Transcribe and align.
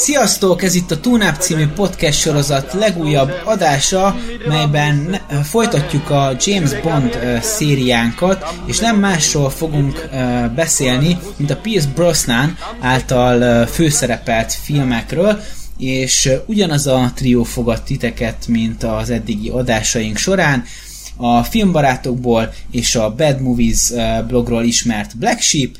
Sziasztok! 0.00 0.62
Ez 0.62 0.74
itt 0.74 0.90
a 0.90 1.00
Tunap 1.00 1.36
című 1.36 1.66
podcast 1.66 2.20
sorozat 2.20 2.72
legújabb 2.72 3.32
adása, 3.44 4.16
melyben 4.48 5.20
folytatjuk 5.42 6.10
a 6.10 6.36
James 6.38 6.80
Bond 6.80 7.38
szériánkat, 7.40 8.44
és 8.66 8.78
nem 8.78 8.98
másról 8.98 9.50
fogunk 9.50 10.08
beszélni, 10.54 11.18
mint 11.36 11.50
a 11.50 11.56
Pierce 11.56 11.88
Brosnan 11.94 12.56
által 12.80 13.66
főszerepelt 13.66 14.52
filmekről, 14.52 15.40
és 15.78 16.30
ugyanaz 16.46 16.86
a 16.86 17.12
trió 17.14 17.42
fogad 17.42 17.82
titeket, 17.82 18.46
mint 18.46 18.82
az 18.82 19.10
eddigi 19.10 19.48
adásaink 19.48 20.16
során. 20.16 20.64
A 21.16 21.42
filmbarátokból 21.42 22.52
és 22.70 22.94
a 22.94 23.14
Bad 23.14 23.40
Movies 23.40 23.92
blogról 24.26 24.64
ismert 24.64 25.18
Black 25.18 25.40
Sheep. 25.40 25.70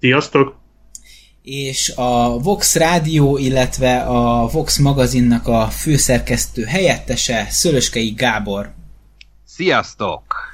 Sziasztok! 0.00 0.57
És 1.48 1.92
a 1.96 2.38
Vox 2.38 2.74
Rádió, 2.74 3.38
illetve 3.38 4.00
a 4.00 4.48
Vox 4.48 4.78
magazinnak 4.78 5.46
a 5.46 5.66
főszerkesztő 5.66 6.64
helyettese 6.64 7.46
Szölöskei 7.50 8.10
Gábor. 8.10 8.72
Sziasztok! 9.44 10.47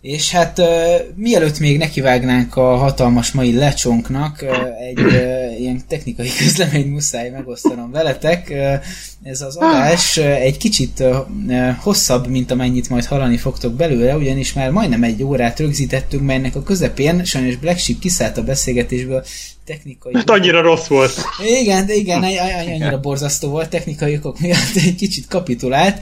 És 0.00 0.30
hát 0.30 0.58
uh, 0.58 0.66
mielőtt 1.14 1.58
még 1.58 1.78
nekivágnánk 1.78 2.56
a 2.56 2.76
hatalmas 2.76 3.32
mai 3.32 3.54
lecsonknak, 3.54 4.38
uh, 4.42 4.56
egy 4.88 5.00
uh, 5.00 5.60
ilyen 5.60 5.82
technikai 5.88 6.28
közlemény 6.38 6.88
muszáj 6.88 7.30
megosztanom 7.30 7.90
veletek. 7.90 8.46
Uh, 8.50 8.74
ez 9.22 9.40
az 9.40 9.56
adás 9.56 10.16
uh, 10.16 10.24
egy 10.24 10.56
kicsit 10.56 11.00
uh, 11.00 11.76
hosszabb, 11.76 12.26
mint 12.26 12.50
amennyit 12.50 12.88
majd 12.88 13.04
hallani 13.04 13.36
fogtok 13.36 13.74
belőle, 13.74 14.16
ugyanis 14.16 14.52
már 14.52 14.70
majdnem 14.70 15.02
egy 15.02 15.22
órát 15.22 15.58
rögzítettünk, 15.58 16.22
melynek 16.22 16.56
a 16.56 16.62
közepén 16.62 17.24
sajnos 17.24 17.56
Black 17.56 17.78
Sheep 17.78 17.98
kiszállt 17.98 18.38
a 18.38 18.42
beszélgetésből 18.42 19.24
technikai... 19.64 20.14
Hát 20.14 20.30
annyira 20.30 20.60
rossz 20.60 20.86
volt. 20.86 21.12
Igen, 21.60 21.90
igen, 21.90 22.22
annyira 22.22 23.00
borzasztó 23.00 23.48
volt 23.48 23.70
technikai 23.70 24.16
okok 24.16 24.40
miatt, 24.40 24.74
egy 24.74 24.94
kicsit 24.94 25.26
kapitulált. 25.26 26.00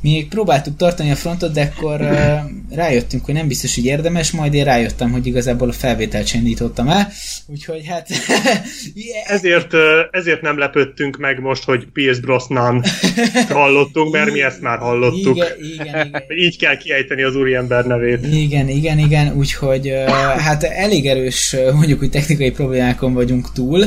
Mi 0.00 0.10
még 0.10 0.28
próbáltuk 0.28 0.76
tartani 0.76 1.10
a 1.10 1.14
frontot, 1.14 1.52
de 1.52 1.72
akkor 1.76 2.00
uh, 2.00 2.76
rájöttünk, 2.76 3.24
hogy 3.24 3.34
nem 3.34 3.48
biztos, 3.48 3.74
hogy 3.74 3.84
érdemes, 3.84 4.30
majd 4.30 4.54
én 4.54 4.64
rájöttem, 4.64 5.12
hogy 5.12 5.26
igazából 5.26 5.68
a 5.68 5.72
felvételt 5.72 6.26
sem 6.26 6.40
indítottam 6.40 6.88
el, 6.88 7.08
úgyhogy 7.46 7.86
hát... 7.86 8.08
yeah. 8.94 9.30
ezért, 9.30 9.72
ezért 10.10 10.40
nem 10.40 10.58
lepődtünk 10.58 11.16
meg 11.16 11.40
most, 11.40 11.64
hogy 11.64 11.86
Pierce 11.92 12.20
Brosnan 12.20 12.84
hallottunk, 13.48 14.12
mert 14.12 14.32
mi 14.32 14.42
ezt 14.42 14.60
már 14.60 14.78
hallottuk. 14.78 15.36
Igen, 15.36 15.48
igen, 15.72 16.06
igen. 16.06 16.22
Így 16.44 16.58
kell 16.58 16.76
kiejteni 16.76 17.22
az 17.22 17.36
úriember 17.36 17.86
nevét. 17.86 18.26
Igen, 18.26 18.68
igen, 18.68 18.98
igen, 18.98 19.36
úgyhogy 19.36 19.88
uh, 19.88 20.08
hát 20.38 20.62
elég 20.62 21.06
erős, 21.06 21.56
mondjuk, 21.74 21.98
hogy 21.98 22.10
technikai 22.10 22.50
problémákon 22.50 23.14
vagyunk 23.14 23.52
túl, 23.52 23.84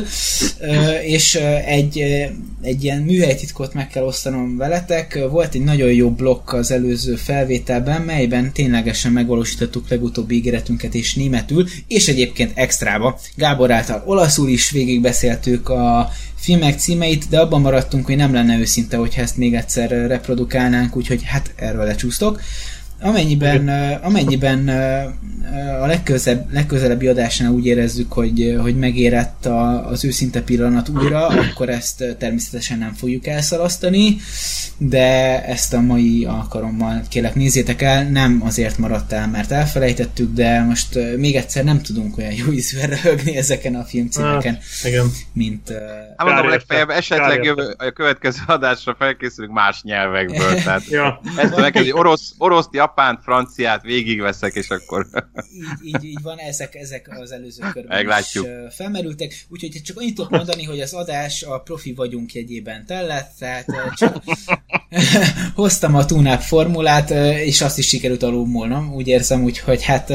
uh, 0.60 1.08
és 1.08 1.36
egy, 1.66 2.00
egy 2.62 2.84
ilyen 2.84 3.02
műhelytitkot 3.02 3.74
meg 3.74 3.88
kell 3.88 4.04
osztanom 4.04 4.58
veletek. 4.58 5.20
Volt 5.30 5.54
egy 5.54 5.64
nagyon 5.64 5.92
jó 6.00 6.12
blokk 6.12 6.54
az 6.54 6.72
előző 6.72 7.16
felvételben, 7.16 8.02
melyben 8.02 8.52
ténylegesen 8.54 9.12
megvalósítottuk 9.12 9.90
legutóbbi 9.90 10.36
ígéretünket 10.36 10.96
és 10.96 11.14
németül, 11.16 11.68
és 11.88 12.08
egyébként 12.08 12.52
extrába 12.56 13.20
Gábor 13.36 13.72
által 13.72 14.04
olaszul 14.06 14.50
is 14.50 14.72
végigbeszéltük 14.72 15.70
a 15.70 16.12
filmek 16.36 16.80
címeit, 16.80 17.30
de 17.30 17.40
abban 17.40 17.62
maradtunk, 17.62 18.06
hogy 18.06 18.16
nem 18.16 18.34
lenne 18.34 18.58
őszinte, 18.58 18.98
hogyha 18.98 19.22
ezt 19.22 19.38
még 19.38 19.54
egyszer 19.54 19.90
reprodukálnánk, 19.90 20.96
úgyhogy 20.96 21.24
hát 21.24 21.54
erről 21.56 21.86
lecsúsztok. 21.86 22.42
Amennyiben, 23.02 23.68
amennyiben 24.04 24.68
a 25.82 25.86
legközelebb, 25.86 26.54
legközelebbi 26.54 27.08
adásnál 27.08 27.52
úgy 27.52 27.66
érezzük, 27.66 28.14
hogy, 28.14 28.58
hogy 28.62 28.78
megérett 28.78 29.46
a, 29.46 29.88
az 29.88 30.06
őszinte 30.06 30.42
pillanat 30.42 30.90
újra, 30.90 31.28
akkor 31.28 31.70
ezt 31.70 32.16
természetesen 32.18 32.78
nem 32.78 32.94
fogjuk 32.94 33.28
elszalasztani, 33.28 34.18
de 34.78 35.44
ezt 35.46 35.74
a 35.74 35.82
mai 35.82 36.26
alkalommal 36.26 37.02
kérlek 37.10 37.36
nézzétek 37.36 37.82
el, 37.82 38.10
nem 38.10 38.42
azért 38.46 38.78
maradt 38.78 39.12
el, 39.12 39.28
mert 39.28 39.52
elfelejtettük, 39.52 40.34
de 40.34 40.64
most 40.64 41.00
még 41.18 41.36
egyszer 41.36 41.64
nem 41.64 41.82
tudunk 41.82 42.18
olyan 42.18 42.34
jó 42.34 42.52
ízűen 42.52 42.90
röhögni 42.90 43.36
ezeken 43.36 43.76
a 43.76 43.84
filmcímeken, 43.84 44.54
ah, 44.84 44.90
igen. 44.90 45.12
mint... 45.34 45.74
Hát 46.18 46.28
mondom, 46.28 46.50
legfeljebb 46.50 46.90
esetleg 46.90 47.44
jövő, 47.44 47.76
a 47.78 47.92
következő 47.92 48.40
adásra 48.48 48.96
felkészülünk 49.00 49.54
más 49.54 49.82
nyelvekből, 49.84 50.56
tehát 50.64 50.86
ja. 50.90 51.22
ezt 51.38 51.56
megkezdi, 51.56 51.92
orosz, 51.92 52.34
oroszt, 52.38 52.70
japánt, 52.90 53.24
franciát 53.24 53.82
végigveszek, 53.82 54.54
és 54.54 54.70
akkor... 54.70 55.08
így, 55.54 55.96
így, 55.96 56.04
így 56.04 56.22
van, 56.22 56.38
ezek, 56.38 56.76
ezek 56.76 57.08
az 57.20 57.32
előző 57.32 57.62
körben 57.62 57.98
Meglátjuk. 57.98 58.46
is 58.46 58.76
felmerültek, 58.76 59.46
úgyhogy 59.50 59.82
csak 59.84 59.98
annyit 59.98 60.16
tudok 60.16 60.32
mondani, 60.32 60.64
hogy 60.64 60.80
az 60.80 60.94
adás 60.94 61.44
a 61.44 61.60
profi 61.60 61.94
vagyunk 61.94 62.34
jegyében 62.34 62.86
tellett, 62.86 63.32
tehát 63.40 63.66
csak 63.96 64.24
hoztam 65.56 65.96
a 65.96 66.06
túnáp 66.06 66.42
formulát, 66.42 67.10
és 67.46 67.62
azt 67.62 67.78
is 67.78 67.88
sikerült 67.88 68.24
alulmolnom, 68.24 68.94
úgy 68.94 69.08
érzem, 69.08 69.44
úgyhogy 69.44 69.84
hát 69.84 70.10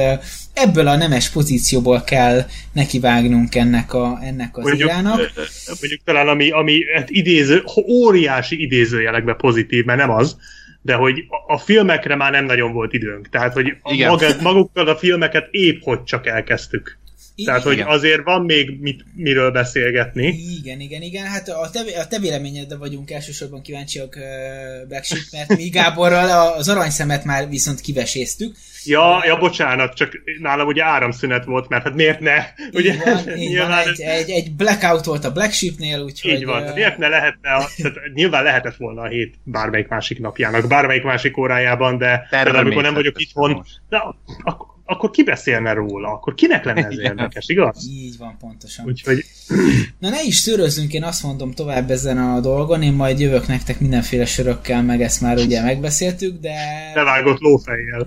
ebből 0.52 0.88
a 0.88 0.96
nemes 0.96 1.30
pozícióból 1.30 2.02
kell 2.02 2.46
nekivágnunk 2.72 3.54
ennek, 3.54 3.94
a, 3.94 4.18
ennek 4.22 4.56
az 4.56 4.64
mondjuk, 4.64 4.88
irának. 4.88 5.32
Mondjuk 5.80 6.00
talán 6.04 6.28
ami, 6.28 6.50
ami 6.50 6.80
hát 6.94 7.10
idéző, 7.10 7.62
óriási 7.88 8.62
idézőjelekben 8.62 9.36
pozitív, 9.36 9.84
mert 9.84 9.98
nem 9.98 10.10
az, 10.10 10.36
de 10.84 10.94
hogy 10.94 11.24
a 11.46 11.58
filmekre 11.58 12.14
már 12.16 12.30
nem 12.30 12.44
nagyon 12.44 12.72
volt 12.72 12.92
időnk. 12.92 13.28
Tehát, 13.28 13.52
hogy 13.52 13.76
Igen. 13.84 14.10
Magad, 14.10 14.42
magukkal 14.42 14.88
a 14.88 14.96
filmeket 14.96 15.48
épp 15.50 15.82
hogy 15.82 16.02
csak 16.02 16.26
elkezdtük. 16.26 16.98
Tehát, 17.44 17.62
hogy 17.62 17.72
igen. 17.72 17.86
azért 17.86 18.22
van 18.22 18.44
még 18.44 18.78
mit, 18.80 19.04
miről 19.14 19.50
beszélgetni. 19.50 20.26
Igen, 20.58 20.80
igen, 20.80 21.02
igen. 21.02 21.26
Hát 21.26 21.48
a 21.48 21.70
te, 21.72 22.00
a 22.00 22.06
te 22.06 22.18
véleményedre 22.18 22.76
vagyunk 22.76 23.10
elsősorban 23.10 23.62
kíváncsiak, 23.62 24.16
uh, 24.16 24.88
Black 24.88 25.04
Sheep, 25.04 25.24
mert 25.32 25.56
mi 25.56 25.68
Gáborral 25.68 26.52
az 26.52 26.68
aranyszemet 26.68 27.24
már 27.24 27.48
viszont 27.48 27.80
kiveséztük. 27.80 28.56
Ja, 28.84 29.22
ja, 29.26 29.36
bocsánat, 29.36 29.94
csak 29.94 30.12
nálam 30.40 30.66
ugye 30.66 30.84
áramszünet 30.84 31.44
volt, 31.44 31.68
mert 31.68 31.82
hát 31.82 31.94
miért 31.94 32.20
ne? 32.20 32.44
Ugye, 32.72 32.92
így 32.92 33.02
van, 33.04 33.38
így 33.38 33.48
nyilván 33.48 33.84
van, 33.84 33.92
egy, 33.92 34.00
egy, 34.00 34.30
egy 34.30 34.52
blackout 34.52 35.04
volt 35.04 35.24
a 35.24 35.32
Black 35.32 35.52
Sheepnél, 35.52 36.00
úgyhogy... 36.00 36.30
Így 36.30 36.44
van, 36.44 36.62
uh... 36.62 36.74
miért 36.74 36.98
ne 36.98 37.08
lehetne, 37.08 37.50
a, 37.50 37.68
tehát 37.76 37.96
nyilván 38.14 38.42
lehetett 38.42 38.76
volna 38.76 39.02
a 39.02 39.08
hét 39.08 39.34
bármelyik 39.42 39.88
másik 39.88 40.20
napjának, 40.20 40.68
bármelyik 40.68 41.02
másik 41.02 41.36
órájában, 41.36 41.98
de, 41.98 42.26
de 42.30 42.50
amikor 42.50 42.82
nem 42.82 42.94
vagyok 42.94 43.20
itthon, 43.20 43.64
de 43.88 44.02
akkor 44.42 44.73
akkor 44.84 45.10
ki 45.10 45.22
beszélne 45.22 45.72
róla? 45.72 46.08
Akkor 46.08 46.34
kinek 46.34 46.64
lenne 46.64 46.86
ez 46.86 46.98
érdekes, 47.08 47.48
igaz? 47.48 47.88
Így 47.90 48.18
van, 48.18 48.36
pontosan. 48.40 48.86
Úgyhogy... 48.86 49.24
Na 49.98 50.08
ne 50.08 50.22
is 50.22 50.36
szörözzünk, 50.36 50.92
én 50.92 51.02
azt 51.02 51.22
mondom 51.22 51.52
tovább 51.52 51.90
ezen 51.90 52.18
a 52.18 52.40
dolgon, 52.40 52.82
én 52.82 52.92
majd 52.92 53.20
jövök 53.20 53.46
nektek 53.46 53.80
mindenféle 53.80 54.24
sörökkel, 54.24 54.82
meg 54.82 55.02
ezt 55.02 55.20
már 55.20 55.36
ugye 55.36 55.62
megbeszéltük, 55.62 56.40
de... 56.40 56.54
Bevágott 56.94 57.40
lófejjel. 57.40 58.06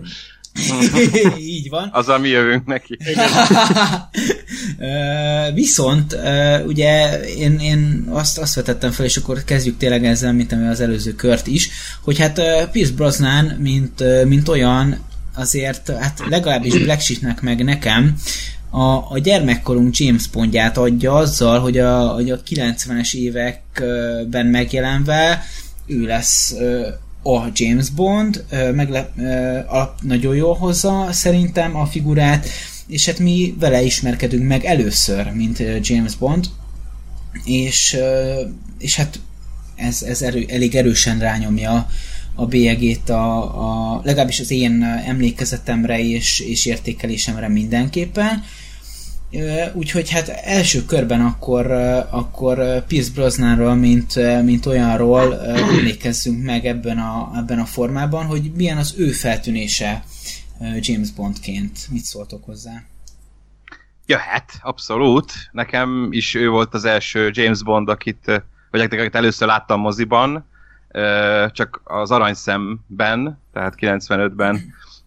Így 1.37 1.69
van. 1.69 1.89
Az, 1.91 2.09
ami 2.09 2.27
jövünk 2.27 2.65
neki. 2.65 2.97
Viszont 5.53 6.17
ugye 6.65 7.21
én, 7.23 7.59
én 7.59 8.07
azt, 8.09 8.37
azt 8.37 8.55
vetettem 8.55 8.91
fel, 8.91 9.05
és 9.05 9.17
akkor 9.17 9.43
kezdjük 9.43 9.77
tényleg 9.77 10.05
ezzel, 10.05 10.33
mint 10.33 10.51
ami 10.51 10.67
az 10.67 10.79
előző 10.79 11.13
kört 11.13 11.47
is, 11.47 11.69
hogy 12.01 12.19
hát 12.19 12.41
Pierce 12.71 12.93
Brosnan, 12.93 13.45
mint, 13.45 14.25
mint 14.25 14.47
olyan, 14.47 15.05
azért, 15.37 15.91
hát 15.99 16.21
legalábbis 16.29 16.77
Black 16.83 17.01
Sheepnek 17.01 17.41
meg 17.41 17.63
nekem 17.63 18.15
a, 18.69 19.11
a 19.11 19.19
gyermekkorunk 19.23 19.97
James 19.97 20.27
Bondját 20.27 20.77
adja 20.77 21.13
azzal, 21.13 21.59
hogy 21.59 21.77
a, 21.77 22.07
hogy 22.07 22.29
a 22.29 22.41
90-es 22.41 23.13
években 23.13 24.45
megjelenve 24.45 25.43
ő 25.85 26.05
lesz 26.05 26.55
a 27.23 27.45
James 27.53 27.89
Bond, 27.89 28.45
megle, 28.73 29.11
alap, 29.67 30.01
nagyon 30.01 30.35
jól 30.35 30.55
hozza 30.55 31.07
szerintem 31.11 31.75
a 31.75 31.85
figurát, 31.85 32.47
és 32.87 33.05
hát 33.05 33.19
mi 33.19 33.55
vele 33.59 33.81
ismerkedünk 33.81 34.47
meg 34.47 34.65
először, 34.65 35.31
mint 35.33 35.63
James 35.81 36.15
Bond, 36.15 36.45
és, 37.43 37.97
és 38.77 38.95
hát 38.95 39.19
ez, 39.75 40.01
ez 40.01 40.21
erő, 40.21 40.45
elég 40.49 40.75
erősen 40.75 41.19
rányomja 41.19 41.87
a 42.39 42.45
bélyegét 42.45 43.09
a, 43.09 43.95
a, 43.95 44.01
legalábbis 44.03 44.39
az 44.39 44.51
én 44.51 44.83
emlékezetemre 44.83 45.99
és, 45.99 46.39
és 46.39 46.65
értékelésemre 46.65 47.47
mindenképpen. 47.47 48.43
Úgyhogy 49.73 50.09
hát 50.09 50.27
első 50.27 50.85
körben 50.85 51.21
akkor, 51.21 51.71
akkor 52.09 52.85
Pierce 52.87 53.11
Brosnanról, 53.13 53.75
mint, 53.75 54.41
mint 54.43 54.65
olyanról 54.65 55.41
emlékezzünk 55.41 56.43
meg 56.43 56.65
ebben 56.65 56.97
a, 56.97 57.31
ebben 57.35 57.59
a 57.59 57.65
formában, 57.65 58.25
hogy 58.25 58.51
milyen 58.55 58.77
az 58.77 58.93
ő 58.97 59.11
feltűnése 59.11 60.03
James 60.79 61.11
Bondként. 61.11 61.79
Mit 61.89 62.03
szóltok 62.03 62.45
hozzá? 62.45 62.83
Jöhet, 64.05 64.51
abszolút. 64.61 65.31
Nekem 65.51 66.07
is 66.11 66.33
ő 66.33 66.49
volt 66.49 66.73
az 66.73 66.85
első 66.85 67.29
James 67.33 67.63
Bond, 67.63 67.89
akit, 67.89 68.43
vagy 68.71 68.81
akit 68.81 69.15
először 69.15 69.47
láttam 69.47 69.79
moziban, 69.79 70.45
csak 71.51 71.81
az 71.83 72.11
aranyszemben, 72.11 73.41
tehát 73.53 73.73
95-ben, 73.79 74.59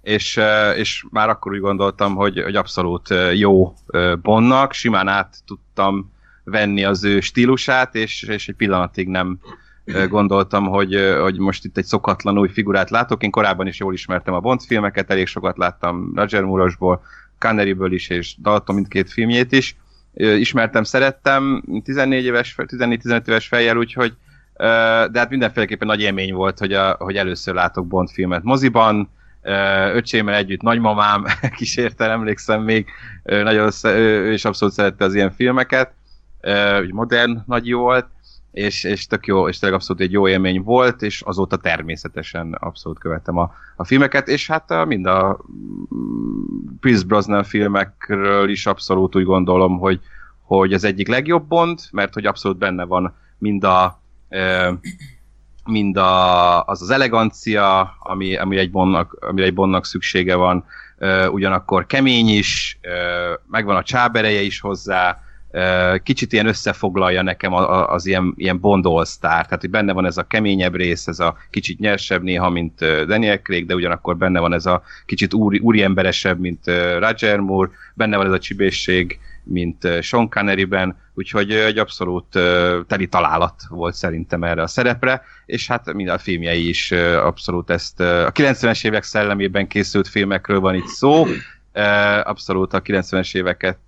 és, 0.02 0.40
és 0.76 1.04
már 1.10 1.28
akkor 1.28 1.52
úgy 1.52 1.60
gondoltam, 1.60 2.14
hogy, 2.14 2.42
hogy 2.42 2.56
abszolút 2.56 3.14
jó 3.34 3.74
Bondnak, 4.22 4.72
simán 4.72 5.08
át 5.08 5.36
tudtam 5.46 6.12
venni 6.44 6.84
az 6.84 7.04
ő 7.04 7.20
stílusát, 7.20 7.94
és, 7.94 8.22
és 8.22 8.48
egy 8.48 8.54
pillanatig 8.54 9.08
nem 9.08 9.38
gondoltam, 10.08 10.66
hogy, 10.66 11.14
hogy 11.20 11.38
most 11.38 11.64
itt 11.64 11.76
egy 11.76 11.84
szokatlan 11.84 12.38
új 12.38 12.48
figurát 12.48 12.90
látok. 12.90 13.22
Én 13.22 13.30
korábban 13.30 13.66
is 13.66 13.78
jól 13.78 13.92
ismertem 13.92 14.34
a 14.34 14.40
Bond 14.40 14.60
filmeket, 14.60 15.10
elég 15.10 15.26
sokat 15.26 15.56
láttam 15.56 16.12
Roger 16.14 16.42
Moore-osból, 16.42 17.02
Conneryből 17.38 17.92
is, 17.92 18.08
és 18.08 18.36
Dalton 18.38 18.74
mindkét 18.74 19.12
filmjét 19.12 19.52
is. 19.52 19.76
Ismertem, 20.14 20.84
szerettem, 20.84 21.62
14 21.84 22.24
éves, 22.24 22.54
14-15 22.56 23.28
éves 23.28 23.46
fejjel, 23.46 23.76
úgyhogy 23.76 24.14
de 25.10 25.18
hát 25.18 25.30
mindenféleképpen 25.30 25.86
nagy 25.86 26.00
élmény 26.00 26.34
volt, 26.34 26.58
hogy, 26.58 26.72
a, 26.72 26.96
hogy 26.98 27.16
először 27.16 27.54
látok 27.54 27.86
Bond 27.86 28.10
filmet 28.10 28.42
moziban, 28.42 29.10
öcsémmel 29.92 30.34
együtt 30.34 30.62
nagymamám 30.62 31.24
kísérte, 31.56 32.10
emlékszem 32.10 32.62
még, 32.62 32.86
nagyon, 33.22 33.70
ő 33.84 34.32
is 34.32 34.44
abszolút 34.44 34.74
szerette 34.74 35.04
az 35.04 35.14
ilyen 35.14 35.30
filmeket, 35.30 35.92
modern 36.90 37.42
nagy 37.46 37.72
volt, 37.72 38.06
és, 38.52 38.84
és 38.84 39.06
tök 39.06 39.26
jó, 39.26 39.48
és 39.48 39.58
tényleg 39.58 39.78
abszolút 39.78 40.02
egy 40.02 40.12
jó 40.12 40.28
élmény 40.28 40.62
volt, 40.62 41.02
és 41.02 41.20
azóta 41.20 41.56
természetesen 41.56 42.52
abszolút 42.52 42.98
követtem 42.98 43.36
a, 43.36 43.52
a 43.76 43.84
filmeket, 43.84 44.28
és 44.28 44.46
hát 44.46 44.70
a, 44.70 44.84
mind 44.84 45.06
a 45.06 45.38
mm, 45.94 46.76
Pierce 46.80 47.04
Brosnan 47.04 47.44
filmekről 47.44 48.48
is 48.48 48.66
abszolút 48.66 49.16
úgy 49.16 49.24
gondolom, 49.24 49.78
hogy, 49.78 50.00
hogy 50.42 50.72
az 50.72 50.84
egyik 50.84 51.08
legjobb 51.08 51.48
Bond, 51.48 51.78
mert 51.92 52.14
hogy 52.14 52.26
abszolút 52.26 52.58
benne 52.58 52.84
van 52.84 53.14
mind 53.38 53.64
a 53.64 53.99
mind 55.64 55.96
a, 55.96 56.64
az 56.64 56.82
az 56.82 56.90
elegancia, 56.90 57.96
ami, 57.98 58.36
ami 58.36 58.56
egy 58.56 58.70
bonnak, 58.70 59.16
amire 59.20 59.46
egy 59.46 59.54
bonnak 59.54 59.86
szüksége 59.86 60.34
van, 60.34 60.64
ugyanakkor 61.30 61.86
kemény 61.86 62.28
is, 62.28 62.78
megvan 63.50 63.76
a 63.76 63.82
csábereje 63.82 64.40
is 64.40 64.60
hozzá, 64.60 65.18
kicsit 66.02 66.32
ilyen 66.32 66.46
összefoglalja 66.46 67.22
nekem 67.22 67.52
az 67.54 68.06
ilyen, 68.06 68.34
ilyen 68.36 68.60
Bond 68.60 68.86
all 68.86 69.04
tehát 69.20 69.60
hogy 69.60 69.70
benne 69.70 69.92
van 69.92 70.06
ez 70.06 70.16
a 70.16 70.26
keményebb 70.26 70.74
rész, 70.74 71.06
ez 71.06 71.18
a 71.18 71.36
kicsit 71.50 71.78
nyersebb 71.78 72.22
néha, 72.22 72.50
mint 72.50 72.78
Daniel 73.06 73.38
Craig, 73.38 73.66
de 73.66 73.74
ugyanakkor 73.74 74.16
benne 74.16 74.40
van 74.40 74.52
ez 74.52 74.66
a 74.66 74.82
kicsit 75.06 75.34
úri, 75.34 75.58
úriemberesebb, 75.58 76.40
mint 76.40 76.66
Roger 76.98 77.38
Moore, 77.38 77.70
benne 77.94 78.16
van 78.16 78.26
ez 78.26 78.32
a 78.32 78.38
csibészség, 78.38 79.18
mint 79.44 80.02
Sean 80.02 80.28
Connery-ben, 80.28 80.96
úgyhogy 81.14 81.52
egy 81.52 81.78
abszolút 81.78 82.26
teli 82.86 83.06
találat 83.08 83.62
volt 83.68 83.94
szerintem 83.94 84.44
erre 84.44 84.62
a 84.62 84.66
szerepre, 84.66 85.22
és 85.46 85.66
hát 85.66 85.92
mind 85.92 86.08
a 86.08 86.18
filmjei 86.18 86.68
is 86.68 86.92
abszolút 87.22 87.70
ezt 87.70 88.00
a 88.00 88.32
90-es 88.32 88.84
évek 88.84 89.02
szellemében 89.02 89.66
készült 89.66 90.08
filmekről 90.08 90.60
van 90.60 90.74
itt 90.74 90.86
szó, 90.86 91.26
abszolút 92.22 92.72
a 92.72 92.82
90-es 92.82 93.36
éveket 93.36 93.78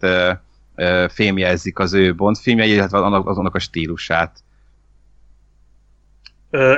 fémjelzik 1.08 1.78
az 1.78 1.93
ő 1.93 2.14
Bond 2.14 2.37
filmjei, 2.37 2.70
illetve 2.70 2.99
annak, 2.99 3.28
azonnak 3.28 3.54
a 3.54 3.58
stílusát. 3.58 4.38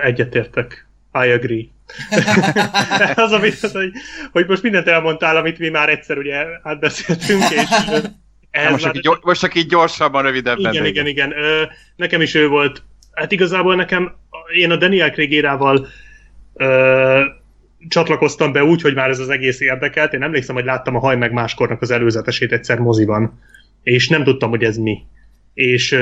Egyetértek. 0.02 0.86
I 1.12 1.30
agree. 1.30 1.64
az, 3.24 3.32
amit, 3.32 3.60
hogy, 3.60 3.92
hogy 4.32 4.46
most 4.46 4.62
mindent 4.62 4.88
elmondtál, 4.88 5.36
amit 5.36 5.58
mi 5.58 5.68
már 5.68 5.88
egyszer 5.88 6.18
ugye 6.18 6.46
átbeszéltünk, 6.62 7.42
és 7.50 7.68
ehhez 8.54 8.70
most, 8.70 8.84
csak 8.84 8.96
így, 8.96 9.02
gyors, 9.02 9.20
most 9.22 9.40
csak 9.40 9.54
így 9.54 9.66
gyorsabban, 9.66 10.22
rövidebben. 10.22 10.72
Igen, 10.72 10.86
igen, 10.86 11.06
igen. 11.06 11.32
Ö, 11.32 11.62
nekem 11.96 12.20
is 12.20 12.34
ő 12.34 12.48
volt. 12.48 12.82
Hát 13.12 13.32
igazából 13.32 13.74
nekem, 13.74 14.16
én 14.54 14.70
a 14.70 14.76
Daniel 14.76 15.10
Craig 15.10 15.32
érával 15.32 15.86
ö, 16.54 17.20
csatlakoztam 17.88 18.52
be 18.52 18.64
úgy, 18.64 18.82
hogy 18.82 18.94
már 18.94 19.08
ez 19.08 19.18
az 19.18 19.28
egész 19.28 19.60
érdekelt. 19.60 20.12
Én 20.12 20.22
emlékszem, 20.22 20.54
hogy 20.54 20.64
láttam 20.64 20.96
a 20.96 20.98
Haj 20.98 21.16
meg 21.16 21.32
máskornak 21.32 21.82
az 21.82 21.90
előzetesét 21.90 22.52
egyszer 22.52 22.78
moziban 22.78 23.38
és 23.84 24.08
nem 24.08 24.24
tudtam, 24.24 24.50
hogy 24.50 24.62
ez 24.62 24.76
mi. 24.76 25.02
És, 25.54 25.96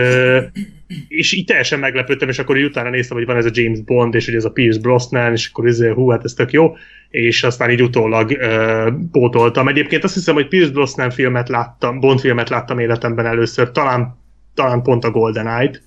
és 1.09 1.33
így 1.33 1.45
teljesen 1.45 1.79
meglepődtem, 1.79 2.29
és 2.29 2.39
akkor 2.39 2.57
így 2.57 2.65
utána 2.65 2.91
néztem, 2.91 3.17
hogy 3.17 3.27
van 3.27 3.37
ez 3.37 3.45
a 3.45 3.51
James 3.53 3.81
Bond, 3.81 4.15
és 4.15 4.25
hogy 4.25 4.35
ez 4.35 4.45
a 4.45 4.51
Pierce 4.51 4.81
Brosnan, 4.81 5.33
és 5.33 5.49
akkor 5.49 5.67
ez, 5.67 5.83
hú, 5.85 6.09
hát 6.09 6.25
ez 6.25 6.33
tök 6.33 6.53
jó, 6.53 6.77
és 7.11 7.43
aztán 7.43 7.71
így 7.71 7.83
utólag 7.83 8.31
uh, 8.31 8.93
pótoltam. 9.13 9.69
Egyébként 9.69 10.05
azt 10.05 10.15
hiszem, 10.15 10.35
hogy 10.35 10.49
Pierce 10.49 10.73
Brosnan 10.73 11.11
filmet 11.11 11.49
láttam, 11.49 12.01
Bond 12.01 12.21
filmet 12.21 12.49
láttam 12.49 12.79
életemben 12.79 13.27
először, 13.27 13.71
talán, 13.71 14.19
talán 14.55 14.83
pont 14.83 15.05
a 15.05 15.11
Golden 15.11 15.49
Eye-t, 15.49 15.83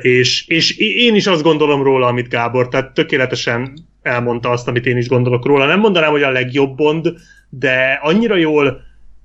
és, 0.00 0.46
és 0.48 0.76
én 0.78 1.14
is 1.14 1.26
azt 1.26 1.42
gondolom 1.42 1.82
róla, 1.82 2.06
amit 2.06 2.28
Gábor, 2.28 2.68
tehát 2.68 2.92
tökéletesen 2.92 3.72
elmondta 4.02 4.50
azt, 4.50 4.68
amit 4.68 4.86
én 4.86 4.96
is 4.96 5.08
gondolok 5.08 5.46
róla. 5.46 5.66
Nem 5.66 5.80
mondanám, 5.80 6.10
hogy 6.10 6.22
a 6.22 6.30
legjobb 6.30 6.76
Bond, 6.76 7.12
de 7.48 7.98
annyira 8.02 8.36
jól 8.36 8.80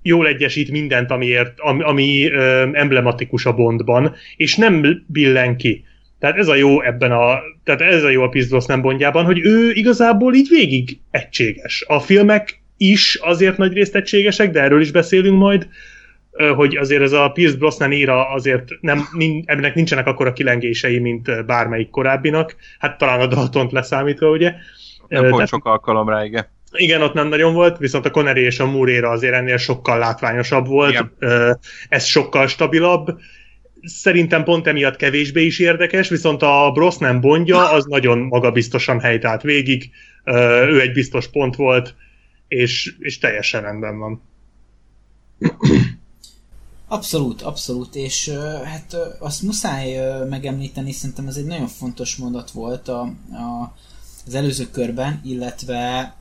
jól 0.07 0.27
egyesít 0.27 0.71
mindent, 0.71 1.11
amiért, 1.11 1.53
ami, 1.59 1.83
ami 1.83 2.31
ö, 2.31 2.67
emblematikus 2.73 3.45
a 3.45 3.53
Bondban, 3.53 4.15
és 4.37 4.55
nem 4.55 5.03
billen 5.07 5.57
ki. 5.57 5.83
Tehát 6.19 6.37
ez 6.37 6.47
a 6.47 6.55
jó 6.55 6.81
ebben 6.81 7.11
a, 7.11 7.39
tehát 7.63 7.81
ez 7.81 8.03
a 8.03 8.09
jó 8.09 8.21
a 8.21 8.29
Pierce 8.29 8.59
nem 8.67 8.81
Bondjában, 8.81 9.25
hogy 9.25 9.39
ő 9.43 9.71
igazából 9.71 10.33
így 10.33 10.47
végig 10.49 10.99
egységes. 11.11 11.85
A 11.87 11.99
filmek 11.99 12.61
is 12.77 13.19
azért 13.21 13.57
nagy 13.57 13.73
részt 13.73 13.95
egységesek, 13.95 14.51
de 14.51 14.61
erről 14.61 14.81
is 14.81 14.91
beszélünk 14.91 15.37
majd, 15.37 15.67
hogy 16.55 16.75
azért 16.75 17.01
ez 17.01 17.11
a 17.11 17.29
Pierce 17.29 17.57
Brosnan 17.57 17.91
éra 17.91 18.29
azért 18.29 18.69
nem, 18.81 19.07
ennek 19.45 19.75
nincsenek 19.75 20.07
akkora 20.07 20.33
kilengései, 20.33 20.99
mint 20.99 21.45
bármelyik 21.45 21.89
korábbinak. 21.89 22.55
Hát 22.79 22.97
talán 22.97 23.19
a 23.19 23.27
Daltont 23.27 23.71
leszámítva, 23.71 24.29
ugye? 24.29 24.53
Nem 25.07 25.29
volt 25.29 25.47
sok 25.47 25.65
alkalom 25.65 26.09
rá, 26.09 26.25
igen. 26.25 26.47
Igen, 26.75 27.01
ott 27.01 27.13
nem 27.13 27.27
nagyon 27.27 27.53
volt, 27.53 27.77
viszont 27.77 28.05
a 28.05 28.11
Connery 28.11 28.41
és 28.41 28.59
a 28.59 28.65
Múréra 28.65 29.09
azért 29.09 29.33
ennél 29.33 29.57
sokkal 29.57 29.97
látványosabb 29.97 30.67
volt, 30.67 30.89
Igen. 30.91 31.59
ez 31.89 32.03
sokkal 32.05 32.47
stabilabb. 32.47 33.19
Szerintem 33.81 34.43
pont 34.43 34.67
emiatt 34.67 34.95
kevésbé 34.95 35.45
is 35.45 35.59
érdekes, 35.59 36.09
viszont 36.09 36.41
a 36.41 36.71
Brosnan 36.73 37.21
bondja 37.21 37.71
az 37.71 37.85
nagyon 37.85 38.17
magabiztosan 38.19 38.99
helytált 38.99 39.41
végig, 39.41 39.89
ő 40.67 40.81
egy 40.81 40.91
biztos 40.91 41.27
pont 41.27 41.55
volt, 41.55 41.95
és, 42.47 42.95
és 42.99 43.17
teljesen 43.17 43.61
rendben 43.61 43.99
van. 43.99 44.21
Abszolút, 46.87 47.41
abszolút, 47.41 47.95
és 47.95 48.31
hát 48.63 48.95
azt 49.19 49.41
muszáj 49.41 49.97
megemlíteni, 50.29 50.91
szerintem 50.91 51.27
ez 51.27 51.35
egy 51.35 51.45
nagyon 51.45 51.67
fontos 51.67 52.15
mondat 52.15 52.51
volt 52.51 52.87
a, 52.87 53.01
a, 53.31 53.73
az 54.25 54.35
előző 54.35 54.69
körben, 54.71 55.21
illetve 55.23 56.13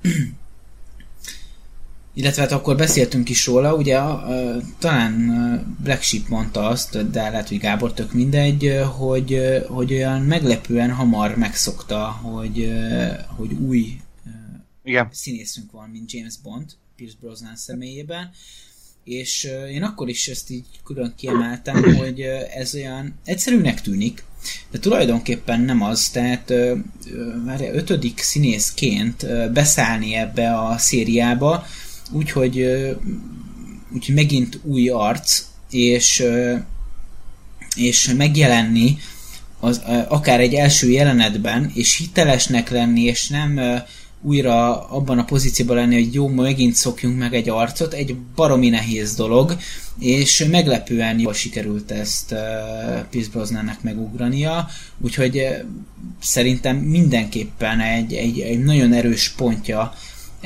illetve 2.14 2.42
hát 2.42 2.52
akkor 2.52 2.76
beszéltünk 2.76 3.28
is 3.28 3.47
róla, 3.47 3.75
ugye 3.75 4.00
uh, 4.00 4.62
talán 4.78 5.76
Black 5.83 6.02
Sheep 6.02 6.28
mondta 6.28 6.66
azt, 6.66 7.11
de 7.11 7.30
lehet, 7.30 7.49
hogy 7.49 7.59
Gábor 7.59 7.92
tök 7.92 8.12
mindegy, 8.12 8.80
hogy, 8.97 9.40
hogy 9.68 9.92
olyan 9.92 10.23
meglepően 10.23 10.90
hamar 10.90 11.37
megszokta, 11.37 12.04
hogy, 12.11 12.73
hogy 13.26 13.52
új 13.52 14.00
Igen. 14.85 15.09
színészünk 15.12 15.71
van, 15.71 15.88
mint 15.88 16.12
James 16.12 16.35
Bond, 16.42 16.73
Pierce 16.97 17.16
Brosnan 17.21 17.56
személyében, 17.56 18.30
és 19.04 19.49
én 19.71 19.83
akkor 19.83 20.09
is 20.09 20.28
ezt 20.28 20.50
így 20.50 20.66
külön 20.85 21.14
kiemeltem, 21.16 21.83
hogy 22.02 22.21
ez 22.56 22.75
olyan 22.75 23.14
egyszerűnek 23.25 23.80
tűnik, 23.80 24.25
de 24.71 24.78
tulajdonképpen 24.78 25.61
nem 25.61 25.83
az, 25.83 26.09
tehát 26.09 26.52
már 27.44 27.61
ötödik 27.73 28.18
színészként 28.18 29.26
beszállni 29.52 30.14
ebbe 30.14 30.59
a 30.59 30.78
szériába, 30.78 31.66
úgyhogy, 32.12 32.66
úgyhogy 33.92 34.14
megint 34.14 34.61
új 34.62 34.88
arc, 34.88 35.42
és, 35.70 36.25
és 37.76 38.12
megjelenni 38.16 38.96
az, 39.61 39.82
akár 40.08 40.40
egy 40.40 40.54
első 40.54 40.90
jelenetben, 40.90 41.70
és 41.75 41.96
hitelesnek 41.96 42.70
lenni, 42.70 43.02
és 43.02 43.28
nem 43.28 43.61
újra 44.25 44.88
abban 44.88 45.18
a 45.18 45.25
pozícióban 45.25 45.76
lenni, 45.76 45.94
hogy 45.94 46.14
jó, 46.14 46.28
megint 46.28 46.75
szokjunk 46.75 47.18
meg 47.18 47.34
egy 47.34 47.49
arcot, 47.49 47.92
egy 47.92 48.16
baromi 48.34 48.68
nehéz 48.68 49.14
dolog, 49.14 49.56
és 49.99 50.46
meglepően 50.50 51.18
jól 51.18 51.32
sikerült 51.32 51.90
ezt 51.90 52.32
uh, 52.32 52.38
Pierce 53.11 53.30
Brosnannek 53.30 53.82
megugrania, 53.82 54.68
úgyhogy 54.99 55.37
uh, 55.37 55.49
szerintem 56.20 56.76
mindenképpen 56.76 57.80
egy, 57.80 58.14
egy, 58.14 58.40
egy 58.40 58.58
nagyon 58.58 58.92
erős 58.92 59.28
pontja 59.37 59.94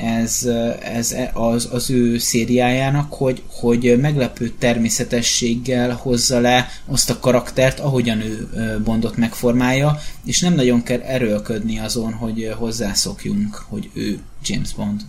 ez, 0.01 0.49
ez 0.81 1.15
az, 1.33 1.69
az 1.71 1.89
ő 1.89 2.17
szériájának, 2.17 3.13
hogy, 3.13 3.41
hogy 3.47 3.95
meglepő 4.01 4.49
természetességgel 4.49 5.91
hozza 5.91 6.39
le 6.39 6.67
azt 6.85 7.09
a 7.09 7.19
karaktert, 7.19 7.79
ahogyan 7.79 8.21
ő 8.21 8.47
Bondot 8.83 9.17
megformálja, 9.17 9.95
és 10.25 10.41
nem 10.41 10.53
nagyon 10.53 10.83
kell 10.83 10.99
erőlködni 10.99 11.79
azon, 11.79 12.13
hogy 12.13 12.51
hozzászokjunk, 12.57 13.55
hogy 13.55 13.89
ő 13.93 14.19
James 14.43 14.73
Bond. 14.73 15.01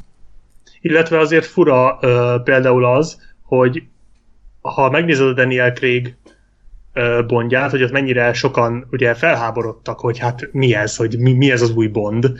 Illetve 0.80 1.18
azért 1.18 1.46
fura 1.46 1.98
uh, 2.02 2.42
például 2.42 2.84
az, 2.84 3.18
hogy 3.42 3.82
ha 4.60 4.90
megnézed 4.90 5.26
a 5.26 5.32
Daniel 5.32 5.72
Craig 5.72 6.14
uh, 6.94 7.26
bondját, 7.26 7.70
hogy 7.70 7.82
ott 7.82 7.92
mennyire 7.92 8.32
sokan 8.32 8.86
ugye 8.90 9.14
felháborodtak, 9.14 10.00
hogy 10.00 10.18
hát 10.18 10.48
mi 10.52 10.74
ez, 10.74 10.96
hogy 10.96 11.18
mi, 11.18 11.32
mi 11.32 11.50
ez 11.50 11.62
az 11.62 11.70
új 11.70 11.86
Bond, 11.86 12.32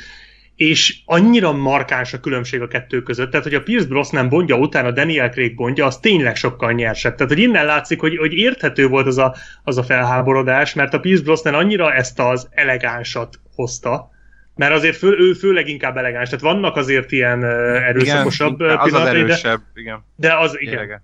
és 0.60 0.98
annyira 1.04 1.52
markáns 1.52 2.12
a 2.12 2.20
különbség 2.20 2.60
a 2.60 2.68
kettő 2.68 3.02
között, 3.02 3.30
tehát 3.30 3.46
hogy 3.46 3.54
a 3.54 3.62
Pierce 3.62 3.86
Brosnan 3.86 4.28
bondja 4.28 4.56
után 4.56 4.84
a 4.84 4.90
Daniel 4.90 5.30
Craig 5.30 5.54
bondja, 5.54 5.86
az 5.86 5.98
tényleg 5.98 6.36
sokkal 6.36 6.72
nyersebb. 6.72 7.14
Tehát, 7.14 7.32
hogy 7.32 7.42
innen 7.42 7.64
látszik, 7.64 8.00
hogy, 8.00 8.16
hogy 8.16 8.32
érthető 8.32 8.86
volt 8.86 9.06
az 9.06 9.18
a, 9.18 9.34
az 9.64 9.78
a 9.78 9.82
felháborodás, 9.82 10.74
mert 10.74 10.94
a 10.94 11.00
Pierce 11.00 11.22
Brosnan 11.22 11.54
annyira 11.54 11.92
ezt 11.92 12.18
az 12.18 12.48
elegánsat 12.50 13.40
hozta, 13.54 14.10
mert 14.54 14.72
azért 14.72 14.96
fő, 14.96 15.16
ő 15.18 15.32
főleg 15.32 15.68
inkább 15.68 15.96
elegáns, 15.96 16.28
tehát 16.28 16.44
vannak 16.44 16.76
azért 16.76 17.12
ilyen 17.12 17.44
erőszakosabb 17.44 18.60
igen, 18.60 18.76
az 18.76 18.92
az 18.92 19.06
erősebb, 19.06 19.60
de, 19.74 19.80
igen. 19.80 20.04
De 20.16 20.38
az, 20.38 20.56
igen. 20.58 20.78
Tényleg. 20.78 21.02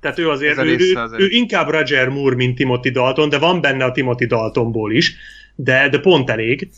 Tehát 0.00 0.18
ő 0.18 0.28
azért, 0.28 0.58
ő, 0.58 0.76
ő, 0.78 0.94
ő, 1.16 1.28
inkább 1.28 1.68
Roger 1.68 2.08
Moore, 2.08 2.36
mint 2.36 2.56
Timothy 2.56 2.90
Dalton, 2.90 3.28
de 3.28 3.38
van 3.38 3.60
benne 3.60 3.84
a 3.84 3.92
Timothy 3.92 4.26
Daltonból 4.26 4.92
is, 4.92 5.16
de, 5.54 5.88
de 5.88 5.98
pont 5.98 6.30
elég 6.30 6.70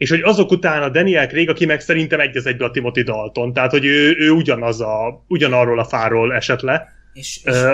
és 0.00 0.10
hogy 0.10 0.20
azok 0.22 0.50
után 0.50 0.82
a 0.82 0.88
Daniel 0.88 1.26
Craig, 1.26 1.48
aki 1.48 1.66
meg 1.66 1.80
szerintem 1.80 2.20
egy 2.20 2.36
az 2.36 2.46
egybe 2.46 2.64
a 2.64 2.70
Timothy 2.70 3.02
Dalton, 3.02 3.52
tehát 3.52 3.70
hogy 3.70 3.84
ő, 3.84 4.16
ő 4.18 4.30
ugyanaz 4.30 4.80
a, 4.80 5.24
ugyanarról 5.28 5.78
a 5.78 5.84
fáról 5.84 6.34
esett 6.34 6.60
le. 6.60 6.88
És, 7.12 7.40
és... 7.44 7.54
Uh, 7.54 7.70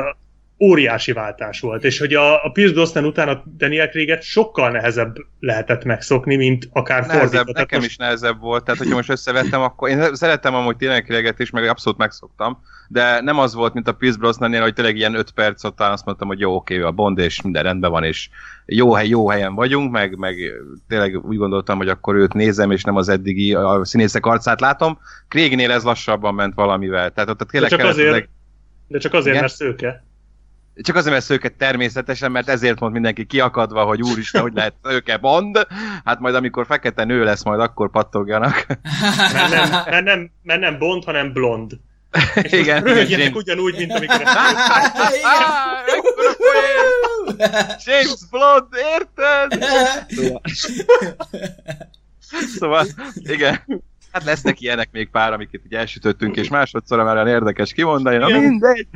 óriási 0.59 1.13
váltás 1.13 1.61
volt, 1.61 1.85
és 1.85 1.99
hogy 1.99 2.15
a, 2.15 2.45
a 2.45 2.51
Pierce 2.51 2.75
Brosnan 2.75 3.05
után 3.05 3.29
a 3.29 3.43
Daniel 3.57 3.89
Craig-et 3.89 4.23
sokkal 4.23 4.71
nehezebb 4.71 5.17
lehetett 5.41 5.85
megszokni, 5.85 6.37
mint 6.37 6.69
akár 6.73 7.07
nehezebb, 7.07 7.31
fordítva. 7.31 7.61
Nekem 7.61 7.79
most... 7.79 7.91
is 7.91 7.97
nehezebb 7.97 8.41
volt, 8.41 8.65
tehát 8.65 8.81
hogyha 8.81 8.95
most 8.95 9.11
összevettem, 9.11 9.61
akkor 9.61 9.89
én 9.89 10.15
szerettem 10.15 10.55
amúgy 10.55 10.77
Daniel 10.77 11.03
Craig-et 11.03 11.39
is, 11.39 11.51
meg 11.51 11.69
abszolút 11.69 11.99
megszoktam, 11.99 12.63
de 12.89 13.21
nem 13.21 13.39
az 13.39 13.55
volt, 13.55 13.75
mint 13.75 13.89
a 13.89 13.93
Pierce 13.93 14.19
Brosnan-nél, 14.19 14.63
hogy 14.63 14.73
tényleg 14.75 14.97
ilyen 14.97 15.15
5 15.15 15.31
perc 15.31 15.65
után 15.65 15.93
azt 15.93 16.05
mondtam, 16.05 16.29
hogy 16.29 16.41
jó, 16.41 16.55
oké, 16.55 16.81
a 16.81 16.91
Bond, 16.91 17.19
és 17.19 17.43
minden 17.43 17.63
rendben 17.63 17.91
van, 17.91 18.05
és 18.05 18.29
jó 18.67 18.93
hely, 18.93 19.09
jó 19.09 19.29
helyen 19.29 19.55
vagyunk, 19.55 19.91
meg, 19.91 20.17
meg 20.17 20.37
tényleg 20.89 21.25
úgy 21.25 21.37
gondoltam, 21.37 21.77
hogy 21.77 21.89
akkor 21.89 22.15
őt 22.15 22.35
nézem, 22.35 22.71
és 22.71 22.83
nem 22.83 22.97
az 22.97 23.09
eddigi 23.09 23.55
a 23.55 23.85
színészek 23.85 24.27
arcát 24.27 24.61
látom. 24.61 24.99
Craignél 25.29 25.71
ez 25.71 25.83
lassabban 25.83 26.35
ment 26.35 26.55
valamivel. 26.55 27.11
Tehát 27.11 27.31
ott 27.31 27.39
tényleg 27.39 27.71
de 27.71 27.77
csak 27.77 27.87
azért, 27.87 28.09
ezek... 28.09 28.29
de 28.89 28.99
csak 28.99 29.13
azért, 29.13 29.29
igen? 29.29 29.41
mert 29.41 29.55
szőke. 29.55 30.06
Csak 30.83 30.97
azért, 30.97 31.13
mert 31.13 31.27
szőke 31.27 31.49
természetesen, 31.49 32.31
mert 32.31 32.49
ezért 32.49 32.81
mond 32.81 32.93
mindenki 32.93 33.27
kiakadva, 33.27 33.85
hogy 33.85 34.03
úristen, 34.03 34.43
hogy 34.43 34.53
lehet 34.55 34.75
szőke 34.83 35.17
Bond. 35.17 35.67
Hát 36.05 36.21
majd 36.21 36.35
amikor 36.35 36.67
fekete 36.67 37.05
nő 37.05 37.25
lesz, 37.25 37.45
majd 37.45 37.61
akkor 37.61 37.91
pattogjanak. 37.91 38.67
mert, 39.33 39.51
nem, 39.51 39.71
mert, 39.71 40.05
nem, 40.05 40.31
mert 40.43 40.61
nem 40.61 40.79
Bond, 40.79 41.05
hanem 41.05 41.33
blond. 41.33 41.73
És 42.43 42.53
igen. 42.53 42.83
Röhögjenek 42.83 43.37
ugyanúgy, 43.37 43.77
mint 43.77 43.93
amikor 43.93 44.21
ezt 44.27 45.25
James 47.87 48.19
Bond, 48.31 48.67
érted? 48.95 49.65
Szóval, 52.59 52.87
igen. 53.15 53.65
Hát 54.17 54.25
lesznek 54.25 54.61
ilyenek 54.61 54.89
még 54.93 55.11
pár, 55.11 55.33
amiket 55.33 55.61
így 55.65 55.75
elsütöttünk, 55.75 56.37
és 56.37 56.49
másodszor 56.49 57.05
már 57.05 57.15
olyan 57.15 57.29
érdekes 57.29 57.73
kimondani, 57.73 58.17
na 58.17 58.39
mindegy. 58.39 58.87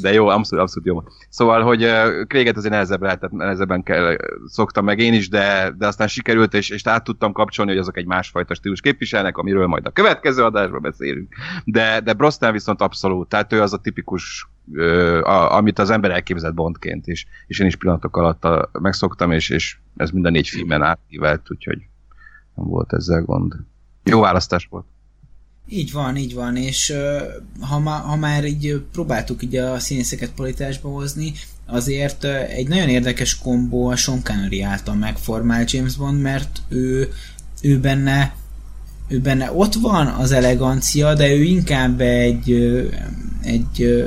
De 0.00 0.12
jó, 0.12 0.26
abszolút, 0.26 0.64
abszolút 0.64 0.88
jó. 0.88 1.02
Szóval, 1.28 1.62
hogy 1.62 1.90
Kréget 2.26 2.56
azért 2.56 2.72
nehezebb 2.72 3.02
lehetett, 3.02 3.30
nehezebben 3.30 3.82
kell, 3.82 4.16
szoktam 4.46 4.84
meg 4.84 4.98
én 4.98 5.12
is, 5.12 5.28
de, 5.28 5.74
de 5.78 5.86
aztán 5.86 6.08
sikerült, 6.08 6.54
és, 6.54 6.70
és 6.70 6.86
át 6.86 7.04
tudtam 7.04 7.32
kapcsolni, 7.32 7.70
hogy 7.70 7.80
azok 7.80 7.96
egy 7.96 8.06
másfajta 8.06 8.54
stílus 8.54 8.80
képviselnek, 8.80 9.36
amiről 9.36 9.66
majd 9.66 9.86
a 9.86 9.90
következő 9.90 10.44
adásban 10.44 10.82
beszélünk. 10.82 11.34
De, 11.64 12.00
de 12.00 12.12
Brosnan 12.12 12.52
viszont 12.52 12.80
abszolút, 12.80 13.28
tehát 13.28 13.52
ő 13.52 13.62
az 13.62 13.72
a 13.72 13.78
tipikus 13.78 14.48
uh, 14.72 15.20
a, 15.22 15.56
amit 15.56 15.78
az 15.78 15.90
ember 15.90 16.10
elképzett 16.10 16.54
Bondként 16.54 17.06
is, 17.06 17.26
és 17.46 17.58
én 17.58 17.66
is 17.66 17.76
pillanatok 17.76 18.16
alatt 18.16 18.44
a, 18.44 18.70
megszoktam, 18.72 19.32
és, 19.32 19.50
és 19.50 19.76
ez 19.96 20.10
minden 20.10 20.32
négy 20.32 20.48
filmben 20.48 20.82
átívelt, 20.82 21.50
úgyhogy 21.50 21.78
nem 22.54 22.66
volt 22.66 22.92
ezzel 22.92 23.22
gond. 23.22 23.54
Jó 24.10 24.20
választás 24.20 24.66
volt. 24.70 24.84
Így 25.68 25.92
van, 25.92 26.16
így 26.16 26.34
van, 26.34 26.56
és 26.56 26.92
ha, 27.60 27.78
ma, 27.78 27.90
ha 27.90 28.16
már 28.16 28.44
így 28.44 28.82
próbáltuk 28.92 29.42
így 29.42 29.56
a 29.56 29.78
színészeket 29.78 30.30
politásba 30.30 30.88
hozni, 30.88 31.32
azért 31.66 32.24
egy 32.24 32.68
nagyon 32.68 32.88
érdekes 32.88 33.38
kombó 33.38 33.88
a 33.88 33.96
Sean 33.96 34.22
Connery 34.22 34.62
által 34.62 34.94
megformált 34.94 35.70
James 35.70 35.96
Bond, 35.96 36.20
mert 36.20 36.62
ő, 36.68 37.12
ő 37.62 37.80
benne 37.80 38.34
ő 39.08 39.20
benne 39.20 39.52
ott 39.52 39.74
van 39.74 40.06
az 40.06 40.32
elegancia, 40.32 41.14
de 41.14 41.32
ő 41.32 41.42
inkább 41.42 42.00
egy 42.00 42.52
egy 43.42 44.04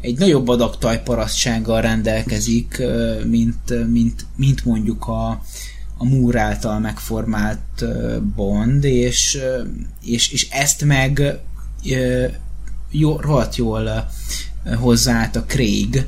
egy 0.00 0.18
nagyobb 0.18 0.48
adag 0.48 0.78
tajparasztsággal 0.78 1.80
rendelkezik, 1.80 2.82
mint, 3.26 3.90
mint, 3.90 4.26
mint 4.36 4.64
mondjuk 4.64 5.06
a, 5.06 5.42
a 5.98 6.04
Moore 6.04 6.40
által 6.40 6.78
megformált 6.78 7.84
Bond, 8.34 8.84
és, 8.84 9.38
és, 10.04 10.32
és 10.32 10.48
ezt 10.50 10.84
meg 10.84 11.38
jó, 12.90 13.20
rohadt 13.20 13.56
jól 13.56 14.08
hozzáállt 14.78 15.36
a 15.36 15.44
Craig 15.44 16.06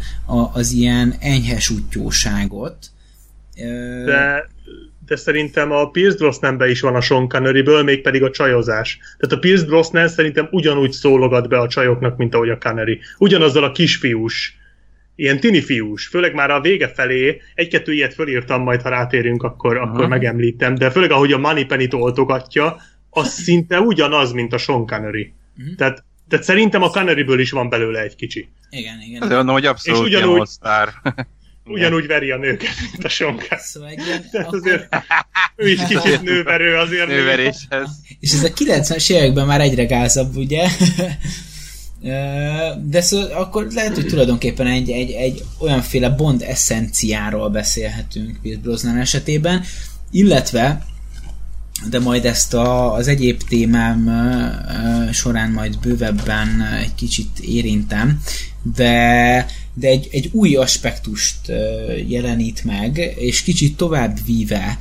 az 0.53 0.71
ilyen 0.71 1.15
enyhes 1.21 1.71
útjóságot. 1.71 2.77
De, 4.05 4.49
de 5.07 5.17
szerintem 5.17 5.73
a 5.73 5.91
Pierce 5.91 6.17
Brosnanbe 6.17 6.69
is 6.69 6.81
van 6.81 6.95
a 6.95 7.01
Sean 7.01 7.29
Conneryből, 7.29 7.83
mégpedig 7.83 8.23
a 8.23 8.31
csajozás. 8.31 8.99
Tehát 9.19 9.35
a 9.35 9.39
Pierce 9.39 9.65
Brosnan 9.65 10.09
szerintem 10.09 10.49
ugyanúgy 10.51 10.93
szólogat 10.93 11.49
be 11.49 11.59
a 11.59 11.69
csajoknak, 11.69 12.17
mint 12.17 12.35
ahogy 12.35 12.51
a 12.51 12.59
Connery. 12.59 13.01
Ugyanazzal 13.19 13.65
a 13.65 13.73
kisfiús 13.73 14.57
ilyen 15.17 15.41
tini 15.41 15.61
fiús, 15.61 16.07
főleg 16.07 16.35
már 16.35 16.51
a 16.51 16.61
vége 16.61 16.89
felé, 16.89 17.43
egy-kettő 17.55 17.93
ilyet 17.93 18.15
fölírtam, 18.15 18.63
majd 18.63 18.83
ha 18.83 18.89
rátérünk, 18.89 19.43
akkor, 19.43 19.77
Aha. 19.77 19.93
akkor 19.93 20.09
megemlítem, 20.09 20.75
de 20.75 20.91
főleg 20.91 21.11
ahogy 21.11 21.33
a 21.33 21.39
Moneypenny-t 21.39 21.95
oltogatja, 21.95 22.77
az 23.11 23.33
szinte 23.45 23.81
ugyanaz, 23.81 24.33
mint 24.33 24.53
a 24.53 24.59
Sean 24.59 24.87
Connery. 24.87 25.33
Uh-huh. 25.59 25.75
Tehát, 25.75 26.05
tehát 26.29 26.45
szerintem 26.45 26.83
a 26.83 26.89
Conneryből 26.89 27.41
is 27.41 27.51
van 27.51 27.69
belőle 27.69 28.01
egy 28.01 28.17
kicsi. 28.17 28.49
Igen, 28.71 29.01
igen. 29.01 29.23
Azért 29.23 29.37
mondom, 29.37 29.55
hogy 29.55 29.67
abszolút 29.67 30.01
És 30.01 30.07
ugyanúgy, 30.07 30.49
ugyanúgy 31.65 32.07
veri 32.07 32.31
a 32.31 32.37
nőket, 32.37 32.75
mint 32.93 33.05
a 33.05 33.09
Connery. 33.09 33.59
Szóval 33.59 33.89
egy 33.89 34.07
ilyen, 34.07 34.25
Tehát 34.31 34.47
akkor... 34.47 34.59
azért 34.59 34.97
ő 35.57 35.69
is 35.69 35.81
kicsit 35.89 36.23
nőverő 36.23 36.77
azért. 36.77 37.07
Nőveréshez. 37.07 37.91
És 38.21 38.33
ez 38.33 38.45
a 38.45 38.49
90-es 38.49 39.13
években 39.13 39.47
már 39.47 39.61
egyre 39.61 39.85
gázabb, 39.85 40.37
ugye? 40.37 40.69
De 42.85 43.01
szóval 43.01 43.31
akkor 43.31 43.67
lehet, 43.71 43.95
hogy 43.95 44.07
tulajdonképpen 44.07 44.67
egy, 44.67 44.91
egy, 44.91 45.11
egy 45.11 45.45
olyanféle 45.59 46.09
Bond 46.09 46.43
eszenciáról 46.43 47.51
beszélhetünk 47.51 48.39
Pierce 48.43 48.61
Brosnan 48.61 48.99
esetében, 48.99 49.63
illetve 50.11 50.85
de 51.91 51.99
majd 51.99 52.25
ezt 52.25 52.55
a, 52.55 52.93
az 52.95 53.09
egyéb 53.09 53.43
témám 53.49 54.11
során 55.13 55.51
majd 55.51 55.79
bővebben 55.79 56.63
egy 56.81 56.95
kicsit 56.95 57.39
érintem, 57.41 58.21
de, 58.75 59.47
de 59.75 59.89
egy, 59.89 60.09
egy 60.13 60.31
új 60.33 60.55
aspektust 60.55 61.53
jelenít 62.09 62.65
meg, 62.65 63.15
és 63.19 63.43
kicsit 63.43 63.77
tovább 63.77 64.19
víve 64.27 64.77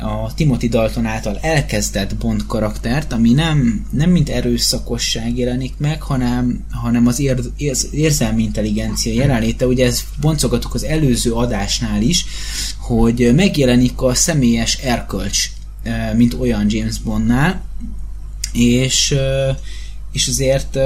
a 0.00 0.34
Timothy 0.34 0.68
Dalton 0.68 1.06
által 1.06 1.38
elkezdett 1.40 2.16
Bond 2.16 2.46
karaktert, 2.46 3.12
ami 3.12 3.32
nem, 3.32 3.86
nem 3.90 4.10
mint 4.10 4.28
erőszakosság 4.28 5.38
jelenik 5.38 5.74
meg, 5.78 6.02
hanem, 6.02 6.64
hanem 6.70 7.06
az, 7.06 7.20
ér, 7.20 7.40
az 7.70 7.88
érzelmi 7.90 8.42
intelligencia 8.42 9.12
jelenléte. 9.12 9.66
Ugye 9.66 9.86
ezt 9.86 10.04
boncogatok 10.20 10.74
az 10.74 10.84
előző 10.84 11.32
adásnál 11.32 12.02
is, 12.02 12.24
hogy 12.78 13.32
megjelenik 13.34 14.02
a 14.02 14.14
személyes 14.14 14.74
erkölcs, 14.74 15.50
mint 16.16 16.34
olyan 16.34 16.66
James 16.68 16.98
Bondnál, 16.98 17.64
és, 18.52 19.14
és 20.12 20.28
azért 20.28 20.78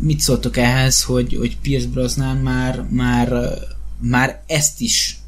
mit 0.00 0.20
szóltok 0.20 0.56
ehhez, 0.56 1.02
hogy, 1.02 1.36
hogy 1.36 1.56
Pierce 1.62 1.88
Brosnan 1.88 2.36
már, 2.36 2.84
már, 2.90 3.54
már 4.00 4.42
ezt 4.46 4.80
is 4.80 5.18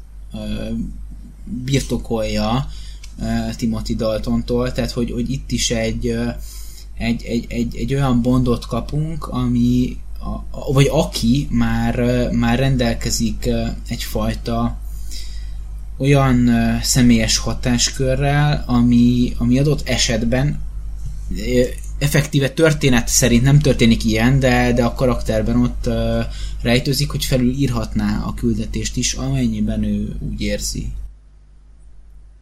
birtokolja 1.43 2.67
uh, 3.19 3.55
Timothy 3.55 3.95
Daltontól, 3.95 4.71
tehát 4.71 4.91
hogy, 4.91 5.11
hogy 5.11 5.31
itt 5.31 5.51
is 5.51 5.71
egy, 5.71 6.17
egy, 6.97 7.23
egy, 7.23 7.45
egy, 7.49 7.75
egy 7.75 7.93
olyan 7.93 8.21
bondot 8.21 8.65
kapunk, 8.65 9.27
ami 9.27 9.97
vagy 10.73 10.87
aki 10.91 11.47
már, 11.49 12.29
már 12.31 12.59
rendelkezik 12.59 13.43
uh, 13.47 13.67
egyfajta 13.87 14.81
olyan 15.97 16.49
személyes 16.81 17.37
hatáskörrel, 17.37 18.63
ami, 18.67 19.33
ami 19.37 19.59
adott 19.59 19.87
esetben 19.87 20.59
effektíve 21.97 22.49
történet 22.49 23.07
szerint 23.07 23.43
nem 23.43 23.59
történik 23.59 24.05
ilyen, 24.05 24.39
de, 24.39 24.73
de 24.73 24.83
a 24.83 24.93
karakterben 24.93 25.61
ott 25.61 25.89
rejtőzik, 26.61 27.09
hogy 27.09 27.25
felül 27.25 27.53
írhatná 27.53 28.23
a 28.25 28.33
küldetést 28.33 28.97
is, 28.97 29.13
amennyiben 29.13 29.83
ő 29.83 30.15
úgy 30.19 30.41
érzi. 30.41 30.91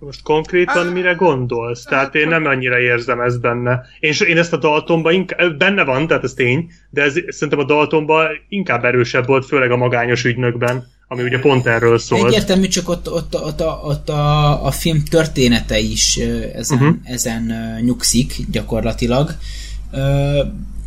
Most 0.05 0.21
konkrétan 0.23 0.87
ah. 0.87 0.93
mire 0.93 1.13
gondolsz? 1.13 1.83
Tehát 1.83 2.03
hát, 2.03 2.15
én 2.15 2.27
nem 2.27 2.45
annyira 2.45 2.79
érzem 2.79 3.19
ezt 3.19 3.41
benne. 3.41 3.81
Én, 3.99 4.13
én 4.27 4.37
ezt 4.37 4.53
a 4.53 4.57
Daltonban 4.57 5.13
inkább, 5.13 5.57
benne 5.57 5.83
van, 5.83 6.07
tehát 6.07 6.23
ez 6.23 6.33
tény, 6.33 6.71
de 6.89 7.01
ez 7.01 7.13
szerintem 7.27 7.59
a 7.59 7.63
Daltonban 7.63 8.27
inkább 8.49 8.85
erősebb 8.85 9.27
volt, 9.27 9.45
főleg 9.45 9.71
a 9.71 9.77
magányos 9.77 10.23
ügynökben, 10.23 10.87
ami 11.07 11.23
ugye 11.23 11.39
pont 11.39 11.67
erről 11.67 11.97
szól. 11.97 12.27
Egyértelmű, 12.27 12.67
csak 12.67 12.89
ott, 12.89 13.11
ott, 13.11 13.35
ott, 13.35 13.61
a, 13.61 13.81
ott 13.83 14.09
a, 14.09 14.65
a 14.65 14.71
film 14.71 15.03
története 15.03 15.79
is 15.79 16.17
ezen, 16.53 16.77
uh-huh. 16.77 16.95
ezen 17.03 17.53
nyugszik 17.85 18.33
gyakorlatilag. 18.51 19.29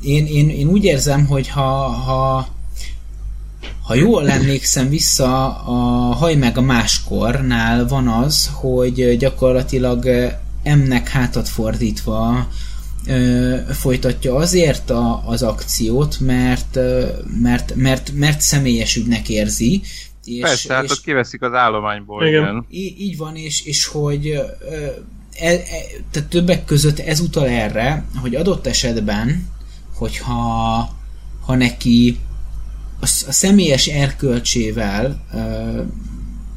Én, 0.02 0.26
én, 0.26 0.48
én 0.48 0.68
úgy 0.68 0.84
érzem, 0.84 1.26
hogy 1.26 1.48
ha, 1.48 1.88
ha 1.88 2.48
ha 3.82 3.94
jól 3.94 4.30
emlékszem 4.30 4.88
vissza, 4.88 5.58
a 5.64 5.72
Haj 6.14 6.34
meg 6.34 6.58
a 6.58 6.60
máskornál 6.60 7.88
van 7.88 8.08
az, 8.08 8.50
hogy 8.54 9.16
gyakorlatilag 9.16 10.08
M-nek 10.64 11.08
hátat 11.08 11.48
fordítva 11.48 12.48
ö, 13.06 13.56
folytatja 13.72 14.34
azért 14.34 14.90
a, 14.90 15.22
az 15.26 15.42
akciót, 15.42 16.20
mert, 16.20 16.78
mert, 17.40 17.74
mert, 17.74 18.12
mert 18.14 18.40
személyes 18.40 18.96
ügynek 18.96 19.28
érzi. 19.28 19.82
És, 20.24 20.40
Persze, 20.40 20.74
hát 20.74 20.84
és, 20.84 20.90
ott 20.90 21.00
kiveszik 21.00 21.42
az 21.42 21.52
állományból. 21.52 22.26
Igen. 22.26 22.42
igen. 22.42 22.66
Így, 22.70 23.00
így 23.00 23.16
van, 23.16 23.36
és, 23.36 23.64
és 23.64 23.86
hogy 23.86 24.26
ö, 24.26 24.42
e, 25.38 25.50
e, 25.50 25.62
tehát 26.10 26.28
többek 26.28 26.64
között 26.64 26.98
ez 26.98 27.20
utal 27.20 27.48
erre, 27.48 28.04
hogy 28.20 28.34
adott 28.34 28.66
esetben, 28.66 29.46
hogyha 29.94 30.32
ha 31.46 31.54
neki 31.54 32.18
a, 33.04 33.32
személyes 33.32 33.86
erkölcsével 33.86 35.24
ö, 35.34 35.80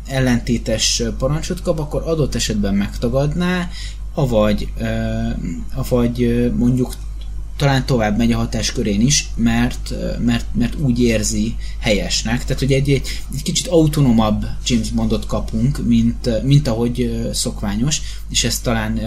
ellentétes 0.08 1.04
parancsot 1.18 1.62
kap, 1.62 1.80
akkor 1.80 2.04
adott 2.06 2.36
esetben 2.36 2.74
megtagadná, 2.76 3.70
avagy, 4.14 4.68
ö, 4.78 4.86
avagy 5.76 6.52
mondjuk 6.56 6.94
talán 7.58 7.86
tovább 7.86 8.18
megy 8.18 8.32
a 8.32 8.38
hatáskörén 8.38 9.02
is, 9.02 9.30
mert, 9.36 9.94
mert, 10.20 10.46
mert 10.54 10.76
úgy 10.80 11.02
érzi 11.02 11.56
helyesnek. 11.80 12.44
Tehát, 12.44 12.60
hogy 12.60 12.72
egy, 12.72 12.90
egy, 12.90 13.24
egy 13.34 13.42
kicsit 13.44 13.68
autonómabb 13.68 14.46
James 14.66 14.90
Bondot 14.90 15.26
kapunk, 15.26 15.86
mint, 15.86 16.44
mint 16.44 16.68
ahogy 16.68 17.30
szokványos, 17.34 18.02
és 18.30 18.44
ez 18.44 18.60
talán 18.60 19.00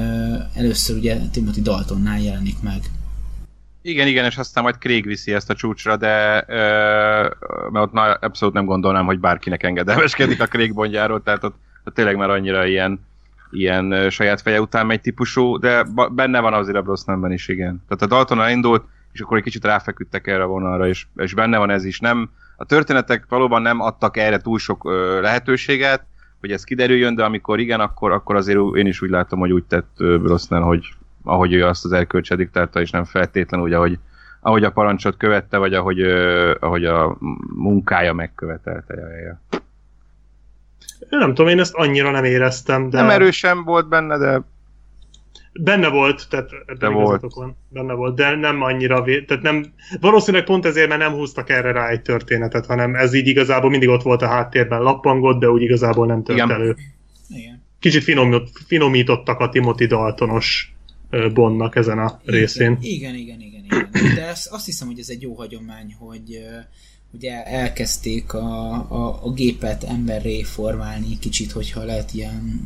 először 0.54 0.96
ugye 0.96 1.18
Timothy 1.32 1.60
Daltonnál 1.60 2.20
jelenik 2.20 2.60
meg. 2.60 2.90
Igen, 3.82 4.06
igen, 4.06 4.24
és 4.24 4.36
aztán 4.36 4.62
majd 4.62 4.78
Craig 4.78 5.06
viszi 5.06 5.32
ezt 5.32 5.50
a 5.50 5.54
csúcsra, 5.54 5.96
de 5.96 6.44
ö, 6.48 6.58
mert 7.70 7.86
ott 7.86 7.92
na, 7.92 8.12
abszolút 8.12 8.54
nem 8.54 8.64
gondolnám, 8.64 9.04
hogy 9.04 9.20
bárkinek 9.20 9.62
engedelmeskedik 9.62 10.40
a 10.40 10.46
Craig 10.46 10.74
bondjáról, 10.74 11.22
tehát 11.22 11.44
ott, 11.44 11.56
ott 11.84 11.94
tényleg 11.94 12.16
már 12.16 12.30
annyira 12.30 12.66
ilyen, 12.66 13.06
ilyen 13.50 14.10
saját 14.10 14.40
feje 14.40 14.60
után 14.60 14.86
megy 14.86 15.00
típusú, 15.00 15.58
de 15.58 15.86
benne 16.12 16.40
van 16.40 16.52
azért 16.52 16.76
a 16.76 16.82
Brosnanben 16.82 17.32
is, 17.32 17.48
igen. 17.48 17.84
Tehát 17.88 18.02
a 18.02 18.06
Dalton 18.06 18.50
indult, 18.50 18.84
és 19.12 19.20
akkor 19.20 19.36
egy 19.36 19.42
kicsit 19.42 19.64
ráfeküdtek 19.64 20.26
erre 20.26 20.42
a 20.42 20.46
vonalra, 20.46 20.88
és, 20.88 21.06
és 21.16 21.34
benne 21.34 21.58
van 21.58 21.70
ez 21.70 21.84
is. 21.84 22.00
Nem, 22.00 22.30
a 22.56 22.64
történetek 22.64 23.24
valóban 23.28 23.62
nem 23.62 23.80
adtak 23.80 24.16
erre 24.16 24.38
túl 24.38 24.58
sok 24.58 24.84
ö, 24.84 25.20
lehetőséget, 25.20 26.04
hogy 26.40 26.52
ez 26.52 26.64
kiderüljön, 26.64 27.14
de 27.14 27.24
amikor 27.24 27.60
igen, 27.60 27.80
akkor, 27.80 28.12
akkor 28.12 28.36
azért 28.36 28.58
én 28.76 28.86
is 28.86 29.02
úgy 29.02 29.10
látom, 29.10 29.38
hogy 29.38 29.52
úgy 29.52 29.64
tett 29.64 29.90
Brosnan, 29.96 30.62
hogy 30.62 30.94
ahogy 31.22 31.52
ő 31.52 31.66
azt 31.66 31.84
az 31.84 31.92
erkölcse 31.92 32.36
diktálta, 32.36 32.80
és 32.80 32.90
nem 32.90 33.04
feltétlenül 33.04 33.66
úgy, 33.66 33.72
ahogy, 33.72 33.98
ahogy 34.40 34.64
a 34.64 34.70
parancsot 34.70 35.16
követte, 35.16 35.56
vagy 35.56 35.74
ahogy, 35.74 36.02
ahogy 36.60 36.84
a 36.84 37.16
munkája 37.54 38.12
megkövetelte. 38.12 38.94
Ja, 38.94 39.40
Nem 41.18 41.34
tudom, 41.34 41.50
én 41.50 41.58
ezt 41.58 41.74
annyira 41.74 42.10
nem 42.10 42.24
éreztem, 42.24 42.90
de... 42.90 43.00
Nem 43.00 43.10
erősen 43.10 43.64
volt 43.64 43.88
benne, 43.88 44.18
de... 44.18 44.42
Benne 45.52 45.88
volt, 45.88 46.28
tehát 46.28 46.50
de 46.78 46.88
volt. 46.88 47.34
van. 47.34 47.56
Benne 47.68 47.92
volt, 47.92 48.16
de 48.16 48.36
nem 48.36 48.62
annyira, 48.62 49.02
vé... 49.02 49.22
tehát 49.22 49.42
nem, 49.42 49.64
valószínűleg 50.00 50.46
pont 50.46 50.66
ezért, 50.66 50.88
mert 50.88 51.00
nem 51.00 51.12
húztak 51.12 51.50
erre 51.50 51.72
rá 51.72 51.88
egy 51.88 52.02
történetet, 52.02 52.66
hanem 52.66 52.94
ez 52.94 53.12
így 53.12 53.26
igazából 53.26 53.70
mindig 53.70 53.88
ott 53.88 54.02
volt 54.02 54.22
a 54.22 54.26
háttérben 54.26 54.82
lappangott, 54.82 55.40
de 55.40 55.50
úgy 55.50 55.62
igazából 55.62 56.06
nem 56.06 56.22
tört 56.22 56.38
Igen. 56.38 56.50
elő. 56.50 56.76
Igen. 57.28 57.62
Kicsit 57.78 58.04
finomítottak 58.66 59.40
a 59.40 59.48
Timothy 59.48 59.86
Daltonos 59.86 60.74
Bondnak 61.32 61.76
ezen 61.76 61.98
a 61.98 62.20
igen, 62.22 62.40
részén. 62.40 62.78
Igen, 62.80 63.14
igen, 63.14 63.40
igen, 63.40 63.64
igen. 63.64 64.14
De 64.14 64.26
azt 64.50 64.64
hiszem, 64.64 64.88
hogy 64.88 64.98
ez 64.98 65.08
egy 65.08 65.22
jó 65.22 65.34
hagyomány, 65.34 65.96
hogy 65.98 66.42
ugye 67.12 67.44
elkezdték 67.44 68.32
a, 68.32 68.72
a, 68.72 69.20
a 69.22 69.32
gépet 69.32 69.84
emberré 69.84 70.42
formálni 70.42 71.18
kicsit, 71.18 71.52
hogyha 71.52 71.84
lehet 71.84 72.14
ilyen 72.14 72.60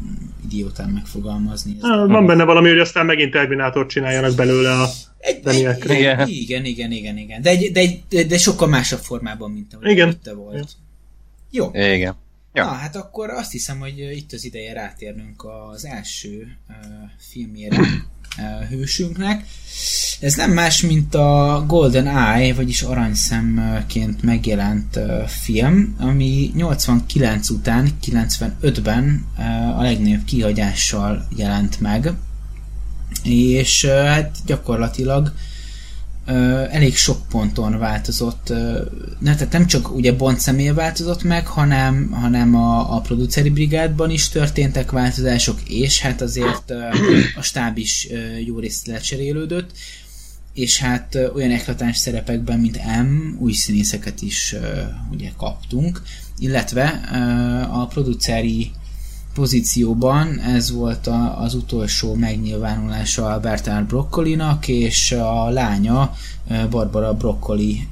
idiótán 0.44 0.88
megfogalmazni. 0.88 1.76
Ah, 1.80 2.10
van 2.10 2.26
benne 2.26 2.44
valami, 2.44 2.68
hogy 2.68 2.78
aztán 2.78 3.06
megint 3.06 3.30
Terminátort 3.30 3.88
csináljanak 3.88 4.34
belőle 4.34 4.72
a 4.72 4.88
egy, 5.18 5.46
egy, 5.46 5.90
igen. 5.90 6.28
igen, 6.28 6.64
igen, 6.64 6.92
igen, 6.92 7.18
igen. 7.18 7.42
De, 7.42 7.50
egy, 7.50 7.72
de, 7.72 7.80
egy, 7.80 8.26
de 8.26 8.38
sokkal 8.38 8.68
másabb 8.68 8.98
formában, 8.98 9.50
mint 9.50 9.74
ahogy 9.74 9.90
igen. 9.90 10.20
te 10.22 10.34
volt. 10.34 10.54
Igen. 10.54 10.68
Jó. 11.50 11.70
Igen. 11.72 12.16
Ja. 12.52 12.64
Na, 12.64 12.70
hát 12.70 12.96
akkor 12.96 13.30
azt 13.30 13.52
hiszem, 13.52 13.78
hogy 13.78 13.98
itt 13.98 14.32
az 14.32 14.44
ideje 14.44 14.72
rátérnünk 14.72 15.44
az 15.72 15.84
első 15.84 16.56
uh, 16.68 16.76
filmjére, 17.18 17.76
hősünknek. 18.70 19.44
Ez 20.20 20.34
nem 20.34 20.50
más, 20.50 20.80
mint 20.80 21.14
a 21.14 21.64
Golden 21.66 22.06
Eye, 22.06 22.54
vagyis 22.54 22.82
aranyszemként 22.82 24.22
megjelent 24.22 24.98
film, 25.26 25.96
ami 25.98 26.50
89 26.54 27.50
után, 27.50 27.88
95-ben 28.04 29.26
a 29.76 29.82
legnagyobb 29.82 30.24
kihagyással 30.24 31.26
jelent 31.36 31.80
meg, 31.80 32.12
és 33.22 33.84
hát 33.84 34.36
gyakorlatilag 34.46 35.32
elég 36.70 36.96
sok 36.96 37.28
ponton 37.28 37.78
változott, 37.78 38.48
ne, 39.18 39.34
tehát 39.34 39.52
nem 39.52 39.66
csak 39.66 39.94
ugye 39.94 40.12
Bond 40.12 40.38
személy 40.38 40.70
változott 40.70 41.22
meg, 41.22 41.46
hanem, 41.46 42.10
hanem 42.10 42.54
a, 42.54 42.96
a 42.96 43.00
produceri 43.00 43.50
brigádban 43.50 44.10
is 44.10 44.28
történtek 44.28 44.90
változások, 44.90 45.60
és 45.68 46.00
hát 46.00 46.20
azért 46.20 46.72
a 47.36 47.42
stáb 47.42 47.78
is 47.78 48.08
jó 48.44 48.58
részt 48.58 48.86
lecserélődött, 48.86 49.70
és 50.54 50.78
hát 50.78 51.18
olyan 51.34 51.50
eklatáns 51.50 51.96
szerepekben, 51.96 52.58
mint 52.58 52.80
M, 53.02 53.36
új 53.38 53.52
színészeket 53.52 54.22
is 54.22 54.54
ugye 55.10 55.30
kaptunk, 55.36 56.02
illetve 56.38 56.86
a 57.70 57.86
produceri 57.86 58.70
pozícióban 59.34 60.38
ez 60.38 60.72
volt 60.72 61.06
a, 61.06 61.40
az 61.40 61.54
utolsó 61.54 62.14
megnyilvánulása 62.14 63.26
Albert 63.26 63.70
R. 63.70 63.84
Broccolinak, 63.84 64.68
és 64.68 65.12
a 65.12 65.48
lánya 65.48 66.12
Barbara 66.70 67.14
Broccoli 67.14 67.88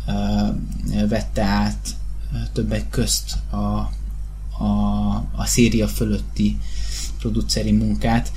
vette 1.08 1.42
át 1.42 1.88
többek 2.52 2.88
közt 2.90 3.34
a, 3.50 3.56
a, 4.64 5.14
a 5.36 5.44
széria 5.44 5.88
fölötti 5.88 6.58
produceri 7.18 7.72
munkát. 7.72 8.32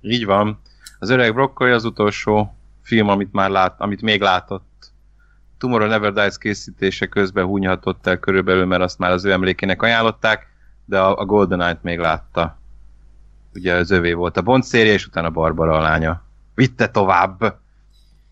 Így 0.00 0.24
van. 0.24 0.60
Az 0.98 1.10
öreg 1.10 1.34
Broccoli 1.34 1.70
az 1.70 1.84
utolsó 1.84 2.54
film, 2.82 3.08
amit 3.08 3.32
már 3.32 3.50
lát, 3.50 3.80
amit 3.80 4.02
még 4.02 4.20
látott. 4.20 4.92
Tomorrow 5.58 5.88
Never 5.88 6.12
Dies 6.12 6.38
készítése 6.38 7.06
közben 7.06 7.44
húnyhatott 7.44 8.06
el 8.06 8.18
körülbelül, 8.18 8.64
mert 8.64 8.82
azt 8.82 8.98
már 8.98 9.10
az 9.10 9.24
ő 9.24 9.32
emlékének 9.32 9.82
ajánlották 9.82 10.51
de 10.84 11.00
a, 11.00 11.18
a 11.18 11.24
Golden 11.24 11.60
Eye-t 11.60 11.82
még 11.82 11.98
látta. 11.98 12.58
Ugye 13.54 13.74
az 13.74 13.90
övé 13.90 14.12
volt 14.12 14.36
a 14.36 14.42
Bond 14.42 14.64
széria, 14.64 14.92
és 14.92 15.06
utána 15.06 15.30
Barbara 15.30 15.78
a 15.78 15.80
lánya. 15.80 16.22
Vitte 16.54 16.88
tovább! 16.88 17.60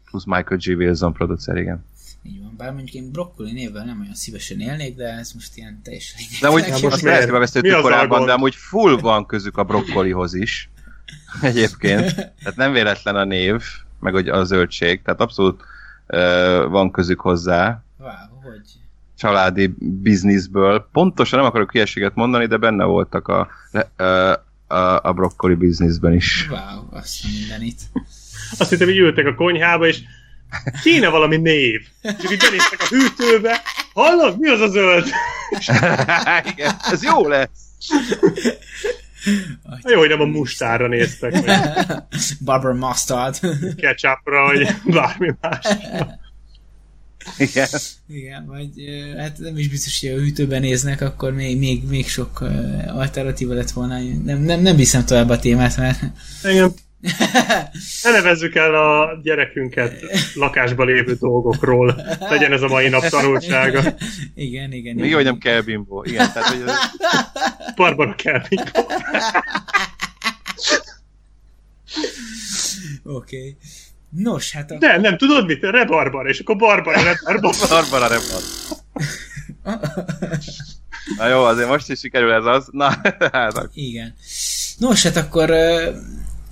Plusz 0.04 0.24
Michael 0.24 0.60
G. 0.64 0.66
Wilson 0.66 1.12
producer, 1.12 1.56
igen. 1.56 1.84
Így 2.22 2.42
van, 2.42 2.54
bár 2.56 2.72
mondjuk 2.72 2.94
én 2.94 3.10
broccoli 3.10 3.52
névvel 3.52 3.84
nem 3.84 4.00
olyan 4.00 4.14
szívesen 4.14 4.60
élnék, 4.60 4.96
de 4.96 5.08
ez 5.08 5.32
most 5.32 5.56
ilyen 5.56 5.80
teljesen 5.82 6.20
De 6.40 6.48
amúgy 6.48 6.66
ja, 6.66 6.78
most 6.88 7.04
ezt 7.04 7.30
beszéltük 7.30 7.80
korábban, 7.80 8.26
de 8.26 8.32
amúgy 8.32 8.54
full 8.54 8.96
van 8.96 9.26
közük 9.26 9.56
a 9.56 9.64
broccolihoz 9.64 10.34
is. 10.34 10.70
Egyébként. 11.42 12.14
Tehát 12.14 12.56
nem 12.56 12.72
véletlen 12.72 13.16
a 13.16 13.24
név, 13.24 13.62
meg 14.00 14.28
a 14.28 14.44
zöldség, 14.44 15.02
tehát 15.02 15.20
abszolút 15.20 15.62
uh, 16.06 16.64
van 16.68 16.90
közük 16.90 17.20
hozzá. 17.20 17.82
Wow, 17.98 18.10
hogy? 18.42 18.70
Családi 19.20 19.74
bizniszből. 19.78 20.88
Pontosan 20.92 21.38
nem 21.38 21.48
akarok 21.48 21.72
hülyeséget 21.72 22.14
mondani, 22.14 22.46
de 22.46 22.56
benne 22.56 22.84
voltak 22.84 23.28
a, 23.28 23.48
a, 24.02 24.04
a, 24.74 25.00
a 25.02 25.12
brokkoli 25.12 25.54
bizniszben 25.54 26.12
is. 26.12 26.48
Wow, 26.50 26.98
azt 26.98 27.24
mindenit. 27.24 27.80
Azt 28.58 28.70
hittem, 28.70 28.86
hogy 28.86 28.96
ültek 28.96 29.26
a 29.26 29.34
konyhába, 29.34 29.86
és 29.86 30.00
kéne 30.82 31.08
valami 31.08 31.36
név. 31.36 31.80
Csak 32.02 32.30
így 32.32 32.38
benéztek 32.38 32.80
a 32.80 32.86
hűtőbe. 32.88 33.62
Hallod, 33.92 34.38
mi 34.38 34.48
az 34.48 34.60
a 34.60 34.68
zöld? 34.68 35.06
Igen, 36.52 36.74
ez 36.90 37.02
jó 37.02 37.28
lesz. 37.28 37.94
Jó, 39.82 39.98
hogy 39.98 40.08
nem 40.08 40.20
a 40.20 40.24
mustárra 40.24 40.86
néztek. 40.86 41.34
Barbara 42.44 42.74
Mustard. 42.74 43.38
Ketchupra, 43.76 44.42
vagy 44.44 44.68
bármi 44.84 45.34
más. 45.40 45.66
Igen. 47.38 47.68
Igen, 48.08 48.46
vagy 48.46 48.70
hát 49.18 49.38
nem 49.38 49.58
is 49.58 49.68
biztos, 49.68 50.00
hogy 50.00 50.08
a 50.08 50.14
hűtőben 50.14 50.60
néznek, 50.60 51.00
akkor 51.00 51.32
még, 51.32 51.58
még, 51.58 51.82
még 51.88 52.08
sok 52.08 52.40
alternatíva 52.86 53.54
lett 53.54 53.70
volna. 53.70 53.98
Nem, 54.24 54.38
nem, 54.38 54.60
nem 54.60 54.76
viszem 54.76 55.04
tovább 55.04 55.28
a 55.28 55.38
témát, 55.38 55.76
mert... 55.76 56.00
Igen. 56.44 56.72
Ne 58.02 58.10
nevezzük 58.10 58.54
el 58.54 58.74
a 58.74 59.20
gyerekünket 59.22 60.04
lakásba 60.34 60.84
lévő 60.84 61.14
dolgokról. 61.14 62.02
Legyen 62.20 62.52
ez 62.52 62.62
a 62.62 62.68
mai 62.68 62.88
nap 62.88 63.08
tanulsága. 63.08 63.82
Igen, 64.34 64.72
igen. 64.72 64.94
Még 64.94 65.10
jó, 65.10 65.16
hogy 65.16 65.24
nem 65.24 65.38
kell 65.38 65.60
bimbo. 65.60 66.02
Igen, 66.02 66.32
tehát, 66.32 66.48
hogy... 66.48 66.62
Barbara 67.76 68.14
kell 68.14 68.42
bimbo. 68.48 68.70
Oké. 73.02 73.36
Okay. 73.36 73.56
Nos, 74.10 74.52
hát 74.52 74.70
a... 74.70 74.78
De, 74.78 74.98
nem, 74.98 75.16
tudod 75.16 75.46
mit? 75.46 75.62
Rebarbara, 75.62 76.28
és 76.28 76.38
akkor 76.38 76.56
Barbara, 76.56 77.02
Rebarbara. 77.02 77.68
Barbara, 77.68 78.06
Rebarbara. 78.06 78.44
Na 81.16 81.28
jó, 81.28 81.42
azért 81.42 81.68
most 81.68 81.90
is 81.90 81.98
sikerül 81.98 82.32
ez 82.32 82.44
az. 82.44 82.68
Na, 82.70 83.00
hát. 83.32 83.68
Igen. 83.74 84.14
Nos, 84.78 85.02
hát 85.02 85.16
akkor 85.16 85.50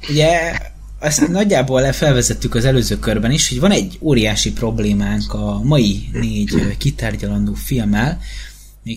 ugye 0.09 0.53
azt 1.01 1.29
nagyjából 1.29 1.93
felvezettük 1.93 2.55
az 2.55 2.65
előző 2.65 2.99
körben 2.99 3.31
is, 3.31 3.49
hogy 3.49 3.61
van 3.61 3.71
egy 3.71 3.99
óriási 4.01 4.53
problémánk 4.53 5.35
a 5.35 5.63
mai 5.63 6.09
négy 6.13 6.77
kitárgyalandó 6.79 7.55
filmmel. 7.55 8.19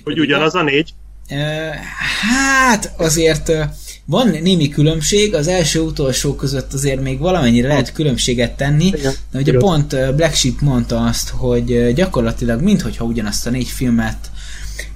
Hogy 0.04 0.19
ugyanaz 0.19 0.56
a 0.56 0.63
négy? 0.63 0.93
Hát 2.21 2.93
azért 2.97 3.52
van 4.06 4.38
némi 4.42 4.70
különbség, 4.70 5.36
az 5.36 5.48
első-utolsó 5.48 6.36
között 6.36 6.74
azért 6.74 7.02
még 7.02 7.20
valamennyire 7.20 7.68
lehet 7.68 7.92
különbséget 7.92 8.58
tenni, 8.58 8.86
Igen. 8.86 9.14
de 9.32 9.40
ugye 9.40 9.58
pont 9.58 10.16
Black 10.16 10.34
Sheep 10.34 10.62
mondta 10.62 11.04
azt, 11.06 11.30
hogy 11.30 11.94
gyakorlatilag 11.94 12.62
minthogyha 12.62 13.06
ugyanazt 13.06 13.48
a 13.48 13.50
négy 13.50 13.68
filmet 13.68 14.32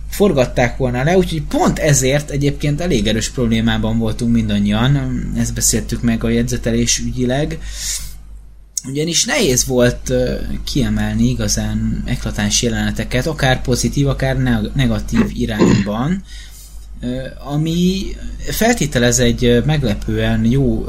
forgatták 0.09 0.77
volna 0.77 1.03
le, 1.03 1.17
úgyhogy 1.17 1.41
pont 1.41 1.79
ezért 1.79 2.29
egyébként 2.29 2.81
elég 2.81 3.07
erős 3.07 3.29
problémában 3.29 3.97
voltunk 3.97 4.33
mindannyian, 4.33 5.23
ezt 5.37 5.53
beszéltük 5.53 6.01
meg 6.01 6.23
a 6.23 6.29
jegyzetelés 6.29 6.99
ügyileg, 6.99 7.59
ugyanis 8.87 9.25
nehéz 9.25 9.65
volt 9.65 10.13
kiemelni 10.63 11.29
igazán 11.29 12.03
eklatáns 12.05 12.61
jeleneteket, 12.61 13.25
akár 13.25 13.61
pozitív, 13.61 14.07
akár 14.07 14.37
negatív 14.75 15.31
irányban, 15.33 16.23
ami 17.43 18.15
feltételez 18.39 19.19
egy 19.19 19.63
meglepően 19.65 20.45
jó 20.45 20.85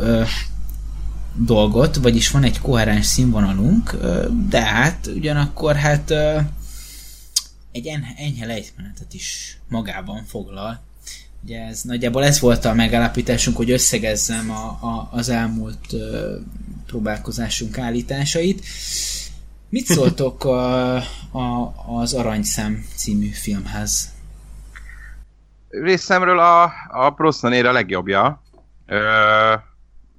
dolgot, 1.34 1.96
vagyis 1.96 2.30
van 2.30 2.44
egy 2.44 2.60
koherens 2.60 3.06
színvonalunk, 3.06 3.96
de 4.48 4.64
hát 4.64 5.06
ugyanakkor 5.06 5.76
hát 5.76 6.10
egy 7.72 7.86
enyhe 8.16 8.46
lejtmenetet 8.46 9.14
is 9.14 9.58
magában 9.68 10.24
foglal. 10.24 10.80
Ugye 11.44 11.60
ez 11.60 11.82
nagyjából 11.82 12.24
ez 12.24 12.40
volt 12.40 12.64
a 12.64 12.74
megállapításunk, 12.74 13.56
hogy 13.56 13.70
összegezzem 13.70 14.50
a, 14.50 14.66
a, 14.66 15.08
az 15.12 15.28
elmúlt 15.28 15.92
ö, 15.92 16.36
próbálkozásunk 16.86 17.78
állításait. 17.78 18.64
Mit 19.68 19.86
szóltok 19.86 20.44
a, 20.44 20.96
a, 21.30 21.74
az 21.86 22.12
Aranyszem 22.12 22.86
című 22.94 23.28
filmhez? 23.28 24.14
Részemről 25.82 26.38
a, 26.38 26.72
a 26.88 27.10
Brosnanér 27.10 27.66
a 27.66 27.72
legjobbja. 27.72 28.42
Ö, 28.86 29.52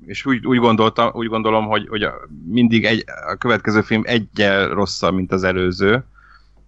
és 0.05 0.25
úgy, 0.25 0.45
úgy, 0.45 0.57
gondoltam, 0.57 1.09
úgy 1.13 1.27
gondolom, 1.27 1.65
hogy, 1.65 1.87
hogy 1.87 2.07
mindig 2.45 2.85
egy, 2.85 3.03
a 3.31 3.35
következő 3.35 3.81
film 3.81 4.01
egyel 4.05 4.69
rosszabb, 4.69 5.13
mint 5.13 5.31
az 5.31 5.43
előző 5.43 6.03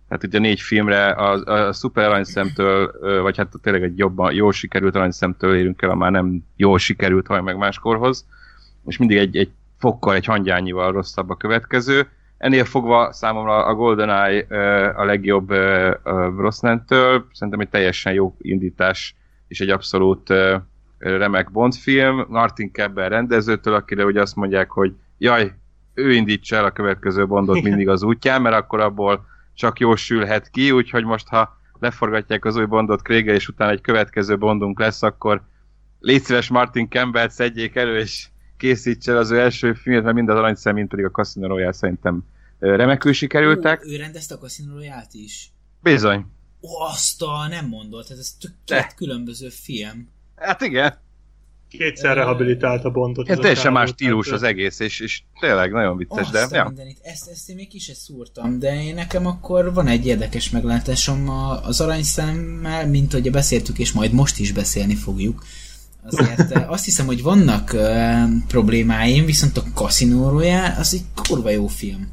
tehát 0.10 0.24
ugye 0.24 0.40
négy 0.40 0.62
filmre 0.62 1.06
a, 1.10 1.44
a 1.68 1.74
szuper 1.74 2.08
aranyszemtől, 2.08 2.92
vagy 3.22 3.38
hát 3.38 3.54
tényleg 3.62 3.84
egy 3.84 3.98
jobban, 3.98 4.34
jól 4.34 4.52
sikerült 4.52 4.96
aranyszemtől 4.96 5.56
érünk 5.56 5.82
el 5.82 5.90
a 5.90 5.96
már 5.96 6.12
nem 6.12 6.46
jól 6.56 6.78
sikerült, 6.78 7.28
vagy 7.28 7.42
meg 7.42 7.58
máskorhoz, 7.58 8.26
és 8.86 8.98
mindig 8.98 9.18
egy, 9.18 9.38
egy 9.38 9.50
fokkal, 9.78 10.16
egy 10.16 10.26
hangyányival 10.26 10.92
rosszabb 10.92 11.30
a 11.30 11.36
következő. 11.36 12.08
Ennél 12.40 12.66
fogva 12.66 13.14
számomra 13.14 13.66
a 13.66 13.74
GoldenEye 13.74 14.46
a 14.92 15.04
legjobb 15.04 15.48
Brosnan-től, 16.36 17.26
szerintem 17.32 17.60
egy 17.60 17.70
teljesen 17.70 18.14
jó 18.14 18.36
indítás, 18.38 19.16
és 19.48 19.60
egy 19.60 19.70
abszolút 19.70 20.34
remek 20.98 21.52
Bond 21.52 21.74
film, 21.76 22.26
Martin 22.28 22.72
Kebber 22.72 23.12
rendezőtől, 23.12 23.74
akire 23.74 24.06
ugye 24.06 24.22
azt 24.22 24.36
mondják, 24.36 24.70
hogy 24.70 24.94
jaj, 25.18 25.54
ő 25.94 26.14
indítsa 26.14 26.56
el 26.56 26.66
a 26.66 26.72
következő 26.72 27.28
Bondot 27.28 27.62
mindig 27.62 27.90
az 27.90 28.04
útján, 28.04 28.42
mert 28.42 28.56
akkor 28.56 28.80
abból 28.80 29.26
csak 29.54 29.80
jó 29.80 29.96
sülhet 29.96 30.50
ki, 30.50 30.72
úgyhogy 30.72 31.04
most 31.04 31.28
ha 31.28 31.58
leforgatják 31.80 32.46
az 32.46 32.56
új 32.56 32.66
Bondot 32.66 33.02
Krége, 33.02 33.34
és 33.34 33.48
utána 33.48 33.72
egy 33.72 33.82
következő 33.82 34.38
Bondunk 34.38 34.80
lesz, 34.80 35.04
akkor 35.04 35.42
légy 36.00 36.22
szíves 36.22 36.50
Martin 36.50 36.90
Campbell 36.90 37.30
szedjék 37.30 37.76
elő, 37.76 37.98
és 37.98 38.28
készítse 38.60 39.18
az 39.18 39.32
ő 39.32 39.40
első 39.40 39.74
filmet, 39.74 40.04
mert 40.04 40.16
mind 40.16 40.30
az 40.30 40.38
aranyszem, 40.38 40.76
mind 40.76 40.90
pedig 40.90 41.06
a 41.06 41.10
Casino 41.10 41.48
Royale 41.48 41.72
szerintem 41.72 42.24
remekül 42.60 43.14
sikerültek. 43.14 43.86
Ő, 43.86 43.92
ő 43.92 43.96
rendezte 43.96 44.36
a 44.36 44.38
Casino 44.38 44.74
Royale-t 44.74 45.14
is? 45.14 45.52
Bizony. 45.84 46.26
Ó, 46.62 46.82
azt 46.82 47.22
a 47.22 47.48
nem 47.48 47.66
mondott, 47.68 48.10
ez, 48.10 48.18
ez 48.18 48.36
tök 48.40 48.52
két 48.66 48.94
különböző 48.96 49.50
film. 49.50 50.10
Hát 50.36 50.62
igen. 50.62 50.98
Kétszer 51.70 52.16
rehabilitált 52.16 52.86
a 52.86 52.90
Bondot. 52.90 53.28
Hát 53.28 53.40
teljesen 53.40 53.72
más 53.72 53.90
stílus 53.90 54.32
az 54.32 54.44
egész, 54.44 54.80
és, 54.80 55.00
és 55.00 55.22
tényleg 55.40 55.72
nagyon 55.72 55.98
vicces, 55.98 56.20
Azt 56.20 56.32
de... 56.32 56.48
Ja. 56.58 56.74
Ezt, 57.02 57.30
ezt 57.30 57.50
én 57.50 57.56
még 57.56 57.68
ki 57.68 57.80
se 57.80 57.94
szúrtam, 57.94 58.60
de 58.60 58.84
én 58.84 58.96
nekem 58.96 59.26
akkor 59.26 59.74
van 59.74 59.88
egy 59.88 60.06
érdekes 60.06 60.50
meglátásom 60.50 61.30
az 61.64 61.82
aranyszemmel, 61.82 62.88
mint 62.88 63.12
hogy 63.12 63.32
beszéltük, 63.32 63.80
és 63.80 63.92
majd 63.92 64.12
most 64.12 64.40
is 64.40 64.52
beszélni 64.52 64.96
fogjuk. 64.96 65.44
Azért 66.04 66.52
azt 66.68 66.86
hiszem, 66.86 67.06
hogy 67.06 67.22
vannak 67.22 67.74
uh, 67.74 68.24
problémáim, 68.48 69.26
viszont 69.26 69.58
a 69.58 69.64
Casino 69.74 70.30
Royale 70.30 70.76
az 70.80 70.94
egy 70.94 71.04
kurva 71.28 71.50
jó 71.50 71.68
film. 71.68 72.08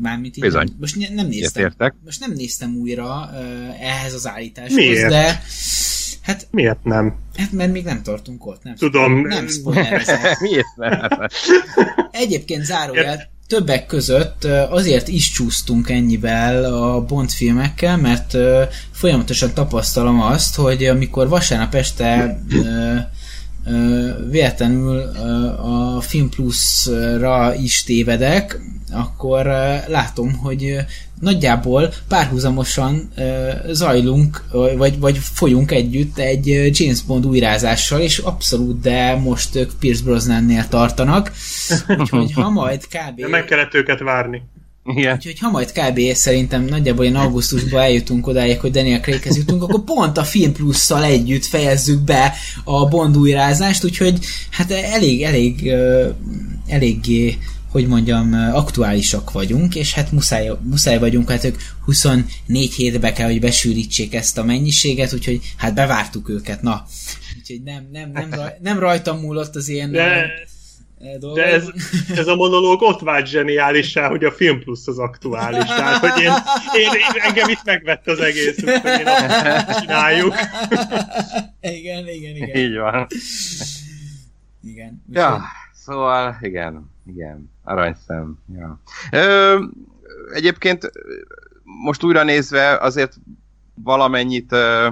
Mármint 0.00 0.36
így, 0.36 0.42
Bizony. 0.42 0.70
most 0.80 1.14
nem 1.14 1.26
néztem, 1.26 1.74
most 2.04 2.20
nem 2.20 2.32
néztem 2.32 2.76
újra 2.76 3.30
uh, 3.32 3.82
ehhez 3.82 4.14
az 4.14 4.26
állításhoz, 4.26 4.76
Miért? 4.76 5.08
de 5.08 5.42
Hát, 6.24 6.46
Miért 6.50 6.84
nem? 6.84 7.14
Hát 7.36 7.52
mert 7.52 7.72
még 7.72 7.84
nem 7.84 8.02
tartunk 8.02 8.46
ott, 8.46 8.62
nem 8.62 8.74
Tudom. 8.74 9.20
Nem 9.20 9.48
spoilerezek. 9.48 10.40
Miért 10.40 10.76
nem? 10.76 11.08
Egyébként 12.10 12.64
zárójel, 12.64 13.30
többek 13.46 13.86
között 13.86 14.44
azért 14.70 15.08
is 15.08 15.30
csúsztunk 15.30 15.90
ennyivel 15.90 16.64
a 16.64 17.00
Bond 17.00 17.30
filmekkel, 17.30 17.96
mert 17.96 18.36
folyamatosan 18.90 19.54
tapasztalom 19.54 20.20
azt, 20.20 20.56
hogy 20.56 20.84
amikor 20.84 21.28
vasárnap 21.28 21.74
este 21.74 22.38
véletlenül 24.30 24.98
a 25.56 26.00
Film 26.00 26.28
Plus-ra 26.28 27.54
is 27.54 27.82
tévedek, 27.82 28.60
akkor 28.92 29.44
látom, 29.86 30.32
hogy 30.32 30.76
nagyjából 31.20 31.92
párhuzamosan 32.08 33.12
zajlunk, 33.70 34.44
vagy, 34.76 34.98
vagy 34.98 35.18
folyunk 35.18 35.70
együtt 35.70 36.18
egy 36.18 36.46
James 36.72 37.02
Bond 37.02 37.26
újrázással, 37.26 38.00
és 38.00 38.18
abszolút, 38.18 38.80
de 38.80 39.16
most 39.16 39.56
ők 39.56 39.70
Pierce 39.78 40.02
Brosnannél 40.02 40.68
tartanak, 40.68 41.32
úgyhogy 41.98 42.32
ha 42.32 42.50
majd 42.60 42.86
kb... 42.86 43.20
De 43.20 43.28
meg 43.28 43.44
kellett 43.44 43.74
őket 43.74 44.00
várni. 44.00 44.42
Igen. 44.84 45.14
Úgyhogy 45.14 45.38
ha 45.38 45.50
majd 45.50 45.72
kb. 45.72 46.00
szerintem 46.12 46.64
nagyjából 46.64 47.04
én 47.04 47.14
augusztusban 47.14 47.80
eljutunk 47.80 48.26
odáig, 48.26 48.60
hogy 48.60 48.70
Daniel 48.70 49.00
Craighez 49.00 49.36
jutunk, 49.36 49.62
akkor 49.62 49.84
pont 49.84 50.18
a 50.18 50.24
Film 50.24 50.52
Plus-szal 50.52 51.04
együtt 51.04 51.44
fejezzük 51.44 52.00
be 52.00 52.32
a 52.64 52.88
Bond 52.88 53.16
újrázást, 53.16 53.84
úgyhogy 53.84 54.18
hát 54.50 54.70
elég, 54.70 55.22
elég, 55.22 55.72
eléggé 56.66 57.38
hogy 57.74 57.86
mondjam, 57.86 58.32
aktuálisak 58.52 59.30
vagyunk, 59.30 59.74
és 59.74 59.94
hát 59.94 60.12
muszáj, 60.12 60.50
muszáj 60.62 60.98
vagyunk, 60.98 61.30
hát 61.30 61.44
ők 61.44 61.56
24 61.84 62.72
hétbe 62.72 63.12
kell, 63.12 63.26
hogy 63.26 63.40
besűrítsék 63.40 64.14
ezt 64.14 64.38
a 64.38 64.44
mennyiséget, 64.44 65.12
úgyhogy 65.12 65.40
hát 65.56 65.74
bevártuk 65.74 66.28
őket, 66.28 66.62
na. 66.62 66.86
Úgyhogy 67.38 67.62
nem, 67.62 67.88
nem, 67.92 68.10
nem, 68.12 68.30
raj, 68.30 68.52
nem 68.62 68.78
rajtam 68.78 69.18
múlott 69.20 69.56
az 69.56 69.68
ilyen 69.68 69.90
de, 69.90 70.26
dolgok. 71.18 71.34
De 71.34 71.44
ez, 71.44 71.68
ez 72.16 72.26
a 72.26 72.34
monológ 72.34 72.82
ott 72.82 73.00
vált 73.00 73.26
zseniálisá, 73.26 74.08
hogy 74.08 74.24
a 74.24 74.32
Film 74.32 74.60
Plus 74.60 74.86
az 74.86 74.98
aktuális. 74.98 75.64
Tehát, 75.64 75.98
hogy 76.06 76.22
én, 76.22 76.32
én, 76.72 76.90
én 76.92 77.20
engem 77.22 77.48
itt 77.48 77.64
megvett 77.64 78.06
az 78.06 78.18
egész, 78.18 78.60
hogy 78.60 78.68
én 78.98 79.06
azt 79.06 79.80
csináljuk. 79.80 80.34
igen, 81.60 82.08
igen, 82.08 82.36
igen. 82.36 82.56
Így 82.56 82.76
van. 82.76 83.06
Igen. 84.62 85.04
Ja, 85.12 85.42
szóval 85.72 86.38
igen, 86.40 86.90
igen. 87.06 87.50
Aranyszem. 87.64 88.38
Ja. 88.54 88.80
Ö, 89.10 89.62
egyébként 90.32 90.92
most 91.62 92.02
újra 92.02 92.22
nézve 92.22 92.78
azért 92.78 93.16
valamennyit 93.74 94.52
ö, 94.52 94.88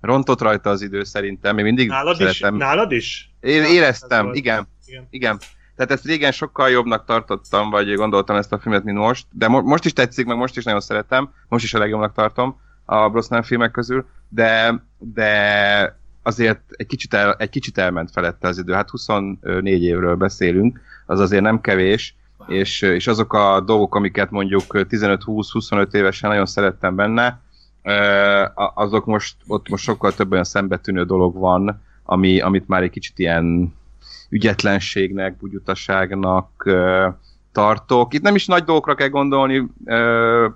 rontott 0.00 0.40
rajta 0.40 0.70
az 0.70 0.82
idő 0.82 1.04
szerintem. 1.04 1.54
Még 1.54 1.64
mindig 1.64 1.88
nálad 1.88 2.16
szeretem. 2.16 2.54
Is? 2.54 2.60
Nálad 2.60 2.92
is? 2.92 3.30
Én 3.40 3.62
éreztem, 3.62 4.30
igen, 4.32 4.68
igen. 4.86 5.06
Igen. 5.10 5.38
Tehát 5.76 5.90
ezt 5.90 6.04
régen 6.04 6.32
sokkal 6.32 6.70
jobbnak 6.70 7.04
tartottam, 7.04 7.70
vagy 7.70 7.94
gondoltam 7.94 8.36
ezt 8.36 8.52
a 8.52 8.58
filmet, 8.58 8.84
mint 8.84 8.98
most, 8.98 9.26
de 9.30 9.48
mo- 9.48 9.64
most 9.64 9.84
is 9.84 9.92
tetszik, 9.92 10.26
meg 10.26 10.36
most 10.36 10.56
is 10.56 10.64
nagyon 10.64 10.80
szeretem, 10.80 11.32
most 11.48 11.64
is 11.64 11.74
a 11.74 11.78
legjobbnak 11.78 12.12
tartom 12.12 12.60
a 12.84 13.08
Brosnan 13.08 13.42
filmek 13.42 13.70
közül, 13.70 14.06
de, 14.28 14.82
de 14.98 15.98
azért 16.22 16.60
egy 16.68 16.86
kicsit, 16.86 17.14
el, 17.14 17.34
egy 17.38 17.50
kicsit 17.50 17.78
elment 17.78 18.10
felette 18.10 18.48
az 18.48 18.58
idő. 18.58 18.72
Hát 18.72 18.90
24 18.90 19.82
évről 19.82 20.14
beszélünk, 20.14 20.80
az 21.06 21.20
azért 21.20 21.42
nem 21.42 21.60
kevés, 21.60 22.14
és, 22.46 22.82
és 22.82 23.06
azok 23.06 23.32
a 23.32 23.60
dolgok, 23.60 23.94
amiket 23.94 24.30
mondjuk 24.30 24.62
15-20-25 24.68 25.94
évesen 25.94 26.30
nagyon 26.30 26.46
szerettem 26.46 26.94
benne, 26.94 27.40
azok 28.74 29.04
most, 29.04 29.36
ott 29.46 29.68
most 29.68 29.84
sokkal 29.84 30.12
több 30.12 30.32
olyan 30.32 30.44
szembetűnő 30.44 31.04
dolog 31.04 31.34
van, 31.34 31.82
ami, 32.04 32.40
amit 32.40 32.68
már 32.68 32.82
egy 32.82 32.90
kicsit 32.90 33.18
ilyen 33.18 33.74
ügyetlenségnek, 34.34 35.36
bugyutaságnak 35.36 36.68
tartok. 37.52 38.14
Itt 38.14 38.22
nem 38.22 38.34
is 38.34 38.46
nagy 38.46 38.64
dolgokra 38.64 38.94
kell 38.94 39.08
gondolni, 39.08 39.66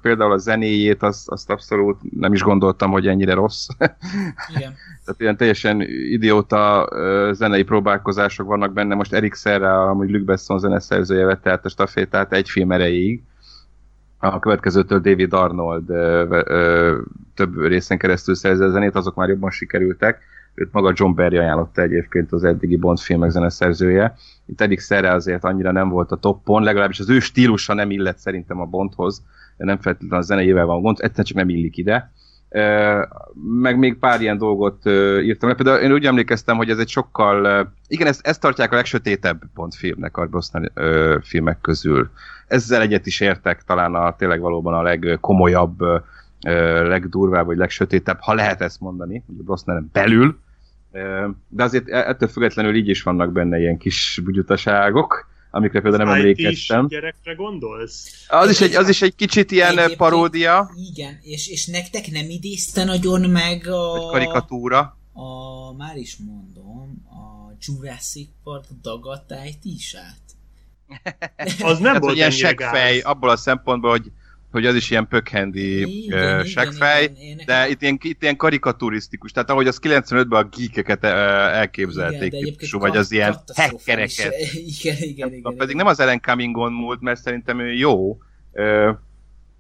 például 0.02 0.32
a 0.32 0.36
zenéjét, 0.36 1.02
azt, 1.02 1.28
azt 1.28 1.50
abszolút 1.50 1.96
nem 2.18 2.32
is 2.32 2.42
gondoltam, 2.42 2.90
hogy 2.90 3.06
ennyire 3.06 3.34
rossz. 3.34 3.66
Igen. 4.56 4.74
Tehát 5.04 5.20
ilyen 5.20 5.36
teljesen 5.36 5.80
idióta 5.88 6.88
zenei 7.32 7.62
próbálkozások 7.62 8.46
vannak 8.46 8.72
benne. 8.72 8.94
Most 8.94 9.12
Erik 9.12 9.34
Serra, 9.34 9.88
amúgy 9.88 10.10
Luc 10.10 10.24
Besson 10.24 10.58
zeneszerzője 10.58 11.24
vette 11.24 11.50
át 11.50 11.64
a 11.64 11.68
stafétát 11.68 12.32
egy 12.32 12.48
film 12.48 12.72
erejéig. 12.72 13.22
A 14.18 14.38
következőtől 14.38 15.00
David 15.00 15.32
Arnold 15.32 15.90
ö, 15.90 16.40
ö, 16.46 16.98
több 17.34 17.60
részen 17.66 17.98
keresztül 17.98 18.34
szerző 18.34 18.64
a 18.64 18.70
zenét, 18.70 18.94
azok 18.94 19.14
már 19.14 19.28
jobban 19.28 19.50
sikerültek. 19.50 20.22
Őt 20.58 20.72
maga 20.72 20.92
John 20.94 21.14
Barry 21.14 21.36
ajánlotta 21.36 21.82
egyébként 21.82 22.32
az 22.32 22.44
eddigi 22.44 22.76
Bond 22.76 22.98
filmek 22.98 23.30
zeneszerzője. 23.30 24.14
Itt 24.46 24.60
Erik 24.60 24.80
Serra 24.80 25.12
azért 25.12 25.44
annyira 25.44 25.72
nem 25.72 25.88
volt 25.88 26.10
a 26.10 26.16
toppon, 26.16 26.62
legalábbis 26.62 27.00
az 27.00 27.10
ő 27.10 27.18
stílusa 27.18 27.74
nem 27.74 27.90
illet 27.90 28.18
szerintem 28.18 28.60
a 28.60 28.64
Bondhoz. 28.64 29.22
Nem 29.56 29.78
feltétlenül 29.78 30.18
a 30.18 30.22
zeneivel 30.22 30.66
van 30.66 30.80
gond, 30.82 30.96
egyszerűen 31.00 31.26
csak 31.26 31.36
nem 31.36 31.48
illik 31.48 31.76
ide 31.76 32.10
meg 33.60 33.78
még 33.78 33.98
pár 33.98 34.20
ilyen 34.20 34.38
dolgot 34.38 34.86
írtam. 35.22 35.56
Például 35.56 35.78
én 35.78 35.92
úgy 35.92 36.04
emlékeztem, 36.04 36.56
hogy 36.56 36.70
ez 36.70 36.78
egy 36.78 36.88
sokkal, 36.88 37.68
igen, 37.86 38.06
ezt, 38.06 38.26
ezt 38.26 38.40
tartják 38.40 38.72
a 38.72 38.76
legsötétebb 38.76 39.42
Bond 39.54 39.74
filmnek 39.74 40.16
a 40.16 40.26
Brosnan 40.26 40.72
filmek 41.22 41.60
közül. 41.60 42.10
Ezzel 42.46 42.80
egyet 42.80 43.06
is 43.06 43.20
értek, 43.20 43.62
talán 43.62 43.94
a 43.94 44.16
tényleg 44.16 44.40
valóban 44.40 44.74
a 44.74 44.82
legkomolyabb, 44.82 45.78
legdurvább, 46.82 47.46
vagy 47.46 47.56
legsötétebb, 47.56 48.18
ha 48.20 48.34
lehet 48.34 48.60
ezt 48.60 48.80
mondani, 48.80 49.22
hogy 49.26 49.36
a 49.38 49.42
Brosnan 49.42 49.88
belül, 49.92 50.38
de 51.48 51.62
azért 51.62 51.88
e-, 51.88 52.08
ettől 52.08 52.28
függetlenül 52.28 52.74
így 52.74 52.88
is 52.88 53.02
vannak 53.02 53.32
benne 53.32 53.58
ilyen 53.58 53.78
kis 53.78 54.20
bugyutaságok, 54.24 55.28
amikre 55.50 55.80
például 55.80 56.04
nem 56.04 56.14
emlékeztem. 56.14 56.86
gyerekre 56.86 57.34
gondolsz? 57.34 58.24
Az 58.28 58.50
is, 58.50 58.60
egy, 58.60 58.74
az 58.74 58.88
is 58.88 59.02
egy 59.02 59.14
kicsit 59.14 59.50
ilyen 59.50 59.70
Egyébként, 59.72 59.96
paródia. 59.96 60.70
Igen, 60.92 61.18
és, 61.22 61.48
és 61.48 61.66
nektek 61.66 62.10
nem 62.10 62.30
idézte 62.30 62.84
nagyon 62.84 63.30
meg 63.30 63.66
a... 63.66 63.96
Egy 63.96 64.10
karikatúra. 64.10 64.96
A, 65.12 65.72
már 65.76 65.96
is 65.96 66.16
mondom, 66.16 67.04
a 67.04 67.52
Jurassic 67.60 68.28
Park 68.44 68.64
dagatájtísát. 68.82 70.20
az 71.62 71.78
nem 71.78 71.92
hát, 71.92 72.02
volt 72.02 72.16
ilyen 72.16 72.30
seggfej, 72.30 72.98
abból 72.98 73.30
a 73.30 73.36
szempontból, 73.36 73.90
hogy 73.90 74.12
hogy 74.50 74.66
az 74.66 74.74
is 74.74 74.90
ilyen 74.90 75.08
pökhendi 75.08 75.84
uh, 75.84 76.44
seggfej, 76.44 77.10
de 77.46 77.68
itt 77.68 77.82
ilyen, 77.82 77.98
itt 78.02 78.22
ilyen 78.22 78.36
karikaturisztikus, 78.36 79.32
tehát 79.32 79.50
ahogy 79.50 79.66
az 79.66 79.78
95-ben 79.82 80.44
a 80.44 80.48
geekeket 80.56 81.04
uh, 81.04 81.10
elképzelték, 81.56 82.32
igen, 82.32 82.42
típusú, 82.42 82.78
vagy 82.78 82.96
az 82.96 83.12
ilyen 83.12 83.36
hackereket. 83.54 84.34
Igen, 84.80 84.96
igen, 84.98 85.32
igen, 85.32 85.56
Pedig 85.56 85.76
nem 85.76 85.86
az 85.86 86.00
Ellen 86.00 86.20
Cummingon 86.20 86.72
múlt, 86.72 87.00
mert 87.00 87.20
szerintem 87.20 87.60
ő 87.60 87.72
jó, 87.72 88.18
uh, 88.52 88.88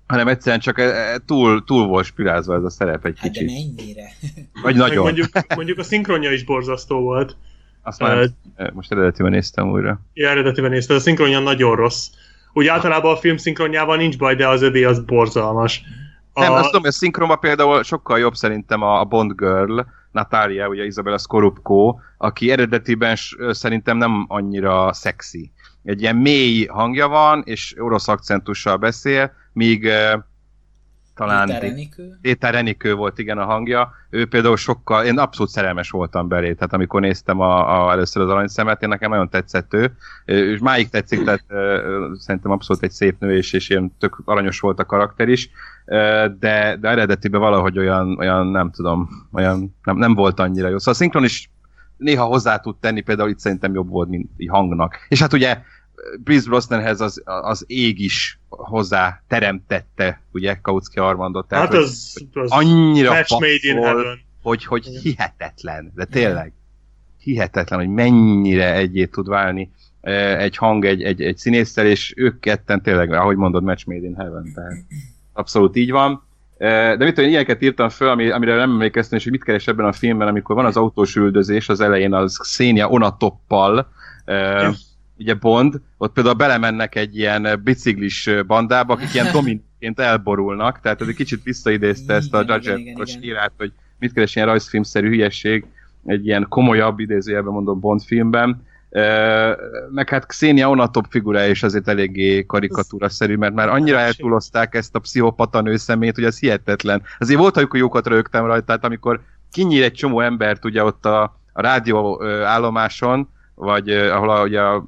hanem 0.08 0.28
egyszerűen 0.28 0.60
csak 0.60 0.80
túl, 1.26 1.64
túl 1.64 1.86
volt 1.86 2.06
spirázva 2.06 2.54
ez 2.54 2.62
a 2.62 2.70
szerep 2.70 3.06
egy 3.06 3.18
hát 3.18 3.30
kicsit. 3.30 3.46
de 3.46 3.52
mennyire? 3.52 4.10
Vagy 4.62 4.76
nagyon. 4.76 5.02
Mondjuk, 5.02 5.28
mondjuk 5.56 5.78
a 5.78 5.82
szinkronja 5.82 6.32
is 6.32 6.44
borzasztó 6.44 7.00
volt. 7.00 7.36
Azt 7.82 8.00
már 8.00 8.18
uh, 8.18 8.70
most 8.72 8.92
eredetiben 8.92 9.30
néztem 9.30 9.70
újra. 9.70 10.00
Ja, 10.14 10.28
eredetiben 10.28 10.70
néztem, 10.70 10.96
a 10.96 11.00
szinkronja 11.00 11.38
nagyon 11.38 11.76
rossz. 11.76 12.06
Úgy 12.52 12.66
általában 12.66 13.12
a 13.12 13.16
film 13.16 13.36
szinkronjával 13.36 13.96
nincs 13.96 14.18
baj, 14.18 14.34
de 14.34 14.48
az 14.48 14.62
övé 14.62 14.84
az 14.84 15.00
borzalmas. 15.00 15.82
A... 16.32 16.40
Nem, 16.40 16.52
azt 16.52 16.64
tudom, 16.64 16.80
hogy 16.80 16.90
a 16.90 16.92
szinkronban 16.92 17.38
például 17.38 17.82
sokkal 17.82 18.18
jobb 18.18 18.34
szerintem 18.34 18.82
a 18.82 19.04
Bond 19.04 19.32
Girl, 19.36 19.80
Natalia, 20.12 20.68
ugye 20.68 20.84
Isabella 20.84 21.18
Skorupko, 21.18 21.98
aki 22.18 22.50
eredetiben 22.50 23.16
szerintem 23.50 23.96
nem 23.96 24.24
annyira 24.28 24.92
szexi. 24.92 25.50
Egy 25.84 26.00
ilyen 26.00 26.16
mély 26.16 26.66
hangja 26.66 27.08
van, 27.08 27.42
és 27.44 27.74
orosz 27.78 28.08
akcentussal 28.08 28.76
beszél, 28.76 29.32
míg 29.52 29.90
talán 31.18 31.46
Péter 31.46 31.62
Renikő. 31.62 32.18
Péter 32.22 32.52
Renikő 32.52 32.94
volt 32.94 33.18
igen 33.18 33.38
a 33.38 33.44
hangja. 33.44 33.92
Ő 34.10 34.26
például 34.26 34.56
sokkal, 34.56 35.04
én 35.04 35.18
abszolút 35.18 35.50
szerelmes 35.50 35.90
voltam 35.90 36.28
belé, 36.28 36.52
tehát 36.52 36.72
amikor 36.72 37.00
néztem 37.00 37.40
a, 37.40 37.86
a, 37.86 37.92
először 37.92 38.22
az 38.22 38.28
aranyszemet, 38.28 38.82
én 38.82 38.88
nekem 38.88 39.10
nagyon 39.10 39.28
tetszett 39.28 39.74
ő, 39.74 39.96
és 40.24 40.58
máig 40.58 40.88
tetszik, 40.88 41.24
tehát 41.24 41.44
szerintem 42.18 42.50
abszolút 42.50 42.82
egy 42.82 42.90
szép 42.90 43.20
nő, 43.20 43.36
és, 43.36 43.52
és 43.52 43.68
ilyen 43.68 43.92
tök 43.98 44.22
aranyos 44.24 44.60
volt 44.60 44.78
a 44.78 44.84
karakter 44.84 45.28
is, 45.28 45.50
de, 46.38 46.76
de 46.80 46.88
eredetiben 46.88 47.40
valahogy 47.40 47.78
olyan, 47.78 48.18
olyan 48.18 48.46
nem 48.46 48.70
tudom, 48.70 49.08
olyan 49.32 49.76
nem, 49.82 49.96
nem 49.96 50.14
volt 50.14 50.40
annyira 50.40 50.68
jó. 50.68 50.78
Szóval 50.78 50.94
a 50.94 50.96
szinkron 50.96 51.24
is 51.24 51.50
néha 51.96 52.24
hozzá 52.24 52.56
tud 52.56 52.76
tenni, 52.76 53.00
például 53.00 53.28
itt 53.28 53.38
szerintem 53.38 53.74
jobb 53.74 53.88
volt, 53.88 54.08
mint 54.08 54.30
hangnak. 54.48 54.96
És 55.08 55.20
hát 55.20 55.32
ugye 55.32 55.58
Bruce 56.24 56.48
Brosnanhez 56.48 57.00
az, 57.00 57.22
az 57.24 57.64
ég 57.66 58.00
is 58.00 58.38
hozzá 58.48 59.22
teremtette, 59.28 60.22
ugye, 60.32 60.54
Kautsky 60.54 60.98
Armandot. 60.98 61.48
Tehát, 61.48 61.64
hát 61.64 61.74
az, 61.74 62.16
az 62.32 62.50
annyira 62.50 63.12
passzol, 63.12 64.18
hogy, 64.42 64.64
hogy 64.64 64.84
hihetetlen, 64.84 65.92
de 65.94 66.04
tényleg 66.04 66.52
hihetetlen, 67.18 67.78
hogy 67.78 67.88
mennyire 67.88 68.74
egyé 68.74 69.04
tud 69.04 69.28
válni 69.28 69.70
egy 70.38 70.56
hang 70.56 70.84
egy, 70.84 71.02
egy, 71.02 71.22
egy 71.22 71.36
színésszel, 71.36 71.86
és 71.86 72.12
ők 72.16 72.40
ketten 72.40 72.82
tényleg, 72.82 73.12
ahogy 73.12 73.36
mondod, 73.36 73.62
match 73.62 73.86
made 73.86 74.06
in 74.06 74.14
heaven, 74.16 74.52
tehát 74.54 74.84
abszolút 75.32 75.76
így 75.76 75.90
van. 75.90 76.26
De 76.58 76.96
mit 76.96 77.14
tudom, 77.14 77.30
ilyeneket 77.30 77.62
írtam 77.62 77.88
föl, 77.88 78.08
ami, 78.08 78.30
amire 78.30 78.56
nem 78.56 78.70
emlékeztem, 78.70 79.18
és 79.18 79.24
hogy 79.24 79.32
mit 79.32 79.44
keres 79.44 79.66
ebben 79.66 79.86
a 79.86 79.92
filmben, 79.92 80.28
amikor 80.28 80.54
van 80.54 80.64
az 80.64 80.76
autós 80.76 81.16
üldözés 81.16 81.68
az 81.68 81.80
elején 81.80 82.14
az 82.14 82.36
Xenia 82.36 82.88
Onatoppal, 82.88 83.88
ugye 85.18 85.34
Bond, 85.34 85.80
ott 85.96 86.12
például 86.12 86.34
belemennek 86.34 86.94
egy 86.94 87.16
ilyen 87.16 87.60
biciklis 87.64 88.30
bandába, 88.46 88.92
akik 88.92 89.14
ilyen 89.14 89.32
dominként 89.32 90.00
elborulnak, 90.00 90.80
tehát 90.80 91.00
ez 91.00 91.08
egy 91.08 91.14
kicsit 91.14 91.42
visszaidézte 91.42 92.14
ezt 92.14 92.34
a 92.34 92.44
Judge 92.46 92.78
írát, 93.20 93.52
hogy 93.56 93.72
mit 93.98 94.12
keres 94.12 94.36
ilyen 94.36 94.48
rajzfilmszerű 94.48 95.08
hülyesség 95.08 95.64
egy 96.06 96.26
ilyen 96.26 96.46
komolyabb, 96.48 96.98
idézőjelben 96.98 97.52
mondom 97.52 97.80
Bond 97.80 98.02
filmben, 98.02 98.66
meg 99.90 100.08
hát 100.08 100.26
Xenia 100.26 100.68
Onatop 100.68 101.06
figurája 101.10 101.50
is 101.50 101.62
azért 101.62 101.88
eléggé 101.88 102.46
karikatúra-szerű, 102.46 103.36
mert 103.36 103.54
már 103.54 103.68
annyira 103.68 103.98
eltúlozták 103.98 104.74
ezt 104.74 104.94
a 104.94 104.98
pszichopata 104.98 105.60
nőszemét, 105.60 106.14
hogy 106.14 106.24
ez 106.24 106.38
hihetetlen. 106.38 107.02
Azért 107.18 107.40
volt, 107.40 107.56
amikor 107.56 107.78
jókat 107.78 108.06
rögtem 108.06 108.44
rajta, 108.46 108.64
tehát 108.64 108.84
amikor 108.84 109.20
kinyír 109.52 109.82
egy 109.82 109.92
csomó 109.92 110.20
embert 110.20 110.64
ugye 110.64 110.84
ott 110.84 111.06
a, 111.06 111.22
a 111.52 111.62
rádió 111.62 112.22
állomáson, 112.44 113.28
vagy 113.58 113.90
ahol 113.90 114.46
ugye 114.46 114.60
a 114.60 114.84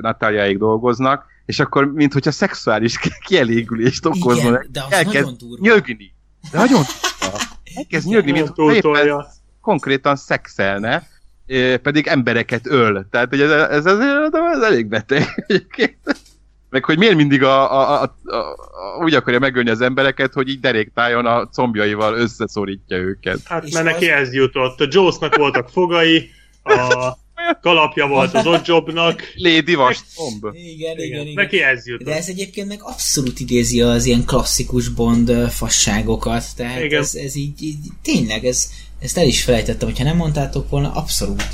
Natáliáig 0.00 0.58
dolgoznak, 0.58 1.26
és 1.46 1.60
akkor, 1.60 1.92
mint 1.92 2.12
hogyha 2.12 2.30
szexuális 2.30 2.98
kielégülést 3.26 4.06
okozna, 4.06 4.48
Igen, 4.48 4.68
de 4.72 4.82
az 4.86 4.92
elkezd 4.92 5.36
nyögni. 5.60 6.14
De 6.50 6.58
nagyon 6.58 6.82
Elkezd 7.74 8.08
nyögni, 8.08 8.30
mint 8.30 8.48
hogy 8.54 9.12
konkrétan 9.60 10.16
szexelne, 10.16 11.08
pedig 11.82 12.06
embereket 12.06 12.66
öl. 12.66 13.06
Tehát, 13.10 13.28
hogy 13.28 13.40
ez, 13.40 13.50
ez, 13.50 13.86
ez, 13.86 13.98
ez 14.32 14.62
elég 14.62 14.86
beteg 14.86 15.44
Meg 16.70 16.84
hogy 16.84 16.98
miért 16.98 17.14
mindig 17.14 17.42
a, 17.42 17.72
a, 17.72 18.02
a, 18.02 18.16
a, 18.24 18.36
a, 18.36 19.04
úgy 19.04 19.14
akarja 19.14 19.38
megölni 19.38 19.70
az 19.70 19.80
embereket, 19.80 20.32
hogy 20.32 20.48
így 20.48 20.60
deréktájon 20.60 21.26
a 21.26 21.46
combjaival 21.46 22.14
összeszorítja 22.14 22.96
őket. 22.96 23.38
Hát 23.44 23.72
mert 23.72 23.84
neki 23.84 24.10
ez 24.10 24.32
jutott. 24.32 24.80
A 24.80 24.86
Jonesnak 24.90 25.36
voltak 25.36 25.68
fogai, 25.68 26.30
a 26.62 27.12
kalapja 27.60 28.06
volt 28.06 28.34
az 28.34 28.46
Oddjobnak. 28.46 29.22
Lady 29.36 29.74
Vastomb. 29.74 30.44
Igen, 30.52 30.74
igen, 30.74 30.98
igen, 30.98 31.20
igen. 31.20 31.34
Neki 31.34 31.62
ez 31.62 31.86
jut. 31.86 32.02
De 32.02 32.16
ez 32.16 32.28
egyébként 32.28 32.68
meg 32.68 32.78
abszolút 32.82 33.40
idézi 33.40 33.82
az 33.82 34.04
ilyen 34.04 34.24
klasszikus 34.24 34.88
Bond 34.88 35.50
fasságokat, 35.50 36.44
tehát 36.56 36.82
igen. 36.84 37.00
ez, 37.00 37.14
ez 37.14 37.36
így, 37.36 37.62
így, 37.62 37.78
tényleg, 38.02 38.44
ez, 38.44 38.70
ezt 38.98 39.18
el 39.18 39.26
is 39.26 39.44
felejtettem, 39.44 39.88
hogyha 39.88 40.04
nem 40.04 40.16
mondtátok 40.16 40.70
volna, 40.70 40.92
abszolút. 40.92 41.44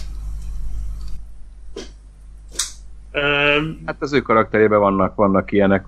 Hát 3.85 3.97
az 3.99 4.13
ő 4.13 4.21
karakterében 4.21 4.81
vannak, 4.81 5.15
vannak 5.15 5.53
ilyenek 5.53 5.85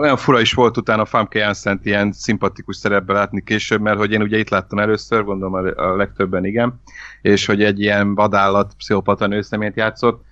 olyan 0.00 0.16
fura 0.16 0.40
is 0.40 0.52
volt 0.52 0.76
utána 0.76 1.04
Famke 1.04 1.38
Janssen 1.38 1.80
ilyen 1.82 2.12
szimpatikus 2.12 2.76
szerepbe 2.76 3.12
látni 3.12 3.42
később, 3.42 3.80
mert 3.80 3.98
hogy 3.98 4.12
én 4.12 4.22
ugye 4.22 4.38
itt 4.38 4.48
láttam 4.48 4.78
először, 4.78 5.24
gondolom 5.24 5.54
a 5.76 5.96
legtöbben 5.96 6.44
igen, 6.44 6.80
és 7.22 7.46
hogy 7.46 7.62
egy 7.62 7.80
ilyen 7.80 8.14
vadállat, 8.14 8.74
pszichopata 8.76 9.26
nőszeményt 9.26 9.76
játszott, 9.76 10.24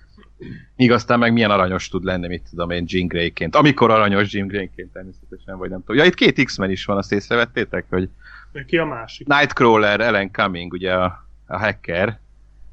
Míg 0.75 0.91
aztán 0.91 1.19
meg 1.19 1.33
milyen 1.33 1.51
aranyos 1.51 1.87
tud 1.87 2.03
lenni, 2.03 2.27
mit 2.27 2.47
tudom 2.49 2.69
én, 2.69 2.83
Jean 2.87 3.07
Grey-ként. 3.07 3.55
Amikor 3.55 3.91
aranyos 3.91 4.33
Jean 4.33 4.47
Grey-ként 4.47 4.91
természetesen, 4.91 5.57
vagy 5.57 5.69
nem 5.69 5.79
tudom. 5.79 5.95
Ja, 5.95 6.03
itt 6.03 6.13
két 6.13 6.43
X-Men 6.43 6.69
is 6.69 6.85
van, 6.85 6.97
azt 6.97 7.11
észrevettétek, 7.11 7.85
hogy... 7.89 8.09
Ki 8.67 8.77
a 8.77 8.85
másik? 8.85 9.27
Nightcrawler, 9.27 9.99
Ellen 9.99 10.31
Cumming, 10.31 10.73
ugye 10.73 10.93
a, 10.93 11.27
a 11.47 11.57
hacker. 11.57 12.19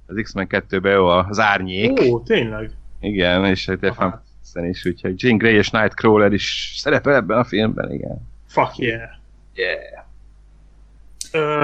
Az 0.07 0.21
X-Men 0.23 0.47
2-ben 0.51 0.93
jó 0.93 1.07
az 1.07 1.41
árnyék. 1.41 2.01
Ó, 2.01 2.21
tényleg? 2.21 2.71
Igen, 3.01 3.45
és 3.45 3.67
hát 3.67 4.23
Aha. 4.55 4.67
is, 4.67 4.85
úgyhogy 4.85 5.23
Jean 5.23 5.37
Grey 5.37 5.55
és 5.55 5.71
Nightcrawler 5.71 6.33
is 6.33 6.75
szerepel 6.79 7.15
ebben 7.15 7.39
a 7.39 7.45
filmben, 7.45 7.93
igen. 7.93 8.29
Fuck 8.47 8.79
yeah. 8.79 9.11
Yeah. 9.55 10.05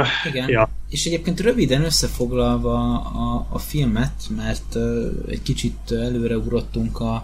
Uh, 0.01 0.07
Igen. 0.27 0.48
Ja. 0.48 0.70
És 0.90 1.07
egyébként 1.07 1.40
röviden 1.40 1.85
összefoglalva 1.85 3.01
a, 3.01 3.46
a 3.51 3.59
filmet, 3.59 4.12
mert 4.37 4.74
uh, 4.74 5.11
egy 5.29 5.42
kicsit 5.42 5.90
előre 5.90 6.37
ugrottunk 6.37 7.01
a, 7.01 7.22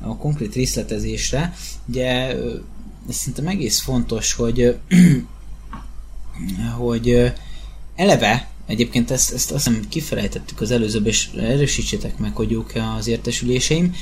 a 0.00 0.16
konkrét 0.16 0.54
részletezésre, 0.54 1.52
ugye 1.86 2.34
uh, 2.34 2.52
ez 3.08 3.14
szerintem 3.14 3.46
egész 3.46 3.80
fontos, 3.80 4.32
hogy 4.32 4.76
hogy 6.78 7.32
eleve 7.94 8.48
Egyébként 8.66 9.10
ezt, 9.10 9.32
ezt 9.32 9.52
azt 9.52 9.66
hiszem 9.66 9.88
kifelejtettük 9.88 10.60
az 10.60 10.70
előzőben, 10.70 11.08
és 11.08 11.30
erősítsétek 11.36 12.18
meg, 12.18 12.36
hogy 12.36 12.50
jók 12.50 12.72
az 12.96 13.06
értesüléseim. 13.06 13.94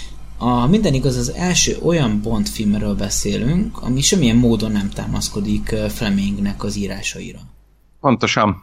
A 0.44 0.66
minden 0.66 0.94
igaz, 0.94 1.16
az 1.16 1.32
első 1.32 1.78
olyan 1.82 2.20
Bond 2.22 2.48
filmről 2.48 2.94
beszélünk, 2.94 3.82
ami 3.82 4.00
semmilyen 4.00 4.36
módon 4.36 4.72
nem 4.72 4.90
támaszkodik 4.90 5.74
Flemingnek 5.88 6.64
az 6.64 6.76
írásaira. 6.76 7.38
Pontosan. 8.00 8.56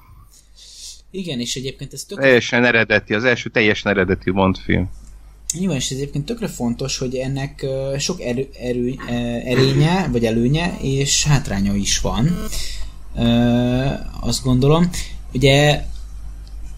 Igen, 1.12 1.40
és 1.40 1.56
egyébként 1.56 1.94
ez 1.94 2.04
tökre... 2.04 2.24
Teljesen 2.24 2.66
eredeti, 2.66 3.14
az 3.14 3.24
első 3.24 3.50
teljesen 3.50 3.92
eredeti 3.92 4.32
Bond 4.32 4.58
film. 4.58 4.90
Jó, 5.60 5.72
és 5.72 5.90
ez 5.90 5.98
egyébként 5.98 6.26
tökre 6.26 6.48
fontos, 6.48 6.98
hogy 6.98 7.16
ennek 7.16 7.66
sok 7.98 8.22
erő, 8.22 8.50
erő, 8.60 8.96
erénye, 9.46 10.08
vagy 10.12 10.26
előnye, 10.26 10.78
és 10.82 11.26
hátránya 11.26 11.76
is 11.76 12.00
van. 12.00 12.48
Azt 14.20 14.44
gondolom. 14.44 14.90
Ugye 15.34 15.84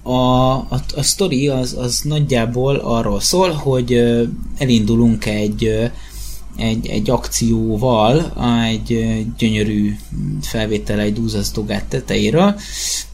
a, 0.04 0.12
a, 0.12 0.82
a 0.96 1.04
sztori 1.04 1.48
az, 1.48 1.76
az 1.80 2.02
nagyjából 2.04 2.76
arról 2.76 3.20
szól, 3.20 3.50
hogy 3.52 3.94
elindulunk 4.58 5.26
egy 5.26 5.92
egy, 6.58 6.88
egy 6.88 7.10
akcióval, 7.10 8.34
egy 8.70 9.16
gyönyörű 9.38 9.96
felvétel 10.42 11.00
egy 11.00 11.14
dúzasztogát 11.14 11.86
tetejéről, 11.86 12.56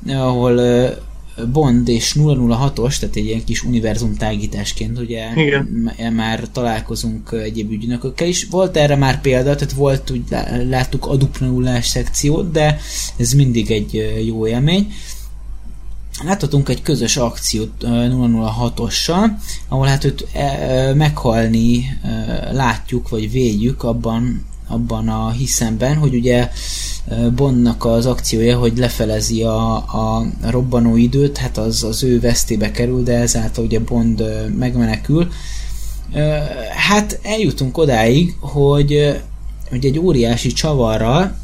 ahol 0.08 0.60
Bond 1.52 1.88
és 1.88 2.16
006-os, 2.20 3.00
tehát 3.00 3.16
egy 3.16 3.26
ilyen 3.26 3.44
kis 3.44 3.64
univerzum 3.64 4.16
tágításként, 4.16 5.00
ugye 5.00 5.26
Igen. 5.36 5.92
már 6.16 6.48
találkozunk 6.52 7.32
egyéb 7.44 7.72
ügynökökkel 7.72 8.28
is. 8.28 8.48
Volt 8.50 8.78
erre 8.78 8.96
már 8.96 9.22
példa, 9.22 9.56
tehát 9.56 9.74
volt, 9.74 10.12
úgy 10.12 10.24
láttuk 10.70 11.06
a 11.06 11.16
dupla 11.16 11.48
nullás 11.48 11.88
szekciót, 11.88 12.52
de 12.52 12.80
ez 13.18 13.34
mindig 13.34 13.72
egy 13.72 14.22
jó 14.26 14.48
élmény 14.48 14.92
láthatunk 16.24 16.70
egy 16.70 16.82
közös 16.82 17.18
akciót 17.18 17.72
006-ossal, 17.82 19.30
ahol 19.68 19.88
hát 19.88 20.04
őt 20.04 20.28
meghalni 20.96 22.00
látjuk, 22.52 23.10
vagy 23.10 23.32
védjük 23.32 23.84
abban, 23.84 24.46
abban 24.68 25.10
a 25.10 25.30
hiszemben, 25.30 25.96
hogy 25.96 26.14
ugye 26.14 26.50
Bondnak 27.36 27.86
az 27.86 28.06
akciója, 28.06 28.58
hogy 28.58 28.78
lefelezi 28.78 29.44
a, 29.44 29.76
a 29.76 30.26
robbanó 30.42 30.96
időt, 30.96 31.38
hát 31.38 31.58
az 31.58 31.84
az 31.84 32.04
ő 32.04 32.20
vesztébe 32.20 32.72
kerül, 32.72 33.04
de 33.04 33.18
ezáltal 33.18 33.66
ugye 33.66 33.80
Bond 33.80 34.24
megmenekül. 34.58 35.32
Hát 36.88 37.20
eljutunk 37.24 37.78
odáig, 37.78 38.36
hogy, 38.40 39.22
hogy 39.70 39.86
egy 39.86 40.00
óriási 40.00 40.52
csavarral 40.52 41.38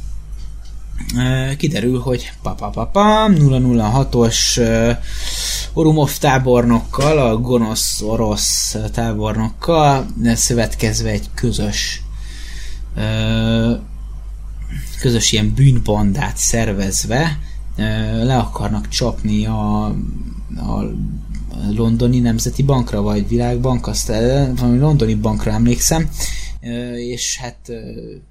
kiderül, 1.58 2.00
hogy 2.00 2.32
papapapam 2.42 3.36
006-os 3.40 4.62
Orumov 5.74 6.18
tábornokkal, 6.18 7.18
a 7.18 7.38
gonosz 7.38 8.02
orosz 8.02 8.78
tábornokkal 8.92 10.06
szövetkezve 10.36 11.10
egy 11.10 11.30
közös 11.36 12.02
közös 15.00 15.32
ilyen 15.32 15.54
bűnbandát 15.56 16.38
szervezve. 16.38 17.40
Le 18.24 18.38
akarnak 18.38 18.88
csapni 18.88 19.46
a, 19.46 19.86
a 20.56 20.94
londoni 21.76 22.20
nemzeti 22.20 22.64
bankra, 22.64 23.02
vagy 23.02 23.28
világbank, 23.28 23.88
azt 23.88 24.08
valami 24.56 24.78
londoni 24.78 25.16
bankra 25.16 25.52
emlékszem, 25.52 26.10
és 26.96 27.38
hát 27.38 27.58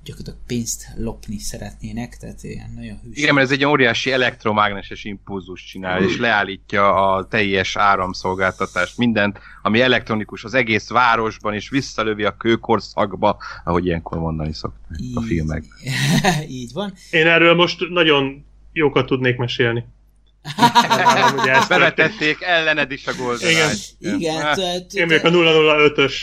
gyakorlatilag 0.05 0.39
pénzt 0.47 0.87
lopni 0.97 1.39
szeretnének, 1.39 2.17
tehát 2.17 2.43
ilyen 2.43 2.73
nagyon 2.75 2.99
hűs. 3.03 3.17
Igen, 3.17 3.35
mert 3.35 3.47
ez 3.47 3.53
egy 3.53 3.65
óriási 3.65 4.13
elektromágneses 4.13 5.05
impulzus 5.05 5.65
csinál, 5.65 6.03
és 6.03 6.19
leállítja 6.19 7.15
a 7.15 7.27
teljes 7.27 7.77
áramszolgáltatást, 7.77 8.99
mindent, 8.99 9.39
ami 9.63 9.81
elektronikus 9.81 10.45
az 10.45 10.55
egész 10.55 10.89
városban, 10.89 11.55
és 11.55 11.69
visszalövi 11.69 12.25
a 12.25 12.37
kőkorszakba, 12.37 13.39
ahogy 13.65 13.87
ilyenkor 13.87 14.19
mondani 14.19 14.53
szokták 14.53 14.99
a 15.15 15.21
filmek. 15.21 15.65
Így 16.49 16.73
van. 16.73 16.93
Én 17.11 17.27
erről 17.27 17.55
most 17.55 17.89
nagyon 17.89 18.45
jókat 18.73 19.07
tudnék 19.07 19.37
mesélni. 19.37 19.85
Ezt 21.47 21.69
Bevetették 21.69 22.41
ellened 22.41 22.91
is 22.91 23.07
a 23.07 23.13
Golden 23.19 23.51
Igen. 23.51 23.71
Igen. 23.99 24.57
Én 24.93 25.07
még 25.07 25.25
a 25.25 25.31
005-ös. 25.31 26.15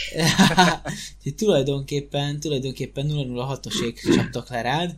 tulajdonképpen, 1.36 2.40
tulajdonképpen 2.40 3.06
006-osék 3.08 4.14
csaptak 4.14 4.48
le 4.48 4.62
rád, 4.62 4.94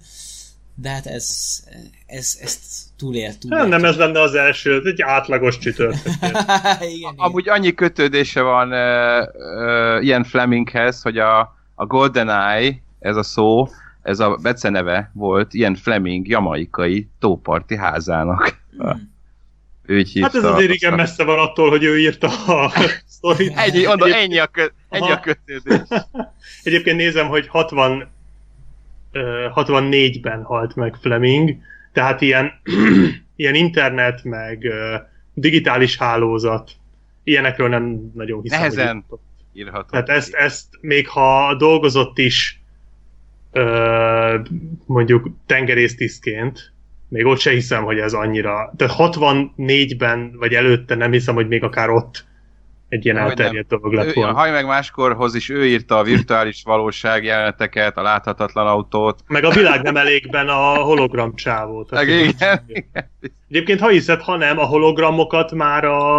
de 0.75 0.89
hát 0.89 1.07
ez, 1.07 1.59
ez, 2.07 2.39
ezt 2.43 2.63
túlélt. 2.97 3.39
túlélt. 3.39 3.61
Nem, 3.61 3.69
nem 3.69 3.85
ez 3.85 3.97
lenne 3.97 4.21
az 4.21 4.35
első, 4.35 4.79
ez 4.79 4.85
egy 4.85 5.03
átlagos 5.03 5.59
csütörtök. 5.59 6.13
igen, 6.97 7.15
Amúgy 7.17 7.49
annyi 7.49 7.75
kötődése 7.75 8.41
van 8.41 8.73
uh, 8.73 9.29
uh, 9.35 10.05
ilyen 10.05 10.25
Fleminghez, 10.25 11.03
hogy 11.03 11.19
a, 11.19 11.57
a 11.75 11.87
GoldenEye, 11.87 12.83
ez 12.99 13.17
a 13.17 13.23
szó, 13.23 13.69
ez 14.03 14.21
a 14.21 14.39
beceneve 14.43 15.11
volt 15.15 15.55
ilyen 15.55 15.75
Fleming 15.75 16.29
jamaikai 16.29 17.09
tóparti 17.19 17.77
házának. 17.77 18.61
Hmm. 18.79 19.12
Ő 19.87 19.99
így 19.99 20.19
hát 20.21 20.35
ez 20.35 20.45
azért 20.45 20.73
igen 20.73 20.95
messze 20.95 21.25
van 21.25 21.39
attól, 21.39 21.71
hogy 21.71 21.85
ő 21.85 21.99
írta 21.99 22.29
a 22.47 22.73
sztorit. 23.07 23.53
Ennyi, 23.57 23.85
mondom, 23.87 24.13
ennyi 24.13 24.39
a, 24.39 24.47
kö, 24.47 24.67
ennyi 24.89 25.11
a 25.11 25.21
kötődés. 25.21 25.81
Egyébként 26.63 26.97
nézem, 26.97 27.29
hogy 27.29 27.49
60, 27.49 28.11
64-ben 29.13 30.43
halt 30.43 30.75
meg 30.75 30.97
Fleming, 31.01 31.57
tehát 31.93 32.21
ilyen, 32.21 32.53
ilyen 33.37 33.55
internet, 33.55 34.25
meg 34.25 34.73
digitális 35.35 35.97
hálózat, 35.97 36.71
ilyenekről 37.25 37.69
nem 37.69 38.11
nagyon 38.15 38.43
hiszem. 38.43 38.59
Nehezen 38.59 39.05
írható. 39.53 39.91
Tehát 39.91 40.09
ezt, 40.09 40.35
ezt 40.35 40.67
még 40.81 41.09
ha 41.09 41.55
dolgozott 41.55 42.19
is 42.19 42.61
mondjuk 44.87 45.31
tengerésztisztként, 45.47 46.72
még 47.13 47.27
ott 47.27 47.39
se 47.39 47.51
hiszem, 47.51 47.85
hogy 47.85 47.99
ez 47.99 48.13
annyira... 48.13 48.73
Tehát 48.77 48.95
64-ben, 48.99 50.33
vagy 50.39 50.55
előtte 50.55 50.95
nem 50.95 51.13
hiszem, 51.13 51.35
hogy 51.35 51.49
még 51.49 51.63
akár 51.63 51.91
ott 51.91 52.25
egy 52.89 53.05
ilyen 53.05 53.17
elterjedt 53.17 53.69
dolog 53.69 53.93
lett 53.93 54.13
volna. 54.13 54.33
Haj 54.33 54.51
meg 54.51 54.67
máskorhoz 54.67 55.35
is 55.35 55.49
ő 55.49 55.67
írta 55.67 55.99
a 55.99 56.03
virtuális 56.03 56.63
valóság 56.65 57.25
jeleneteket, 57.25 57.97
a 57.97 58.03
láthatatlan 58.03 58.67
autót. 58.67 59.21
Meg 59.27 59.45
a 59.45 59.51
világ 59.51 59.83
nem 59.83 59.97
elégben 59.97 60.49
a 60.49 60.75
hologram 60.75 61.35
csávót. 61.35 61.91
Meg 61.91 62.09
igen, 62.09 62.65
igen. 62.67 63.11
Egyébként 63.49 63.81
ha 63.81 63.89
hiszed, 63.89 64.21
ha 64.21 64.37
nem, 64.37 64.59
a 64.59 64.65
hologramokat 64.65 65.53
már 65.53 65.85
a, 65.85 66.19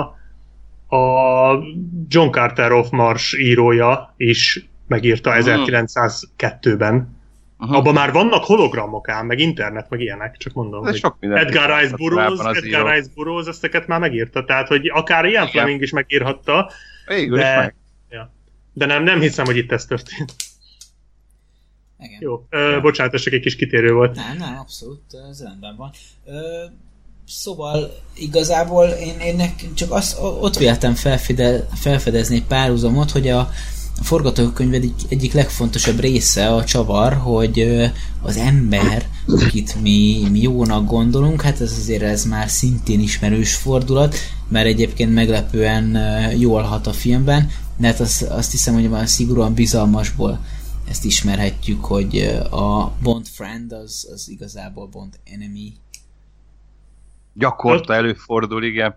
a 0.96 1.64
John 2.08 2.30
Carter 2.30 2.72
of 2.72 2.90
Mars 2.90 3.34
írója 3.34 4.14
is 4.18 4.66
megírta 4.88 5.34
hmm. 5.34 5.64
1902-ben. 5.66 7.22
Aha. 7.64 7.78
Abban 7.78 7.94
már 7.94 8.12
vannak 8.12 8.44
hologramok 8.44 9.10
ám, 9.10 9.26
meg 9.26 9.40
internet, 9.40 9.90
meg 9.90 10.00
ilyenek, 10.00 10.38
csak 10.38 10.54
mondom. 10.54 10.84
hogy 10.84 10.96
sok 10.96 11.18
Edgar 11.20 11.80
Rice 11.80 11.96
Burroughs, 11.96 12.58
Edgar 12.58 12.94
Rice 12.94 13.10
Burroughs 13.16 13.48
ezteket 13.48 13.88
már 13.88 14.00
megírta, 14.00 14.44
tehát 14.44 14.68
hogy 14.68 14.90
akár 14.94 15.26
ilyen. 15.26 15.48
Fleming 15.48 15.82
is 15.82 15.92
megírhatta. 15.92 16.72
Végül 17.08 17.38
de, 17.38 17.50
is 17.50 17.56
meg. 17.56 17.76
Ja. 18.10 18.34
De 18.74 18.86
nem, 18.86 19.04
nem 19.04 19.20
hiszem, 19.20 19.46
hogy 19.46 19.58
itt 19.58 19.72
ez 19.72 19.86
történt. 19.86 20.36
Igen. 22.00 22.18
Jó, 22.22 22.46
ö, 22.50 22.80
bocsánat, 22.82 23.14
ez 23.14 23.22
csak 23.22 23.34
egy 23.34 23.42
kis 23.42 23.56
kitérő 23.56 23.94
volt. 23.94 24.16
Nem, 24.16 24.38
nem, 24.38 24.58
abszolút, 24.60 25.02
ez 25.30 25.44
rendben 25.44 25.76
van. 25.76 25.92
Ö, 26.26 26.64
szóval 27.28 27.92
igazából 28.16 28.86
én, 28.86 29.20
én 29.20 29.56
csak 29.76 29.92
azt, 29.92 30.18
ott 30.20 30.58
véltem 30.58 30.94
felfede, 30.94 31.68
felfedezni 31.76 32.36
egy 32.36 32.46
párhuzamot, 32.46 33.12
hogy 33.12 33.28
a, 33.28 33.50
a 34.04 34.06
forgatókönyv 34.06 34.74
egyik, 35.10 35.34
legfontosabb 35.34 36.00
része 36.00 36.54
a 36.54 36.64
csavar, 36.64 37.14
hogy 37.14 37.90
az 38.22 38.38
ember, 38.38 39.08
akit 39.28 39.82
mi, 39.82 40.28
mi 40.32 40.42
jónak 40.42 40.88
gondolunk, 40.88 41.42
hát 41.42 41.62
ez 41.62 41.72
azért 41.72 42.02
ez 42.02 42.26
már 42.26 42.50
szintén 42.50 43.00
ismerős 43.00 43.56
fordulat, 43.56 44.16
mert 44.48 44.66
egyébként 44.66 45.14
meglepően 45.14 45.98
jól 46.38 46.62
hat 46.62 46.88
a 46.88 46.94
filmben, 46.94 47.50
de 47.78 47.88
hát 47.88 48.00
azt, 48.00 48.22
azt 48.22 48.52
hiszem, 48.52 48.74
hogy 48.74 48.90
van 48.90 49.06
szigorúan 49.06 49.54
bizalmasból 49.54 50.40
ezt 50.90 51.06
ismerhetjük, 51.06 51.86
hogy 51.86 52.20
a 52.52 52.92
Bond 53.02 53.28
friend 53.28 53.72
az, 53.72 54.10
az 54.14 54.30
igazából 54.30 54.88
Bond 54.88 55.20
enemy. 55.24 55.74
Gyakorta 57.34 57.94
előfordul, 57.94 58.64
igen. 58.64 58.96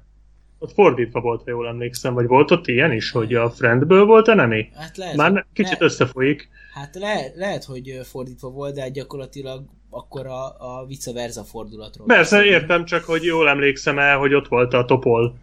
Ott 0.66 0.74
fordítva 0.74 1.20
volt, 1.20 1.42
ha 1.44 1.50
jól 1.50 1.68
emlékszem, 1.68 2.14
vagy 2.14 2.26
volt 2.26 2.50
ott 2.50 2.66
ilyen 2.66 2.92
is, 2.92 3.10
hogy 3.10 3.34
a 3.34 3.50
friendből 3.50 4.04
volt 4.04 4.28
enemy? 4.28 4.68
Hát 4.74 4.96
lehet, 4.96 5.16
Már 5.16 5.46
kicsit 5.52 5.78
le, 5.78 5.84
összefolyik. 5.84 6.48
Hát 6.74 6.94
le, 6.94 7.32
lehet, 7.34 7.64
hogy 7.64 8.00
fordítva 8.02 8.50
volt, 8.50 8.74
de 8.74 8.88
gyakorlatilag 8.88 9.62
akkor 9.90 10.26
a, 10.26 10.44
a 10.44 10.84
vice 10.86 11.12
versa 11.12 11.42
fordulatról. 11.42 12.06
Persze, 12.06 12.44
értem, 12.44 12.84
csak 12.84 13.04
hogy 13.04 13.24
jól 13.24 13.48
emlékszem 13.48 13.98
el, 13.98 14.18
hogy 14.18 14.34
ott 14.34 14.48
volt 14.48 14.74
a 14.74 14.84
Topol 14.84 15.38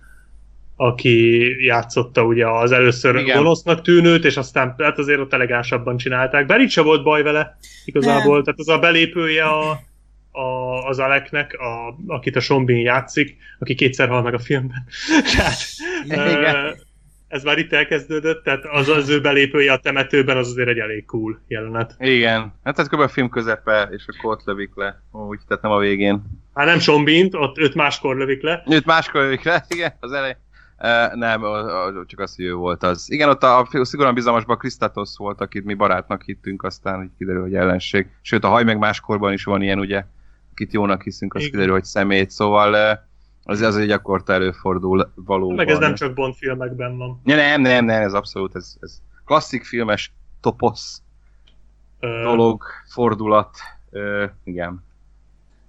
aki 0.76 1.48
játszotta 1.66 2.24
ugye 2.24 2.48
az 2.48 2.72
először 2.72 3.16
Igen. 3.16 3.38
gonosznak 3.38 3.82
tűnőt, 3.82 4.26
és 4.26 4.38
aztán 4.38 4.76
hát 4.78 4.98
azért 4.98 5.20
ott 5.20 5.34
elegánsabban 5.34 5.98
csinálták. 5.98 6.46
Bár 6.46 6.60
itt 6.60 6.70
sem 6.70 6.84
volt 6.84 7.04
baj 7.04 7.24
vele 7.24 7.58
igazából, 7.86 8.34
Nem. 8.34 8.44
tehát 8.44 8.60
az 8.60 8.68
a 8.68 8.80
belépője 8.80 9.44
a, 9.44 9.80
a, 10.34 10.88
az 10.88 11.00
Aleknek, 11.00 11.54
a, 11.54 11.98
akit 12.08 12.36
a 12.36 12.40
Sombin 12.40 12.78
játszik, 12.78 13.38
aki 13.60 13.76
kétszer 13.76 14.08
hal 14.08 14.22
meg 14.22 14.34
a 14.34 14.40
filmben. 14.40 14.86
tehát, 15.36 15.60
Igen. 16.06 16.76
ez 17.28 17.44
már 17.44 17.58
itt 17.58 17.74
elkezdődött, 17.74 18.44
tehát 18.44 18.66
az 18.66 18.90
az 18.90 19.10
ő 19.10 19.22
belépője 19.22 19.72
a 19.72 19.78
temetőben 19.78 20.38
az 20.38 20.48
azért 20.48 20.70
egy 20.70 20.78
elég 20.78 21.06
cool 21.06 21.42
jelenet. 21.48 21.96
Igen, 22.00 22.54
hát 22.64 22.80
ez 22.80 22.88
kb. 22.88 23.00
a 23.00 23.08
film 23.08 23.30
közepe, 23.30 23.90
és 23.92 24.06
akkor 24.08 24.32
ott 24.32 24.46
lövik 24.46 24.72
le, 24.76 25.02
úgy, 25.12 25.40
tehát 25.48 25.64
nem 25.64 25.72
a 25.72 25.80
végén. 25.80 26.24
Hát 26.54 26.66
nem 26.66 26.80
Sombint, 26.80 27.36
ott 27.36 27.58
öt 27.58 27.74
máskor 27.74 28.18
lövik 28.18 28.42
le. 28.42 28.64
Öt 28.66 28.86
máskor 28.86 29.22
lövik 29.22 29.44
le, 29.44 29.66
igen, 29.76 29.94
az 30.00 30.12
elején. 30.12 30.38
Uh, 30.80 31.16
nem, 31.16 31.42
csak 32.06 32.20
az, 32.20 32.36
hogy 32.36 32.46
ő 32.46 32.54
volt 32.54 32.84
az. 32.84 33.12
Igen, 33.12 33.30
ott 33.30 33.44
a, 33.44 33.60
a 33.72 33.86
szigorúan 33.86 34.14
bizalmasban 34.14 34.58
Krisztátosz 34.58 35.18
volt, 35.18 35.42
akit 35.42 35.66
mi 35.66 35.74
barátnak 35.74 36.22
hittünk, 36.22 36.64
aztán 36.64 37.04
így 37.04 37.10
kiderül, 37.18 37.42
hogy 37.42 37.56
ellenség. 37.56 38.08
Sőt, 38.22 38.44
a 38.44 38.48
haj 38.48 38.64
meg 38.64 38.78
máskorban 38.78 39.34
is 39.34 39.44
van 39.44 39.62
ilyen, 39.62 39.80
ugye, 39.80 40.04
akit 40.54 40.74
jónak 40.74 41.04
hiszünk, 41.04 41.34
az 41.34 41.40
Igen. 41.42 41.52
kiderül, 41.52 41.74
hogy 41.74 41.84
szemét, 41.84 42.30
szóval 42.30 43.00
az, 43.44 43.62
az 43.62 43.78
egy 43.78 43.88
gyakorta 43.88 44.34
előfordul 44.34 45.12
valóban. 45.16 45.56
Meg 45.56 45.70
ez 45.70 45.78
nem 45.78 45.96
csak 45.96 46.14
Bond 46.14 46.34
filmekben 46.36 46.98
van. 46.98 47.22
Ja, 47.26 47.36
nem, 47.36 47.62
nem, 47.62 47.86
nem, 47.86 48.02
ez 48.02 48.14
abszolút, 48.14 48.56
ez, 48.56 48.76
ez 48.80 49.02
klasszik 49.26 49.64
filmes 49.64 50.12
toposz 50.42 51.02
Ö... 52.00 52.22
dolog, 52.24 52.64
fordulat, 52.94 53.58
Ö, 53.92 54.26
igen. 54.44 54.84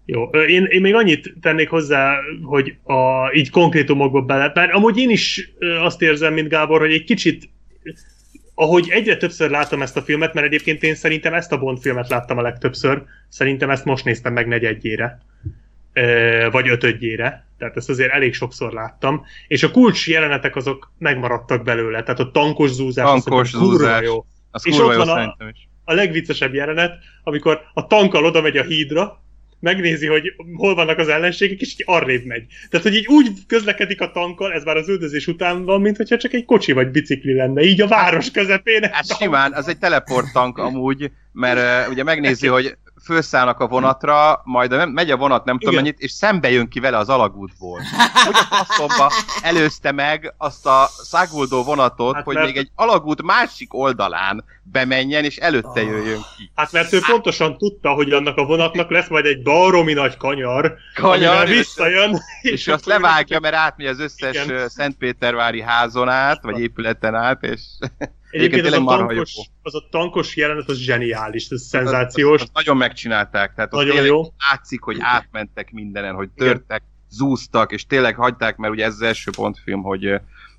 Jó, 0.04 0.22
én, 0.24 0.64
én 0.64 0.80
még 0.80 0.94
annyit 0.94 1.34
tennék 1.40 1.68
hozzá, 1.68 2.16
hogy 2.42 2.76
a, 2.82 3.30
így 3.34 3.50
konkrétumokba 3.50 4.22
bele, 4.22 4.50
mert 4.54 4.72
amúgy 4.72 4.98
én 4.98 5.10
is 5.10 5.52
azt 5.82 6.02
érzem, 6.02 6.32
mint 6.32 6.48
Gábor, 6.48 6.80
hogy 6.80 6.92
egy 6.92 7.04
kicsit 7.04 7.48
ahogy 8.54 8.88
egyre 8.90 9.16
többször 9.16 9.50
látom 9.50 9.82
ezt 9.82 9.96
a 9.96 10.02
filmet, 10.02 10.34
mert 10.34 10.46
egyébként 10.46 10.82
én 10.82 10.94
szerintem 10.94 11.34
ezt 11.34 11.52
a 11.52 11.58
Bond 11.58 11.80
filmet 11.80 12.08
láttam 12.08 12.38
a 12.38 12.42
legtöbbször, 12.42 13.02
szerintem 13.28 13.70
ezt 13.70 13.84
most 13.84 14.04
néztem 14.04 14.32
meg 14.32 14.48
negyedjére, 14.48 15.18
vagy 16.50 16.68
ötödjére, 16.68 17.46
tehát 17.58 17.76
ezt 17.76 17.88
azért 17.88 18.12
elég 18.12 18.34
sokszor 18.34 18.72
láttam, 18.72 19.24
és 19.48 19.62
a 19.62 19.70
kulcs 19.70 20.08
jelenetek 20.08 20.56
azok 20.56 20.92
megmaradtak 20.98 21.64
belőle, 21.64 22.02
tehát 22.02 22.20
a 22.20 22.30
tankos 22.30 22.70
zúzás, 22.70 23.04
tankos 23.06 23.54
az 23.54 23.60
zúzás. 23.60 24.02
jó. 24.02 24.26
Az 24.50 24.66
és 24.66 24.78
ott 24.78 24.94
van 24.94 25.08
a, 25.08 25.36
a 25.84 25.92
legviccesebb 25.92 26.54
jelenet, 26.54 26.92
amikor 27.22 27.60
a 27.74 27.86
tankkal 27.86 28.24
oda 28.24 28.40
megy 28.40 28.56
a 28.56 28.62
hídra, 28.62 29.23
megnézi, 29.64 30.06
hogy 30.06 30.34
hol 30.54 30.74
vannak 30.74 30.98
az 30.98 31.08
ellenségek, 31.08 31.60
és 31.60 31.72
így 31.72 31.82
arrébb 31.86 32.24
megy. 32.24 32.42
Tehát, 32.70 32.86
hogy 32.86 32.96
így 32.96 33.06
úgy 33.06 33.28
közlekedik 33.46 34.00
a 34.00 34.10
tankkal, 34.10 34.52
ez 34.52 34.64
már 34.64 34.76
az 34.76 34.88
üldözés 34.88 35.26
után 35.26 35.64
van, 35.64 35.80
mint 35.80 35.96
hogyha 35.96 36.16
csak 36.16 36.32
egy 36.32 36.44
kocsi 36.44 36.72
vagy 36.72 36.90
bicikli 36.90 37.34
lenne, 37.34 37.62
így 37.62 37.80
a 37.80 37.86
város 37.86 38.30
közepén. 38.30 38.88
Hát 38.92 39.16
simán, 39.16 39.52
az 39.52 39.68
egy 39.68 39.78
tank 40.32 40.58
amúgy, 40.68 41.10
mert 41.32 41.86
uh, 41.86 41.92
ugye 41.92 42.02
megnézi, 42.02 42.46
hogy 42.46 42.76
felszállnak 43.04 43.60
a 43.60 43.66
vonatra, 43.66 44.40
majd 44.44 44.92
megy 44.92 45.10
a 45.10 45.16
vonat 45.16 45.44
nem 45.44 45.58
tudom 45.58 45.74
mennyit, 45.74 45.98
és 45.98 46.10
szembe 46.10 46.50
jön 46.50 46.68
ki 46.68 46.80
vele 46.80 46.96
az 46.96 47.08
alagútból. 47.08 47.80
Hogy 48.24 48.34
a 48.50 48.54
faszomba 48.54 49.12
előzte 49.42 49.92
meg 49.92 50.34
azt 50.38 50.66
a 50.66 50.88
száguldó 51.02 51.62
vonatot, 51.62 52.14
hát 52.14 52.24
hogy 52.24 52.34
mert... 52.34 52.46
még 52.46 52.56
egy 52.56 52.70
alagút 52.74 53.22
másik 53.22 53.74
oldalán 53.74 54.44
bemenjen, 54.62 55.24
és 55.24 55.36
előtte 55.36 55.82
oh. 55.82 55.88
jöjjön 55.88 56.20
ki. 56.36 56.50
Hát 56.54 56.72
mert 56.72 56.92
ő 56.92 57.00
pontosan 57.06 57.58
tudta, 57.58 57.90
hogy 57.90 58.12
annak 58.12 58.36
a 58.36 58.44
vonatnak 58.44 58.90
lesz 58.90 59.08
majd 59.08 59.24
egy 59.24 59.42
baromi 59.42 59.92
nagy 59.92 60.16
kanyar, 60.16 60.74
kanyar 60.94 61.48
visszajön. 61.48 62.20
És, 62.42 62.50
és 62.50 62.68
azt 62.68 62.86
levágja, 62.86 63.40
mert 63.40 63.54
átmegy 63.54 63.86
az 63.86 64.00
összes 64.00 64.44
Igen. 64.44 64.68
Szentpétervári 64.68 65.60
házon 65.60 66.08
át, 66.08 66.42
vagy 66.42 66.60
épületen 66.60 67.14
át, 67.14 67.42
és 67.42 67.60
Egyébként 68.34 68.66
az 68.66 68.72
a, 68.72 68.84
tankos, 68.84 69.34
az 69.62 69.74
a 69.74 69.88
tankos 69.90 70.36
jelenet 70.36 70.68
az 70.68 70.76
zseniális, 70.76 71.48
ez 71.48 71.62
szenzációs. 71.62 72.34
Az, 72.34 72.40
az, 72.40 72.48
az 72.54 72.64
nagyon 72.64 72.76
megcsinálták, 72.76 73.54
tehát 73.54 73.70
nagyon 73.70 74.04
jó. 74.04 74.22
látszik, 74.50 74.82
hogy 74.82 74.96
átmentek 75.00 75.72
mindenen, 75.72 76.14
hogy 76.14 76.28
törtek, 76.36 76.82
Igen. 76.82 77.08
zúztak, 77.08 77.72
és 77.72 77.86
tényleg 77.86 78.14
hagyták, 78.14 78.56
mert 78.56 78.72
ugye 78.72 78.84
ez 78.84 78.92
az 78.92 79.02
első 79.02 79.30
pontfilm, 79.30 79.82
hogy 79.82 80.06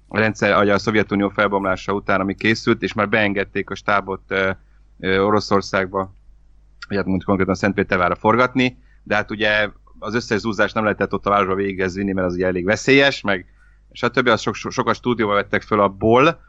a 0.08 0.20
rendszer, 0.20 0.70
a 0.70 0.78
Szovjetunió 0.78 1.30
felbomlása 1.30 1.94
után, 1.94 2.20
ami 2.20 2.36
készült, 2.36 2.82
és 2.82 2.94
már 2.94 3.10
beengedték 3.10 3.70
a 3.70 3.76
stábot 3.76 4.34
Oroszországba, 5.00 6.14
vagy 6.88 6.98
hát 6.98 7.06
mondjuk 7.06 7.28
konkrétan 7.28 7.56
Szentpétervára 7.56 8.16
forgatni, 8.16 8.78
de 9.04 9.16
hát 9.16 9.32
ugye 9.32 9.70
az 10.00 10.16
összes 10.16 10.40
zúzást 10.40 10.74
nem 10.74 10.84
lehetett 10.84 11.14
ott 11.14 11.26
a 11.26 11.30
városba 11.30 11.56
végezni, 11.56 12.12
mert 12.12 12.28
az 12.28 12.34
ugye 12.34 12.46
elég 12.46 12.66
veszélyes, 12.66 13.22
meg 13.22 13.46
stb. 13.92 14.28
Az 14.28 14.42
sok, 14.42 14.56
sokat 14.56 14.96
stúdióba 14.96 15.34
vettek 15.34 15.62
föl 15.62 15.80
abból, 15.80 16.40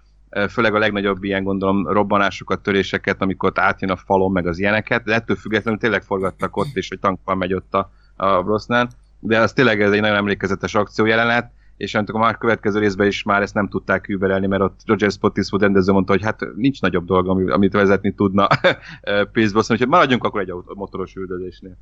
főleg 0.48 0.74
a 0.74 0.78
legnagyobb 0.78 1.24
ilyen 1.24 1.44
gondolom 1.44 1.88
robbanásokat, 1.88 2.62
töréseket, 2.62 3.22
amikor 3.22 3.48
ott 3.48 3.58
átjön 3.58 3.90
a 3.90 3.96
falon, 3.96 4.32
meg 4.32 4.46
az 4.46 4.58
ilyeneket, 4.58 5.04
de 5.04 5.14
ettől 5.14 5.36
függetlenül 5.36 5.80
tényleg 5.80 6.02
forgattak 6.02 6.56
ott, 6.56 6.74
és 6.74 6.88
hogy 6.88 6.98
tankkal 6.98 7.34
megy 7.34 7.54
ott 7.54 7.74
a, 7.74 7.90
a 8.16 8.42
Brosnan, 8.42 8.88
de 9.20 9.38
az 9.38 9.52
tényleg 9.52 9.82
ez 9.82 9.92
egy 9.92 10.00
nagyon 10.00 10.16
emlékezetes 10.16 10.74
akció 10.74 11.04
jelenet, 11.04 11.50
és 11.76 11.94
amikor 11.94 12.20
már 12.20 12.38
következő 12.38 12.78
részben 12.78 13.06
is 13.06 13.22
már 13.22 13.42
ezt 13.42 13.54
nem 13.54 13.68
tudták 13.68 14.08
überelni, 14.08 14.46
mert 14.46 14.62
ott 14.62 14.80
Roger 14.86 15.10
Spottiswood 15.10 15.62
rendező 15.62 15.92
mondta, 15.92 16.12
hogy 16.12 16.22
hát 16.22 16.46
nincs 16.56 16.80
nagyobb 16.80 17.06
dolog, 17.06 17.50
amit 17.50 17.72
vezetni 17.72 18.14
tudna 18.14 18.48
Pierce 19.32 19.52
Brosnan, 19.52 19.78
hogy 19.78 19.88
maradjunk 19.88 20.24
akkor 20.24 20.40
egy 20.40 20.52
motoros 20.74 21.14
üldözésnél. 21.14 21.76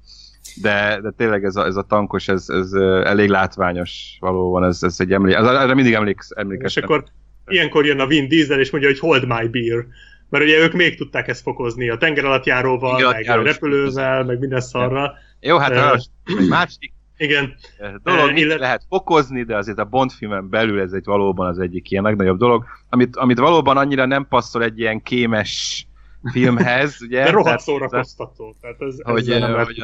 De, 0.63 1.01
de 1.03 1.11
tényleg 1.11 1.45
ez 1.45 1.57
a, 1.57 1.65
ez 1.65 1.77
a 1.77 1.83
tankos, 1.83 2.29
ez, 2.29 2.49
ez 2.49 2.73
elég 3.05 3.29
látványos 3.29 4.17
valóban, 4.21 4.65
ez, 4.65 4.83
ez 4.83 5.01
egy 5.01 5.13
emlék, 5.13 5.35
erre 5.35 5.75
mindig 5.75 5.93
emléksz, 5.93 6.31
emlékeztem. 6.37 6.83
És 6.83 6.89
akkor 6.89 7.05
ilyenkor 7.47 7.87
jön 7.87 8.01
a 8.01 8.07
Vin 8.07 8.29
Diesel, 8.29 8.61
és 8.61 8.71
mondja, 8.71 8.91
hogy 8.91 8.99
hold 8.99 9.27
my 9.27 9.49
beer. 9.49 9.87
Mert 10.29 10.45
ugye 10.45 10.59
ők 10.59 10.73
még 10.73 10.97
tudták 10.97 11.29
ezt 11.29 11.43
fokozni 11.43 11.89
a 11.89 11.97
tenger 11.97 12.25
alatt 12.25 12.45
járóval, 12.45 13.13
meg 13.13 13.29
a 13.29 13.43
repülővel, 13.43 14.25
meg 14.25 14.39
minden 14.39 14.61
szarra. 14.61 15.13
Jó, 15.41 15.59
hát 15.59 15.71
uh, 15.71 16.01
egy 16.39 16.49
másik 16.49 16.93
igen. 17.17 17.55
dolog 18.03 18.39
illet... 18.39 18.59
lehet 18.59 18.85
fokozni, 18.89 19.43
de 19.43 19.57
azért 19.57 19.79
a 19.79 19.85
Bond 19.85 20.13
filmen 20.13 20.49
belül 20.49 20.81
ez 20.81 20.93
egy 20.93 21.05
valóban 21.05 21.47
az 21.47 21.59
egyik 21.59 21.91
ilyen 21.91 22.03
legnagyobb 22.03 22.39
dolog, 22.39 22.65
amit, 22.89 23.17
amit 23.17 23.39
valóban 23.39 23.77
annyira 23.77 24.07
nem 24.07 24.27
passzol 24.29 24.63
egy 24.63 24.79
ilyen 24.79 25.03
kémes 25.03 25.87
filmhez, 26.33 26.97
ugye? 27.07 27.25
De 27.25 27.31
rohadt 27.31 27.61
szórakoztató. 27.61 28.57
Tehát 28.61 28.81
ez, 28.81 28.97
hogy, 29.03 29.27
nem, 29.27 29.55
hogy 29.55 29.83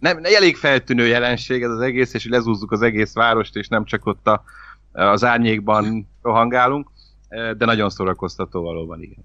nem, 0.00 0.18
elég 0.22 0.56
feltűnő 0.56 1.06
jelenség 1.06 1.62
ez 1.62 1.70
az 1.70 1.80
egész, 1.80 2.14
és 2.14 2.26
lezúzzuk 2.26 2.72
az 2.72 2.82
egész 2.82 3.14
várost, 3.14 3.56
és 3.56 3.68
nem 3.68 3.84
csak 3.84 4.06
ott 4.06 4.26
a, 4.26 4.44
az 4.96 5.24
árnyékban 5.24 6.08
rohangálunk, 6.22 6.90
de 7.28 7.64
nagyon 7.64 7.90
szórakoztató 7.90 8.62
valóban, 8.62 9.02
igen. 9.02 9.24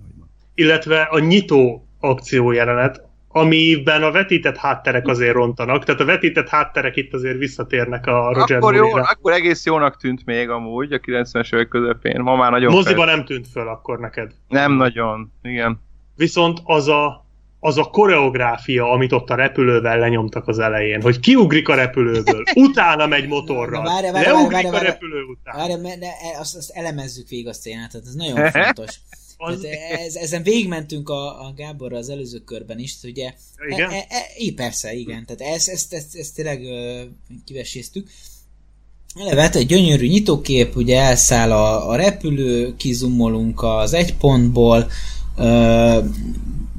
Illetve 0.54 1.02
a 1.02 1.20
nyitó 1.20 1.88
akció 2.00 2.52
jelenet, 2.52 3.10
amiben 3.28 4.04
a 4.04 4.12
vetített 4.12 4.58
hátterek 4.58 5.08
azért 5.08 5.34
rontanak, 5.34 5.84
tehát 5.84 6.02
a 6.02 6.06
vetített 6.06 6.50
hátterek 6.50 6.96
itt 6.96 7.14
azért 7.14 7.38
visszatérnek 7.38 8.08
a 8.08 8.34
Roger 8.34 8.58
akkor, 8.58 8.76
jó, 8.76 8.94
akkor 8.94 9.32
egész 9.32 9.66
jónak 9.66 9.98
tűnt 9.98 10.26
még 10.26 10.50
amúgy 10.50 10.94
a 10.94 11.00
90-es 11.00 11.54
évek 11.54 11.68
közepén, 11.68 12.22
ma 12.22 12.36
már 12.36 12.52
nagyon 12.52 12.72
Moziban 12.72 13.06
fel... 13.06 13.16
nem 13.16 13.26
tűnt 13.26 13.48
föl 13.48 13.68
akkor 13.68 14.00
neked. 14.00 14.32
Nem 14.48 14.72
nagyon, 14.72 15.32
igen. 15.42 15.82
Viszont 16.16 16.60
az 16.64 16.88
a 16.88 17.21
az 17.64 17.78
a 17.78 17.84
koreográfia, 17.84 18.92
amit 18.92 19.12
ott 19.12 19.30
a 19.30 19.36
repülővel 19.36 20.00
lenyomtak 20.00 20.48
az 20.48 20.60
elején, 20.60 21.02
hogy 21.02 21.20
kiugrik 21.20 21.70
a 21.70 21.76
repülőből, 21.76 22.44
utána 22.68 23.08
megy 23.08 23.28
motorral, 23.28 23.84
várj, 23.84 24.12
várj, 24.12 24.26
leugrik 24.26 24.52
várj, 24.52 24.68
várj, 24.68 24.86
a 24.86 24.90
repülő 24.90 25.24
után. 25.24 25.56
Várj, 25.56 25.74
ne, 25.74 25.96
ne, 25.96 26.10
azt, 26.40 26.56
azt 26.56 26.72
elemezzük 26.74 27.30
végig 27.30 27.48
a 27.48 27.54
szénát, 27.54 27.92
tehát 27.92 28.08
ez 28.08 28.14
nagyon 28.14 28.52
fontos. 28.52 29.00
Az... 29.38 29.66
ez, 30.06 30.16
ezen 30.16 30.44
végigmentünk 30.44 31.10
a, 31.10 31.46
a 31.46 31.54
Gáborra 31.56 31.98
az 31.98 32.10
előző 32.10 32.40
körben 32.40 32.80
is, 32.80 32.98
ugye? 33.04 33.34
Igen? 33.70 33.90
E, 33.90 33.96
e, 33.96 34.26
e, 34.38 34.54
persze, 34.56 34.94
igen. 34.94 35.26
Tehát 35.26 35.54
ezt, 35.56 35.70
ezt, 35.70 35.94
ezt, 35.94 36.16
ezt 36.16 36.36
tényleg 36.36 36.64
ö, 36.64 37.02
kiveséztük. 37.46 38.10
Eleve 39.16 39.42
hát 39.42 39.56
egy 39.56 39.66
gyönyörű 39.66 40.08
nyitókép, 40.08 40.76
ugye 40.76 41.00
elszáll 41.00 41.52
a, 41.52 41.90
a 41.90 41.96
repülő, 41.96 42.76
kizumolunk 42.76 43.64
az 43.64 43.94
egy 43.94 44.16
pontból, 44.16 44.88
ö, 45.38 46.00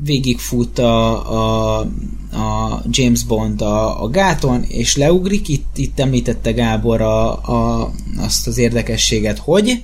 végigfut 0.04 0.78
a, 0.78 1.32
a, 1.32 1.78
a 2.32 2.82
James 2.90 3.24
Bond 3.24 3.60
a, 3.60 4.02
a 4.02 4.08
gáton, 4.08 4.62
és 4.62 4.96
leugrik. 4.96 5.48
Itt, 5.48 5.76
itt 5.76 6.00
említette 6.00 6.52
Gábor 6.52 7.00
a, 7.00 7.32
a, 7.32 7.90
azt 8.18 8.46
az 8.46 8.58
érdekességet, 8.58 9.38
hogy 9.38 9.82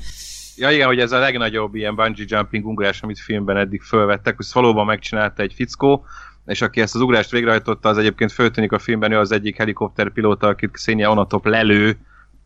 Ja 0.61 0.71
igen, 0.71 0.87
hogy 0.87 0.99
ez 0.99 1.13
a 1.13 1.19
legnagyobb 1.19 1.75
ilyen 1.75 1.95
bungee 1.95 2.27
jumping 2.29 2.67
ugrás, 2.67 3.03
amit 3.03 3.21
filmben 3.21 3.57
eddig 3.57 3.83
fölvettek, 3.83 4.37
hogy 4.37 4.47
valóban 4.53 4.87
megcsinálta 4.87 5.43
egy 5.43 5.53
fickó, 5.55 6.05
és 6.47 6.63
aki 6.63 6.81
ezt 6.81 6.95
az 6.95 7.01
ugrást 7.01 7.31
végrehajtotta, 7.31 7.89
az 7.89 7.99
egyébként 7.99 8.33
föltűnik 8.33 8.73
a 8.73 8.79
filmben, 8.79 9.13
ő 9.13 9.19
az 9.19 9.33
egyik 9.33 9.57
helikopterpilóta, 9.57 10.47
akit 10.47 10.71
Xenia 10.71 11.11
Onatop 11.11 11.47
lelő, 11.47 11.99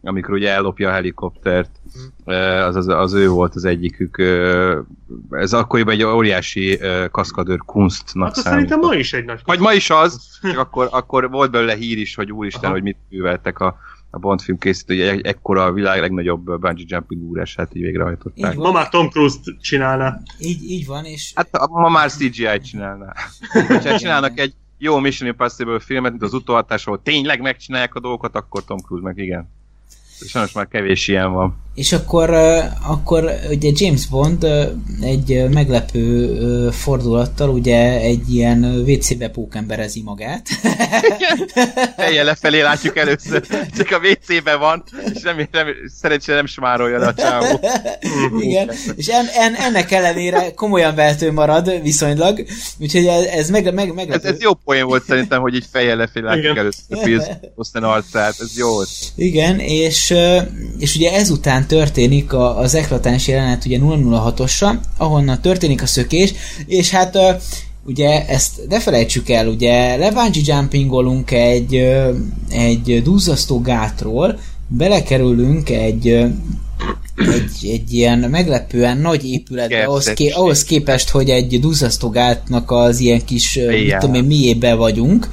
amikor 0.03 0.35
ugye 0.35 0.51
ellopja 0.51 0.89
a 0.89 0.93
helikoptert. 0.93 1.71
Mm. 1.99 2.33
Az, 2.67 2.77
az, 2.77 2.89
az 2.89 3.13
ő 3.13 3.29
volt 3.29 3.55
az 3.55 3.65
egyikük. 3.65 4.23
Ez 5.31 5.53
akkoriban 5.53 5.95
egy 5.95 6.03
óriási 6.03 6.79
kaszkadőr 7.11 7.59
kunstnak 7.59 8.35
hát 8.35 8.45
szerintem 8.45 8.79
ma 8.79 8.95
is 8.95 9.13
egy 9.13 9.25
nagy 9.25 9.41
Vagy 9.45 9.59
ma 9.59 9.73
is 9.73 9.91
az, 9.91 10.39
csak 10.43 10.59
akkor, 10.59 10.89
akkor 10.91 11.31
volt 11.31 11.51
belőle 11.51 11.75
hír 11.75 11.99
is, 11.99 12.15
hogy 12.15 12.33
úristen, 12.33 12.65
Aha. 12.65 12.73
hogy 12.73 12.83
mit 12.83 12.97
műveltek 13.09 13.59
a, 13.59 13.77
a 14.11 14.19
Bond 14.19 14.41
film 14.41 14.59
készítő, 14.59 14.95
hogy 14.95 15.07
egy, 15.07 15.27
ekkora 15.27 15.65
a 15.65 15.73
világ 15.73 16.01
legnagyobb 16.01 16.45
bungee 16.45 16.85
jumping 16.87 17.23
ugrását 17.23 17.75
így 17.75 17.83
végrehajtották. 17.83 18.53
Így 18.53 18.59
ma 18.59 18.73
már 18.73 18.89
Tom 18.89 19.09
Cruise 19.09 19.37
csinálná. 19.61 20.19
Így, 20.39 20.63
így 20.63 20.87
van, 20.87 21.05
és... 21.05 21.33
Hát 21.35 21.69
ma 21.69 21.89
már 21.89 22.11
CGI 22.11 22.61
csinálná. 22.63 23.13
Ha 23.69 23.99
csinálnak 23.99 24.39
egy 24.39 24.55
jó 24.79 24.99
Mission 24.99 25.29
Impossible 25.29 25.79
filmet, 25.79 26.11
mint 26.11 26.23
az 26.23 26.35
utóhatás, 26.35 26.87
ahol 26.87 27.03
tényleg 27.03 27.41
megcsinálják 27.41 27.95
a 27.95 28.01
dolgokat, 28.01 28.35
akkor 28.35 28.65
Tom 28.65 28.79
Cruise 28.79 29.05
meg 29.05 29.19
igen. 29.19 29.51
Sajnos 30.27 30.53
már 30.53 30.69
kevés 30.69 31.09
ilyen 31.09 31.33
van. 31.33 31.57
És 31.75 31.93
akkor, 31.93 32.31
akkor 32.87 33.33
ugye 33.51 33.71
James 33.75 34.07
Bond 34.07 34.47
egy 35.01 35.45
meglepő 35.51 36.71
fordulattal 36.71 37.49
ugye 37.49 38.01
egy 38.01 38.35
ilyen 38.35 38.65
WC-be 38.65 39.29
pókemberezi 39.29 40.03
magát. 40.03 40.49
Fejjel 41.97 42.25
lefelé 42.25 42.61
látjuk 42.61 42.97
először, 42.97 43.47
csak 43.77 43.91
a 43.91 44.01
WC-be 44.09 44.57
van, 44.57 44.85
és 45.15 45.23
nem, 45.23 45.49
nem, 45.53 45.67
szerencsére 46.01 46.37
nem 46.37 46.47
smárolja 46.47 46.99
le 46.99 47.07
a 47.07 47.15
csávó. 47.15 47.61
Igen, 48.49 48.71
és 48.97 49.07
en, 49.07 49.27
en, 49.35 49.55
ennek 49.55 49.91
ellenére 49.91 50.55
komolyan 50.55 50.95
vehető 50.95 51.33
marad 51.33 51.83
viszonylag, 51.83 52.45
úgyhogy 52.79 53.07
ez, 53.07 53.25
ez 53.25 53.51
meg, 53.51 53.75
meg, 53.75 53.95
meglepő. 53.95 54.29
Ez, 54.29 54.35
ez 54.35 54.43
jó 54.43 54.55
poén 54.55 54.87
volt 54.87 55.05
szerintem, 55.05 55.41
hogy 55.41 55.55
így 55.55 55.67
fejjel 55.73 55.97
lefelé 55.97 56.25
látjuk 56.25 56.45
Igen. 56.45 56.59
először 56.59 57.03
Pierce 57.03 57.41
Brosnan 57.55 57.85
arcát, 57.85 58.35
ez 58.41 58.57
jó 58.57 58.69
volt. 58.69 58.89
Igen, 59.17 59.59
és, 59.59 60.15
és 60.79 60.97
ugye 60.97 61.13
ezután 61.13 61.62
után 61.63 61.67
történik 61.67 62.33
a, 62.33 62.59
az 62.59 62.75
eklatáns 62.75 63.29
jelenet 63.29 63.65
ugye 63.65 63.79
006-osra, 63.81 64.75
ahonnan 64.97 65.41
történik 65.41 65.83
a 65.83 65.87
szökés, 65.87 66.33
és 66.67 66.91
hát 66.91 67.19
ugye 67.85 68.27
ezt 68.27 68.61
ne 68.69 68.81
felejtsük 68.81 69.29
el, 69.29 69.49
ugye 69.49 69.97
levánci 69.97 70.43
jumpingolunk 70.45 71.31
egy, 71.31 71.75
egy 72.51 73.03
duzzasztó 73.03 73.61
gátról, 73.61 74.39
belekerülünk 74.69 75.71
egy 75.71 76.25
egy, 77.17 77.71
egy 77.71 77.95
ilyen 77.95 78.19
meglepően 78.19 78.99
nagy 78.99 79.25
épületbe, 79.25 79.85
ahhoz, 79.85 80.13
ké, 80.13 80.29
ahhoz 80.29 80.65
képest, 80.65 81.11
hogy 81.11 81.31
egy 81.31 81.61
duzzasztogátnak 81.61 82.71
az 82.71 82.99
ilyen 82.99 83.25
kis, 83.25 83.59
mit 83.69 83.97
tudom 83.99 84.15
én, 84.15 84.25
miébe 84.25 84.75
vagyunk, 84.75 85.29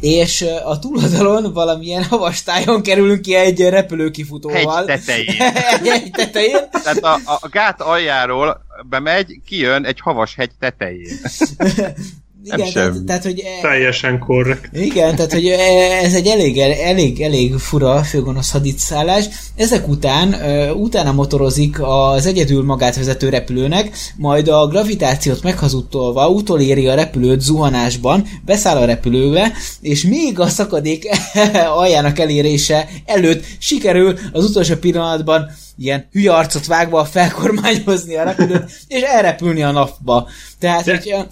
és 0.00 0.44
a 0.64 0.78
túloldalon 0.78 1.52
valamilyen 1.52 2.04
havastájon 2.14 2.82
kerülünk 2.82 3.22
ki 3.22 3.34
egy 3.34 3.60
repülőkifutóval. 3.60 4.86
Hegy 4.86 4.86
tetején. 4.86 5.42
egy 6.02 6.10
tetején. 6.10 6.68
Tehát 6.70 6.98
a, 6.98 7.18
a 7.24 7.48
gát 7.50 7.80
aljáról 7.80 8.60
bemegy, 8.88 9.40
kijön 9.46 9.84
egy 9.84 10.00
havas 10.00 10.34
hegy 10.34 10.50
tetején. 10.58 11.18
Igen, 12.44 12.72
tehát, 12.72 13.04
tehát, 13.04 13.22
hogy... 13.22 13.40
E- 13.40 13.60
Teljesen 13.60 14.18
korrekt. 14.18 14.76
Igen, 14.76 15.16
tehát, 15.16 15.32
hogy 15.32 15.46
e- 15.46 16.04
ez 16.04 16.14
egy 16.14 16.26
elég, 16.26 16.58
elég, 16.58 17.20
elég 17.20 17.54
fura 17.54 18.02
főgonosz 18.02 18.50
haditszállás. 18.50 19.24
Ezek 19.56 19.88
után, 19.88 20.34
utána 20.72 21.12
motorozik 21.12 21.76
az 21.80 22.26
egyedül 22.26 22.64
magát 22.64 22.96
vezető 22.96 23.28
repülőnek, 23.28 23.96
majd 24.16 24.48
a 24.48 24.66
gravitációt 24.66 25.42
meghazudtolva 25.42 26.28
utoléri 26.28 26.86
a 26.86 26.94
repülőt 26.94 27.40
zuhanásban, 27.40 28.26
beszáll 28.44 28.76
a 28.76 28.84
repülőbe, 28.84 29.52
és 29.80 30.04
még 30.04 30.40
a 30.40 30.48
szakadék 30.48 31.08
aljának 31.82 32.18
elérése 32.18 32.88
előtt 33.04 33.44
sikerül 33.58 34.18
az 34.32 34.44
utolsó 34.44 34.74
pillanatban 34.74 35.50
ilyen 35.78 36.08
hülye 36.12 36.32
arcot 36.32 36.66
vágva 36.66 37.04
felkormányozni 37.04 38.16
a 38.16 38.22
repülőt, 38.22 38.70
és 38.88 39.00
elrepülni 39.00 39.62
a 39.62 39.70
napba. 39.70 40.28
Tehát, 40.58 40.84
De... 40.84 40.96
hogy 40.96 41.26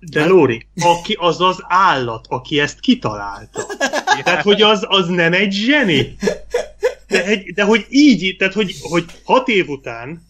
de 0.00 0.26
Lóri, 0.26 0.66
aki 0.80 1.16
az 1.18 1.40
az 1.40 1.64
állat, 1.68 2.26
aki 2.28 2.60
ezt 2.60 2.80
kitalálta. 2.80 3.66
Tehát, 4.24 4.42
hogy 4.42 4.62
az, 4.62 4.84
az 4.88 5.08
nem 5.08 5.32
egy 5.32 5.52
zseni. 5.52 6.16
De, 7.08 7.24
egy, 7.24 7.52
de 7.54 7.62
hogy 7.62 7.86
így, 7.88 8.36
tehát 8.38 8.54
hogy, 8.54 8.74
hogy 8.80 9.04
hat 9.24 9.48
év 9.48 9.68
után 9.68 10.22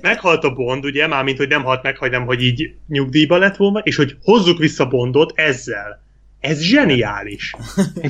meghalt 0.00 0.44
a 0.44 0.54
Bond, 0.54 0.84
ugye, 0.84 1.06
mármint, 1.06 1.38
hogy 1.38 1.48
nem 1.48 1.64
halt 1.64 1.82
meg, 1.82 1.96
hanem, 1.96 2.26
hogy 2.26 2.42
így 2.42 2.74
nyugdíjba 2.88 3.36
lett 3.36 3.56
volna, 3.56 3.78
és 3.78 3.96
hogy 3.96 4.16
hozzuk 4.22 4.58
vissza 4.58 4.86
Bondot 4.86 5.32
ezzel. 5.34 6.02
Ez 6.40 6.60
zseniális. 6.60 7.54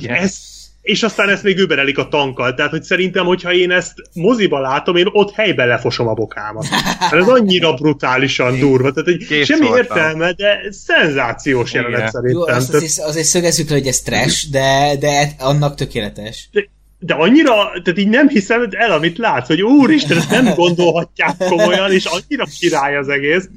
Ez, 0.03 0.56
és 0.87 1.03
aztán 1.03 1.29
ezt 1.29 1.43
még 1.43 1.59
überelik 1.59 1.99
a 1.99 2.09
tankkal. 2.09 2.55
Tehát, 2.55 2.71
hogy 2.71 2.83
szerintem, 2.83 3.27
hogyha 3.27 3.53
én 3.53 3.71
ezt 3.71 3.93
moziba 4.13 4.61
látom, 4.61 4.97
én 4.97 5.09
ott 5.13 5.35
helyben 5.35 5.69
lefosom 5.69 6.09
a 6.09 6.15
bokámat. 6.15 6.67
Mert 7.11 7.23
ez 7.23 7.29
annyira 7.29 7.75
brutálisan 7.75 8.59
durva. 8.59 8.91
Tehát, 8.91 9.09
hogy 9.09 9.27
Kész 9.27 9.47
semmi 9.47 9.67
voltam. 9.67 9.79
értelme, 9.79 10.33
de 10.33 10.61
szenzációs 10.71 11.71
Igen. 11.71 11.83
jelenet 11.83 12.11
szerintem. 12.11 12.39
Jó, 12.39 12.57
azt 12.57 12.75
azért, 12.75 12.99
azért 12.99 13.27
szögezzük 13.27 13.69
le, 13.69 13.77
hogy 13.77 13.87
ez 13.87 14.01
trash, 14.01 14.51
de, 14.51 14.97
de 15.01 15.31
annak 15.39 15.75
tökéletes. 15.75 16.49
De, 16.53 16.69
de 16.99 17.15
annyira, 17.15 17.53
tehát 17.83 17.99
így 17.99 18.09
nem 18.09 18.29
hiszem 18.29 18.69
el, 18.71 18.93
amit 18.93 19.19
látsz, 19.19 19.47
hogy 19.47 19.63
úristen, 19.63 20.17
ezt 20.17 20.31
nem 20.31 20.55
gondolhatják 20.55 21.37
komolyan, 21.39 21.93
és 21.93 22.05
annyira 22.05 22.45
király 22.59 22.97
az 22.97 23.09
egész. 23.09 23.49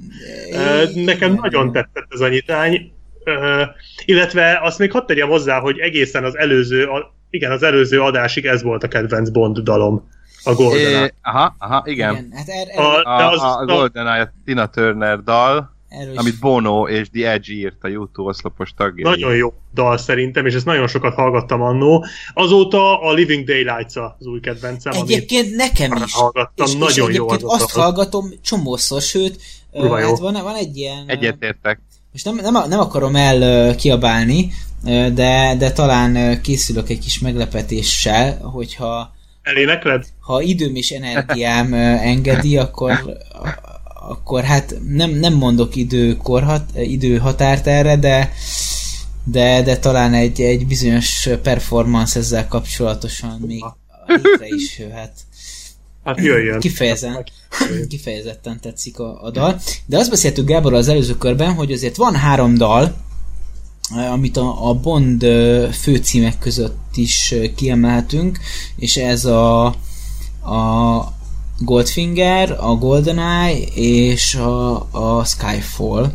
Nekem 0.93 1.39
nagyon 1.41 1.71
tetszett 1.71 2.07
ez 2.09 2.19
a 2.19 2.27
nyitány. 2.27 2.91
Uh, 3.25 3.61
illetve 4.05 4.59
azt 4.63 4.80
még 4.80 4.91
hadd 4.91 5.05
tegyem 5.05 5.30
hozzá, 5.30 5.59
hogy 5.59 5.80
egészen 5.80 6.23
az 6.23 6.38
előző, 6.38 6.86
a, 6.86 7.17
igen, 7.30 7.51
az 7.51 7.63
előző 7.63 8.01
adásig 8.01 8.45
ez 8.45 8.61
volt 8.61 8.84
a 8.84 8.88
kedvenc 8.88 9.30
Bond 9.30 9.59
dalom. 9.59 10.09
A 10.43 10.53
GoldenEye. 10.53 11.05
É, 11.05 11.13
aha, 11.21 11.55
aha, 11.57 11.84
igen. 11.86 12.13
igen 12.13 12.32
hát 12.34 12.47
er, 12.47 12.67
er, 12.69 12.80
a, 12.80 13.03
a, 13.03 13.32
az, 13.32 13.41
a, 13.41 13.59
a 13.59 13.65
GoldenEye 13.65 14.34
Tina 14.45 14.69
Turner 14.69 15.23
dal, 15.23 15.77
Erős. 15.89 16.17
amit 16.17 16.39
Bono 16.39 16.88
és 16.88 17.09
The 17.09 17.32
Edge 17.32 17.53
írt 17.53 17.84
a 17.84 17.88
YouTube 17.88 18.30
oszlopos 18.30 18.73
tagja. 18.77 19.09
Nagyon 19.09 19.36
jó 19.36 19.53
dal 19.73 19.97
szerintem, 19.97 20.45
és 20.45 20.53
ezt 20.53 20.65
nagyon 20.65 20.88
sokat 20.88 21.13
hallgattam 21.13 21.61
annó. 21.61 22.05
Azóta 22.34 23.01
a 23.01 23.13
Living 23.13 23.45
Daylights 23.45 23.95
az 23.95 24.25
új 24.25 24.39
kedvencem. 24.39 24.93
Egyébként 24.93 25.55
nekem 25.55 25.91
is. 26.05 26.13
Hallgattam, 26.13 26.65
és, 26.65 26.75
nagyon 26.75 27.09
és 27.09 27.15
jó 27.15 27.30
az 27.30 27.43
azt 27.43 27.71
hallgatom 27.71 28.25
csomószor, 28.41 29.01
sőt, 29.01 29.41
uh, 29.71 29.99
hát 29.99 30.17
van, 30.17 30.34
van 30.34 30.55
egy 30.55 30.77
ilyen... 30.77 31.03
Egyetértek. 31.07 31.82
Most 32.12 32.26
nem, 32.26 32.36
nem, 32.36 32.70
nem 32.70 32.80
akarom 32.80 33.16
el 33.16 33.76
kiabálni, 33.76 34.51
de, 35.14 35.55
de 35.57 35.72
talán 35.72 36.41
készülök 36.41 36.89
egy 36.89 36.99
kis 36.99 37.20
meglepetéssel, 37.20 38.38
hogyha 38.38 39.18
Elénekled? 39.41 40.05
Ha 40.20 40.41
időm 40.41 40.76
és 40.76 40.91
energiám 40.91 41.74
engedi, 41.74 42.57
akkor, 42.57 43.18
akkor 44.10 44.43
hát 44.43 44.76
nem, 44.88 45.12
nem 45.12 45.34
mondok 45.34 45.76
időkorhat, 45.76 46.64
időhatárt 46.76 47.68
erre, 47.68 47.97
de, 47.97 48.34
de, 49.24 49.62
de 49.62 49.78
talán 49.78 50.14
egy, 50.14 50.41
egy 50.41 50.68
bizonyos 50.68 51.30
performance 51.43 52.20
ezzel 52.20 52.47
kapcsolatosan 52.47 53.39
még 53.45 53.64
létre 54.05 54.47
is 54.47 54.80
jöhet. 54.80 55.12
Hát 56.03 56.19
jöjjön. 56.19 56.59
Kifejezen, 56.59 57.25
kifejezetten 57.89 58.59
tetszik 58.61 58.99
a, 58.99 59.23
a 59.23 59.31
dal. 59.31 59.59
De 59.85 59.97
azt 59.97 60.09
beszéltük 60.09 60.47
Gábor 60.47 60.73
az 60.73 60.87
előző 60.87 61.17
körben, 61.17 61.53
hogy 61.53 61.71
azért 61.71 61.95
van 61.95 62.15
három 62.15 62.57
dal, 62.57 62.95
amit 64.11 64.37
a, 64.37 64.69
a 64.69 64.73
Bond 64.73 65.25
főcímek 65.71 66.39
között 66.39 66.95
is 66.95 67.35
kiemelhetünk, 67.55 68.39
és 68.75 68.97
ez 68.97 69.25
a, 69.25 69.65
a 69.65 71.17
Goldfinger, 71.59 72.57
a 72.59 72.75
GoldenEye 72.75 73.57
és 73.73 74.35
a, 74.35 74.75
a 74.91 75.25
Skyfall. 75.25 76.11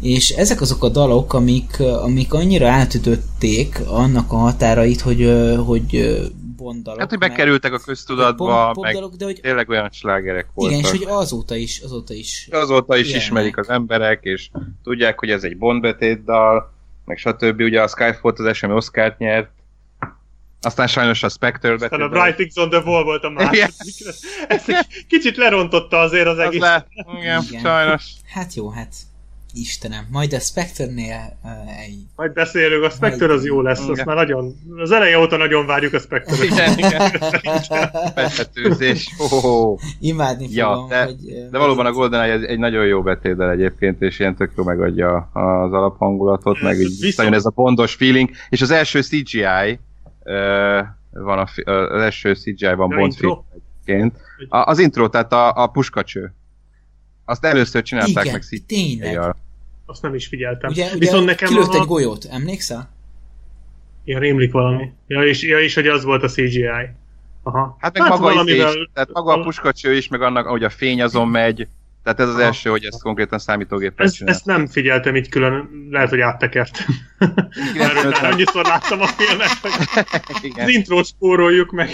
És 0.00 0.30
ezek 0.30 0.60
azok 0.60 0.84
a 0.84 0.88
dalok, 0.88 1.32
amik, 1.32 1.80
amik 1.80 2.32
annyira 2.34 2.68
átütötték 2.68 3.80
annak 3.86 4.32
a 4.32 4.36
határait, 4.36 5.00
hogy, 5.00 5.32
hogy 5.66 6.20
Bond 6.56 6.82
dalok. 6.82 7.00
Hát, 7.00 7.08
hogy 7.08 7.18
bekerültek 7.18 7.72
a 7.72 7.78
köztudatba, 7.78 8.70
pop, 8.72 8.84
meg 8.84 8.94
de 8.94 9.24
hogy, 9.24 9.40
tényleg 9.40 9.68
olyan 9.68 9.90
slágerek 9.90 10.46
voltak. 10.54 10.78
Igen, 10.78 10.92
és 10.92 10.98
hogy 10.98 11.06
azóta 11.08 11.56
is, 11.56 11.80
azóta 11.80 12.14
is. 12.14 12.48
Azóta 12.50 12.96
is 12.96 13.04
ilyenek. 13.04 13.22
ismerik 13.22 13.56
az 13.56 13.68
emberek, 13.68 14.18
és 14.22 14.48
tudják, 14.82 15.18
hogy 15.18 15.30
ez 15.30 15.44
egy 15.44 15.56
Bond 15.56 15.80
betét 15.80 16.24
dal, 16.24 16.72
meg 17.04 17.16
stb. 17.16 17.60
Ugye 17.60 17.82
a 17.82 17.88
Skyfall 17.88 18.32
az 18.36 18.44
esemi 18.44 18.72
Oscar-t 18.74 19.18
nyert, 19.18 19.50
aztán 20.60 20.86
sajnos 20.86 21.22
a 21.22 21.28
Spectre 21.28 21.70
betét. 21.70 21.92
Aztán 21.92 22.12
a 22.12 22.20
Writings 22.20 22.56
on 22.56 22.70
the 22.70 22.78
Wall 22.78 23.04
volt 23.04 23.24
a 23.24 23.30
második. 23.30 23.70
Ez 24.48 24.62
egy 24.66 25.04
kicsit 25.08 25.36
lerontotta 25.36 26.00
azért 26.00 26.26
az, 26.26 26.38
az 26.38 26.44
egész. 26.44 26.60
Le. 26.60 26.86
Igen, 27.18 27.42
Igen, 27.48 27.60
sajnos. 27.60 28.04
Hát 28.34 28.54
jó, 28.54 28.70
hát 28.70 28.94
Istenem, 29.58 30.06
majd 30.10 30.32
a 30.32 30.38
Spectre-nél 30.38 31.38
uh, 31.44 31.80
egy... 31.82 31.96
Majd 32.16 32.32
beszélünk, 32.32 32.84
a 32.84 32.90
Spectre 32.90 33.32
az 33.32 33.44
jó 33.44 33.60
lesz, 33.60 33.88
azt 33.88 34.04
már 34.04 34.16
nagyon, 34.16 34.54
az 34.76 34.90
eleje 34.90 35.18
óta 35.18 35.36
nagyon 35.36 35.66
várjuk 35.66 35.92
a 35.92 35.98
Spectre-t. 35.98 36.42
Igen, 36.42 36.78
igen. 36.78 37.12
Betetőzés. 38.14 39.08
Oh. 39.18 39.78
Imádni 40.00 40.48
Ja, 40.50 40.66
fogom, 40.72 40.88
de, 40.88 41.04
hogy... 41.04 41.48
de 41.50 41.58
valóban 41.58 41.86
a 41.86 41.92
GoldenEye 41.92 42.32
egy, 42.32 42.44
egy 42.44 42.58
nagyon 42.58 42.86
jó 42.86 43.02
betétdel 43.02 43.50
egyébként, 43.50 44.02
és 44.02 44.18
ilyen 44.18 44.36
tök 44.36 44.52
jó 44.56 44.64
megadja 44.64 45.16
az 45.32 45.72
alaphangulatot, 45.72 46.60
meg 46.60 46.78
így 46.78 47.00
Viszont- 47.00 47.16
nagyon 47.16 47.34
ez 47.34 47.44
a 47.44 47.52
bondos 47.54 47.94
feeling, 47.94 48.30
és 48.48 48.62
az 48.62 48.70
első 48.70 49.02
CGI 49.02 49.78
uh, 50.24 50.86
van 51.10 51.38
a, 51.38 51.46
fi- 51.46 51.66
az 51.66 52.00
első 52.02 52.34
CGI 52.34 52.74
van 52.76 52.90
Ja, 52.90 52.96
Bond 52.96 53.14
film 53.14 53.38
egyébként. 53.84 54.16
A, 54.48 54.56
az 54.58 54.78
intro, 54.78 55.08
tehát 55.08 55.32
a, 55.32 55.62
a 55.62 55.66
puskacső. 55.66 56.34
Azt 57.24 57.44
először 57.44 57.82
csinálták 57.82 58.24
Igen, 58.24 58.32
meg 58.32 58.42
CGI-jal. 58.42 59.36
Azt 59.86 60.02
nem 60.02 60.14
is 60.14 60.26
figyeltem. 60.26 60.70
Ugye, 60.70 60.84
ugye 60.84 60.98
Viszont 60.98 61.24
nekem 61.24 61.48
kilőtt 61.48 61.74
a... 61.74 61.80
egy 61.80 61.86
golyót, 61.86 62.24
emlékszel? 62.30 62.94
Ja, 64.04 64.18
rémlik 64.18 64.52
valami. 64.52 64.92
Ja 65.06 65.24
és, 65.24 65.42
ja, 65.42 65.60
és 65.60 65.74
hogy 65.74 65.86
az 65.86 66.04
volt 66.04 66.22
a 66.22 66.28
CGI. 66.28 66.68
Aha. 67.42 67.76
Hát 67.80 67.98
meg 67.98 68.02
hát 68.02 68.10
maga 68.10 68.22
valamivel- 68.22 68.74
is, 68.74 68.88
tehát 68.92 69.12
maga 69.12 69.32
a 69.32 69.42
puskacső 69.42 69.94
is, 69.94 70.08
meg 70.08 70.22
annak, 70.22 70.46
ahogy 70.46 70.64
a 70.64 70.70
fény 70.70 71.02
azon 71.02 71.28
megy. 71.28 71.68
Tehát 72.02 72.20
ez 72.20 72.28
az 72.28 72.34
Aha. 72.34 72.44
első, 72.44 72.70
hogy 72.70 72.84
ezt 72.84 73.02
konkrétan 73.02 73.38
számítógéppel 73.38 74.06
Ezt, 74.06 74.22
ezt 74.22 74.44
nem 74.44 74.66
figyeltem 74.66 75.16
így 75.16 75.28
külön, 75.28 75.86
lehet, 75.90 76.08
hogy 76.08 76.20
áttekertem. 76.20 76.86
Mert 77.78 78.18
annyiszor 78.22 78.64
láttam 78.64 79.00
a 79.00 79.06
filmet, 79.06 79.58
hogy 80.40 80.52
az 80.56 80.68
intrót 80.68 81.06
spóroljuk 81.06 81.70
meg. 81.70 81.90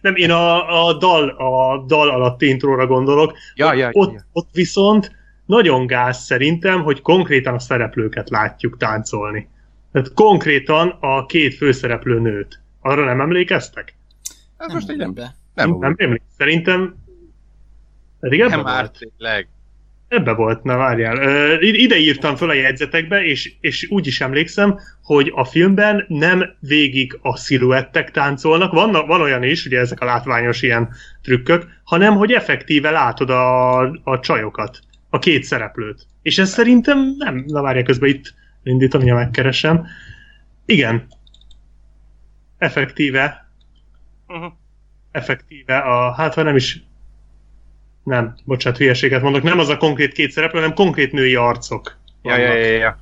Nem, 0.00 0.14
én 0.14 0.30
a, 0.30 0.86
a, 0.86 0.92
dal, 0.92 1.28
a 1.28 1.84
dal 1.86 2.10
alatti 2.10 2.48
intróra 2.48 2.86
gondolok. 2.86 3.36
Ja, 3.54 3.74
ja, 3.74 3.88
ott, 3.92 4.12
ja. 4.12 4.26
ott 4.32 4.48
viszont 4.52 5.12
nagyon 5.46 5.86
gáz 5.86 6.18
szerintem, 6.18 6.82
hogy 6.82 7.00
konkrétan 7.00 7.54
a 7.54 7.58
szereplőket 7.58 8.30
látjuk 8.30 8.76
táncolni. 8.76 9.48
Tehát 9.92 10.14
konkrétan 10.14 10.96
a 11.00 11.26
két 11.26 11.54
főszereplő 11.54 12.20
nőt. 12.20 12.60
Arra 12.80 13.04
nem 13.04 13.20
emlékeztek? 13.20 13.94
Ez 14.56 14.72
most 14.72 14.90
így 14.90 14.96
nem, 14.96 15.12
nem, 15.14 15.30
nem, 15.54 15.78
nem 15.78 15.94
emlékszem. 15.96 16.28
Szerintem 16.38 16.94
pedig 18.20 18.40
ebben 18.40 18.50
nem 18.50 18.64
már 18.64 18.80
volt. 18.80 18.98
tényleg. 18.98 19.48
Ebbe 20.08 20.32
volt, 20.32 20.62
na 20.62 20.76
várjál. 20.76 21.16
Ö, 21.16 21.60
ide 21.60 21.96
írtam 21.96 22.36
föl 22.36 22.48
a 22.48 22.52
jegyzetekbe, 22.52 23.24
és, 23.24 23.54
és 23.60 23.86
úgy 23.90 24.06
is 24.06 24.20
emlékszem, 24.20 24.78
hogy 25.02 25.32
a 25.34 25.44
filmben 25.44 26.04
nem 26.08 26.56
végig 26.60 27.18
a 27.22 27.36
sziluettek 27.36 28.10
táncolnak, 28.10 28.72
van, 28.72 28.92
van 28.92 29.20
olyan 29.20 29.42
is, 29.42 29.66
ugye 29.66 29.78
ezek 29.78 30.00
a 30.00 30.04
látványos 30.04 30.62
ilyen 30.62 30.88
trükkök, 31.22 31.66
hanem 31.84 32.14
hogy 32.16 32.32
effektíve 32.32 32.90
látod 32.90 33.30
a, 33.30 33.78
a 33.82 34.20
csajokat, 34.20 34.78
a 35.14 35.18
két 35.18 35.44
szereplőt. 35.44 36.06
És 36.22 36.38
ez 36.38 36.50
szerintem 36.50 37.14
nem, 37.18 37.44
na 37.46 37.62
várjál, 37.62 37.84
közben 37.84 38.08
itt 38.08 38.34
indítom, 38.62 39.02
hogy 39.02 39.12
megkeresem. 39.12 39.86
Igen. 40.64 41.06
Effektíve, 42.58 43.48
Uh-huh. 44.26 44.52
effektíve 45.10 45.78
a, 45.78 46.12
hát 46.12 46.34
ha 46.34 46.42
nem 46.42 46.56
is 46.56 46.82
nem, 48.02 48.36
bocsánat, 48.44 48.78
hülyeséget 48.78 49.22
mondok, 49.22 49.42
nem 49.42 49.58
az 49.58 49.68
a 49.68 49.76
konkrét 49.76 50.12
két 50.12 50.30
szereplő, 50.30 50.60
hanem 50.60 50.74
konkrét 50.74 51.12
női 51.12 51.34
arcok. 51.34 51.98
Ja, 52.22 52.36
ja, 52.36 52.54
ja, 52.54 52.76
ja. 52.76 52.98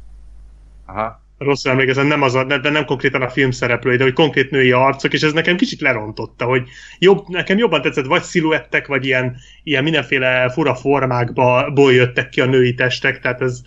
Aha. 0.87 1.22
Rosszul 1.45 1.71
emlékezem, 1.71 2.07
nem 2.07 2.23
az 2.23 2.35
a, 2.35 2.45
de 2.45 2.71
nem 2.71 2.85
konkrétan 2.85 3.23
a 3.23 3.29
film 3.29 3.51
szereplői, 3.51 3.97
de 3.97 4.03
hogy 4.03 4.13
konkrét 4.13 4.51
női 4.51 4.73
arcok, 4.73 5.13
és 5.13 5.23
ez 5.23 5.33
nekem 5.33 5.57
kicsit 5.57 5.81
lerontotta, 5.81 6.45
hogy 6.45 6.69
jobb, 6.99 7.29
nekem 7.29 7.59
jobban 7.59 7.83
tetszett, 7.83 8.07
vagy 8.07 8.23
sziluettek, 8.23 8.87
vagy 8.87 9.05
ilyen, 9.07 9.37
ilyen 9.63 9.83
mindenféle 9.83 10.51
fura 10.51 10.75
formákból 10.75 11.93
jöttek 11.93 12.29
ki 12.29 12.41
a 12.41 12.47
női 12.47 12.75
testek, 12.75 13.21
tehát 13.21 13.41
ez, 13.41 13.61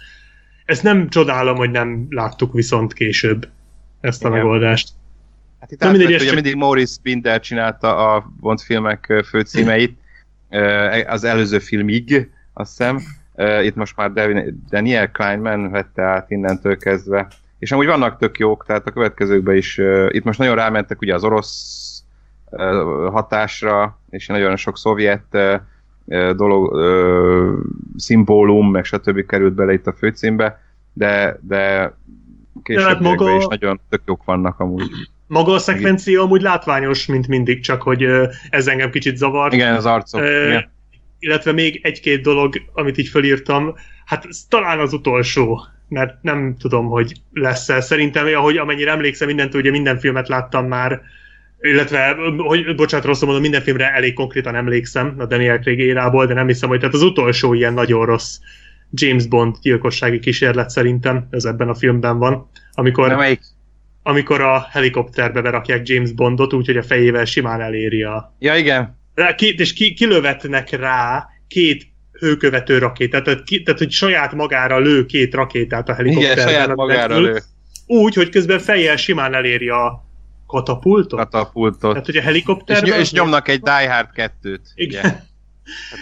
ez 0.66 0.80
nem 0.80 1.10
csodálom, 1.10 1.56
hogy 1.56 1.72
nem 1.72 2.08
láttuk 2.10 2.54
viszont 2.54 2.94
később 2.94 3.48
ezt 4.02 4.26
a 4.26 4.28
Igen. 4.28 4.40
megoldást. 4.40 4.90
Hát 5.60 5.72
itt 5.72 5.84
mindegy, 5.84 6.14
ez 6.14 6.22
ugye 6.22 6.34
mindig 6.34 6.56
Maurice 6.56 7.00
Binder 7.04 7.40
csinálta 7.40 8.14
a 8.14 8.32
Bond 8.40 8.60
filmek 8.60 9.24
főcímeit, 9.30 9.98
ö, 10.50 11.00
az 11.08 11.24
előző 11.24 11.60
filmig, 11.60 12.30
azt 12.54 12.78
hiszem. 12.78 13.02
Itt 13.64 13.76
most 13.76 13.96
már 13.96 14.12
Daniel 14.70 15.12
Kleinman 15.12 15.72
vette 15.72 16.02
át 16.02 16.32
innentől 16.32 16.78
kezdve. 16.78 17.28
És 17.60 17.72
amúgy 17.72 17.86
vannak 17.86 18.18
tök 18.18 18.38
jók, 18.40 18.66
tehát 18.68 18.88
a 18.88 18.92
következőkben 18.92 19.56
is. 19.56 19.78
ö, 19.78 20.10
Itt 20.12 20.24
most 20.24 20.40
nagyon 20.40 20.56
rámentek 20.56 21.02
ugye 21.02 21.14
az 21.14 21.24
orosz 21.24 22.04
ö, 22.52 23.08
hatásra, 23.12 24.00
és 24.10 24.28
nagyon 24.28 24.56
sok 24.56 24.78
szovjet 24.78 25.26
ö, 25.32 25.56
dolog, 26.36 26.74
ö, 26.76 27.58
szimbólum, 27.98 28.72
meg 28.72 28.86
stb. 28.86 29.26
került 29.26 29.54
bele 29.54 29.74
itt 29.74 29.88
a 29.88 29.94
főcímbe, 29.94 30.62
de, 30.94 31.40
de 31.42 31.94
később 32.64 33.02
maga- 33.02 33.38
is 33.38 33.46
nagyon 33.48 33.80
tök 33.90 34.02
jók 34.06 34.24
vannak 34.24 34.60
amúgy. 34.60 34.90
Maga 35.28 35.54
a 35.54 35.60
szekvencia 35.60 36.22
amúgy 36.22 36.42
látványos, 36.42 37.06
mint 37.06 37.28
mindig, 37.28 37.60
csak 37.64 37.82
hogy 37.82 38.08
ez 38.50 38.68
engem 38.68 38.90
kicsit 38.90 39.18
zavart. 39.18 39.54
Igen, 39.54 39.76
az 39.76 39.86
arcok. 39.86 40.22
Igen. 40.22 40.72
illetve 41.20 41.52
még 41.52 41.80
egy-két 41.84 42.22
dolog, 42.22 42.54
amit 42.74 42.98
így 42.98 43.08
fölírtam, 43.08 43.74
hát 44.06 44.26
ez 44.30 44.46
talán 44.50 44.80
az 44.80 44.94
utolsó, 44.94 45.62
mert 45.88 46.18
nem 46.22 46.56
tudom, 46.60 46.86
hogy 46.88 47.14
lesz-e. 47.34 47.82
Szerintem, 47.82 48.26
ahogy 48.36 48.58
amennyire 48.58 48.92
emlékszem, 48.92 49.28
mindentől 49.28 49.62
ugye 49.62 49.72
minden 49.72 50.00
filmet 50.00 50.28
láttam 50.28 50.68
már, 50.68 51.02
illetve, 51.62 52.16
hogy 52.38 52.76
bocsánat, 52.76 53.06
rosszul 53.06 53.26
mondom, 53.26 53.44
minden 53.44 53.62
filmre 53.64 53.94
elég 53.94 54.14
konkrétan 54.14 54.56
emlékszem 54.56 55.16
a 55.18 55.26
Daniel 55.26 55.60
Craig 55.60 55.80
érából, 55.80 56.26
de 56.26 56.34
nem 56.34 56.48
hiszem, 56.48 56.70
hogy 56.70 56.80
tehát 56.80 56.94
az 56.94 57.02
utolsó 57.02 57.54
ilyen 57.54 57.74
nagyon 57.74 58.06
rossz 58.06 58.38
James 58.92 59.28
Bond 59.28 59.56
gyilkossági 59.62 60.20
kísérlet 60.20 60.70
szerintem, 60.70 61.28
ez 61.30 61.46
ebben 61.46 61.70
a 61.70 61.76
filmben 61.76 62.18
van, 62.18 62.50
amikor, 62.72 63.38
amikor 64.04 64.42
a 64.42 64.68
helikopterbe 64.70 65.42
berakják 65.42 65.88
James 65.88 66.12
Bondot, 66.12 66.54
úgyhogy 66.54 66.78
a 66.78 66.84
fejével 66.84 67.26
simán 67.26 67.62
eléri 67.62 68.04
a, 68.04 68.36
Ja, 68.40 68.56
igen. 68.56 68.98
rá, 69.14 69.36
és 69.38 69.74
ki, 69.74 69.94
kilövetnek 69.94 70.70
rá 70.70 71.28
két 71.48 71.88
hőkövető 72.20 72.78
rakétát, 72.78 73.24
tehát, 73.24 73.44
ki, 73.44 73.64
tehát 73.64 73.80
hogy 73.80 73.92
saját 73.92 74.34
magára 74.34 74.80
lő 74.80 75.06
két 75.06 75.34
rakétát 75.34 75.90
a 75.90 75.92
Igen, 75.92 76.06
helikopterben. 76.06 76.48
saját 76.48 76.76
magára 76.76 77.20
lő 77.20 77.40
Úgy, 77.88 78.14
hogy 78.14 78.30
közben 78.30 78.60
fejjel 78.60 78.96
simán 78.96 79.34
eléri 79.34 79.70
a 79.70 80.06
katapultot. 80.48 81.20
katapultot. 81.20 81.92
Tehát, 81.92 82.06
hogy 82.06 82.16
a 82.16 82.20
És, 82.20 82.26
helikopterben... 82.26 82.90
ny- 82.90 83.00
és 83.02 83.12
nyomnak 83.12 83.48
egy 83.48 83.62
Die 83.62 83.94
Hard 83.94 84.10
2-t. 84.16 84.60
Igen. 84.76 85.04
Hát 85.04 85.24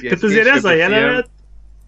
ilyen 0.02 0.18
Tehát 0.20 0.24
azért 0.24 0.48
ez 0.48 0.66
a 0.66 0.74
jelenet, 0.74 1.30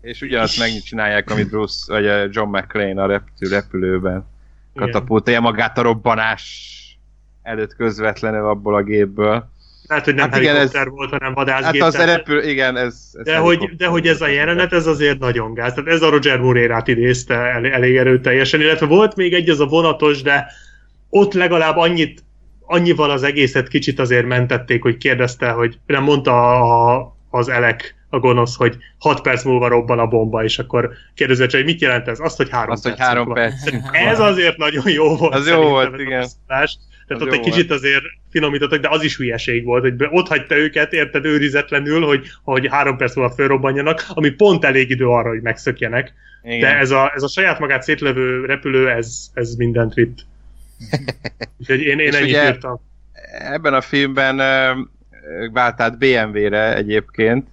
És 0.02 0.22
ugyanazt 0.22 0.60
megcsinálják, 0.60 1.30
amit 1.30 1.50
Bruce, 1.50 1.94
vagy 1.94 2.06
eh, 2.06 2.28
John 2.32 2.58
McClane 2.58 3.02
a 3.04 3.06
repülő, 3.06 3.50
repülőben. 3.50 4.26
Igen. 4.74 4.88
Katapultálja 4.92 5.40
magát 5.40 5.78
a 5.78 5.82
robbanás 5.82 6.74
előtt 7.44 7.76
közvetlenül 7.76 8.48
abból 8.48 8.76
a 8.76 8.84
gépből. 8.84 9.50
Lehet, 9.88 10.06
hogy 10.06 10.16
nem 10.16 10.32
Hát 10.32 10.40
igen, 10.40 10.54
helikopter 10.56 10.90
volt, 10.90 11.10
hanem 11.10 11.28
Hát 11.28 11.36
vadászgép. 11.36 11.82
az 11.82 11.94
tehát- 11.94 12.16
repül, 12.16 12.44
igen, 12.44 12.78
ez... 12.78 13.10
ez 13.14 13.24
de 13.24 13.38
hogy, 13.38 13.76
de 13.78 13.88
hogy 13.88 14.08
ez 14.08 14.22
a 14.22 14.28
jelenet, 14.28 14.74
ez 14.74 14.88
azért 14.88 15.20
nagyon 15.20 15.54
gáz. 15.54 15.74
Tehát 15.74 15.90
ez 15.90 16.02
a 16.02 16.10
Roger 16.10 16.40
Moore-át 16.40 16.88
idézte 16.88 17.36
el, 17.36 17.66
elég 17.66 17.96
erőteljesen, 17.96 18.62
illetve 18.62 18.86
volt 18.86 19.16
még 19.16 19.34
egy 19.34 19.50
az 19.50 19.60
a 19.60 19.66
vonatos, 19.66 20.22
de 20.22 20.48
ott 21.10 21.34
legalább 21.34 21.78
annyit, 21.78 22.24
annyival 22.66 23.10
az 23.10 23.24
egészet 23.24 23.68
kicsit 23.68 24.00
azért 24.00 24.26
mentették, 24.26 24.82
hogy 24.82 24.98
kérdezte, 24.98 25.50
hogy 25.50 25.78
nem 25.86 26.04
mondta 26.04 26.62
a, 26.96 27.16
az 27.30 27.50
elek, 27.50 27.96
a 28.10 28.20
gonosz, 28.20 28.56
hogy 28.56 28.78
6 29.00 29.22
perc 29.22 29.44
múlva 29.44 29.68
robban 29.68 30.00
a 30.00 30.08
bomba, 30.08 30.44
és 30.44 30.60
akkor 30.60 30.90
kérdezett, 31.14 31.52
hogy 31.52 31.64
mit 31.64 31.82
jelent 31.82 32.08
ez? 32.08 32.20
Azt, 32.20 32.38
hogy 32.38 32.50
három 32.50 32.72
Azt, 32.72 32.84
hogy 32.84 32.96
percünk 32.96 33.10
három 33.18 33.34
perc. 33.34 33.54
Ez 33.94 34.20
azért 34.20 34.58
nagyon 34.58 34.90
jó 34.90 35.16
volt. 35.16 35.34
Az 35.34 35.48
jó 35.48 35.62
volt, 35.62 35.94
ez 35.94 36.00
a 36.00 36.02
igen. 36.02 36.20
beszólás. 36.20 36.78
Tehát 37.08 37.24
Az 37.24 37.28
ott 37.28 37.34
egy 37.34 37.40
kicsit 37.40 37.72
azért 37.72 38.04
finomítottak, 38.32 38.82
de 38.82 38.90
az 38.90 39.04
is 39.04 39.18
hülyeség 39.18 39.64
volt, 39.64 39.84
hogy 39.84 40.08
ott 40.10 40.28
hagyta 40.28 40.56
őket, 40.56 40.94
érted, 40.94 41.26
őrizetlenül, 41.26 42.06
hogy, 42.06 42.28
hogy 42.44 42.68
három 42.70 42.98
perc 42.98 43.16
múlva 43.16 43.34
fölrobbanjanak, 43.34 44.06
ami 44.08 44.30
pont 44.30 44.66
elég 44.66 44.90
idő 44.90 45.08
arra, 45.08 45.30
hogy 45.30 45.42
megszökjenek. 45.42 46.14
Igen. 46.44 46.60
De 46.60 46.78
ez 46.78 46.92
a, 46.92 47.12
ez 47.16 47.24
a 47.24 47.28
saját 47.28 47.60
magát 47.60 47.84
szétlövő 47.84 48.46
repülő, 48.46 48.90
ez, 48.90 49.30
ez 49.34 49.56
mindent 49.56 49.94
vitt. 49.94 50.26
Úgyhogy 51.60 51.82
én, 51.82 52.00
én 52.00 52.14
ennyit 52.14 52.30
ugye- 52.30 52.46
írtam. 52.46 52.82
ebben 53.32 53.74
a 53.74 53.82
filmben 53.82 54.40
ö, 54.40 54.72
vált 55.52 55.82
át 55.82 55.98
BMW-re 55.98 56.76
egyébként 56.76 57.48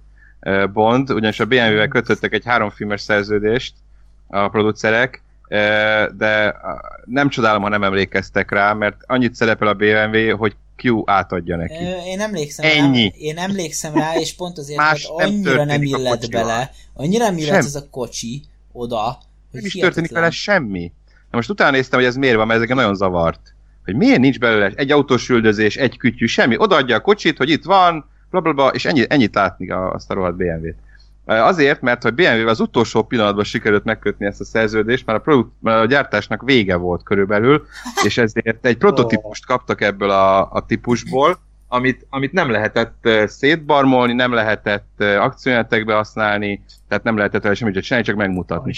Bond, 0.73 1.09
ugyanis 1.11 1.39
a 1.39 1.45
BMW-vel 1.45 1.87
kötöttek 1.87 2.33
egy 2.33 2.45
háromfilmes 2.45 3.01
szerződést 3.01 3.73
a 4.27 4.49
producerek, 4.49 5.22
de 6.17 6.55
nem 7.05 7.29
csodálom, 7.29 7.61
ha 7.61 7.69
nem 7.69 7.83
emlékeztek 7.83 8.51
rá, 8.51 8.73
mert 8.73 8.95
annyit 9.05 9.35
szerepel 9.35 9.67
a 9.67 9.73
BMW, 9.73 10.37
hogy 10.37 10.55
Q 10.83 11.03
átadja 11.05 11.55
neki. 11.55 11.83
Én 12.05 12.19
emlékszem 12.21 12.69
Ennyi. 12.69 13.03
rá, 13.03 13.15
én 13.17 13.37
emlékszem 13.37 13.93
rá, 13.93 14.15
és 14.15 14.35
pont 14.35 14.57
azért, 14.57 14.77
Más 14.77 15.11
mert 15.17 15.29
nem 15.29 15.37
annyira 15.37 15.55
nem 15.55 15.67
történik 15.67 15.95
a 15.95 15.97
illet 15.99 16.19
kocsival. 16.19 16.43
bele, 16.43 16.71
annyira 16.93 17.23
nem 17.25 17.37
illet 17.37 17.49
Sem. 17.49 17.65
ez 17.65 17.75
a 17.75 17.89
kocsi 17.91 18.43
oda, 18.71 19.03
hogy 19.03 19.17
Nem 19.51 19.65
is 19.65 19.73
történik 19.73 20.11
vele 20.11 20.29
semmi. 20.29 20.91
Na 21.07 21.37
most 21.37 21.49
utána 21.49 21.71
néztem, 21.71 21.99
hogy 21.99 22.07
ez 22.07 22.15
miért 22.15 22.35
van, 22.35 22.45
mert 22.47 22.55
ez 22.57 22.61
engem 22.61 22.77
nagyon 22.77 22.95
zavart. 22.95 23.53
Hogy 23.85 23.95
miért 23.95 24.19
nincs 24.19 24.39
belőle 24.39 24.71
egy 24.75 24.91
autós 24.91 25.29
üldözés, 25.29 25.75
egy 25.75 25.97
kütyű, 25.97 26.25
semmi. 26.25 26.57
Odaadja 26.57 26.95
a 26.95 27.01
kocsit, 27.01 27.37
hogy 27.37 27.49
itt 27.49 27.63
van, 27.63 28.05
bla 28.29 28.39
bla 28.39 28.53
bla, 28.53 28.67
és 28.67 28.85
ennyi, 28.85 29.05
ennyit 29.09 29.35
látni 29.35 29.69
a, 29.69 29.91
azt 29.91 30.11
a 30.11 30.13
rohadt 30.13 30.35
BMW-t. 30.35 30.75
Azért, 31.25 31.81
mert 31.81 32.03
hogy 32.03 32.13
BMW 32.13 32.47
az 32.47 32.59
utolsó 32.59 33.03
pillanatban 33.03 33.43
sikerült 33.43 33.83
megkötni 33.83 34.25
ezt 34.25 34.41
a 34.41 34.45
szerződést, 34.45 35.05
mert 35.05 35.19
a, 35.19 35.21
produkt, 35.21 35.51
mert 35.59 35.81
a 35.81 35.85
gyártásnak 35.85 36.43
vége 36.43 36.75
volt 36.75 37.03
körülbelül, 37.03 37.65
és 38.03 38.17
ezért 38.17 38.65
egy 38.65 38.77
prototípust 38.77 39.45
kaptak 39.45 39.81
ebből 39.81 40.09
a, 40.09 40.51
a 40.51 40.65
típusból, 40.65 41.37
amit, 41.67 42.05
amit 42.09 42.31
nem 42.31 42.49
lehetett 42.49 43.09
szétbarmolni, 43.25 44.13
nem 44.13 44.33
lehetett 44.33 45.03
akciójátekbe 45.19 45.93
használni, 45.93 46.63
tehát 46.87 47.03
nem 47.03 47.17
lehetett 47.17 47.43
vele 47.43 47.55
semmit 47.55 47.83
csinálni, 47.83 48.07
csak 48.07 48.15
megmutatni. 48.15 48.73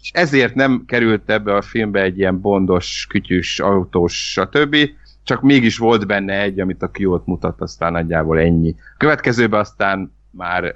És 0.00 0.10
ezért 0.12 0.54
nem 0.54 0.84
került 0.86 1.30
ebbe 1.30 1.54
a 1.54 1.62
filmbe 1.62 2.02
egy 2.02 2.18
ilyen 2.18 2.40
bondos, 2.40 3.06
kütyűs, 3.08 3.60
autós, 3.60 4.30
stb., 4.30 4.76
csak 5.24 5.42
mégis 5.42 5.78
volt 5.78 6.06
benne 6.06 6.40
egy, 6.40 6.60
amit 6.60 6.82
a 6.82 6.90
Kiót 6.90 7.26
mutat, 7.26 7.60
aztán 7.60 7.92
nagyjából 7.92 8.38
ennyi. 8.38 8.74
A 8.78 8.94
következőben 8.96 9.60
aztán 9.60 10.12
már 10.30 10.74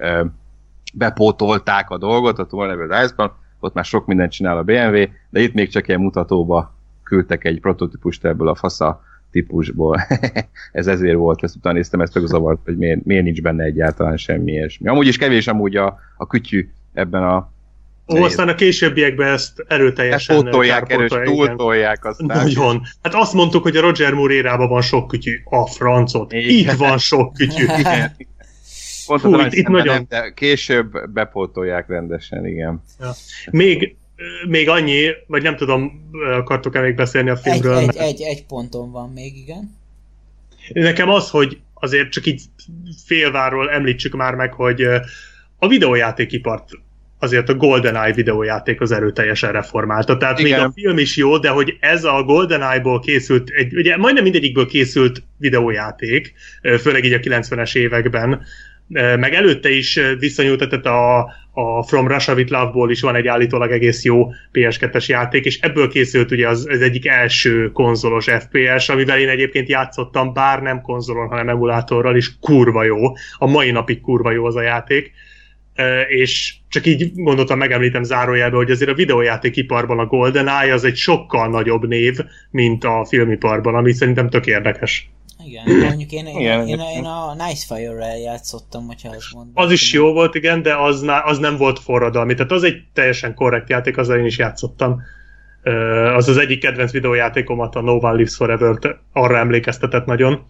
bepótolták 0.93 1.89
a 1.89 1.97
dolgot, 1.97 2.39
a 2.39 2.45
túlnevő 2.45 2.85
Ice-ban, 2.85 3.31
ott 3.59 3.73
már 3.73 3.85
sok 3.85 4.05
mindent 4.05 4.31
csinál 4.31 4.57
a 4.57 4.63
BMW, 4.63 5.05
de 5.29 5.39
itt 5.39 5.53
még 5.53 5.69
csak 5.69 5.87
ilyen 5.87 5.99
mutatóba 5.99 6.75
küldtek 7.03 7.45
egy 7.45 7.59
prototípust 7.59 8.25
ebből 8.25 8.47
a 8.47 8.55
fasza 8.55 9.03
típusból. 9.31 10.01
ez 10.71 10.87
ezért 10.87 11.17
volt, 11.17 11.43
ezt 11.43 11.55
utána 11.55 11.75
néztem, 11.75 12.01
ezt 12.01 12.19
zavart, 12.25 12.59
hogy 12.65 12.77
miért, 12.77 13.05
miért 13.05 13.23
nincs 13.23 13.41
benne 13.41 13.63
egyáltalán 13.63 14.17
semmi 14.17 14.51
ilyesmi. 14.51 14.87
Amúgy 14.87 15.07
is 15.07 15.17
kevés 15.17 15.47
amúgy 15.47 15.75
a, 15.75 15.99
a 16.17 16.27
kütyű 16.27 16.69
ebben 16.93 17.23
a 17.23 17.55
Ó, 18.13 18.23
aztán 18.23 18.47
a 18.47 18.55
későbbiekben 18.55 19.33
ezt 19.33 19.65
erőteljesen 19.67 20.35
Pótolják, 20.35 20.91
erős, 20.91 21.11
túltolják 21.23 22.05
aztán. 22.05 22.37
Nagyon. 22.37 22.81
Hát 23.01 23.13
azt 23.13 23.33
mondtuk, 23.33 23.63
hogy 23.63 23.75
a 23.75 23.81
Roger 23.81 24.13
Moore 24.13 24.33
érában 24.33 24.69
van 24.69 24.81
sok 24.81 25.07
kütyű. 25.07 25.41
A 25.43 25.67
francot. 25.67 26.33
Igen. 26.33 26.49
Itt 26.49 26.71
van 26.71 26.97
sok 26.97 27.33
kütyű. 27.33 27.63
Igen. 27.77 28.15
Fú, 29.07 29.39
itt, 29.39 29.53
itt 29.53 29.67
nagyon... 29.67 29.95
Nem, 29.95 30.05
de 30.09 30.31
később 30.33 31.09
bepótolják 31.09 31.87
rendesen, 31.87 32.45
igen. 32.45 32.83
Ja. 32.99 33.11
Még, 33.51 33.95
még 34.47 34.69
annyi, 34.69 35.09
vagy 35.27 35.43
nem 35.43 35.55
tudom, 35.55 36.09
akartok-e 36.37 36.81
még 36.81 36.95
beszélni 36.95 37.29
a 37.29 37.37
filmről? 37.37 37.77
Egy, 37.77 37.87
egy, 37.87 37.95
egy, 37.97 38.21
egy 38.21 38.45
ponton 38.45 38.91
van 38.91 39.09
még, 39.09 39.37
igen. 39.37 39.75
Nekem 40.73 41.09
az, 41.09 41.29
hogy 41.29 41.57
azért 41.73 42.09
csak 42.09 42.25
így 42.25 42.41
félváról 43.05 43.69
említsük 43.69 44.15
már 44.15 44.35
meg, 44.35 44.53
hogy 44.53 44.81
a 45.59 45.67
videójátékipart 45.67 46.69
azért 47.19 47.49
a 47.49 47.55
GoldenEye 47.55 48.13
videójáték 48.13 48.81
az 48.81 48.91
erőteljesen 48.91 49.51
reformálta. 49.51 50.17
Tehát 50.17 50.39
Igen. 50.39 50.59
még 50.59 50.67
a 50.67 50.71
film 50.73 50.97
is 50.97 51.17
jó, 51.17 51.37
de 51.37 51.49
hogy 51.49 51.77
ez 51.79 52.03
a 52.03 52.23
GoldenEye-ból 52.23 52.99
készült, 52.99 53.49
egy, 53.49 53.75
ugye 53.75 53.97
majdnem 53.97 54.23
mindegyikből 54.23 54.67
készült 54.67 55.23
videójáték, 55.37 56.33
főleg 56.79 57.03
így 57.03 57.13
a 57.13 57.19
90-es 57.19 57.75
években, 57.75 58.45
meg 59.19 59.33
előtte 59.33 59.69
is 59.69 59.99
visszanyújtott, 60.19 60.69
tehát 60.69 60.85
a, 60.85 61.19
a 61.51 61.83
From 61.83 62.07
Russia 62.07 62.33
with 62.33 62.51
Love-ból 62.51 62.91
is 62.91 63.01
van 63.01 63.15
egy 63.15 63.27
állítólag 63.27 63.71
egész 63.71 64.03
jó 64.03 64.31
PS2-es 64.53 65.05
játék, 65.05 65.45
és 65.45 65.59
ebből 65.59 65.89
készült 65.89 66.31
ugye 66.31 66.47
az, 66.47 66.67
az 66.69 66.81
egyik 66.81 67.07
első 67.07 67.71
konzolos 67.71 68.25
FPS, 68.25 68.89
amivel 68.89 69.19
én 69.19 69.29
egyébként 69.29 69.69
játszottam, 69.69 70.33
bár 70.33 70.61
nem 70.61 70.81
konzolon, 70.81 71.27
hanem 71.27 71.49
emulátorral, 71.49 72.15
és 72.15 72.31
kurva 72.39 72.83
jó. 72.83 72.97
A 73.37 73.47
mai 73.47 73.71
napig 73.71 74.01
kurva 74.01 74.31
jó 74.31 74.45
az 74.45 74.55
a 74.55 74.61
játék 74.61 75.11
és 76.07 76.55
csak 76.69 76.85
így 76.85 77.11
gondoltam, 77.15 77.57
megemlítem 77.57 78.03
zárójelbe, 78.03 78.55
hogy 78.55 78.71
azért 78.71 78.89
a 78.89 78.93
videójátékiparban 78.93 79.99
a 79.99 80.05
GoldenEye 80.05 80.73
az 80.73 80.83
egy 80.83 80.95
sokkal 80.95 81.49
nagyobb 81.49 81.87
név, 81.87 82.17
mint 82.51 82.83
a 82.83 83.05
filmiparban, 83.09 83.75
ami 83.75 83.93
szerintem 83.93 84.29
tök 84.29 84.45
érdekes. 84.45 85.09
Igen, 85.47 85.63
mondjuk 85.87 86.11
én, 86.11 86.25
én, 86.25 86.39
igen, 86.39 86.67
én, 86.67 86.79
én 86.79 87.05
a 87.05 87.33
Nice 87.33 87.65
Fire-rel 87.75 88.17
játszottam, 88.17 88.85
hogyha 88.85 89.09
azt 89.09 89.33
mondom. 89.33 89.51
Az 89.55 89.71
is 89.71 89.93
jó 89.93 90.13
volt, 90.13 90.35
igen, 90.35 90.61
de 90.61 90.75
az, 90.75 91.05
az 91.23 91.37
nem 91.37 91.57
volt 91.57 91.79
forradalmi, 91.79 92.33
tehát 92.33 92.51
az 92.51 92.63
egy 92.63 92.83
teljesen 92.93 93.33
korrekt 93.33 93.69
játék, 93.69 93.97
azzal 93.97 94.17
én 94.17 94.25
is 94.25 94.37
játszottam. 94.37 95.01
Az 96.15 96.27
az 96.27 96.37
egyik 96.37 96.59
kedvenc 96.59 96.91
videójátékomat, 96.91 97.75
a 97.75 97.81
No 97.81 97.95
One 97.95 98.11
Lives 98.11 98.35
Forever-t 98.35 98.87
arra 99.13 99.37
emlékeztetett 99.37 100.05
nagyon 100.05 100.45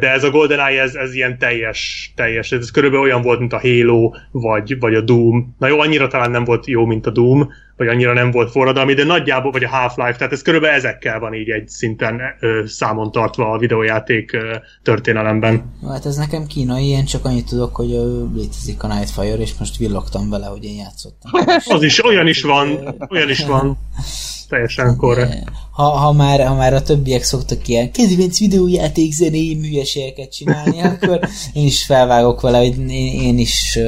de 0.00 0.10
ez 0.10 0.24
a 0.24 0.30
GoldenEye, 0.30 0.82
ez, 0.82 0.94
ez 0.94 1.14
ilyen 1.14 1.38
teljes, 1.38 2.12
teljes, 2.16 2.52
ez 2.52 2.70
körülbelül 2.70 3.04
olyan 3.04 3.22
volt, 3.22 3.38
mint 3.38 3.52
a 3.52 3.60
Halo, 3.60 4.10
vagy, 4.30 4.78
vagy 4.78 4.94
a 4.94 5.00
Doom. 5.00 5.54
Na 5.58 5.66
jó, 5.66 5.80
annyira 5.80 6.06
talán 6.06 6.30
nem 6.30 6.44
volt 6.44 6.66
jó, 6.66 6.84
mint 6.84 7.06
a 7.06 7.10
Doom, 7.10 7.48
vagy 7.76 7.88
annyira 7.88 8.12
nem 8.12 8.30
volt 8.30 8.50
forradalmi, 8.50 8.94
de 8.94 9.04
nagyjából, 9.04 9.50
vagy 9.50 9.64
a 9.64 9.68
Half-Life, 9.68 10.16
tehát 10.16 10.32
ez 10.32 10.42
körülbelül 10.42 10.76
ezekkel 10.76 11.18
van 11.18 11.34
így 11.34 11.50
egy 11.50 11.68
szinten 11.68 12.20
ö, 12.40 12.62
számon 12.66 13.10
tartva 13.12 13.50
a 13.50 13.58
videójáték 13.58 14.32
ö, 14.32 14.56
történelemben. 14.82 15.72
Hát 15.88 16.06
ez 16.06 16.16
nekem 16.16 16.46
kínai, 16.46 16.86
én 16.86 17.04
csak 17.04 17.24
annyit 17.24 17.48
tudok, 17.48 17.76
hogy 17.76 17.92
ö, 17.92 18.24
létezik 18.34 18.82
a 18.82 18.86
Nightfire, 18.86 19.36
és 19.36 19.52
most 19.58 19.76
villogtam 19.76 20.30
vele, 20.30 20.46
hogy 20.46 20.64
én 20.64 20.76
játszottam. 20.76 21.30
az 21.76 21.82
is, 21.82 22.04
olyan 22.04 22.26
is 22.26 22.42
van, 22.42 22.96
olyan 23.10 23.30
is 23.30 23.44
van 23.44 23.76
teljesen 24.54 24.96
korrekt. 24.96 25.48
Ha, 25.70 25.82
ha, 25.82 26.12
már, 26.12 26.46
ha 26.46 26.54
már 26.54 26.74
a 26.74 26.82
többiek 26.82 27.22
szoktak 27.22 27.68
ilyen 27.68 27.92
kedvenc 27.92 28.38
videójáték 28.38 29.12
zenéi 29.12 29.54
műveségeket 29.54 30.32
csinálni, 30.32 30.80
akkor 30.88 31.20
én 31.52 31.66
is 31.66 31.84
felvágok 31.84 32.40
vele, 32.40 32.58
hogy 32.58 32.78
én, 32.78 33.20
én 33.20 33.38
is 33.38 33.78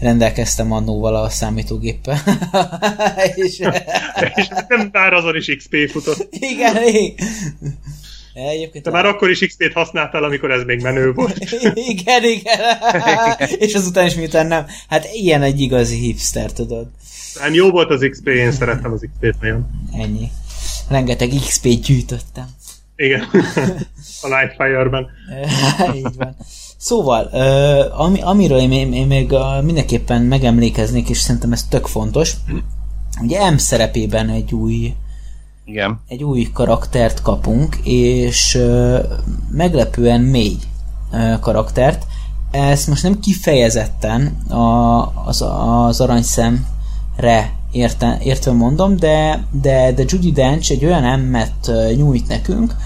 rendelkeztem 0.00 0.72
annóval 0.72 1.16
a 1.16 1.28
számítógéppel. 1.28 2.18
és, 3.34 3.58
és 4.34 4.48
nem 4.68 4.88
bár 4.90 5.12
azon 5.12 5.36
is 5.36 5.56
XP 5.56 5.76
futott. 5.90 6.28
Igen, 6.30 6.76
igen. 6.88 7.14
Egyébként 8.34 8.84
Te 8.84 8.90
már 8.90 9.06
akkor 9.06 9.30
is 9.30 9.38
XP-t 9.38 9.72
használtál, 9.72 10.24
amikor 10.24 10.50
ez 10.50 10.62
még 10.62 10.80
menő 10.80 11.12
volt. 11.12 11.38
igen, 11.74 12.24
igen. 12.24 12.58
és 13.58 13.74
azután 13.74 14.06
is 14.06 14.14
miután 14.14 14.46
nem. 14.46 14.66
Hát 14.88 15.08
ilyen 15.12 15.42
egy 15.42 15.60
igazi 15.60 15.96
hipster, 15.96 16.52
tudod. 16.52 16.86
Nem 17.40 17.54
jó 17.54 17.70
volt 17.70 17.90
az 17.90 18.06
XP, 18.10 18.26
én 18.26 18.52
szerettem 18.52 18.92
az 18.92 19.08
XP-t 19.12 19.40
nagyon. 19.40 19.70
Ennyi. 19.92 20.30
Rengeteg 20.88 21.28
XP-t 21.28 21.82
gyűjtöttem. 21.82 22.46
Igen. 22.96 23.20
a 24.22 24.28
Nightfire-ben. 24.28 25.06
Így 25.96 26.16
van. 26.16 26.36
Szóval, 26.76 27.24
ami, 27.96 28.20
amiről 28.20 28.58
én, 28.58 28.92
én, 28.92 29.06
még 29.06 29.34
mindenképpen 29.62 30.22
megemlékeznék, 30.22 31.08
és 31.08 31.18
szerintem 31.18 31.52
ez 31.52 31.64
tök 31.64 31.86
fontos, 31.86 32.32
ugye 33.22 33.50
M 33.50 33.56
szerepében 33.56 34.28
egy 34.28 34.52
új 34.52 34.94
igen. 35.64 36.00
egy 36.08 36.24
új 36.24 36.50
karaktert 36.52 37.22
kapunk, 37.22 37.76
és 37.84 38.58
meglepően 39.50 40.20
mély 40.20 40.56
karaktert. 41.40 42.06
Ezt 42.50 42.88
most 42.88 43.02
nem 43.02 43.20
kifejezetten 43.20 44.26
a, 44.48 45.02
az, 45.26 45.44
az 45.48 46.00
aranyszem 46.00 46.66
re 47.16 47.52
érte, 47.72 48.18
értve 48.22 48.52
mondom, 48.52 48.96
de, 48.96 49.46
de, 49.50 49.92
de 49.92 50.04
Judy 50.06 50.32
Dench 50.32 50.70
egy 50.70 50.84
olyan 50.84 51.04
emmet 51.04 51.70
nyújt 51.96 52.28
nekünk, 52.28 52.76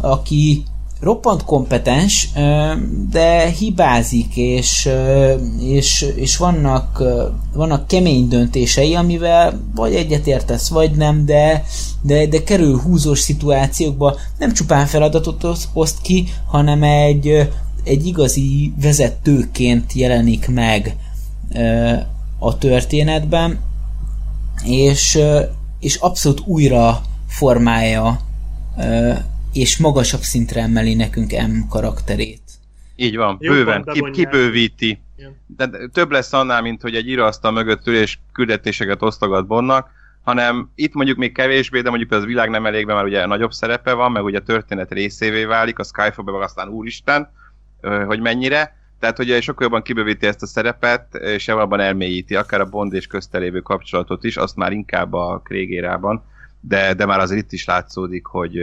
aki 0.00 0.64
roppant 1.00 1.44
kompetens, 1.44 2.28
de 3.10 3.48
hibázik, 3.48 4.36
és, 4.36 4.88
és, 5.60 6.06
és 6.16 6.36
vannak, 6.36 7.02
vannak 7.54 7.86
kemény 7.86 8.28
döntései, 8.28 8.94
amivel 8.94 9.60
vagy 9.74 9.94
egyetértesz, 9.94 10.68
vagy 10.68 10.90
nem, 10.90 11.24
de, 11.24 11.64
de, 12.02 12.26
de 12.26 12.42
kerül 12.42 12.78
húzós 12.78 13.18
szituációkba, 13.18 14.16
nem 14.38 14.52
csupán 14.52 14.86
feladatot 14.86 15.46
oszt 15.72 16.00
ki, 16.02 16.28
hanem 16.46 16.82
egy, 16.82 17.48
egy 17.84 18.06
igazi 18.06 18.72
vezetőként 18.82 19.92
jelenik 19.92 20.48
meg 20.48 20.96
a 22.38 22.58
történetben, 22.58 23.58
és, 24.64 25.18
és 25.80 25.96
abszolút 25.96 26.40
újra 26.44 27.00
formálja 27.28 28.20
és 29.52 29.78
magasabb 29.78 30.20
szintre 30.20 30.60
emeli 30.60 30.94
nekünk 30.94 31.30
M 31.30 31.68
karakterét. 31.68 32.40
Így 32.96 33.16
van, 33.16 33.36
bőven, 33.38 33.84
ki, 33.84 34.10
kibővíti. 34.12 35.00
De 35.46 35.70
több 35.92 36.10
lesz 36.10 36.32
annál, 36.32 36.62
mint 36.62 36.82
hogy 36.82 36.94
egy 36.94 37.08
íróasztal 37.08 37.52
mögött 37.52 37.86
ül 37.86 37.96
és 37.96 38.18
küldetéseket 38.32 39.02
osztogat 39.02 39.46
Bonnak, 39.46 39.90
hanem 40.22 40.70
itt 40.74 40.94
mondjuk 40.94 41.18
még 41.18 41.32
kevésbé, 41.32 41.80
de 41.80 41.88
mondjuk 41.88 42.12
az 42.12 42.24
világ 42.24 42.50
nem 42.50 42.66
elég, 42.66 42.86
mert 42.86 43.06
ugye 43.06 43.26
nagyobb 43.26 43.52
szerepe 43.52 43.92
van, 43.92 44.12
meg 44.12 44.24
ugye 44.24 44.38
a 44.38 44.42
történet 44.42 44.92
részévé 44.92 45.44
válik, 45.44 45.78
a 45.78 45.84
Skyfall-ben 45.84 46.42
aztán 46.42 46.68
úristen, 46.68 47.30
hogy 48.06 48.20
mennyire, 48.20 48.76
tehát 49.02 49.18
ugye 49.18 49.40
sokkal 49.40 49.64
jobban 49.64 49.82
kibővíti 49.82 50.26
ezt 50.26 50.42
a 50.42 50.46
szerepet, 50.46 51.14
és 51.14 51.48
abban 51.48 51.80
elmélyíti, 51.80 52.34
akár 52.34 52.60
a 52.60 52.68
Bond 52.68 52.92
és 52.92 53.06
köztelévő 53.06 53.60
kapcsolatot 53.60 54.24
is, 54.24 54.36
azt 54.36 54.56
már 54.56 54.72
inkább 54.72 55.12
a 55.12 55.40
Krégérában, 55.44 56.22
de, 56.60 56.94
de 56.94 57.06
már 57.06 57.20
azért 57.20 57.40
itt 57.40 57.52
is 57.52 57.64
látszódik, 57.64 58.26
hogy, 58.26 58.58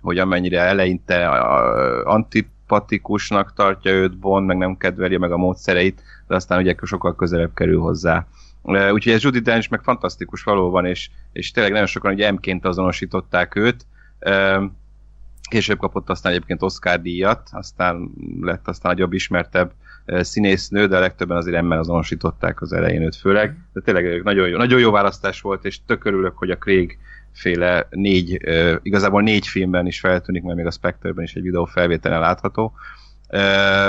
hogy 0.00 0.18
amennyire 0.18 0.60
eleinte 0.60 1.28
antipatikusnak 2.04 3.52
tartja 3.54 3.92
őt 3.92 4.18
Bond, 4.18 4.46
meg 4.46 4.56
nem 4.56 4.76
kedveli 4.76 5.16
meg 5.16 5.32
a 5.32 5.36
módszereit, 5.36 6.02
de 6.26 6.34
aztán 6.34 6.60
ugye 6.60 6.74
sokkal 6.82 7.16
közelebb 7.16 7.54
kerül 7.54 7.80
hozzá. 7.80 8.26
Úgyhogy 8.62 9.12
ez 9.12 9.22
Judy 9.22 9.40
Dench 9.40 9.70
meg 9.70 9.82
fantasztikus 9.82 10.42
valóban, 10.42 10.84
és, 10.84 11.10
és 11.32 11.50
tényleg 11.50 11.72
nagyon 11.72 11.86
sokan 11.86 12.12
ugye 12.12 12.30
M-ként 12.32 12.64
azonosították 12.64 13.56
őt. 13.56 13.86
Később 15.48 15.78
kapott 15.78 16.10
aztán 16.10 16.32
egyébként 16.32 16.62
Oscar 16.62 17.00
díjat, 17.00 17.48
aztán 17.52 18.10
lett 18.40 18.68
aztán 18.68 18.92
nagyobb 18.92 19.12
ismertebb 19.12 19.72
színésznő, 20.06 20.86
de 20.86 20.96
a 20.96 21.00
legtöbben 21.00 21.36
azért 21.36 21.56
emmel 21.56 21.78
azonosították 21.78 22.60
az 22.60 22.72
elején 22.72 23.02
őt 23.02 23.16
főleg. 23.16 23.56
De 23.72 23.80
tényleg 23.80 24.22
nagyon 24.22 24.48
jó, 24.48 24.56
nagyon 24.56 24.80
jó 24.80 24.90
választás 24.90 25.40
volt, 25.40 25.64
és 25.64 25.78
tök 25.86 26.04
örülök, 26.04 26.38
hogy 26.38 26.50
a 26.50 26.58
Craig 26.58 26.98
féle 27.32 27.86
négy, 27.90 28.40
igazából 28.82 29.22
négy 29.22 29.46
filmben 29.46 29.86
is 29.86 30.00
feltűnik, 30.00 30.42
mert 30.42 30.56
még 30.56 30.66
a 30.66 30.70
Spectre-ben 30.70 31.24
is 31.24 31.34
egy 31.34 31.42
videó 31.42 31.64
felvételen 31.64 32.20
látható, 32.20 32.72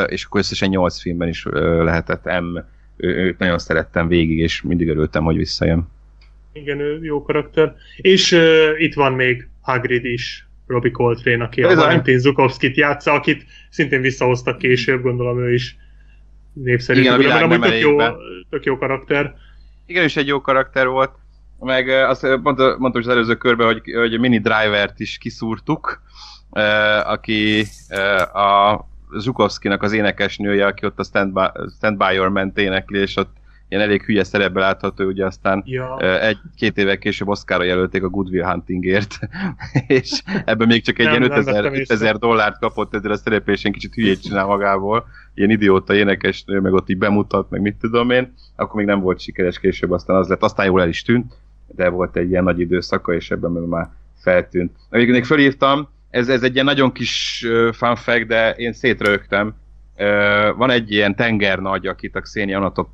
és 0.06 0.24
akkor 0.24 0.40
összesen 0.40 0.70
nyolc 0.70 1.00
filmben 1.00 1.28
is 1.28 1.46
lehetett 1.84 2.26
M, 2.26 2.58
őt 2.98 3.38
nagyon 3.38 3.60
szerettem 3.60 4.08
végig, 4.08 4.38
és 4.38 4.62
mindig 4.62 4.90
örültem, 4.90 5.24
hogy 5.24 5.38
visszajön. 5.38 5.88
Igen, 6.54 6.80
ő 6.80 7.04
jó 7.04 7.24
karakter. 7.24 7.76
És 7.98 8.32
uh, 8.32 8.82
itt 8.82 8.94
van 8.94 9.14
még 9.14 9.48
Hagrid 9.62 10.06
is, 10.06 10.49
Robbie 10.70 10.92
Coltrane, 10.92 11.44
aki 11.44 11.64
Ez 11.64 11.72
a 11.72 11.76
Valentin 11.76 12.20
Zukovskit 12.20 12.76
játsza, 12.76 13.12
akit 13.12 13.46
szintén 13.70 14.02
visszahoztak 14.02 14.58
később, 14.58 15.02
gondolom 15.02 15.40
ő 15.40 15.54
is 15.54 15.78
népszerű. 16.54 17.00
Igen, 17.00 17.14
a 17.14 17.18
világ 17.18 17.48
nem 17.48 17.62
tök 17.62 17.80
jó, 17.80 17.98
tök 18.50 18.64
jó 18.64 18.78
karakter. 18.78 19.36
Igen, 19.86 20.04
is 20.04 20.18
egy 20.18 20.28
jó 20.28 20.42
karakter 20.42 20.88
volt. 20.88 21.12
Meg 21.60 21.90
azt 21.90 22.22
mondta, 22.42 22.76
mondtam 22.80 23.02
az 23.02 23.08
előző 23.08 23.36
körben, 23.36 23.68
hogy, 23.68 23.82
hogy 23.94 24.20
Mini 24.20 24.40
Driver-t 24.40 25.00
is 25.00 25.18
kiszúrtuk, 25.18 26.02
aki 27.04 27.66
a 28.34 28.80
Zsukovszkinak 29.20 29.84
az 29.84 29.94
énekesnője, 29.94 30.66
aki 30.66 30.86
ott 30.86 31.00
a 31.00 31.04
Stand 31.04 31.34
By, 31.34 31.46
Stand 31.76 31.98
By 31.98 32.14
Your 32.14 32.30
Man 32.30 32.52
énekli, 32.56 33.00
és 33.00 33.16
ott 33.16 33.38
ilyen 33.70 33.84
elég 33.84 34.04
hülye 34.04 34.24
szerepbe 34.24 34.60
látható, 34.60 35.06
ugye 35.06 35.26
aztán 35.26 35.64
ja. 35.66 35.98
egy-két 36.22 36.78
évvel 36.78 36.98
később 36.98 37.28
Oscarra 37.28 37.64
jelölték 37.64 38.04
a 38.04 38.10
Goodwill 38.10 38.46
Huntingért, 38.46 39.20
és 39.88 40.22
ebben 40.46 40.68
még 40.68 40.84
csak 40.84 41.00
egy 41.00 41.06
nem, 41.06 41.24
ilyen 41.24 41.32
5000, 41.32 41.66
5000 41.66 42.18
dollárt 42.18 42.60
kapott 42.60 42.96
ezzel 42.96 43.12
a 43.12 43.18
szereplésén, 43.18 43.72
kicsit 43.72 43.94
hülyét 43.94 44.22
csinál 44.22 44.46
magából, 44.46 45.08
ilyen 45.34 45.50
idióta 45.50 45.94
énekesnő, 45.94 46.60
meg 46.60 46.74
ott 46.74 46.90
így 46.90 46.98
bemutat, 46.98 47.50
meg 47.50 47.62
mit 47.62 47.76
tudom 47.76 48.10
én, 48.10 48.34
akkor 48.56 48.76
még 48.76 48.86
nem 48.86 49.00
volt 49.00 49.20
sikeres 49.20 49.60
később, 49.60 49.92
aztán 49.92 50.16
az 50.16 50.28
lett, 50.28 50.44
aztán 50.44 50.66
jól 50.66 50.82
el 50.82 50.88
is 50.88 51.02
tűnt, 51.02 51.34
de 51.68 51.90
volt 51.90 52.16
egy 52.16 52.30
ilyen 52.30 52.44
nagy 52.44 52.60
időszaka, 52.60 53.14
és 53.14 53.32
ebben 53.32 53.52
már 53.52 53.90
feltűnt. 54.22 54.72
Még, 54.90 55.10
még 55.10 55.26
fölírtam, 55.26 55.90
ez, 56.10 56.30
ez 56.30 56.44
egy 56.44 56.54
ilyen 56.54 56.66
nagyon 56.66 56.92
kis 56.92 57.46
fun 57.72 57.96
fact, 57.96 58.28
de 58.28 58.52
én 58.52 58.74
szétrögtem. 58.74 59.54
Van 60.58 60.70
egy 60.70 60.92
ilyen 60.92 61.16
tengernagy, 61.16 61.88
akit 61.88 62.16
a 62.16 62.22
Xenia 62.22 62.58
Anatop 62.58 62.90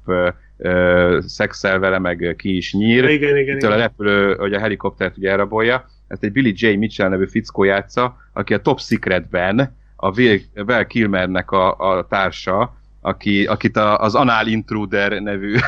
uh, 0.58 1.20
szexel 1.20 1.80
vele, 1.80 2.00
meg 2.00 2.34
ki 2.38 2.56
is 2.56 2.74
nyír. 2.74 3.10
Igen, 3.10 3.38
igen, 3.38 3.58
igen. 3.58 3.72
a 3.72 3.76
repülő, 3.76 4.36
hogy 4.36 4.54
a 4.54 4.60
helikoptert 4.60 5.18
ugye 5.18 5.30
elrabolja. 5.30 5.90
Ezt 6.08 6.24
egy 6.24 6.32
Billy 6.32 6.54
J. 6.56 6.76
Mitchell 6.76 7.10
nevű 7.10 7.28
fickó 7.28 7.64
játsza, 7.64 8.18
aki 8.34 8.54
a 8.54 8.62
Top 8.62 8.80
Secretben 8.80 9.76
a 9.96 10.12
Val 10.54 10.86
Kilmernek 10.86 11.52
a, 11.52 11.78
a 11.78 12.08
társa, 12.08 12.76
aki, 13.02 13.46
akit 13.46 13.78
a, 13.78 14.00
az 14.00 14.16
Anal 14.16 14.48
Intruder 14.48 15.22
nevű 15.22 15.56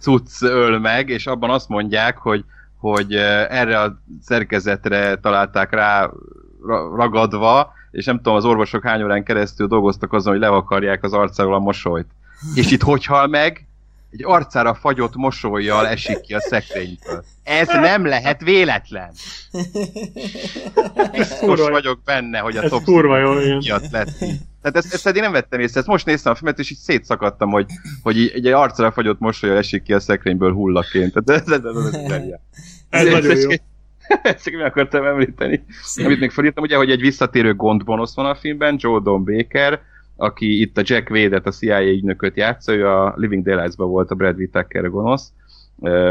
cucc 0.00 0.42
öl 0.42 0.78
meg, 0.78 1.08
és 1.08 1.26
abban 1.26 1.50
azt 1.50 1.68
mondják, 1.68 2.18
hogy 2.18 2.44
hogy 2.78 3.14
erre 3.48 3.80
a 3.80 3.98
szerkezetre 4.22 5.16
találták 5.16 5.72
rá 5.72 6.10
ragadva, 6.96 7.72
és 7.90 8.04
nem 8.04 8.16
tudom, 8.16 8.34
az 8.34 8.44
orvosok 8.44 8.82
hány 8.82 9.02
órán 9.02 9.24
keresztül 9.24 9.66
dolgoztak 9.66 10.12
azon, 10.12 10.32
hogy 10.32 10.40
levakarják 10.40 11.02
az 11.02 11.12
arcáról 11.12 11.54
a 11.54 11.58
mosolyt. 11.58 12.06
És 12.54 12.70
itt 12.70 12.82
hogy 12.82 13.04
hal 13.04 13.26
meg? 13.26 13.66
Egy 14.10 14.24
arcára 14.24 14.74
fagyott 14.74 15.14
mosolyjal 15.16 15.86
esik 15.86 16.20
ki 16.20 16.34
a 16.34 16.40
szekrényből. 16.40 17.24
Ez 17.42 17.68
nem 17.68 18.06
lehet 18.06 18.42
véletlen. 18.42 19.10
Biztos 21.12 21.60
vagyok 21.60 22.02
benne, 22.04 22.38
hogy 22.38 22.56
a 22.56 22.62
ez 22.62 22.70
top 22.70 22.86
miatt 22.86 23.90
lett 23.90 24.18
Tehát 24.62 24.76
ezt, 24.76 24.94
ezt 24.94 25.06
eddig 25.06 25.22
nem 25.22 25.32
vettem 25.32 25.60
észre, 25.60 25.78
ezt 25.78 25.88
most 25.88 26.06
néztem 26.06 26.32
a 26.32 26.34
filmet, 26.34 26.58
és 26.58 26.70
így 26.70 26.78
szétszakadtam, 26.78 27.50
hogy, 27.50 27.66
hogy 28.02 28.18
így, 28.18 28.30
egy 28.34 28.46
arcra 28.46 28.92
fagyott 28.92 29.18
mosolyjal 29.18 29.58
esik 29.58 29.82
ki 29.82 29.92
a 29.92 30.00
szekrényből 30.00 30.52
hullaként. 30.52 31.12
Tehát 31.12 31.42
ez, 31.42 31.52
ez, 31.52 31.64
ez, 31.64 31.76
ez, 31.76 31.94
ez, 31.94 32.22
ez, 32.90 33.06
ez 33.06 33.12
nagyon 33.12 33.36
jó. 33.36 33.48
Csak 34.44 34.54
meg 34.54 34.64
akartam 34.64 35.04
említeni. 35.04 35.64
Amit 36.04 36.20
még 36.20 36.30
felírtam, 36.30 36.64
ugye, 36.64 36.76
hogy 36.76 36.90
egy 36.90 37.00
visszatérő 37.00 37.54
gondbonosz 37.54 38.14
van 38.14 38.26
a 38.26 38.34
filmben, 38.34 38.76
Joe 38.78 39.00
Don 39.00 39.24
Baker, 39.24 39.80
aki 40.16 40.60
itt 40.60 40.78
a 40.78 40.82
Jack 40.84 41.10
Wade-et, 41.10 41.46
a 41.46 41.50
CIA 41.50 41.82
ügynököt 41.82 42.36
játsza, 42.36 42.72
ő 42.72 42.88
a 42.88 43.14
Living 43.16 43.44
Daylights-ban 43.44 43.88
volt 43.88 44.10
a 44.10 44.14
Brad 44.14 44.36
Whittaker 44.36 44.90
gonosz, 44.90 45.32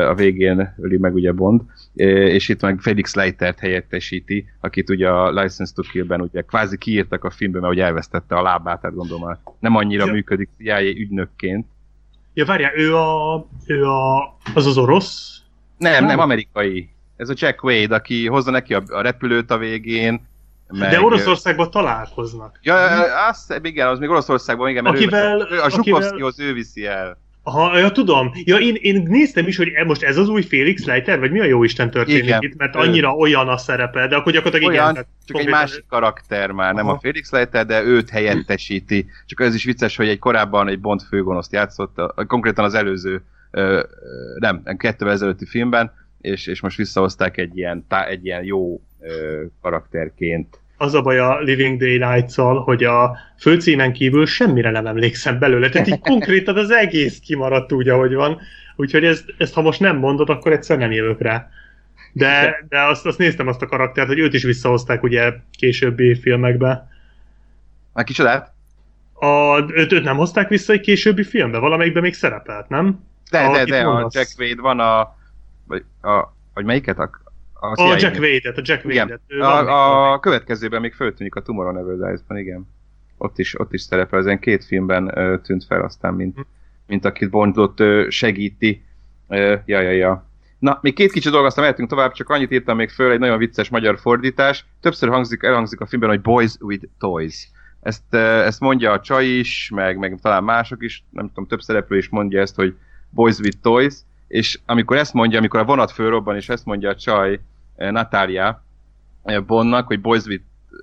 a 0.07 0.13
végén 0.13 0.73
öli 0.77 0.97
meg 0.97 1.13
ugye 1.13 1.31
Bond, 1.31 1.61
és 1.93 2.49
itt 2.49 2.61
meg 2.61 2.79
Felix 2.79 3.15
Leitert 3.15 3.59
helyettesíti, 3.59 4.45
akit 4.59 4.89
ugye 4.89 5.09
a 5.09 5.29
License 5.29 5.73
to 5.75 5.81
Kill-ben 5.81 6.21
ugye 6.21 6.41
kvázi 6.41 6.77
kiírtak 6.77 7.23
a 7.23 7.29
filmben, 7.29 7.61
mert 7.61 7.73
ugye 7.73 7.83
elvesztette 7.83 8.35
a 8.35 8.41
lábát, 8.41 8.81
tehát 8.81 8.95
gondolom 8.95 9.37
nem 9.59 9.75
annyira 9.75 10.05
ja. 10.05 10.11
működik 10.11 10.49
CIA 10.57 10.81
ügynökként. 10.81 11.65
Ja, 12.33 12.45
várjál, 12.45 12.71
ő 12.75 12.95
a, 12.95 13.45
ő 13.65 13.83
a, 13.83 14.37
az 14.53 14.65
az 14.65 14.77
orosz? 14.77 15.41
Nem, 15.77 16.05
nem, 16.05 16.19
amerikai. 16.19 16.89
Ez 17.18 17.30
a 17.30 17.34
Jack 17.36 17.63
Wade, 17.63 17.95
aki 17.95 18.28
hozza 18.28 18.51
neki 18.51 18.74
a, 18.74 18.84
a 18.88 19.01
repülőt 19.01 19.51
a 19.51 19.57
végén, 19.57 20.28
meg... 20.68 20.91
De 20.91 21.01
Oroszországban 21.01 21.72
találkoznak. 21.72 22.59
Ja, 22.61 22.76
azt, 23.28 23.59
igen, 23.63 23.88
az 23.88 23.99
még 23.99 24.09
Oroszországban, 24.09 24.70
igen, 24.70 24.84
mert 24.84 24.95
akivel, 24.95 25.47
ő, 25.51 25.61
a 25.61 25.70
Zsukovszkihoz 25.70 26.39
ő 26.39 26.53
viszi 26.53 26.86
el. 26.86 27.18
Aha, 27.43 27.78
ja, 27.78 27.91
tudom. 27.91 28.32
Ja, 28.43 28.57
én, 28.57 28.78
én 28.82 29.03
néztem 29.07 29.47
is, 29.47 29.57
hogy 29.57 29.68
e, 29.68 29.84
most 29.84 30.03
ez 30.03 30.18
az 30.18 30.30
új 30.30 30.41
Félix 30.41 30.86
Leiter, 30.86 31.20
vagy 31.20 31.32
mi 31.32 31.39
a 31.39 31.43
jó 31.43 31.63
Isten 31.63 31.91
történik 31.91 32.24
igen. 32.24 32.41
itt, 32.41 32.57
mert 32.57 32.76
annyira 32.76 33.07
ő... 33.07 33.11
olyan 33.11 33.47
a 33.47 33.57
szerepe, 33.57 34.07
de 34.07 34.15
akkor 34.15 34.32
gyakorlatilag 34.32 34.74
olyan, 34.74 34.91
igen. 34.91 35.03
Csak 35.03 35.36
konkrétan... 35.36 35.59
egy 35.59 35.68
másik 35.68 35.86
karakter 35.89 36.51
már, 36.51 36.74
nem 36.74 36.86
Aha. 36.86 36.95
a 36.95 36.99
Félix 36.99 37.32
Leiter, 37.32 37.65
de 37.65 37.84
őt 37.84 38.09
helyettesíti. 38.09 39.05
Csak 39.26 39.39
ez 39.39 39.55
is 39.55 39.63
vicces, 39.63 39.95
hogy 39.95 40.07
egy 40.07 40.20
korábban 40.20 40.68
egy 40.68 40.80
Bond 40.80 41.01
főgonoszt 41.01 41.51
játszott, 41.51 41.97
a, 41.97 42.26
konkrétan 42.28 42.65
az 42.65 42.74
előző, 42.74 43.24
ö, 43.51 43.84
nem, 44.39 44.63
kettővel 44.78 45.13
ezelőtti 45.13 45.45
filmben, 45.45 45.91
és, 46.22 46.47
és 46.47 46.61
most 46.61 46.78
visszahozták 46.78 47.38
egy 47.38 47.57
ilyen, 47.57 47.86
tá, 47.88 48.05
egy 48.05 48.26
ilyen 48.26 48.43
jó 48.43 48.82
ö, 48.99 49.43
karakterként 49.61 50.59
az 50.78 50.93
a 50.93 51.01
baj 51.01 51.20
a 51.20 51.39
Living 51.39 51.80
Daylights-szal, 51.80 52.61
hogy 52.61 52.84
a 52.84 53.18
főcímen 53.39 53.93
kívül 53.93 54.26
semmire 54.26 54.72
nem 54.72 54.88
emlékszem 54.88 55.39
belőle, 55.39 55.70
tehát 55.70 55.88
így 55.88 55.99
konkrétan 55.99 56.57
az 56.57 56.72
egész 56.72 57.20
kimaradt 57.20 57.72
úgy, 57.72 57.89
ahogy 57.89 58.13
van, 58.13 58.39
úgyhogy 58.76 59.05
ezt, 59.05 59.26
ezt 59.38 59.53
ha 59.53 59.61
most 59.61 59.80
nem 59.80 59.97
mondod, 59.97 60.30
akkor 60.30 60.51
egyszer 60.51 60.78
nem 60.78 60.91
jövök 60.91 61.22
rá. 61.22 61.49
De, 62.13 62.65
de 62.70 62.82
azt, 62.82 63.05
azt 63.05 63.18
néztem 63.18 63.47
azt 63.47 63.61
a 63.61 63.65
karaktert, 63.65 64.07
hogy 64.07 64.20
őt 64.20 64.34
is 64.34 64.43
visszahozták 64.43 65.03
ugye 65.03 65.34
későbbi 65.57 66.15
filmekbe. 66.15 66.88
A 67.93 68.03
kicsodát? 68.03 68.53
A, 69.13 69.59
őt, 69.59 69.91
őt 69.91 70.03
nem 70.03 70.18
hozták 70.18 70.49
vissza 70.49 70.74
egy 70.74 70.80
későbbi 70.80 71.24
filmbe? 71.24 71.57
Valamelyikben 71.57 72.03
még 72.03 72.13
szerepelt, 72.13 72.70
nem? 72.70 73.03
De, 73.32 73.39
a, 73.39 73.53
de, 73.53 73.65
de, 73.65 73.82
a 73.82 74.09
Jack 74.13 74.39
Wade 74.39 74.61
van 74.61 74.80
a... 74.80 75.16
Vagy, 75.68 75.84
a, 76.01 76.34
vagy 76.53 76.65
melyiket? 76.65 76.99
A, 76.99 77.09
a, 77.53 77.68
a 77.68 77.97
Jack 77.99 78.20
Wade-et, 78.20 78.57
a 78.57 78.61
Jack 78.63 78.86
Wade-et. 78.86 79.22
A, 79.41 80.13
a 80.13 80.20
következőben 80.20 80.82
még 80.82 80.93
föltűnik 80.93 81.36
a 81.36 81.41
Tomorrow 81.41 81.74
Never 81.74 81.95
Dies-ban, 81.95 82.38
igen. 82.38 82.68
Ott 83.18 83.39
is, 83.39 83.59
ott 83.59 83.74
is 83.74 83.82
szerepel, 83.82 84.20
ezen 84.20 84.39
két 84.39 84.65
filmben 84.65 85.18
ö, 85.18 85.38
tűnt 85.39 85.65
fel 85.65 85.82
aztán, 85.82 86.13
mint, 86.13 86.36
hm. 86.36 86.41
mint 86.88 87.05
akit 87.05 87.30
Bondot 87.30 87.80
ö, 87.80 88.05
segíti. 88.09 88.86
Ö, 89.28 89.55
ja, 89.65 89.82
ja, 89.82 89.91
ja. 89.91 90.26
Na, 90.59 90.80
még 90.82 90.93
két 90.93 91.11
kicsi 91.11 91.30
dolgot, 91.30 91.47
aztán 91.47 91.63
mehetünk 91.63 91.89
tovább, 91.89 92.11
csak 92.11 92.30
annyit 92.30 92.51
írtam 92.51 92.78
még 92.78 92.89
föl, 92.89 93.11
egy 93.11 93.20
nagyon 93.20 93.38
vicces 93.38 93.70
magyar 93.70 93.99
fordítás. 93.99 94.65
Többször 94.82 95.09
hangzik, 95.09 95.43
elhangzik 95.43 95.82
a 95.82 95.86
filmben, 95.86 96.09
hogy 96.09 96.22
Boys 96.22 96.55
with 96.59 96.86
Toys. 96.99 97.49
Ezt, 97.82 98.13
ezt 98.13 98.59
mondja 98.59 98.91
a 98.91 98.99
csaj 98.99 99.26
is, 99.26 99.72
meg, 99.76 99.97
meg 99.97 100.20
talán 100.22 100.43
mások 100.43 100.84
is, 100.84 101.03
nem 101.09 101.28
tudom, 101.28 101.47
több 101.47 101.61
szereplő 101.61 101.97
is 101.97 102.09
mondja 102.09 102.41
ezt, 102.41 102.55
hogy 102.55 102.76
Boys 103.09 103.38
with 103.38 103.57
Toys, 103.61 103.93
és 104.28 104.59
amikor 104.65 104.97
ezt 104.97 105.13
mondja, 105.13 105.38
amikor 105.38 105.59
a 105.59 105.65
vonat 105.65 105.91
fölrobban, 105.91 106.36
és 106.36 106.49
ezt 106.49 106.65
mondja 106.65 106.89
a 106.89 106.95
csaj 106.95 107.39
eh, 107.75 107.91
Natália 107.91 108.63
eh, 109.23 109.41
Bondnak, 109.41 109.88
hogy 109.88 110.01
Boys 110.01 110.23
with 110.25 110.43
eh, 110.43 110.78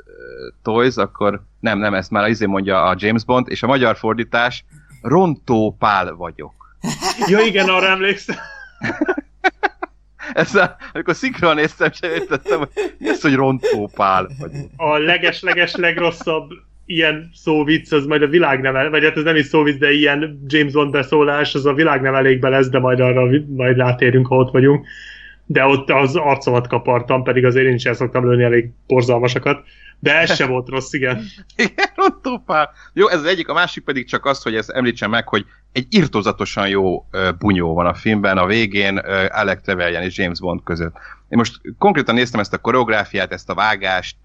Toys, 0.62 0.96
akkor 0.96 1.42
nem, 1.60 1.78
nem, 1.78 1.94
ezt 1.94 2.10
már 2.10 2.28
izé 2.28 2.46
mondja 2.46 2.82
a 2.82 2.94
James 2.98 3.24
Bond, 3.24 3.48
és 3.48 3.62
a 3.62 3.66
magyar 3.66 3.96
fordítás 3.96 4.64
Rontó 5.02 5.76
Pál 5.78 6.14
vagyok. 6.14 6.76
Ja 7.28 7.40
igen, 7.40 7.68
arra 7.68 7.86
emlékszem. 7.86 8.36
Ezt, 10.32 10.76
amikor 10.92 11.14
szinkron 11.14 11.54
néztem, 11.54 11.92
sem 11.92 12.10
értettem, 12.10 12.58
hogy 12.58 12.94
mi 12.98 13.08
az, 13.08 13.20
hogy 13.20 13.34
Rontó 13.34 13.90
Pál 13.94 14.28
vagyok. 14.38 14.70
A 14.76 14.98
leges-leges 14.98 15.74
legrosszabb 15.74 16.50
ilyen 16.86 17.30
szóvic, 17.34 17.92
az 17.92 18.06
majd 18.06 18.22
a 18.22 18.26
világ 18.26 18.60
nem, 18.60 18.90
vagy 18.90 19.04
hát 19.04 19.16
ez 19.16 19.22
nem 19.22 19.36
is 19.36 19.46
szóvic, 19.46 19.78
de 19.78 19.92
ilyen 19.92 20.44
James 20.46 20.72
Bond 20.72 20.90
beszólás, 20.90 21.54
az 21.54 21.66
a 21.66 21.74
világ 21.74 22.00
nem 22.00 22.14
elégbe 22.14 22.48
lesz, 22.48 22.68
de 22.68 22.78
majd 22.78 23.00
arra 23.00 23.28
majd 23.48 23.76
rátérünk, 23.76 24.26
ha 24.26 24.36
ott 24.36 24.52
vagyunk. 24.52 24.86
De 25.46 25.64
ott 25.64 25.90
az 25.90 26.16
arcomat 26.16 26.66
kapartam, 26.66 27.22
pedig 27.22 27.44
azért 27.44 27.66
én 27.66 27.74
is 27.74 27.84
el 27.84 27.94
szoktam 27.94 28.28
lőni 28.28 28.42
elég 28.42 28.70
borzalmasakat. 28.86 29.64
De 29.98 30.18
ez 30.18 30.34
se 30.34 30.46
volt 30.46 30.68
rossz, 30.68 30.92
igen. 30.92 31.24
Igen, 31.56 31.86
Rontopál. 31.94 32.70
Jó, 32.92 33.08
ez 33.08 33.18
az 33.18 33.24
egyik, 33.24 33.48
a 33.48 33.54
másik 33.54 33.84
pedig 33.84 34.08
csak 34.08 34.24
az, 34.24 34.42
hogy 34.42 34.54
ezt 34.54 34.70
említsem 34.70 35.10
meg, 35.10 35.28
hogy 35.28 35.44
egy 35.72 35.86
irtozatosan 35.90 36.68
jó 36.68 37.06
bunyó 37.38 37.74
van 37.74 37.86
a 37.86 37.94
filmben, 37.94 38.38
a 38.38 38.46
végén 38.46 38.98
Alec 39.28 39.62
Trevelyan 39.62 40.02
és 40.02 40.18
James 40.18 40.40
Bond 40.40 40.60
között. 40.64 40.94
Én 41.28 41.38
most 41.38 41.60
konkrétan 41.78 42.14
néztem 42.14 42.40
ezt 42.40 42.52
a 42.52 42.58
koreográfiát, 42.58 43.32
ezt 43.32 43.50
a 43.50 43.54
vágást, 43.54 44.16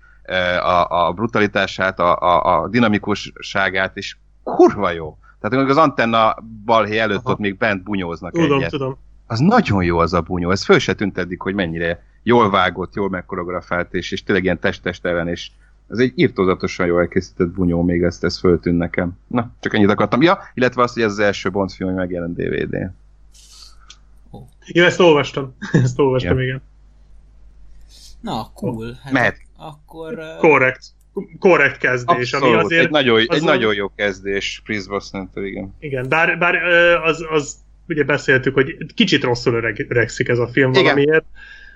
a, 0.61 1.07
a 1.07 1.11
brutalitását, 1.11 1.99
a, 1.99 2.19
a, 2.19 2.61
a 2.61 2.67
dinamikusságát, 2.67 3.97
és 3.97 4.15
kurva 4.43 4.91
jó. 4.91 5.17
Tehát 5.39 5.55
amikor 5.55 5.69
az 5.69 5.77
antenna 5.77 6.35
balhé 6.65 6.97
előtt 6.97 7.23
Aha. 7.23 7.31
ott 7.31 7.39
még 7.39 7.57
bent 7.57 7.83
bunyóznak 7.83 8.31
tudom, 8.31 8.57
egyet. 8.57 8.69
Tudom, 8.69 8.97
Az 9.27 9.39
nagyon 9.39 9.83
jó 9.83 9.97
az 9.97 10.13
a 10.13 10.21
bunyó, 10.21 10.51
ez 10.51 10.63
föl 10.63 10.79
se 10.79 10.93
tűnt 10.93 11.17
eddig, 11.17 11.41
hogy 11.41 11.53
mennyire 11.53 12.03
jól 12.23 12.49
vágott, 12.49 12.95
jól 12.95 13.09
megkoreografált, 13.09 13.93
és, 13.93 14.11
és 14.11 14.23
tényleg 14.23 14.43
ilyen 14.43 14.59
test 14.59 15.05
ellen, 15.05 15.27
és 15.27 15.51
ez 15.89 15.97
egy 15.97 16.11
írtózatosan 16.15 16.85
jól 16.85 16.99
elkészített 16.99 17.47
bunyó, 17.47 17.83
még 17.83 18.03
ezt, 18.03 18.23
ez 18.23 18.39
föltűn 18.39 18.75
nekem. 18.75 19.17
Na, 19.27 19.51
csak 19.59 19.73
ennyit 19.73 19.89
akartam. 19.89 20.21
Ja, 20.21 20.39
illetve 20.53 20.83
azt, 20.83 20.93
hogy 20.93 21.03
ez 21.03 21.11
az 21.11 21.19
első 21.19 21.49
Bond 21.49 21.71
film, 21.71 21.89
hogy 21.89 21.99
megjelent 21.99 22.35
DVD-n. 22.35 22.95
Én 24.65 24.83
ezt 24.83 24.99
olvastam. 24.99 25.55
ezt 25.71 25.99
olvastam, 25.99 26.37
ja. 26.37 26.43
igen. 26.43 26.61
Na, 28.21 28.49
cool. 28.53 28.99
Hát 29.03 29.13
Mehet. 29.13 29.37
Akkor... 29.59 30.19
Korrekt. 30.37 30.83
Korrekt 31.39 31.77
kezdés, 31.77 32.33
Abszolút, 32.33 32.55
ami 32.55 32.63
azért... 32.63 32.83
Egy 32.83 32.89
nagyon, 32.89 33.25
egy 33.27 33.43
nagyon 33.43 33.73
jó 33.73 33.91
kezdés 33.95 34.61
Chris 34.63 34.87
brosnan 34.87 35.29
igen. 35.35 35.75
Igen, 35.79 36.09
bár, 36.09 36.37
bár 36.37 36.55
az, 37.03 37.25
az 37.31 37.55
ugye 37.87 38.03
beszéltük, 38.03 38.53
hogy 38.53 38.93
kicsit 38.93 39.23
rosszul 39.23 39.53
öregszik 39.87 40.27
ez 40.27 40.37
a 40.37 40.47
film 40.47 40.69
igen. 40.69 40.83
valamiért, 40.83 41.25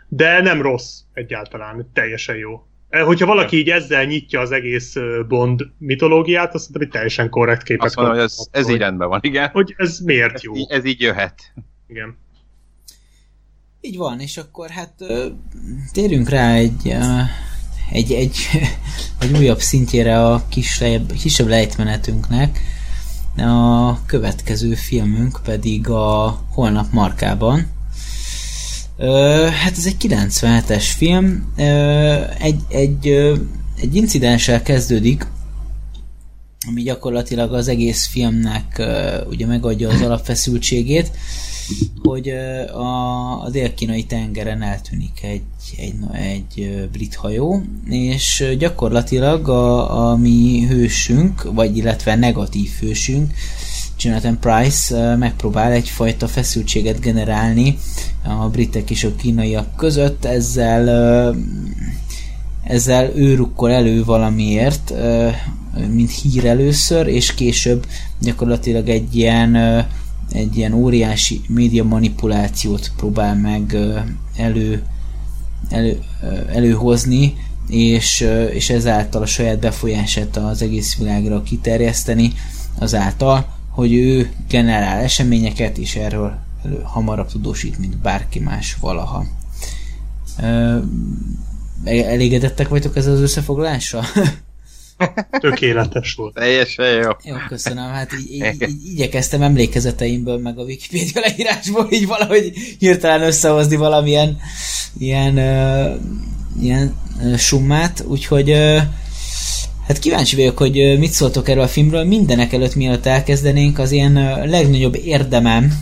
de 0.08 0.42
nem 0.42 0.62
rossz 0.62 1.00
egyáltalán, 1.14 1.90
teljesen 1.94 2.36
jó. 2.36 2.68
Hogyha 2.90 3.26
valaki 3.26 3.58
így 3.58 3.70
ezzel 3.70 4.06
nyitja 4.06 4.40
az 4.40 4.52
egész 4.52 4.96
Bond 5.28 5.62
mitológiát, 5.78 6.54
azt 6.54 6.70
mondom, 6.70 6.82
hogy 6.82 6.92
teljesen 6.92 7.30
korrekt 7.30 7.64
képet 7.64 7.86
Azt 7.86 7.96
mondom, 7.96 8.14
hogy 8.14 8.24
ez, 8.24 8.48
ez 8.52 8.70
így 8.70 8.78
rendben 8.78 9.10
van, 9.10 9.20
igen. 9.24 9.50
Hogy 9.50 9.74
ez 9.78 10.00
miért 10.00 10.34
ez 10.34 10.44
jó. 10.44 10.56
Így, 10.56 10.72
ez 10.72 10.86
így 10.86 11.02
jöhet. 11.02 11.54
Igen. 11.88 12.18
Így 13.82 13.98
van, 13.98 14.20
és 14.20 14.38
akkor 14.38 14.70
hát 14.70 14.94
térjünk 15.92 16.30
rá 16.30 16.54
egy, 16.54 16.96
egy, 17.94 18.12
egy, 18.12 18.38
egy 19.20 19.38
újabb 19.38 19.62
szintjére 19.62 20.26
a 20.26 20.44
kisebb, 20.50 21.12
kisebb 21.12 21.48
lejtmenetünknek. 21.48 22.62
A 23.38 24.06
következő 24.06 24.74
filmünk 24.74 25.40
pedig 25.44 25.90
a 25.90 26.42
Holnap 26.50 26.92
markában. 26.92 27.72
Hát 29.64 29.78
ez 29.78 29.86
egy 29.86 29.96
97-es 30.00 30.86
film. 30.98 31.54
Egy, 32.40 32.60
egy, 32.68 33.08
egy 33.82 33.96
incidenssel 33.96 34.62
kezdődik, 34.62 35.28
ami 36.68 36.82
gyakorlatilag 36.82 37.54
az 37.54 37.68
egész 37.68 38.06
filmnek 38.06 38.82
ugye 39.30 39.46
megadja 39.46 39.90
az 39.90 40.02
alapfeszültségét 40.02 41.12
hogy 42.04 42.30
a, 42.74 43.44
a 43.44 43.50
dél-kínai 43.50 44.04
tengeren 44.04 44.62
eltűnik 44.62 45.24
egy, 45.24 45.42
egy, 45.78 45.96
egy 46.12 46.88
brit 46.92 47.16
hajó, 47.16 47.62
és 47.90 48.56
gyakorlatilag 48.58 49.50
a, 49.50 50.10
a 50.10 50.16
mi 50.16 50.66
hősünk, 50.70 51.54
vagy 51.54 51.78
illetve 51.78 52.16
negatív 52.16 52.70
hősünk, 52.80 53.34
Jonathan 54.00 54.40
Price 54.40 55.16
megpróbál 55.16 55.72
egyfajta 55.72 56.28
feszültséget 56.28 57.00
generálni 57.00 57.78
a 58.24 58.50
britek 58.50 58.90
és 58.90 59.04
a 59.04 59.16
kínaiak 59.16 59.76
között, 59.76 60.26
ezzel 60.26 61.36
ezzel 62.64 63.12
ő 63.16 63.36
rukkol 63.36 63.72
elő 63.72 64.04
valamiért, 64.04 64.94
mint 65.88 66.12
hír 66.12 66.46
először, 66.46 67.08
és 67.08 67.34
később 67.34 67.86
gyakorlatilag 68.20 68.90
egy 68.90 69.16
ilyen 69.16 69.58
egy 70.34 70.58
ilyen 70.58 70.74
óriási 70.74 71.42
média 71.48 71.84
manipulációt 71.84 72.92
próbál 72.98 73.36
meg 73.36 73.78
elő, 74.36 74.84
elő, 75.70 76.00
előhozni, 76.54 77.34
és, 77.68 78.28
és 78.52 78.70
ezáltal 78.70 79.22
a 79.22 79.26
saját 79.26 79.60
befolyását 79.60 80.38
az 80.38 80.62
egész 80.62 80.98
világra 80.98 81.44
kiterjeszteni, 81.44 82.34
azáltal, 82.80 83.46
hogy 83.70 83.94
ő 83.94 84.32
generál 84.50 85.02
eseményeket, 85.02 85.78
és 85.78 85.96
erről 85.96 86.38
hamarabb 86.84 87.28
tudósít, 87.28 87.78
mint 87.78 87.98
bárki 87.98 88.40
más 88.40 88.76
valaha. 88.80 89.26
Elégedettek 91.86 92.68
vagytok 92.68 92.98
ezzel 92.98 93.14
az 93.14 93.22
összefoglalással? 93.22 94.04
Tökéletes 95.40 96.14
volt. 96.14 96.34
Teljesen 96.34 96.86
jó. 96.86 97.10
Jó, 97.24 97.36
köszönöm. 97.48 97.92
Hát 97.92 98.12
így, 98.14 98.32
így, 98.32 98.70
így 98.70 98.92
igyekeztem 98.92 99.42
emlékezeteimből, 99.42 100.38
meg 100.38 100.60
a 100.60 100.64
Wikipedia 100.64 101.22
leírásból 101.22 101.88
így 101.92 102.08
valahogy 102.08 102.54
hirtelen 102.80 103.22
összehozni 103.22 103.76
valamilyen 103.76 104.38
ilyen, 104.98 105.38
uh, 105.38 106.64
ilyen 106.64 106.96
uh, 107.22 107.36
summát, 107.36 108.04
úgyhogy 108.08 108.52
uh, 108.52 108.82
Hát 109.88 110.00
kíváncsi 110.00 110.36
vagyok, 110.36 110.58
hogy 110.58 111.00
mit 111.00 111.12
szóltok 111.12 111.50
erről 111.50 111.64
a 111.64 111.68
filmről. 111.68 112.04
Mindenek 112.04 112.54
előtt, 112.54 112.76
mielőtt 112.76 113.06
elkezdenénk, 113.06 113.80
az 113.80 113.92
ilyen 113.92 114.14
legnagyobb 114.50 114.96
érdemem 114.96 115.74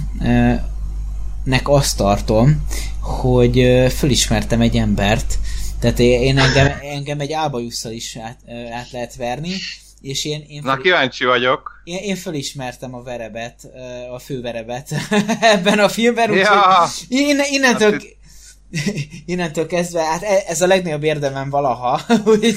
nek 1.44 1.70
azt 1.70 1.98
tartom, 1.98 2.66
hogy 3.00 3.86
fölismertem 3.96 4.62
egy 4.62 4.76
embert, 4.76 5.38
tehát 5.82 6.00
én 6.00 6.38
engem, 6.38 6.80
engem 6.82 7.20
egy 7.20 7.32
álbajusszal 7.32 7.92
is 7.92 8.18
át, 8.18 8.40
át 8.72 8.92
lehet 8.92 9.16
verni, 9.16 9.54
és 10.02 10.26
én, 10.26 10.46
én 10.48 10.62
Na, 10.64 10.78
kíváncsi 10.78 11.26
vagyok. 11.26 11.82
Én, 11.84 11.98
én 11.98 12.16
felismertem 12.16 12.96
a 12.96 13.04
verebet, 13.04 13.68
a 14.14 14.20
főverebet 14.20 14.90
ebben 15.56 15.80
a 15.80 15.90
filmben, 15.90 16.30
úgyhogy 16.30 16.46
ja. 16.46 16.88
innen, 17.08 17.46
innentől, 17.52 17.92
hát, 17.92 18.04
innentől 19.26 19.68
kezdve, 19.68 20.04
hát 20.04 20.24
e, 20.24 20.44
ez 20.48 20.62
a 20.62 20.68
legnagyobb 20.68 21.04
érdemem 21.04 21.50
valaha, 21.50 22.02
hogy, 22.24 22.56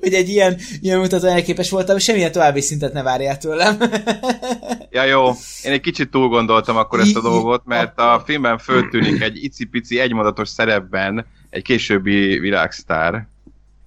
hogy 0.00 0.14
egy 0.14 0.28
ilyen, 0.28 0.58
ilyen 0.80 0.98
mutató 0.98 1.26
elképes 1.26 1.70
voltam, 1.70 1.98
semmilyen 1.98 2.32
további 2.32 2.60
szintet 2.60 2.92
ne 2.92 3.02
várjál 3.02 3.38
tőlem. 3.38 3.78
Ja 4.92 5.04
jó, 5.04 5.28
én 5.62 5.72
egy 5.72 5.80
kicsit 5.80 6.10
túl 6.10 6.28
gondoltam 6.28 6.76
akkor 6.76 7.00
ezt 7.00 7.16
a 7.16 7.20
dolgot, 7.20 7.64
mert 7.64 7.98
a 7.98 8.22
filmben 8.26 8.58
föltűnik 8.58 9.20
egy 9.22 9.44
icipici 9.44 9.98
egymondatos 9.98 10.48
szerepben 10.48 11.26
egy 11.50 11.62
későbbi 11.62 12.38
világsztár. 12.38 13.26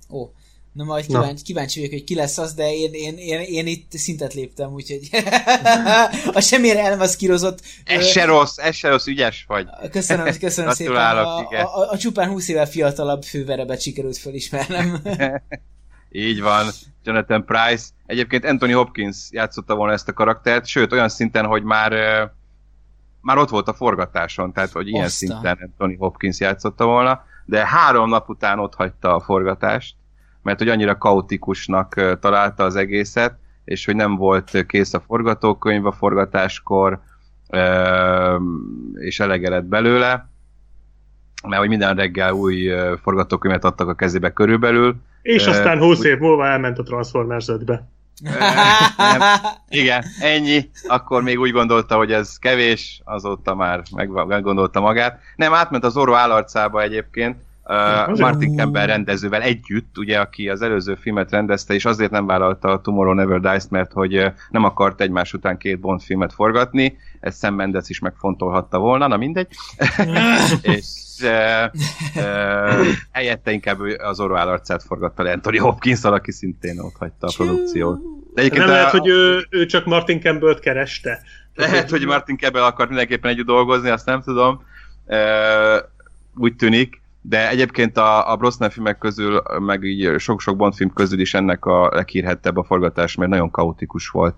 Ó, 0.09 0.29
Na 0.75 0.83
majd 0.83 1.05
kíváncsi, 1.05 1.33
Na. 1.33 1.41
kíváncsi 1.43 1.79
vagyok, 1.79 1.93
hogy 1.93 2.03
ki 2.03 2.15
lesz 2.15 2.37
az, 2.37 2.53
de 2.53 2.73
én, 2.73 2.93
én, 2.93 3.17
én, 3.17 3.39
én 3.39 3.67
itt 3.67 3.91
szintet 3.91 4.33
léptem, 4.33 4.73
úgyhogy 4.73 5.09
a 6.33 6.41
semmire 6.41 6.79
elmaszkírozott... 6.79 7.59
Ez 7.83 8.07
se 8.07 8.25
rossz, 8.25 8.57
ez 8.57 8.75
se 8.75 8.89
rossz, 8.89 9.05
ügyes 9.05 9.45
vagy. 9.47 9.67
Köszönöm, 9.91 10.37
köszönöm 10.39 10.71
szépen. 10.71 10.95
A, 10.95 11.37
a, 11.37 11.47
a, 11.49 11.91
a, 11.91 11.97
csupán 11.97 12.29
20 12.29 12.47
évvel 12.47 12.65
fiatalabb 12.65 13.23
főverebet 13.23 13.81
sikerült 13.81 14.17
felismernem. 14.17 15.01
Így 16.11 16.41
van, 16.41 16.71
Jonathan 17.03 17.45
Price. 17.45 17.85
Egyébként 18.05 18.45
Anthony 18.45 18.73
Hopkins 18.73 19.27
játszotta 19.31 19.75
volna 19.75 19.93
ezt 19.93 20.09
a 20.09 20.13
karaktert, 20.13 20.65
sőt 20.65 20.91
olyan 20.91 21.09
szinten, 21.09 21.45
hogy 21.45 21.63
már 21.63 21.91
már 23.21 23.37
ott 23.37 23.49
volt 23.49 23.67
a 23.67 23.73
forgatáson, 23.73 24.53
tehát 24.53 24.71
hogy 24.71 24.87
ilyen 24.87 25.05
Oszta. 25.05 25.17
szinten 25.17 25.57
Anthony 25.61 25.95
Hopkins 25.97 26.39
játszotta 26.39 26.85
volna, 26.85 27.23
de 27.45 27.67
három 27.67 28.09
nap 28.09 28.29
után 28.29 28.59
ott 28.59 28.75
hagyta 28.75 29.15
a 29.15 29.19
forgatást, 29.19 29.95
mert 30.41 30.57
hogy 30.57 30.69
annyira 30.69 30.97
kaotikusnak 30.97 32.17
találta 32.19 32.63
az 32.63 32.75
egészet, 32.75 33.37
és 33.63 33.85
hogy 33.85 33.95
nem 33.95 34.15
volt 34.15 34.65
kész 34.65 34.93
a 34.93 34.99
forgatókönyv 34.99 35.85
a 35.85 35.91
forgatáskor, 35.91 37.01
és 38.93 39.19
elege 39.19 39.49
lett 39.49 39.65
belőle, 39.65 40.29
mert 41.47 41.59
hogy 41.59 41.69
minden 41.69 41.95
reggel 41.95 42.31
új 42.31 42.71
forgatókönyvet 43.01 43.65
adtak 43.65 43.87
a 43.87 43.95
kezébe 43.95 44.33
körülbelül. 44.33 44.95
És 45.21 45.47
aztán 45.47 45.79
20 45.79 46.03
év 46.03 46.17
múlva 46.17 46.47
elment 46.47 46.79
a 46.79 46.83
Transformers 46.83 47.45
5-be. 47.47 47.87
Nem, 48.21 49.21
igen, 49.81 50.03
ennyi. 50.19 50.69
Akkor 50.87 51.23
még 51.23 51.39
úgy 51.39 51.51
gondolta, 51.51 51.95
hogy 51.95 52.11
ez 52.11 52.37
kevés, 52.37 53.01
azóta 53.03 53.55
már 53.55 53.83
meggondolta 54.27 54.79
magát. 54.79 55.19
Nem, 55.35 55.53
átment 55.53 55.83
az 55.83 55.97
orró 55.97 56.13
állarcába 56.13 56.81
egyébként, 56.81 57.35
Uh, 57.67 58.19
Martin 58.19 58.57
Campbell 58.57 58.85
rendezővel 58.85 59.41
együtt, 59.41 59.97
ugye, 59.97 60.19
aki 60.19 60.49
az 60.49 60.61
előző 60.61 60.95
filmet 60.95 61.31
rendezte, 61.31 61.73
és 61.73 61.85
azért 61.85 62.11
nem 62.11 62.25
vállalta 62.25 62.69
a 62.69 62.81
Tomorrow 62.81 63.13
Never 63.13 63.39
Dies, 63.39 63.63
mert 63.69 63.91
hogy 63.91 64.31
nem 64.49 64.63
akart 64.63 65.01
egymás 65.01 65.33
után 65.33 65.57
két 65.57 65.79
Bond 65.79 66.01
filmet 66.01 66.33
forgatni, 66.33 66.97
ezt 67.25 67.39
Sam 67.39 67.55
Mendes 67.55 67.89
is 67.89 67.99
megfontolhatta 67.99 68.79
volna, 68.79 69.07
na 69.07 69.17
mindegy. 69.17 69.47
és 70.61 70.85
uh, 71.23 71.81
uh, 72.15 72.87
helyette 73.11 73.51
inkább 73.51 73.79
az 73.97 74.19
orvál 74.19 74.47
arcát 74.47 74.83
forgatta 74.83 75.23
le 75.23 75.31
Anthony 75.31 75.59
hopkins 75.59 76.03
aki 76.03 76.31
szintén 76.31 76.79
ott 76.79 76.95
hagyta 76.99 77.27
a 77.27 77.33
produkciót. 77.35 77.99
De 78.33 78.47
nem 78.51 78.67
a... 78.67 78.71
lehet, 78.71 78.89
hogy 78.89 79.07
ő, 79.07 79.47
ő 79.49 79.65
csak 79.65 79.85
Martin 79.85 80.21
Campbell-t 80.21 80.59
kereste. 80.59 81.21
Lehet, 81.55 81.89
hogy 81.89 82.05
Martin 82.05 82.37
Campbell 82.37 82.63
akart 82.63 82.89
mindenképpen 82.89 83.31
együtt 83.31 83.45
dolgozni, 83.45 83.89
azt 83.89 84.05
nem 84.05 84.21
tudom. 84.21 84.63
Úgy 86.35 86.55
tűnik 86.55 87.03
de 87.21 87.49
egyébként 87.49 87.97
a, 87.97 88.31
a 88.31 88.35
Brosnan 88.35 88.69
filmek 88.69 88.97
közül, 88.97 89.41
meg 89.59 89.83
így 89.83 90.19
sok-sok 90.19 90.55
Bond 90.55 90.73
film 90.73 90.93
közül 90.93 91.19
is 91.19 91.33
ennek 91.33 91.65
a 91.65 91.89
leghírhettebb 91.93 92.57
a 92.57 92.63
forgatás, 92.63 93.15
mert 93.15 93.31
nagyon 93.31 93.51
kaotikus 93.51 94.09
volt. 94.09 94.37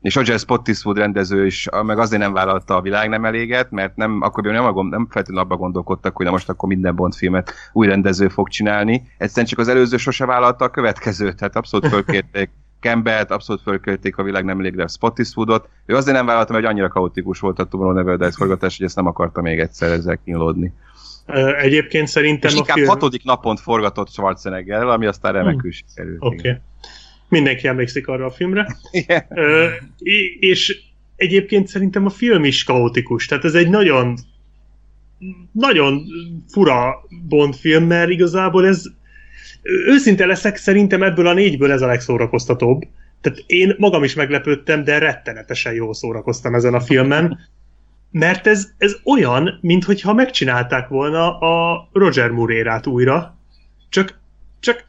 És 0.00 0.14
Roger 0.14 0.38
Spottiswood 0.38 0.96
rendező 0.96 1.46
is, 1.46 1.68
meg 1.86 1.98
azért 1.98 2.22
nem 2.22 2.32
vállalta 2.32 2.76
a 2.76 2.80
világ 2.80 3.08
nem 3.08 3.24
eléget, 3.24 3.70
mert 3.70 3.96
nem, 3.96 4.20
akkor 4.20 4.44
nem, 4.44 4.74
nem 4.74 5.06
feltétlenül 5.10 5.44
abba 5.44 5.56
gondolkodtak, 5.56 6.16
hogy 6.16 6.26
na 6.26 6.32
most 6.32 6.48
akkor 6.48 6.68
minden 6.68 6.94
Bond 6.94 7.14
filmet 7.14 7.52
új 7.72 7.86
rendező 7.86 8.28
fog 8.28 8.48
csinálni. 8.48 9.02
Egyszerűen 9.18 9.46
csak 9.46 9.58
az 9.58 9.68
előző 9.68 9.96
sose 9.96 10.26
vállalta 10.26 10.64
a 10.64 10.70
következőt, 10.70 11.36
tehát 11.36 11.56
abszolút 11.56 11.88
fölkérték 11.94 12.50
Campbell-t, 12.80 13.30
abszolút 13.30 13.62
fölkérték 13.62 14.16
a 14.16 14.22
világ 14.22 14.44
nem 14.44 14.58
elégre 14.58 14.86
Spottiswoodot. 14.86 15.68
Ő 15.86 15.94
azért 15.94 16.16
nem 16.16 16.26
vállalta, 16.26 16.52
mert 16.52 16.66
annyira 16.66 16.88
kaotikus 16.88 17.40
volt 17.40 17.58
a 17.58 17.64
Tomorrow 17.64 17.94
Never 17.94 18.16
Dies 18.16 18.34
forgatás, 18.36 18.76
hogy 18.76 18.86
ezt 18.86 18.96
nem 18.96 19.06
akarta 19.06 19.40
még 19.40 19.58
egyszer 19.58 19.90
ezzel 19.90 20.18
kínlódni. 20.24 20.72
Egyébként 21.58 22.06
szerintem 22.06 22.50
és 22.50 22.56
a 22.56 22.58
inkább 22.58 22.76
film... 22.76 22.88
hatodik 22.88 23.24
napon 23.24 23.56
forgatott 23.56 24.10
Schwarzeneggerrel, 24.10 24.90
ami 24.90 25.06
aztán 25.06 25.32
remekül 25.32 25.60
hmm. 25.60 25.70
sikerült. 25.70 26.18
Oké. 26.20 26.36
Okay. 26.36 26.60
Mindenki 27.28 27.66
emlékszik 27.66 28.08
arra 28.08 28.26
a 28.26 28.30
filmre. 28.30 28.76
Yeah. 28.92 29.24
Ö, 29.28 29.68
és 30.40 30.80
egyébként 31.16 31.68
szerintem 31.68 32.06
a 32.06 32.10
film 32.10 32.44
is 32.44 32.64
kaotikus. 32.64 33.26
Tehát 33.26 33.44
ez 33.44 33.54
egy 33.54 33.68
nagyon 33.68 34.18
nagyon 35.52 36.02
fura 36.48 37.04
Bond 37.28 37.54
film, 37.54 37.84
mert 37.84 38.10
igazából 38.10 38.66
ez 38.66 38.82
őszinte 39.62 40.26
leszek, 40.26 40.56
szerintem 40.56 41.02
ebből 41.02 41.26
a 41.26 41.32
négyből 41.32 41.72
ez 41.72 41.82
a 41.82 41.86
legszórakoztatóbb. 41.86 42.82
Tehát 43.20 43.44
én 43.46 43.74
magam 43.78 44.04
is 44.04 44.14
meglepődtem, 44.14 44.84
de 44.84 44.98
rettenetesen 44.98 45.72
jól 45.72 45.94
szórakoztam 45.94 46.54
ezen 46.54 46.74
a 46.74 46.80
filmen, 46.80 47.38
mert 48.10 48.46
ez, 48.46 48.68
ez 48.78 48.96
olyan, 49.04 49.58
mintha 49.60 50.12
megcsinálták 50.12 50.88
volna 50.88 51.38
a 51.38 51.88
Roger 51.92 52.30
Moore 52.30 52.80
újra, 52.84 53.38
csak, 53.88 54.20
csak 54.60 54.87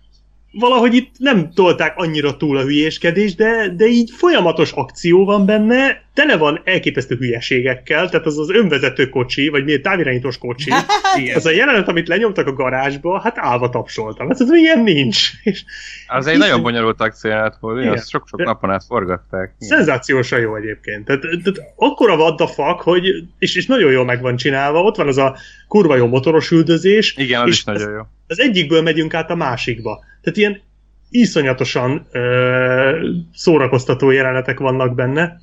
valahogy 0.52 0.94
itt 0.94 1.12
nem 1.18 1.52
tolták 1.54 1.94
annyira 1.98 2.38
túl 2.38 2.58
a 2.58 2.62
hülyéskedés, 2.62 3.36
de, 3.36 3.74
de 3.76 3.86
így 3.86 4.12
folyamatos 4.12 4.72
akció 4.72 5.26
van 5.26 5.46
benne, 5.46 6.08
tele 6.14 6.38
van 6.38 6.62
elképesztő 6.64 7.16
hülyeségekkel, 7.16 8.10
tehát 8.10 8.26
az 8.26 8.38
az 8.38 8.50
önvezető 8.50 9.10
kocsi, 9.10 9.48
vagy 9.48 9.64
miért 9.64 9.82
távirányítós 9.82 10.38
kocsi, 10.38 10.72
az 11.36 11.46
a 11.46 11.52
jelenet, 11.52 11.88
amit 11.88 12.08
lenyomtak 12.08 12.48
a 12.48 12.54
garázsba, 12.54 13.20
hát 13.20 13.38
állva 13.38 13.70
tapsoltam. 13.70 14.28
Hát 14.28 14.40
ez 14.40 14.50
ilyen 14.52 14.80
nincs. 14.80 15.30
És 15.44 15.64
az 16.08 16.28
egy 16.28 16.38
nagyon 16.38 16.62
bonyolult 16.62 17.02
akcióját 17.02 17.58
volt, 17.60 17.86
azt 17.88 18.10
sok-sok 18.10 18.44
napon 18.44 18.70
át 18.70 18.84
forgatták. 18.88 19.56
Szenzációsan 19.60 20.40
jó 20.40 20.56
egyébként. 20.56 21.06
Tehát, 21.06 21.22
tehát 21.22 21.74
akkora 21.76 22.16
what 22.16 22.36
the 22.36 22.48
fuck, 22.48 22.82
hogy, 22.82 23.08
és, 23.40 23.56
és 23.56 23.66
nagyon 23.66 23.92
jól 23.92 24.06
meg 24.06 24.22
van 24.22 24.36
csinálva, 24.36 24.82
ott 24.82 24.96
van 24.96 25.08
az 25.08 25.18
a 25.18 25.38
kurva 25.68 25.96
jó 25.96 26.08
motoros 26.08 26.52
üldözés. 26.52 27.16
Igen, 27.18 27.42
az 27.42 27.48
is 27.48 27.64
nagyon 27.64 27.92
jó. 27.92 28.02
Az 28.28 28.40
egyikből 28.40 28.82
megyünk 28.82 29.14
át 29.14 29.30
a 29.30 29.36
másikba. 29.36 30.08
Tehát 30.22 30.38
ilyen 30.38 30.62
iszonyatosan 31.10 32.08
ö, 32.12 33.08
szórakoztató 33.34 34.10
jelenetek 34.10 34.60
vannak 34.60 34.96
benne. 34.96 35.40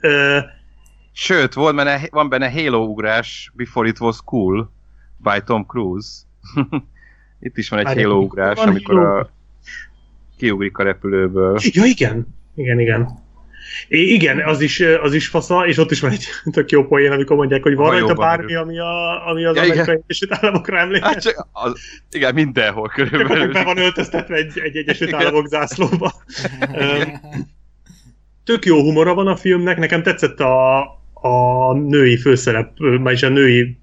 Ö, 0.00 0.38
Sőt, 1.12 1.54
volt 1.54 1.76
benne, 1.76 2.00
van 2.10 2.28
benne 2.28 2.52
Halo 2.52 2.84
ugrás, 2.84 3.52
Before 3.54 3.88
It 3.88 4.00
Was 4.00 4.18
Cool, 4.24 4.70
by 5.16 5.42
Tom 5.44 5.66
Cruise. 5.66 6.08
Itt 7.40 7.56
is 7.56 7.68
van 7.68 7.86
egy 7.86 8.02
Halo 8.02 8.18
ugrás, 8.18 8.58
amikor 8.58 8.98
a, 8.98 9.30
kiugrik 10.36 10.78
a 10.78 10.82
repülőből. 10.82 11.58
Ja, 11.62 11.84
igen. 11.84 12.26
Igen, 12.54 12.80
igen. 12.80 13.18
É, 13.88 13.98
igen, 13.98 14.40
az 14.40 14.60
is, 14.60 14.80
az 14.80 15.14
is 15.14 15.28
fasza, 15.28 15.66
és 15.66 15.78
ott 15.78 15.90
is 15.90 16.00
van 16.00 16.10
egy 16.10 16.24
tök 16.52 16.70
jó 16.70 16.86
poén, 16.86 17.12
amikor 17.12 17.36
mondják, 17.36 17.62
hogy 17.62 17.74
van 17.74 17.90
rajta 17.90 18.14
bármi, 18.14 18.54
ami, 18.54 18.78
a, 18.78 19.28
ami 19.28 19.44
az 19.44 19.56
ja, 19.56 19.62
amerikai 19.62 19.98
Egyesült 20.06 20.32
Államokra 20.32 20.78
emlékszik. 20.78 21.12
Hát 21.12 21.22
csak 21.22 21.48
az, 21.52 21.80
igen, 22.10 22.34
mindenhol 22.34 22.88
körülbelül. 22.88 23.52
Be 23.52 23.64
van 23.64 23.78
öltöztetve 23.78 24.36
egy, 24.36 24.58
egy 24.58 24.76
Egyesült 24.76 25.14
Államok 25.14 25.46
zászlóba. 25.46 26.12
tök 28.44 28.64
jó 28.64 28.80
humora 28.80 29.14
van 29.14 29.26
a 29.26 29.36
filmnek, 29.36 29.78
nekem 29.78 30.02
tetszett 30.02 30.40
a, 30.40 30.80
a 31.12 31.72
női 31.74 32.16
főszerep, 32.16 32.72
vagyis 32.76 33.22
a 33.22 33.28
női 33.28 33.78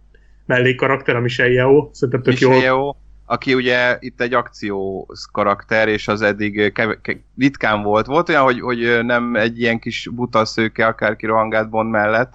mellékkarakter, 0.46 1.16
a 1.16 1.20
Michelle 1.20 1.52
Yeoh, 1.52 1.90
szerintem 1.94 2.22
tök 2.24 2.34
Michelle 2.34 2.66
jó 2.66 2.96
aki 3.30 3.54
ugye 3.54 3.98
itt 4.00 4.22
egy 4.22 4.34
akció 4.34 5.08
karakter, 5.32 5.88
és 5.88 6.08
az 6.08 6.22
eddig 6.22 6.72
kev- 6.74 7.02
ke- 7.02 7.22
ritkán 7.38 7.82
volt. 7.82 8.06
Volt 8.06 8.30
olyan, 8.30 8.44
hogy, 8.44 8.60
hogy 8.60 9.00
nem 9.06 9.36
egy 9.36 9.60
ilyen 9.60 9.80
kis 9.80 10.10
buta 10.12 10.46
szőke 10.46 10.86
akárki 10.86 11.26
rohangált 11.26 11.70
Bond 11.70 11.90
mellett, 11.90 12.34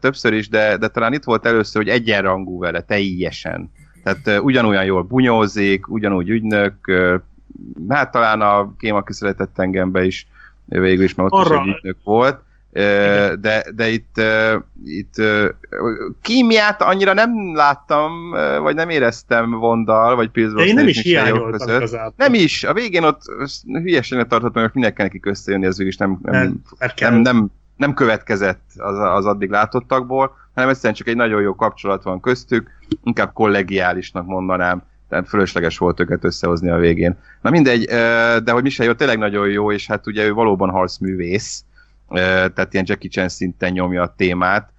többször 0.00 0.32
is, 0.32 0.48
de, 0.48 0.76
de 0.76 0.88
talán 0.88 1.12
itt 1.12 1.24
volt 1.24 1.46
először, 1.46 1.82
hogy 1.82 1.90
egyenrangú 1.90 2.58
vele, 2.58 2.80
teljesen. 2.80 3.70
Tehát 4.02 4.40
ugyanolyan 4.42 4.84
jól 4.84 5.02
bunyózik, 5.02 5.88
ugyanúgy 5.88 6.28
ügynök, 6.28 6.92
hát 7.88 8.10
talán 8.10 8.40
a 8.40 8.76
Kém, 8.78 8.94
aki 8.94 9.12
szeretett 9.12 9.58
engembe 9.58 10.04
is 10.04 10.26
végül 10.64 11.04
is, 11.04 11.14
mert 11.14 11.32
ott 11.32 11.44
Arra... 11.44 11.54
is 11.54 11.60
egy 11.60 11.76
ügynök 11.76 11.96
volt 12.04 12.40
de, 12.72 13.64
de 13.74 13.88
itt, 13.88 14.20
itt 14.84 15.14
kímiát 16.22 16.82
annyira 16.82 17.12
nem 17.12 17.54
láttam, 17.54 18.30
vagy 18.62 18.74
nem 18.74 18.88
éreztem 18.88 19.50
Vondal, 19.50 20.16
vagy 20.16 20.30
Pilsbros 20.30 20.66
én 20.66 20.74
nem 20.74 20.88
is 20.88 21.02
hiányoltam 21.02 21.78
között. 21.78 22.16
Nem 22.16 22.34
is, 22.34 22.64
a 22.64 22.72
végén 22.72 23.04
ott 23.04 23.22
hülyeségnek 23.66 24.26
tartottam, 24.26 24.62
hogy 24.62 24.70
mindenki 24.74 25.02
nekik 25.02 25.26
összejönni, 25.26 25.66
ez 25.66 25.80
is 25.80 25.96
nem, 25.96 26.18
nem, 26.22 26.62
nem, 26.98 27.20
nem, 27.20 27.50
nem 27.76 27.94
következett 27.94 28.62
az, 28.76 28.98
az 28.98 29.26
addig 29.26 29.50
látottakból, 29.50 30.36
hanem 30.54 30.70
egyszerűen 30.70 30.94
csak 30.94 31.08
egy 31.08 31.16
nagyon 31.16 31.40
jó 31.40 31.54
kapcsolat 31.54 32.02
van 32.02 32.20
köztük, 32.20 32.70
inkább 33.04 33.32
kollegiálisnak 33.32 34.26
mondanám, 34.26 34.82
tehát 35.08 35.28
fölösleges 35.28 35.78
volt 35.78 36.00
őket 36.00 36.24
összehozni 36.24 36.70
a 36.70 36.76
végén. 36.76 37.16
Na 37.42 37.50
mindegy, 37.50 37.84
de 38.44 38.52
hogy 38.52 38.62
Michel 38.62 38.86
jó, 38.86 38.92
tényleg 38.92 39.18
nagyon 39.18 39.48
jó, 39.48 39.72
és 39.72 39.86
hát 39.86 40.06
ugye 40.06 40.26
ő 40.26 40.32
valóban 40.32 40.70
harcművész, 40.70 41.64
tehát 42.14 42.72
ilyen 42.72 42.84
Jackie 42.88 43.10
Chan 43.10 43.28
szinten 43.28 43.72
nyomja 43.72 44.02
a 44.02 44.14
témát. 44.16 44.72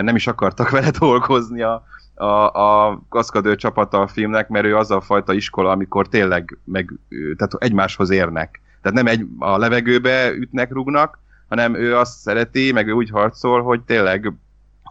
Nem 0.00 0.16
is 0.16 0.26
akartak 0.26 0.70
vele 0.76 0.90
dolgozni 0.90 1.62
a, 1.62 1.84
a, 2.14 2.52
a 2.52 3.02
kaszkadő 3.08 3.56
csapata 3.56 4.00
a 4.00 4.06
filmnek, 4.06 4.48
mert 4.48 4.66
ő 4.66 4.76
az 4.76 4.90
a 4.90 5.00
fajta 5.00 5.32
iskola, 5.32 5.70
amikor 5.70 6.08
tényleg 6.08 6.58
meg, 6.64 6.92
tehát 7.36 7.54
egymáshoz 7.58 8.10
érnek. 8.10 8.60
Tehát 8.82 8.96
nem 8.96 9.06
egy, 9.06 9.26
a 9.38 9.58
levegőbe 9.58 10.30
ütnek, 10.30 10.72
rugnak, 10.72 11.18
hanem 11.48 11.74
ő 11.74 11.96
azt 11.96 12.18
szereti, 12.18 12.72
meg 12.72 12.88
ő 12.88 12.92
úgy 12.92 13.10
harcol, 13.10 13.62
hogy 13.62 13.80
tényleg 13.80 14.32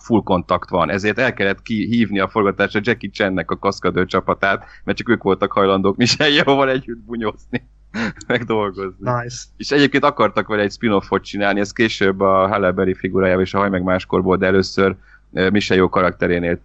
full 0.03 0.23
kontakt 0.23 0.69
van. 0.69 0.89
Ezért 0.89 1.19
el 1.19 1.33
kellett 1.33 1.61
kihívni 1.61 2.19
a 2.19 2.27
forgatásra 2.27 2.79
Jackie 2.83 3.09
Channek 3.09 3.51
a 3.51 3.59
kaszkadő 3.59 4.05
csapatát, 4.05 4.65
mert 4.83 4.97
csak 4.97 5.09
ők 5.09 5.23
voltak 5.23 5.51
hajlandók 5.51 5.95
Michelle 5.97 6.33
Yeohval 6.33 6.69
együtt 6.69 6.99
bunyózni. 6.99 7.67
megdolgozni. 8.27 8.95
Nice. 8.99 9.43
És 9.57 9.71
egyébként 9.71 10.03
akartak 10.03 10.47
vele 10.47 10.61
egy 10.61 10.71
spin-offot 10.71 11.23
csinálni, 11.23 11.59
ez 11.59 11.71
később 11.71 12.19
a 12.19 12.47
Halle 12.47 12.95
figurájával 12.95 13.43
és 13.43 13.53
a 13.53 13.57
Haj 13.57 13.69
meg 13.69 13.83
máskorból, 13.83 14.37
de 14.37 14.45
először 14.45 14.95
Michel 15.31 15.77
jó 15.77 15.89
karakterénél 15.89 16.59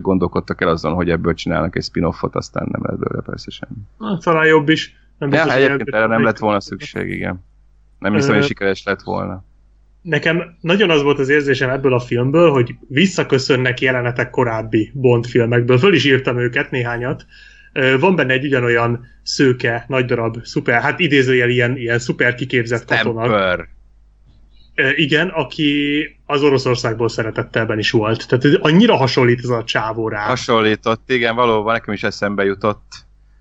gondolkodtak 0.00 0.60
el 0.60 0.68
azon, 0.68 0.94
hogy 0.94 1.10
ebből 1.10 1.34
csinálnak 1.34 1.76
egy 1.76 1.82
spin-offot, 1.82 2.34
aztán 2.34 2.68
nem 2.70 2.80
lett 2.84 2.98
belőle 2.98 3.22
persze 3.22 3.50
semmi. 3.50 4.18
Talán 4.18 4.46
jobb 4.46 4.68
is. 4.68 5.00
Nem 5.18 5.32
ja, 5.32 5.44
biztos, 5.44 5.62
egyébként 5.62 5.94
erre 5.94 6.06
nem 6.06 6.22
lett 6.22 6.38
volna 6.38 6.60
szükség, 6.60 7.10
igen. 7.10 7.44
Nem 7.98 8.14
hiszem, 8.14 8.34
hogy 8.34 8.44
sikeres 8.44 8.84
lett 8.84 9.02
volna. 9.02 9.44
Nekem 10.02 10.56
nagyon 10.60 10.90
az 10.90 11.02
volt 11.02 11.18
az 11.18 11.28
érzésem 11.28 11.70
ebből 11.70 11.92
a 11.94 12.00
filmből, 12.00 12.50
hogy 12.50 12.74
visszaköszönnek 12.88 13.80
jelenetek 13.80 14.30
korábbi 14.30 14.90
Bond 14.94 15.26
filmekből. 15.26 15.78
Föl 15.78 15.94
is 15.94 16.04
írtam 16.04 16.38
őket, 16.38 16.70
néhányat, 16.70 17.26
van 17.98 18.16
benne 18.16 18.32
egy 18.32 18.44
ugyanolyan 18.44 19.06
szőke, 19.22 19.84
nagy 19.88 20.04
darab, 20.04 20.44
szuper, 20.44 20.82
hát 20.82 20.98
idézőjel 20.98 21.48
ilyen, 21.48 21.76
ilyen 21.76 21.98
szuper 21.98 22.34
kiképzett 22.34 22.84
katona. 22.84 23.56
Igen, 24.96 25.28
aki 25.28 26.04
az 26.26 26.42
Oroszországból 26.42 27.08
szeretettelben 27.08 27.78
is 27.78 27.90
volt. 27.90 28.28
Tehát 28.28 28.58
annyira 28.60 28.96
hasonlít 28.96 29.38
ez 29.42 29.48
a 29.48 29.64
csávó 29.64 30.08
rá. 30.08 30.26
Hasonlított, 30.26 31.10
igen, 31.10 31.34
valóban 31.34 31.72
nekem 31.72 31.94
is 31.94 32.02
eszembe 32.02 32.44
jutott. 32.44 32.92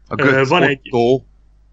A 0.07 0.15
Götz 0.15 0.49
Van 0.49 0.63
egy... 0.63 0.89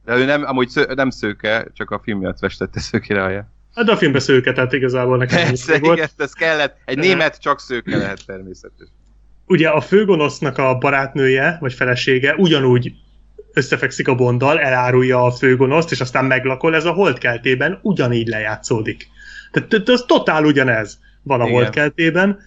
De 0.05 0.17
ő 0.17 0.25
nem, 0.25 0.45
amúgy 0.45 0.69
sző, 0.69 0.87
nem 0.95 1.11
szőke, 1.11 1.67
csak 1.75 1.91
a 1.91 2.01
film 2.05 2.19
miatt 2.19 2.39
festette 2.39 2.81
szőkére 2.81 3.25
a 3.25 3.57
Hát 3.75 3.85
de 3.85 3.93
a 3.93 3.97
filmben 3.97 4.21
szőke, 4.21 4.53
tehát 4.53 4.73
igazából 4.73 5.17
nekem 5.17 5.45
Persze, 5.45 5.79
volt. 5.79 5.97
Igen, 5.97 6.09
ez 6.17 6.33
kellett. 6.33 6.77
Egy 6.85 6.99
német 6.99 7.41
csak 7.41 7.61
szőke 7.61 7.97
lehet 7.97 8.27
természetesen 8.27 8.98
ugye 9.49 9.69
a 9.69 9.81
főgonosznak 9.81 10.59
a 10.59 10.79
barátnője, 10.79 11.57
vagy 11.61 11.73
felesége 11.73 12.35
ugyanúgy 12.35 12.93
összefekszik 13.53 14.09
a 14.09 14.15
bonddal, 14.15 14.59
elárulja 14.59 15.25
a 15.25 15.31
főgonoszt, 15.31 15.91
és 15.91 16.01
aztán 16.01 16.25
meglakol, 16.25 16.75
ez 16.75 16.85
a 16.85 16.93
holdkeltében 16.93 17.79
ugyanígy 17.83 18.29
lejátszódik. 18.29 19.09
Tehát 19.53 19.89
ez 19.89 20.03
totál 20.07 20.45
ugyanez 20.45 20.99
van 21.23 21.41
a 21.41 21.45
Igen. 21.45 21.55
holdkeltében. 21.55 22.39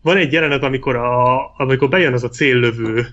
Van 0.00 0.16
egy 0.16 0.32
jelenet, 0.32 0.62
amikor, 0.62 0.96
a, 0.96 1.54
amikor 1.56 1.88
bejön 1.88 2.12
az 2.12 2.24
a 2.24 2.28
céllövő 2.28 3.06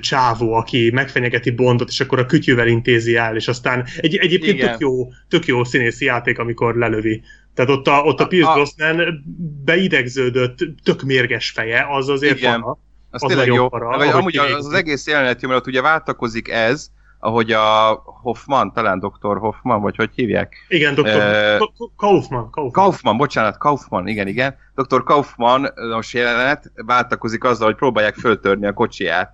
csávó, 0.00 0.52
aki 0.52 0.90
megfenyegeti 0.92 1.50
Bondot, 1.50 1.88
és 1.88 2.00
akkor 2.00 2.18
a 2.18 2.26
kütyűvel 2.26 2.66
intézi 2.66 3.16
el, 3.16 3.36
és 3.36 3.48
aztán 3.48 3.86
egy, 3.96 4.16
egyébként 4.16 4.60
tök 4.60 4.78
jó, 4.78 5.08
tök 5.28 5.46
jó 5.46 5.64
színészi 5.64 6.04
játék, 6.04 6.38
amikor 6.38 6.76
lelövi 6.76 7.22
tehát 7.54 7.70
ott 7.70 7.86
a, 7.86 8.02
ott 8.02 8.20
a, 8.20 8.24
a 8.24 8.26
Pierce 8.26 8.52
Brosnan 8.52 9.24
beidegződött, 9.64 10.58
tök 10.82 11.02
mérges 11.02 11.50
feje, 11.50 11.86
az 11.90 12.08
azért 12.08 12.38
igen. 12.38 12.60
Para, 12.60 12.78
az, 13.10 13.22
az 13.22 13.28
tényleg 13.28 13.46
jó. 13.46 13.68
Para, 13.68 13.96
Vagy 13.96 14.08
amúgy 14.08 14.36
az, 14.36 14.66
az 14.66 14.72
egész 14.72 15.06
jelenet 15.06 15.46
mert 15.46 15.66
ugye 15.66 15.82
váltakozik 15.82 16.48
ez, 16.48 16.90
ahogy 17.18 17.52
a 17.52 18.02
Hoffman, 18.04 18.72
talán 18.72 18.98
Dr. 18.98 19.38
Hoffman, 19.38 19.80
vagy 19.80 19.96
hogy 19.96 20.10
hívják? 20.14 20.54
Igen, 20.68 20.94
Dr. 20.94 21.00
Uh, 21.00 21.86
Kaufman, 21.96 22.50
Kaufman. 22.50 22.70
Kaufman, 22.70 23.16
bocsánat, 23.16 23.58
Kaufman, 23.58 24.06
igen, 24.06 24.28
igen. 24.28 24.56
Dr. 24.74 25.02
Kaufman 25.02 25.68
most 25.90 26.12
jelenet 26.12 26.72
váltakozik 26.74 27.44
azzal, 27.44 27.66
hogy 27.66 27.76
próbálják 27.76 28.14
föltörni 28.14 28.66
a 28.66 28.72
kocsiját. 28.72 29.30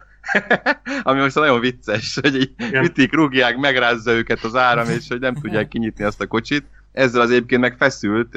Ami 1.03 1.21
most 1.21 1.35
nagyon 1.35 1.61
vicces, 1.61 2.19
hogy 2.23 2.35
így 2.35 2.55
ütik, 2.73 3.15
rúgják, 3.15 3.57
megrázza 3.57 4.13
őket 4.13 4.45
az 4.45 4.57
áram, 4.57 4.89
és 4.89 5.09
hogy 5.09 5.21
nem 5.21 5.35
tudják 5.35 5.69
kinyitni 5.69 6.05
azt 6.05 6.21
a 6.21 6.27
kocsit 6.27 6.65
ezzel 6.93 7.21
az 7.21 7.31
egyébként 7.31 7.61
meg 7.61 7.77
feszült, 7.77 8.29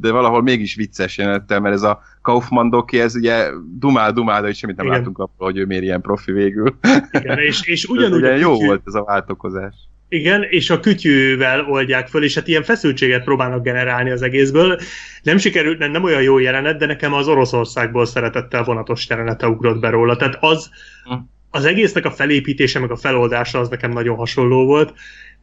de 0.00 0.10
valahol 0.10 0.42
mégis 0.42 0.74
vicces 0.74 1.18
jelenettel, 1.18 1.60
mert 1.60 1.74
ez 1.74 1.82
a 1.82 2.02
Kaufmann 2.22 2.70
doki, 2.70 3.00
ez 3.00 3.14
ugye 3.14 3.48
dumál, 3.78 4.12
dumál, 4.12 4.40
de 4.40 4.46
hogy 4.46 4.56
semmit 4.56 4.76
nem 4.76 4.86
Igen. 4.86 4.98
látunk 4.98 5.18
abból, 5.18 5.46
hogy 5.46 5.58
ő 5.58 5.64
miért 5.64 5.82
ilyen 5.82 6.00
profi 6.00 6.32
végül. 6.32 6.78
Igen, 7.10 7.38
és, 7.38 7.66
és 7.66 7.84
ugyanúgy... 7.94 8.18
Ugye 8.18 8.36
jó 8.36 8.52
kütyű... 8.52 8.66
volt 8.66 8.82
ez 8.84 8.94
a 8.94 9.04
váltokozás. 9.04 9.74
Igen, 10.12 10.42
és 10.42 10.70
a 10.70 10.80
kütyűvel 10.80 11.64
oldják 11.64 12.08
föl, 12.08 12.24
és 12.24 12.34
hát 12.34 12.48
ilyen 12.48 12.62
feszültséget 12.62 13.24
próbálnak 13.24 13.62
generálni 13.62 14.10
az 14.10 14.22
egészből. 14.22 14.80
Nem 15.22 15.38
sikerült, 15.38 15.78
nem, 15.78 15.90
nem 15.90 16.04
olyan 16.04 16.22
jó 16.22 16.38
jelenet, 16.38 16.78
de 16.78 16.86
nekem 16.86 17.12
az 17.12 17.28
Oroszországból 17.28 18.06
szeretettel 18.06 18.64
vonatos 18.64 19.08
jelenete 19.08 19.48
ugrott 19.48 19.80
be 19.80 19.90
róla. 19.90 20.16
Tehát 20.16 20.36
az, 20.40 20.70
hm. 21.04 21.14
az 21.50 21.64
egésznek 21.64 22.04
a 22.04 22.10
felépítése, 22.10 22.78
meg 22.78 22.90
a 22.90 22.96
feloldása 22.96 23.58
az 23.58 23.68
nekem 23.68 23.90
nagyon 23.90 24.16
hasonló 24.16 24.66
volt. 24.66 24.94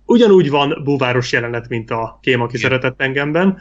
Ugyanúgy 0.07 0.49
van 0.49 0.81
búváros 0.83 1.31
jelenet, 1.31 1.69
mint 1.69 1.91
a 1.91 2.19
Kém, 2.21 2.41
aki 2.41 2.57
Igen. 2.57 2.69
szeretett 2.69 3.01
engemben. 3.01 3.57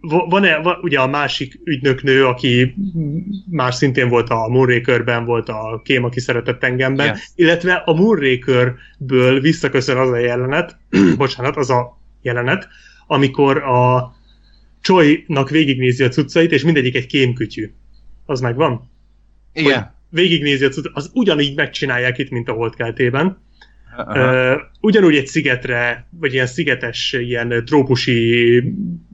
Van-e, 0.00 0.58
van, 0.58 0.78
ugye 0.82 1.00
a 1.00 1.06
másik 1.06 1.60
ügynöknő, 1.64 2.26
aki 2.26 2.74
már 3.50 3.74
szintén 3.74 4.08
volt 4.08 4.28
a 4.28 4.48
Moonraker-ben, 4.48 5.24
volt 5.24 5.48
a 5.48 5.80
Kém, 5.84 6.04
aki 6.04 6.20
szeretett 6.20 6.62
engemben, 6.62 7.06
Igen. 7.06 7.18
illetve 7.34 7.72
a 7.72 7.92
Moonraker-ből 7.92 9.40
visszaköszön 9.40 9.96
az 9.96 10.10
a 10.10 10.16
jelenet, 10.16 10.78
bocsánat, 11.16 11.56
az 11.56 11.70
a 11.70 11.98
jelenet, 12.22 12.68
amikor 13.06 13.56
a 13.56 14.14
Choi-nak 14.80 15.50
végignézi 15.50 16.04
a 16.04 16.08
cuccait, 16.08 16.52
és 16.52 16.62
mindegyik 16.62 16.94
egy 16.94 17.06
kémkütyű. 17.06 17.72
Az 18.26 18.40
megvan? 18.40 18.90
Igen. 19.52 19.80
Hogy 19.80 19.88
végignézi 20.08 20.64
a 20.64 20.68
cuccait, 20.68 20.96
az 20.96 21.10
ugyanígy 21.14 21.56
megcsinálják 21.56 22.18
itt, 22.18 22.30
mint 22.30 22.48
a 22.48 22.52
holdkeltében 22.52 23.38
Uh, 23.96 24.60
ugyanúgy 24.80 25.16
egy 25.16 25.26
szigetre, 25.26 26.06
vagy 26.10 26.32
ilyen 26.32 26.46
szigetes, 26.46 27.12
ilyen 27.12 27.64
trópusi 27.64 28.62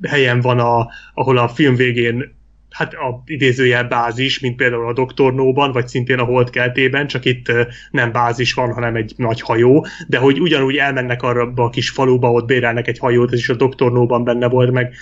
helyen 0.03 0.41
van, 0.41 0.59
a, 0.59 0.89
ahol 1.15 1.39
a 1.39 1.49
film 1.49 1.75
végén 1.75 2.37
hát 2.71 2.95
a 2.95 3.23
idézőjel 3.27 3.85
bázis, 3.85 4.41
mint 4.41 4.57
például 4.57 4.89
a 4.89 4.93
Doktornóban, 4.93 5.73
vagy 5.73 5.89
szintén 5.89 6.19
a 6.19 6.25
Holdkeltében, 6.25 7.07
csak 7.07 7.25
itt 7.25 7.53
nem 7.91 8.13
bázis 8.13 8.53
van, 8.53 8.73
hanem 8.73 8.97
egy 8.97 9.13
nagy 9.17 9.41
hajó, 9.41 9.87
de 10.09 10.19
hogy 10.19 10.41
ugyanúgy 10.41 10.77
elmennek 10.77 11.23
arra 11.23 11.53
a 11.55 11.71
kis 11.71 11.91
faluba, 11.91 12.33
ott 12.33 12.47
bérelnek 12.47 12.89
egy 12.89 12.99
hajót, 12.99 13.33
ez 13.33 13.39
is 13.39 13.49
a 13.49 13.55
Doktornóban 13.55 14.25
benne 14.25 14.49
volt, 14.49 14.71
meg. 14.71 14.95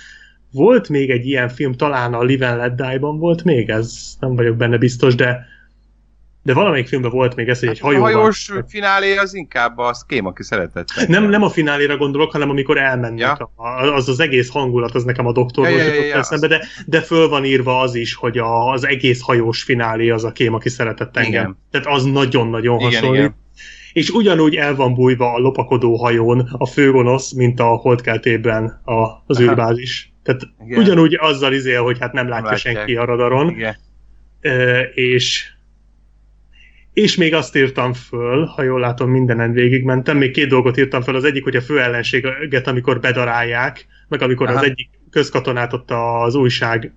Volt 0.51 0.89
még 0.89 1.09
egy 1.09 1.25
ilyen 1.25 1.49
film, 1.49 1.73
talán 1.73 2.13
a 2.13 2.23
Live 2.23 2.47
and 2.47 2.57
Let 2.57 2.75
Die-ban 2.75 3.19
volt 3.19 3.43
még, 3.43 3.69
ez 3.69 4.15
nem 4.19 4.35
vagyok 4.35 4.55
benne 4.55 4.77
biztos, 4.77 5.15
de 5.15 5.45
de 6.47 6.53
valamelyik 6.53 6.87
filmben 6.87 7.11
volt 7.11 7.35
még 7.35 7.49
ez, 7.49 7.59
hogy 7.59 7.69
egy 7.69 7.79
hajó. 7.79 7.97
A 7.97 8.01
hajós 8.01 8.51
finálé 8.67 9.17
az 9.17 9.33
inkább 9.33 9.77
a 9.77 9.93
Ském, 9.93 10.25
aki 10.25 10.43
szeretett. 10.43 10.87
Nem, 11.07 11.29
nem 11.29 11.43
a 11.43 11.49
fináléra 11.49 11.97
gondolok, 11.97 12.31
hanem 12.31 12.49
amikor 12.49 12.77
elmennek. 12.77 13.19
Ja. 13.19 13.51
Az 13.93 14.09
az 14.09 14.19
egész 14.19 14.49
hangulat, 14.49 14.95
az 14.95 15.03
nekem 15.03 15.25
a 15.25 15.31
doktorból 15.31 15.77
ja, 15.77 15.93
ja, 15.93 16.03
ja, 16.03 16.15
eszembe, 16.15 16.47
de, 16.47 16.65
de 16.85 17.01
föl 17.01 17.29
van 17.29 17.45
írva 17.45 17.79
az 17.79 17.95
is, 17.95 18.13
hogy 18.13 18.37
a, 18.37 18.71
az 18.71 18.85
egész 18.85 19.21
hajós 19.21 19.63
finálé 19.63 20.09
az 20.09 20.23
a 20.23 20.31
Kém, 20.31 20.53
aki 20.53 20.69
szeretett 20.69 21.17
engem. 21.17 21.43
Igen. 21.43 21.57
Tehát 21.71 21.87
az 21.87 22.03
nagyon-nagyon 22.03 22.79
hasonlít. 22.79 23.19
Igen. 23.19 23.35
És 23.93 24.09
ugyanúgy 24.09 24.55
el 24.55 24.75
van 24.75 24.93
bújva 24.93 25.33
a 25.33 25.37
lopakodó 25.37 25.95
hajón 25.95 26.49
a 26.51 26.65
főgonosz, 26.65 27.31
mint 27.31 27.59
a 27.59 27.67
holdkeltében 27.67 28.81
a, 28.85 29.23
az 29.25 29.39
űrbázis. 29.39 30.13
Tehát 30.23 30.41
Igen. 30.65 30.79
ugyanúgy 30.79 31.17
azzal 31.19 31.53
izél, 31.53 31.81
hogy 31.81 31.97
hát 31.99 32.13
nem 32.13 32.27
látja 32.27 32.49
nem 32.49 32.57
senki 32.57 32.95
a 32.95 33.05
radaron. 33.05 33.49
Igen. 33.49 33.75
E, 34.41 34.81
és 34.81 35.55
és 36.97 37.15
még 37.15 37.33
azt 37.33 37.55
írtam 37.55 37.93
föl, 37.93 38.45
ha 38.45 38.63
jól 38.63 38.79
látom, 38.79 39.09
mindenen 39.09 39.51
végigmentem, 39.51 40.17
még 40.17 40.31
két 40.31 40.47
dolgot 40.47 40.77
írtam 40.77 41.01
föl, 41.01 41.15
az 41.15 41.23
egyik, 41.23 41.43
hogy 41.43 41.55
a 41.55 41.61
fő 41.61 41.81
ellenséget, 41.81 42.67
amikor 42.67 42.99
bedarálják, 42.99 43.87
meg 44.07 44.21
amikor 44.21 44.47
Aha. 44.47 44.57
az 44.57 44.63
egyik 44.63 44.89
közkatonát 45.09 45.73
ott 45.73 45.91
az 45.91 46.35
újság 46.35 46.93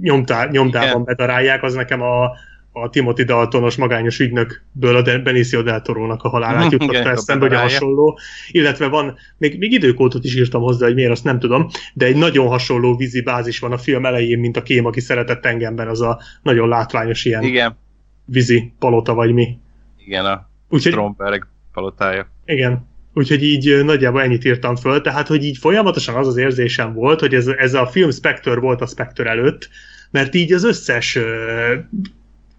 nyomtá, 0.00 0.48
nyomtában 0.50 0.88
Igen. 0.88 1.04
bedarálják, 1.04 1.62
az 1.62 1.74
nekem 1.74 2.02
a, 2.02 2.24
a 2.72 2.90
Timothy 2.90 3.24
Daltonos 3.24 3.76
magányos 3.76 4.18
ügynökből 4.18 4.96
a 4.96 5.02
Benicio 5.02 5.62
del 5.62 5.82
Toro-nak 5.82 6.22
a 6.22 6.28
halálát 6.28 6.72
jutott 6.72 6.94
eszembe, 6.94 7.46
hogy 7.46 7.56
a 7.56 7.60
hasonló. 7.60 8.18
Illetve 8.50 8.86
van, 8.86 9.16
még, 9.38 9.58
még 9.58 9.72
időkódot 9.72 10.24
is 10.24 10.36
írtam 10.36 10.62
hozzá, 10.62 10.86
hogy 10.86 10.94
miért, 10.94 11.10
azt 11.10 11.24
nem 11.24 11.38
tudom, 11.38 11.68
de 11.94 12.06
egy 12.06 12.16
nagyon 12.16 12.46
hasonló 12.46 12.96
vízi 12.96 13.22
bázis 13.22 13.58
van 13.58 13.72
a 13.72 13.78
film 13.78 14.06
elején, 14.06 14.38
mint 14.38 14.56
a 14.56 14.62
kém, 14.62 14.86
aki 14.86 15.00
szeretett 15.00 15.46
engemben, 15.46 15.88
az 15.88 16.00
a 16.00 16.20
nagyon 16.42 16.68
látványos 16.68 17.24
ilyen 17.24 17.42
Igen 17.42 17.84
vízi 18.26 18.72
palota, 18.78 19.14
vagy 19.14 19.32
mi. 19.32 19.58
Igen, 20.04 20.24
a 20.24 20.48
Úgyhogy, 20.68 20.92
Stromberg 20.92 21.46
palotája. 21.72 22.30
Igen, 22.44 22.88
úgyhogy 23.14 23.42
így 23.42 23.84
nagyjából 23.84 24.22
ennyit 24.22 24.44
írtam 24.44 24.76
föl, 24.76 25.00
tehát 25.00 25.26
hogy 25.26 25.44
így 25.44 25.56
folyamatosan 25.56 26.14
az 26.14 26.26
az 26.26 26.36
érzésem 26.36 26.92
volt, 26.92 27.20
hogy 27.20 27.34
ez, 27.34 27.46
ez 27.46 27.74
a 27.74 27.86
film 27.86 28.10
Spectre 28.10 28.60
volt 28.60 28.80
a 28.80 28.86
Spectre 28.86 29.30
előtt, 29.30 29.68
mert 30.10 30.34
így 30.34 30.52
az 30.52 30.64
összes 30.64 31.16
uh, 31.16 31.24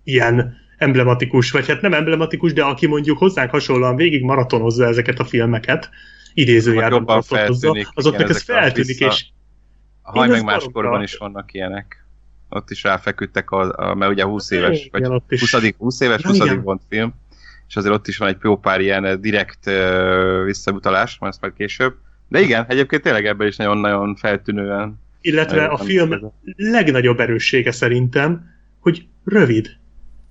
ilyen 0.04 0.56
emblematikus, 0.78 1.52
vagy 1.52 1.68
hát 1.68 1.82
nem 1.82 1.94
emblematikus, 1.94 2.54
de 2.54 2.64
aki 2.64 2.88
mondjuk 2.88 3.18
hozzánk 3.18 3.50
hasonlóan 3.50 3.96
végig 3.96 4.24
maratonozza 4.24 4.86
ezeket 4.86 5.20
a 5.20 5.24
filmeket, 5.24 5.90
idézőjárban 6.34 7.24
azoknak 7.94 8.30
ez 8.30 8.42
feltűnik, 8.42 9.00
és 9.00 9.26
a 10.02 10.12
haj 10.12 10.28
meg 10.28 10.44
máskorban 10.44 11.02
is 11.02 11.16
vannak 11.16 11.54
ilyenek 11.54 12.07
ott 12.50 12.70
is 12.70 12.84
ráfeküdtek, 12.84 13.52
a, 13.52 13.90
a, 13.90 13.96
mert 13.96 14.12
ugye 14.12 14.24
20 14.24 14.52
éves, 14.52 14.90
vagy 14.92 15.04
20, 15.28 15.52
20 15.78 16.00
éves, 16.00 16.24
20. 16.24 16.38
Ja, 16.38 16.62
Bond 16.62 16.80
film, 16.90 17.14
és 17.68 17.76
azért 17.76 17.94
ott 17.94 18.08
is 18.08 18.18
van 18.18 18.28
egy 18.28 18.38
jó 18.42 18.58
pár 18.58 18.82
ilyen 18.82 19.06
eh, 19.06 19.16
direkt 19.16 19.68
uh, 19.68 20.44
visszautalás, 20.44 21.18
majd 21.20 21.32
ezt 21.32 21.42
majd 21.42 21.54
később. 21.54 21.96
De 22.28 22.40
igen, 22.40 22.66
egyébként 22.68 23.02
tényleg 23.02 23.26
ebben 23.26 23.48
is 23.48 23.56
nagyon-nagyon 23.56 24.16
feltűnően. 24.16 25.00
Illetve 25.22 25.66
a 25.66 25.78
film 25.78 26.12
ez. 26.12 26.20
legnagyobb 26.56 27.20
erőssége 27.20 27.72
szerintem, 27.72 28.50
hogy 28.80 29.08
rövid. 29.26 29.68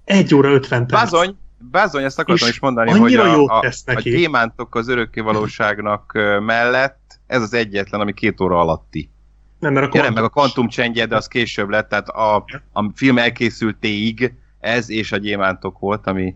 Egy 0.05 0.35
óra 0.35 0.51
50 0.51 0.87
perc. 0.87 1.03
Bazony, 1.03 1.37
Bázony, 1.59 2.05
ezt 2.05 2.19
akartam 2.19 2.49
is 2.49 2.61
mondani, 2.61 2.91
hogy 2.91 3.15
a, 3.15 3.45
a, 3.45 3.73
a 3.85 4.01
gyémántok 4.01 4.75
az 4.75 4.89
örökkévalóságnak 4.89 6.13
mellett 6.41 7.21
ez 7.27 7.43
az 7.43 7.55
egyetlen, 7.55 8.01
ami 8.01 8.13
két 8.13 8.41
óra 8.41 8.61
alatti. 8.61 9.11
Nem, 9.67 9.75
mert 9.75 9.87
a 9.87 9.89
kvantum... 9.89 10.15
meg 10.15 10.25
a 10.25 10.29
kvantum 10.29 10.69
csendje, 10.69 11.07
de 11.07 11.17
az 11.17 11.29
később 11.29 11.69
lett, 11.69 11.89
tehát 11.89 12.09
a, 12.09 12.45
a 12.73 12.91
film 12.95 13.19
elkészültéig 13.19 14.35
ez 14.61 14.91
és 14.91 15.13
a 15.13 15.17
gyémántok 15.17 15.79
volt, 15.79 16.07
ami 16.07 16.35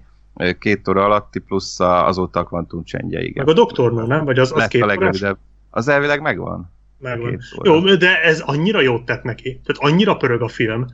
két 0.59 0.89
óra 0.89 1.05
alatti, 1.05 1.39
plusz 1.39 1.81
a, 1.81 2.07
azóta 2.07 2.41
a 2.41 2.45
kvantum 2.45 2.85
csendje, 2.85 3.23
igen. 3.23 3.45
Meg 3.45 3.55
a 3.55 3.59
doktornál, 3.59 4.07
nem? 4.07 4.25
Vagy 4.25 4.39
az, 4.39 4.53
az 4.53 4.67
két 4.67 4.83
a 4.83 4.87
legrövidebb. 4.87 5.39
Az 5.71 5.89
elvileg 5.89 6.21
megvan. 6.21 6.73
Megvan. 6.99 7.39
Jó, 7.63 7.81
de 7.81 8.23
ez 8.23 8.41
annyira 8.41 8.81
jót 8.81 9.05
tett 9.05 9.23
neki. 9.23 9.61
Tehát 9.65 9.93
annyira 9.93 10.17
pörög 10.17 10.43
a 10.43 10.49
film, 10.49 10.87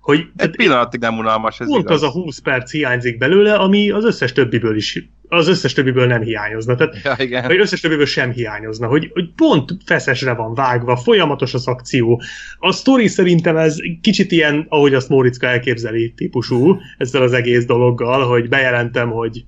hogy... 0.00 0.26
Egy 0.36 0.56
pillanatig 0.56 1.00
nem 1.00 1.18
unalmas, 1.18 1.60
ez 1.60 1.66
Pont 1.66 1.84
igaz. 1.84 2.02
az 2.02 2.08
a 2.08 2.12
20 2.12 2.38
perc 2.38 2.70
hiányzik 2.70 3.18
belőle, 3.18 3.54
ami 3.54 3.90
az 3.90 4.04
összes 4.04 4.32
többiből 4.32 4.76
is 4.76 5.08
az 5.32 5.48
összes 5.48 5.72
többiből 5.72 6.06
nem 6.06 6.22
hiányozna. 6.22 6.74
Tehát, 6.74 6.96
ja, 7.04 7.14
igen. 7.18 7.46
Vagy 7.46 7.58
összes 7.58 7.80
többiből 7.80 8.06
sem 8.06 8.30
hiányozna, 8.30 8.86
hogy, 8.86 9.10
hogy 9.12 9.30
pont 9.36 9.76
feszesre 9.84 10.34
van 10.34 10.54
vágva, 10.54 10.96
folyamatos 10.96 11.54
az 11.54 11.66
akció. 11.66 12.22
A 12.58 12.72
sztori 12.72 13.06
szerintem 13.06 13.56
ez 13.56 13.76
kicsit 14.00 14.32
ilyen, 14.32 14.66
ahogy 14.68 14.94
azt 14.94 15.08
Móriczka 15.08 15.46
elképzeli 15.46 16.12
típusú, 16.16 16.80
ezzel 16.98 17.22
az 17.22 17.32
egész 17.32 17.64
dologgal, 17.64 18.28
hogy 18.28 18.48
bejelentem, 18.48 19.10
hogy 19.10 19.44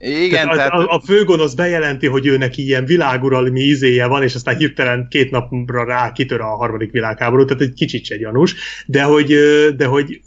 igen, 0.00 0.48
tehát, 0.48 0.56
tehát... 0.56 0.72
A, 0.72 0.94
a 0.94 1.00
főgonosz 1.00 1.54
bejelenti, 1.54 2.06
hogy 2.06 2.26
őnek 2.26 2.56
ilyen 2.56 2.84
világuralmi 2.84 3.60
izéje 3.60 4.06
van, 4.06 4.22
és 4.22 4.34
aztán 4.34 4.56
hirtelen 4.56 5.06
két 5.10 5.30
napra 5.30 5.84
rá 5.84 6.12
kitör 6.12 6.40
a 6.40 6.56
harmadik 6.56 6.90
világháború, 6.90 7.44
tehát 7.44 7.62
egy 7.62 7.72
kicsit 7.72 8.04
se 8.04 8.16
gyanús, 8.16 8.54
de 8.86 9.02
hogy, 9.02 9.34
de 9.76 9.86
hogy 9.86 10.20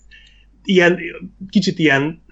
ilyen, 0.64 1.00
kicsit 1.50 1.80
ilyen 1.80 2.23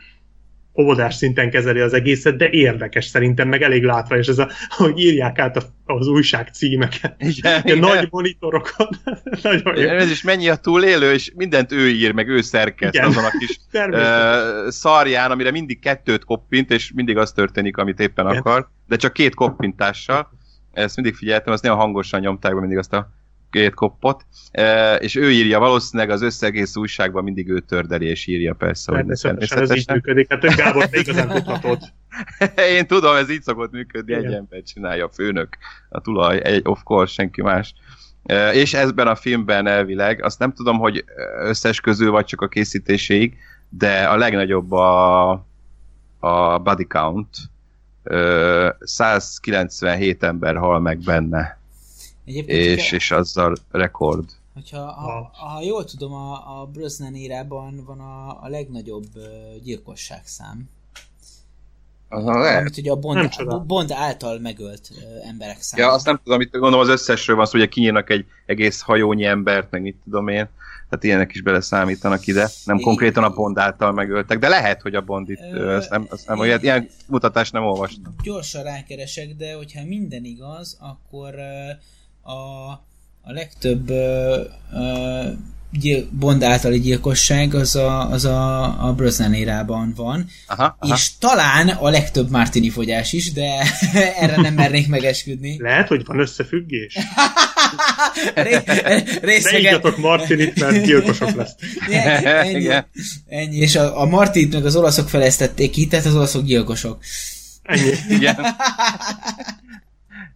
óvodás 0.77 1.15
szinten 1.15 1.49
kezeli 1.49 1.80
az 1.80 1.93
egészet, 1.93 2.35
de 2.35 2.49
érdekes 2.49 3.06
szerintem, 3.06 3.48
meg 3.48 3.61
elég 3.61 3.84
látványos 3.84 4.27
ez 4.27 4.39
a, 4.39 4.49
hogy 4.69 4.99
írják 4.99 5.39
át 5.39 5.57
a, 5.57 5.61
az 5.85 6.07
újság 6.07 6.48
címeket. 6.48 7.15
Igen, 7.19 7.61
igen. 7.64 7.77
Nagy 7.77 8.07
monitorokon. 8.10 8.88
Nagyon 9.43 9.77
jó. 9.77 9.89
Ez 9.89 10.11
is 10.11 10.23
mennyi 10.23 10.49
a 10.49 10.56
túlélő, 10.56 11.14
és 11.14 11.31
mindent 11.35 11.72
ő 11.72 11.89
ír, 11.89 12.11
meg 12.11 12.27
ő 12.27 12.41
szerkeszt 12.41 12.93
igen. 12.93 13.07
azon 13.07 13.23
a 13.23 13.38
kis 13.39 13.60
szarján, 14.81 15.31
amire 15.31 15.52
mindig 15.52 15.80
kettőt 15.80 16.23
koppint, 16.26 16.72
és 16.72 16.91
mindig 16.95 17.18
az 17.18 17.31
történik, 17.31 17.77
amit 17.77 17.99
éppen 17.99 18.26
igen. 18.26 18.38
akar, 18.38 18.69
de 18.88 18.95
csak 18.95 19.14
két 19.14 19.34
koppintással. 19.34 20.30
Ezt 20.72 20.95
mindig 20.95 21.15
figyeltem, 21.15 21.53
azt 21.53 21.64
nagyon 21.64 21.77
hangosan 21.77 22.19
nyomták 22.19 22.53
be 22.53 22.60
mindig 22.60 22.77
azt 22.77 22.93
a 22.93 23.10
két 23.51 23.73
koppot, 23.73 24.25
e, 24.51 24.95
és 24.95 25.15
ő 25.15 25.31
írja, 25.31 25.59
valószínűleg 25.59 26.09
az 26.11 26.21
összegész 26.21 26.75
újságban 26.75 27.23
mindig 27.23 27.49
ő 27.49 27.59
tördeli 27.59 28.05
és 28.05 28.27
írja 28.27 28.53
persze. 28.53 28.91
Hogy 28.91 28.99
természetesen. 28.99 29.61
ez 29.61 29.75
így 29.75 29.89
működik, 29.89 30.29
hát 30.29 30.55
Gábor 30.55 30.89
te 30.89 30.99
igazán 30.99 31.27
tudhatod. 31.27 31.79
Én 32.77 32.87
tudom, 32.87 33.15
ez 33.15 33.29
így 33.29 33.41
szokott 33.41 33.71
működni, 33.71 34.13
Igen. 34.13 34.25
egy 34.25 34.33
ember 34.33 34.63
csinálja, 34.63 35.05
a 35.05 35.09
főnök, 35.09 35.57
a 35.89 36.01
tulaj, 36.01 36.41
egy, 36.43 36.61
of 36.65 36.83
course, 36.83 37.13
senki 37.13 37.41
más. 37.41 37.73
És 38.53 38.73
ezben 38.73 39.07
a 39.07 39.15
filmben 39.15 39.67
elvileg, 39.67 40.23
azt 40.23 40.39
nem 40.39 40.53
tudom, 40.53 40.77
hogy 40.77 41.03
összes 41.39 41.81
közül 41.81 42.11
vagy 42.11 42.25
csak 42.25 42.41
a 42.41 42.47
készítéséig, 42.47 43.37
de 43.69 44.03
a 44.03 44.17
legnagyobb 44.17 44.71
a, 44.71 45.29
a 46.19 46.57
body 46.57 46.87
count. 46.87 47.37
197 48.79 50.23
ember 50.23 50.55
hal 50.55 50.79
meg 50.79 50.99
benne. 50.99 51.60
És, 52.35 52.91
és 52.91 53.11
azzal 53.11 53.55
rekord. 53.71 54.29
Hogyha, 54.53 54.91
ha, 54.91 55.31
ha 55.33 55.61
jól 55.61 55.85
tudom, 55.85 56.13
a, 56.13 56.61
a 56.61 56.65
Brosnan 56.65 57.15
érában 57.15 57.83
van 57.85 57.99
a, 57.99 58.43
a 58.43 58.47
legnagyobb 58.47 59.07
uh, 59.15 59.23
gyilkosságszám. 59.63 60.69
Amit 62.09 62.77
ugye 62.77 62.91
a 62.91 62.95
Bond, 62.95 63.29
a 63.37 63.59
Bond 63.59 63.91
által 63.91 64.39
megölt 64.39 64.91
emberek 65.27 65.61
számára. 65.61 65.89
Ja, 65.89 65.95
azt 65.95 66.05
nem 66.05 66.19
tudom, 66.23 66.41
itt 66.41 66.51
gondolom 66.51 66.79
az 66.79 66.89
összesről 66.89 67.35
van 67.35 67.45
szó, 67.45 67.59
hogy 67.59 67.69
kinyírnak 67.69 68.09
egy 68.09 68.25
egész 68.45 68.81
hajónyi 68.81 69.25
embert, 69.25 69.71
meg 69.71 69.81
mit 69.81 69.97
tudom 70.03 70.27
én. 70.27 70.49
Tehát 70.89 71.05
ilyenek 71.05 71.33
is 71.33 71.41
beleszámítanak 71.41 72.27
ide. 72.27 72.49
Nem 72.65 72.77
é, 72.77 72.81
konkrétan 72.81 73.23
a 73.23 73.29
Bond 73.29 73.57
által 73.57 73.91
megöltek, 73.91 74.39
de 74.39 74.47
lehet, 74.47 74.81
hogy 74.81 74.95
a 74.95 75.01
Bond 75.01 75.29
itt, 75.29 75.51
ö, 75.51 75.75
ezt 75.75 75.89
nem, 75.89 76.07
ezt 76.11 76.27
nem 76.27 76.39
olyan, 76.39 76.59
ilyen 76.61 76.89
mutatást 77.07 77.53
nem 77.53 77.63
olvastam. 77.63 78.15
Gyorsan 78.23 78.63
rákeresek, 78.63 79.35
de 79.35 79.55
hogyha 79.55 79.85
minden 79.85 80.23
igaz, 80.23 80.77
akkor 80.79 81.35
a 82.23 82.72
a 83.23 83.31
legtöbb 83.31 83.89
uh, 83.89 85.27
gyil- 85.72 86.14
Bond 86.14 86.43
általi 86.43 86.80
gyilkosság 86.80 87.56
az 87.56 87.76
a, 87.76 88.10
az 88.10 88.26
a, 88.26 88.64
a 88.88 88.93
Brosnan 88.93 89.34
érában 89.34 89.93
van, 89.95 90.26
aha, 90.48 90.76
aha. 90.80 90.93
és 90.95 91.18
talán 91.19 91.69
a 91.69 91.89
legtöbb 91.89 92.30
Martini 92.30 92.69
fogyás 92.69 93.14
is, 93.14 93.31
de 93.31 93.64
erre 94.19 94.41
nem 94.41 94.53
mernék 94.53 94.88
megesküdni. 94.88 95.57
Lehet, 95.60 95.88
hogy 95.88 96.06
van 96.06 96.19
összefüggés. 96.19 96.98
Ré, 98.35 98.60
részegen... 99.22 99.81
Martinit, 99.98 100.60
mert 100.60 100.84
gyilkosok 100.84 101.31
lesz. 101.31 101.56
ennyi, 101.89 102.68
ennyi, 103.27 103.57
és 103.57 103.76
a, 103.76 104.02
a 104.02 104.06
Martinit 104.06 104.53
meg 104.53 104.65
az 104.65 104.76
olaszok 104.76 105.10
feleztették 105.10 105.72
ki, 105.72 105.88
tehát 105.88 106.06
az 106.06 106.15
olaszok 106.15 106.43
gyilkosok. 106.43 107.03
Ennyi. 107.64 107.91
Igen. 108.10 108.35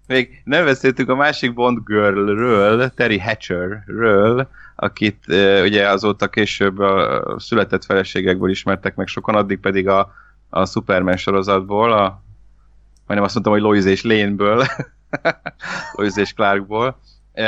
Még 0.08 0.42
nem 0.44 0.66
beszéltünk 0.66 1.10
a 1.10 1.16
másik 1.16 1.54
Bond 1.54 1.80
Girlről, 1.86 2.90
Terry 2.90 3.20
Hatcherről, 3.20 4.50
akit 4.76 5.24
uh, 5.28 5.62
ugye 5.64 5.90
azóta 5.90 6.28
később 6.28 6.80
a 6.80 7.36
született 7.40 7.86
feleségekből 7.86 8.50
ismertek 8.50 8.96
meg 8.96 9.08
sokan, 9.08 9.36
addig 9.36 9.60
pedig 9.60 9.88
a, 9.88 10.14
a 10.50 10.66
Superman 10.66 11.18
sorozatból, 11.18 11.94
a, 11.94 12.24
majdnem 13.06 13.24
azt 13.24 13.34
mondtam, 13.34 13.54
hogy 13.54 13.62
Lois 13.62 13.86
és 13.86 14.04
Lane-ből, 14.04 14.66
Lois 15.96 16.16
és 16.16 16.34
Clarkból, 16.34 17.00
uh, 17.34 17.46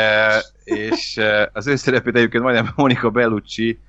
és 0.63 1.19
az 1.53 1.67
ő 1.67 1.75
szerepét 1.75 2.15
egyébként 2.15 2.43
majdnem 2.43 2.73
Monica 2.75 3.09
Bellucci 3.09 3.79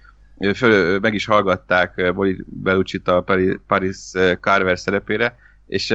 föl, 0.54 0.98
meg 0.98 1.14
is 1.14 1.26
hallgatták 1.26 2.12
Bellucci-t 2.46 3.08
a 3.08 3.24
Paris 3.66 3.96
Carver 4.40 4.78
szerepére, 4.78 5.36
és 5.66 5.94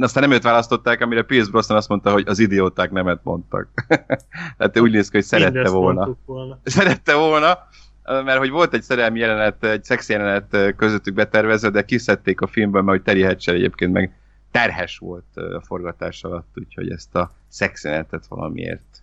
aztán 0.00 0.22
nem 0.22 0.32
őt 0.32 0.42
választották, 0.42 1.00
amire 1.00 1.22
Pierce 1.22 1.50
Brosnan 1.50 1.76
azt 1.76 1.88
mondta, 1.88 2.12
hogy 2.12 2.28
az 2.28 2.38
idióták 2.38 2.90
nemet 2.90 3.20
mondtak. 3.22 3.68
Tehát 4.56 4.78
úgy 4.78 4.92
néz 4.92 5.08
ki, 5.08 5.16
hogy 5.16 5.26
szerette 5.26 5.50
Mindezt 5.52 5.74
volna. 5.74 6.16
volna. 6.24 6.58
Szerette 6.64 7.14
volna, 7.14 7.58
mert 8.04 8.38
hogy 8.38 8.50
volt 8.50 8.74
egy 8.74 8.82
szerelmi 8.82 9.18
jelenet, 9.18 9.64
egy 9.64 9.84
szex 9.84 10.08
jelenet 10.08 10.74
közöttük 10.76 11.14
betervezve, 11.14 11.70
de 11.70 11.84
kiszedték 11.84 12.40
a 12.40 12.46
filmből, 12.46 12.82
mert 12.82 12.96
hogy 12.96 13.06
Terry 13.06 13.22
Hatcher 13.22 13.54
egyébként 13.54 13.92
meg 13.92 14.12
terhes 14.50 14.98
volt 14.98 15.36
a 15.36 15.62
forgatás 15.64 16.24
alatt, 16.24 16.52
úgyhogy 16.54 16.90
ezt 16.90 17.14
a 17.14 17.32
szex 17.48 17.84
jelenetet 17.84 18.26
valamiért 18.26 19.02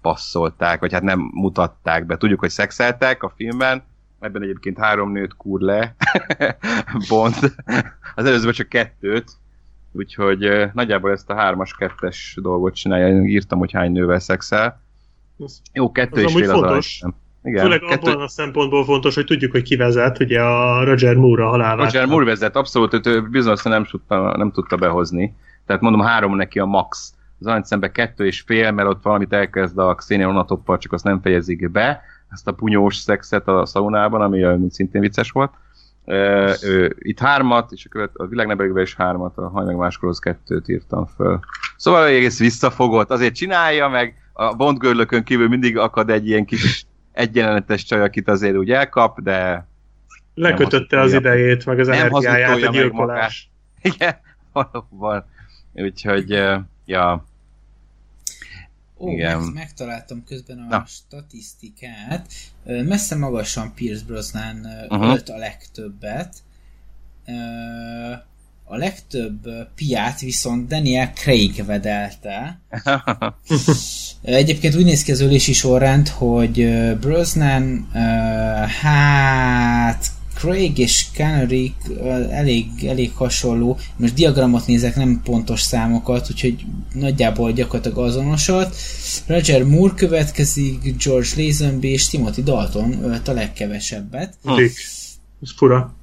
passzolták, 0.00 0.80
vagy 0.80 0.92
hát 0.92 1.02
nem 1.02 1.30
mutatták 1.34 2.06
be. 2.06 2.16
Tudjuk, 2.16 2.40
hogy 2.40 2.50
szexeltek 2.50 3.22
a 3.22 3.32
filmben, 3.36 3.82
ebben 4.20 4.42
egyébként 4.42 4.78
három 4.78 5.12
nőt 5.12 5.36
kúr 5.36 5.60
le, 5.60 5.94
Bond, 7.08 7.34
az 8.14 8.24
előzőben 8.24 8.52
csak 8.52 8.68
kettőt, 8.68 9.30
Úgyhogy 9.96 10.70
nagyjából 10.72 11.10
ezt 11.10 11.30
a 11.30 11.34
hármas, 11.34 11.74
kettes 11.74 12.38
dolgot 12.42 12.74
csinálja. 12.74 13.08
Én 13.08 13.24
írtam, 13.24 13.58
hogy 13.58 13.72
hány 13.72 13.92
nővel 13.92 14.18
szexel. 14.18 14.80
Jó, 15.72 15.92
kettő 15.92 16.20
és 16.22 16.32
fél 16.32 16.50
fontos. 16.50 17.00
az 17.02 17.12
igen, 17.46 17.62
Főleg 17.62 17.80
kettő... 17.80 18.10
abban 18.10 18.22
a 18.22 18.28
szempontból 18.28 18.84
fontos, 18.84 19.14
hogy 19.14 19.24
tudjuk, 19.24 19.50
hogy 19.50 19.62
ki 19.62 19.76
vezet, 19.76 20.18
ugye 20.18 20.42
a 20.42 20.84
Roger 20.84 21.16
Moore 21.16 21.44
a 21.44 21.48
halálát. 21.48 21.84
Roger 21.84 22.06
Moore 22.06 22.24
vezet, 22.24 22.56
abszolút, 22.56 23.06
ő 23.06 23.22
bizonyosan 23.22 23.72
nem 23.72 23.84
tudta, 23.84 24.36
nem 24.36 24.50
tudta 24.50 24.76
behozni. 24.76 25.34
Tehát 25.66 25.82
mondom, 25.82 26.00
három 26.00 26.36
neki 26.36 26.58
a 26.58 26.64
max. 26.64 27.14
Az 27.40 27.46
aranyszembe 27.46 27.90
kettő 27.92 28.26
és 28.26 28.40
fél, 28.40 28.70
mert 28.70 28.88
ott 28.88 29.02
valamit 29.02 29.32
elkezd 29.32 29.78
a 29.78 29.94
Xenia 29.94 30.28
Onatoppal, 30.28 30.78
csak 30.78 30.92
azt 30.92 31.04
nem 31.04 31.20
fejezik 31.20 31.70
be. 31.70 32.02
Ezt 32.30 32.48
a 32.48 32.52
punyós 32.52 32.96
szexet 32.96 33.48
a 33.48 33.66
szaunában, 33.66 34.20
ami 34.20 34.70
szintén 34.70 35.00
vicces 35.00 35.30
volt. 35.30 35.52
Ő, 36.62 36.96
itt 36.98 37.18
hármat, 37.18 37.72
és 37.72 37.84
a, 37.84 37.88
követ, 37.88 38.10
a 38.14 38.26
világnebelőkben 38.26 38.82
is 38.82 38.94
hármat, 38.94 39.38
a 39.38 39.48
hajmeg 39.48 39.76
máskorhoz 39.76 40.18
kettőt 40.18 40.68
írtam 40.68 41.06
föl. 41.06 41.40
Szóval 41.76 42.06
egész 42.06 42.38
visszafogott, 42.38 43.10
azért 43.10 43.34
csinálja, 43.34 43.88
meg 43.88 44.14
a 44.32 44.54
Bond 44.54 44.78
görlökön 44.78 45.24
kívül 45.24 45.48
mindig 45.48 45.78
akad 45.78 46.10
egy 46.10 46.28
ilyen 46.28 46.44
kis 46.44 46.86
egyenletes 47.12 47.84
csaj, 47.84 48.00
akit 48.00 48.28
azért 48.28 48.56
úgy 48.56 48.70
elkap, 48.70 49.20
de... 49.20 49.66
Lekötötte 50.34 51.00
az 51.00 51.12
idejét, 51.12 51.66
meg 51.66 51.78
az 51.78 51.88
energiáját 51.88 52.62
a 52.62 52.70
gyilkolás. 52.70 53.50
Igen, 53.82 54.16
valóban. 54.52 55.24
Úgyhogy, 55.72 56.42
ja, 56.84 57.24
Ó, 59.06 59.10
Igen. 59.10 59.40
Meg, 59.40 59.52
megtaláltam 59.54 60.24
közben 60.24 60.58
a 60.58 60.66
Na. 60.68 60.84
statisztikát. 60.88 62.32
Messze 62.64 63.16
magasan 63.16 63.74
Pierce 63.74 64.04
Brosnan 64.06 64.66
uh-huh. 64.88 65.08
ölt 65.08 65.28
a 65.28 65.36
legtöbbet. 65.36 66.34
A 68.64 68.76
legtöbb 68.76 69.48
piát 69.74 70.20
viszont 70.20 70.68
Daniel 70.68 71.12
Craig 71.12 71.64
vedelte. 71.64 72.60
Egyébként 74.22 74.74
úgy 74.74 74.84
néz 74.84 75.02
ki 75.02 75.12
az 75.12 75.20
ölési 75.20 75.52
sorrend, 75.52 76.08
hogy 76.08 76.68
Brosnan 77.00 77.88
hát 78.82 80.06
Craig 80.36 80.78
és 80.78 81.06
Canary 81.12 81.74
elég, 82.30 82.66
elég 82.86 83.12
hasonló. 83.14 83.78
Most 83.96 84.14
diagramot 84.14 84.66
nézek, 84.66 84.96
nem 84.96 85.20
pontos 85.24 85.60
számokat, 85.60 86.30
úgyhogy 86.30 86.64
nagyjából 86.92 87.52
gyakorlatilag 87.52 87.98
azonosat. 87.98 88.76
Roger 89.26 89.62
Moore 89.62 89.94
következik, 89.94 91.04
George 91.04 91.28
Lazenby 91.36 91.88
és 91.88 92.08
Timothy 92.08 92.42
Dalton 92.42 93.04
ölt 93.04 93.28
a 93.28 93.32
legkevesebbet. 93.32 94.34
Rick. 94.44 94.76
Ez 95.42 95.50
fura. 95.56 95.94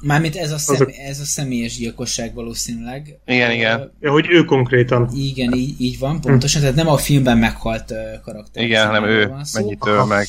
Mármint 0.00 0.36
ez 0.36 0.52
a, 0.52 0.58
szem, 0.58 0.88
ez 1.08 1.20
a 1.20 1.24
személyes 1.24 1.76
gyilkosság 1.76 2.34
valószínűleg. 2.34 3.18
Igen, 3.26 3.48
uh, 3.48 3.54
igen. 3.54 3.92
Ja, 4.00 4.10
hogy 4.10 4.26
ő 4.30 4.44
konkrétan. 4.44 5.10
Igen, 5.14 5.52
így, 5.52 5.80
így 5.80 5.98
van, 5.98 6.20
pontosan. 6.20 6.60
Tehát 6.60 6.76
nem 6.76 6.88
a 6.88 6.96
filmben 6.96 7.38
meghalt 7.38 7.90
uh, 7.90 7.98
karakter. 8.24 8.62
Igen, 8.62 8.86
hanem 8.86 9.04
ő 9.04 9.34
mennyit 9.52 9.86
öl 9.86 10.04
meg 10.04 10.26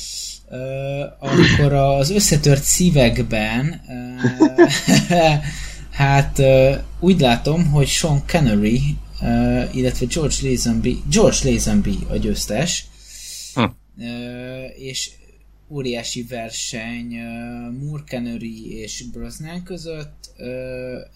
akkor 1.20 1.74
az 1.74 2.10
összetört 2.10 2.64
szívekben 2.64 3.82
hát 5.92 6.42
úgy 7.00 7.20
látom, 7.20 7.66
hogy 7.66 7.88
Sean 7.88 8.24
Connery 8.28 8.82
illetve 9.72 10.06
George 10.06 10.36
Lazenby 10.42 11.04
George 11.12 11.38
Lazenby 11.44 11.98
a 12.10 12.16
győztes 12.16 12.86
hm. 13.54 13.64
és 14.78 15.10
óriási 15.70 16.26
verseny 16.30 17.16
Moore 17.80 18.32
és 18.70 19.04
Brosnan 19.14 19.64
között, 19.64 20.30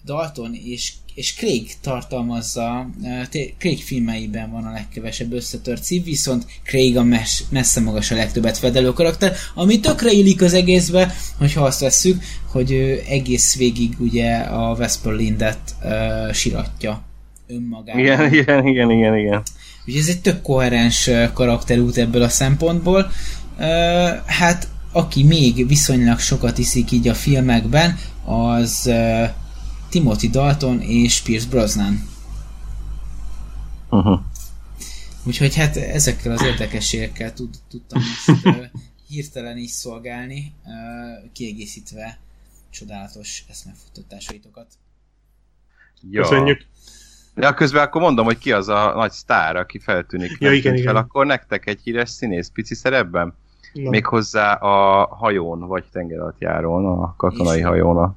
Dalton 0.04 0.54
és, 0.54 0.92
és 1.14 1.34
Craig 1.34 1.72
tartalmazza, 1.80 2.90
Craig 3.58 3.82
filmeiben 3.82 4.50
van 4.50 4.64
a 4.64 4.72
legkevesebb 4.72 5.32
összetört 5.32 5.82
szív, 5.82 6.04
viszont 6.04 6.46
Craig 6.64 6.96
a 6.96 7.02
mes, 7.02 7.44
messze 7.50 7.80
magas 7.80 8.10
a 8.10 8.14
legtöbbet 8.14 8.58
fedelő 8.58 8.92
karakter, 8.92 9.36
ami 9.54 9.80
tökre 9.80 10.10
illik 10.10 10.42
az 10.42 10.52
egészbe, 10.52 11.14
hogyha 11.38 11.64
azt 11.64 11.80
vesszük, 11.80 12.22
hogy 12.46 12.72
ő 12.72 13.02
egész 13.08 13.56
végig 13.56 13.94
ugye 13.98 14.36
a 14.36 14.74
Vesper 14.74 15.12
Lindet 15.12 15.74
uh, 15.82 16.32
siratja 16.32 17.02
önmagában. 17.46 18.00
Igen, 18.00 18.32
igen, 18.32 18.66
igen, 18.66 18.90
igen, 18.90 19.16
igen. 19.16 19.42
Úgyhogy 19.86 20.02
ez 20.02 20.08
egy 20.08 20.20
tök 20.20 20.42
koherens 20.42 21.10
karakterút 21.32 21.96
ebből 21.96 22.22
a 22.22 22.28
szempontból, 22.28 23.10
hát 24.26 24.68
aki 24.92 25.22
még 25.22 25.66
viszonylag 25.66 26.18
sokat 26.18 26.58
iszik 26.58 26.90
így 26.90 27.08
a 27.08 27.14
filmekben, 27.14 27.98
az 28.24 28.84
uh, 28.86 29.28
Timothy 29.88 30.28
Dalton 30.28 30.80
és 30.80 31.20
Pierce 31.20 31.48
Brosnan. 31.48 32.08
Uh-huh. 33.90 34.20
Úgyhogy 35.24 35.56
hát 35.56 35.76
ezekkel 35.76 36.32
az 36.32 36.42
érdekességekkel 36.42 37.32
tud, 37.32 37.54
tudtam 37.68 38.02
most 38.02 38.46
uh, 38.46 38.64
hirtelen 39.08 39.56
is 39.56 39.70
szolgálni, 39.70 40.52
uh, 40.64 41.30
kiegészítve 41.32 42.18
csodálatos 42.70 43.44
eszmefuttatásaitokat. 43.48 44.66
Ja. 46.10 46.22
Köszönjük. 46.22 46.66
Ja, 47.36 47.54
közben 47.54 47.82
akkor 47.82 48.00
mondom, 48.00 48.24
hogy 48.24 48.38
ki 48.38 48.52
az 48.52 48.68
a 48.68 48.92
nagy 48.94 49.12
sztár, 49.12 49.56
aki 49.56 49.78
feltűnik. 49.78 50.36
Ja, 50.38 50.52
igen, 50.52 50.74
igen. 50.74 50.86
Fel, 50.86 50.96
akkor 50.96 51.26
nektek 51.26 51.66
egy 51.66 51.80
híres 51.82 52.10
színész 52.10 52.50
pici 52.52 52.74
szerepben? 52.74 53.34
No. 53.72 53.90
Méghozzá 53.90 54.52
a 54.54 55.06
hajón, 55.06 55.60
vagy 55.60 55.84
tengeralattjárón, 55.92 56.84
a 56.84 57.14
katonai 57.16 57.58
Is. 57.58 57.64
hajón. 57.64 57.96
A... 57.96 58.14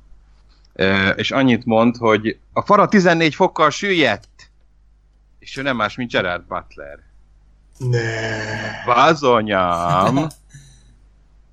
E, 0.73 1.09
és 1.09 1.31
annyit 1.31 1.65
mond, 1.65 1.97
hogy 1.97 2.39
a 2.53 2.61
fara 2.61 2.87
14 2.87 3.35
fokkal 3.35 3.69
süllyedt, 3.69 4.51
és 5.39 5.57
ő 5.57 5.61
nem 5.61 5.75
más, 5.75 5.95
mint 5.95 6.11
Gerard 6.11 6.43
Butler. 6.47 6.99
Ne. 7.77 7.99
Vázonyám! 8.85 10.27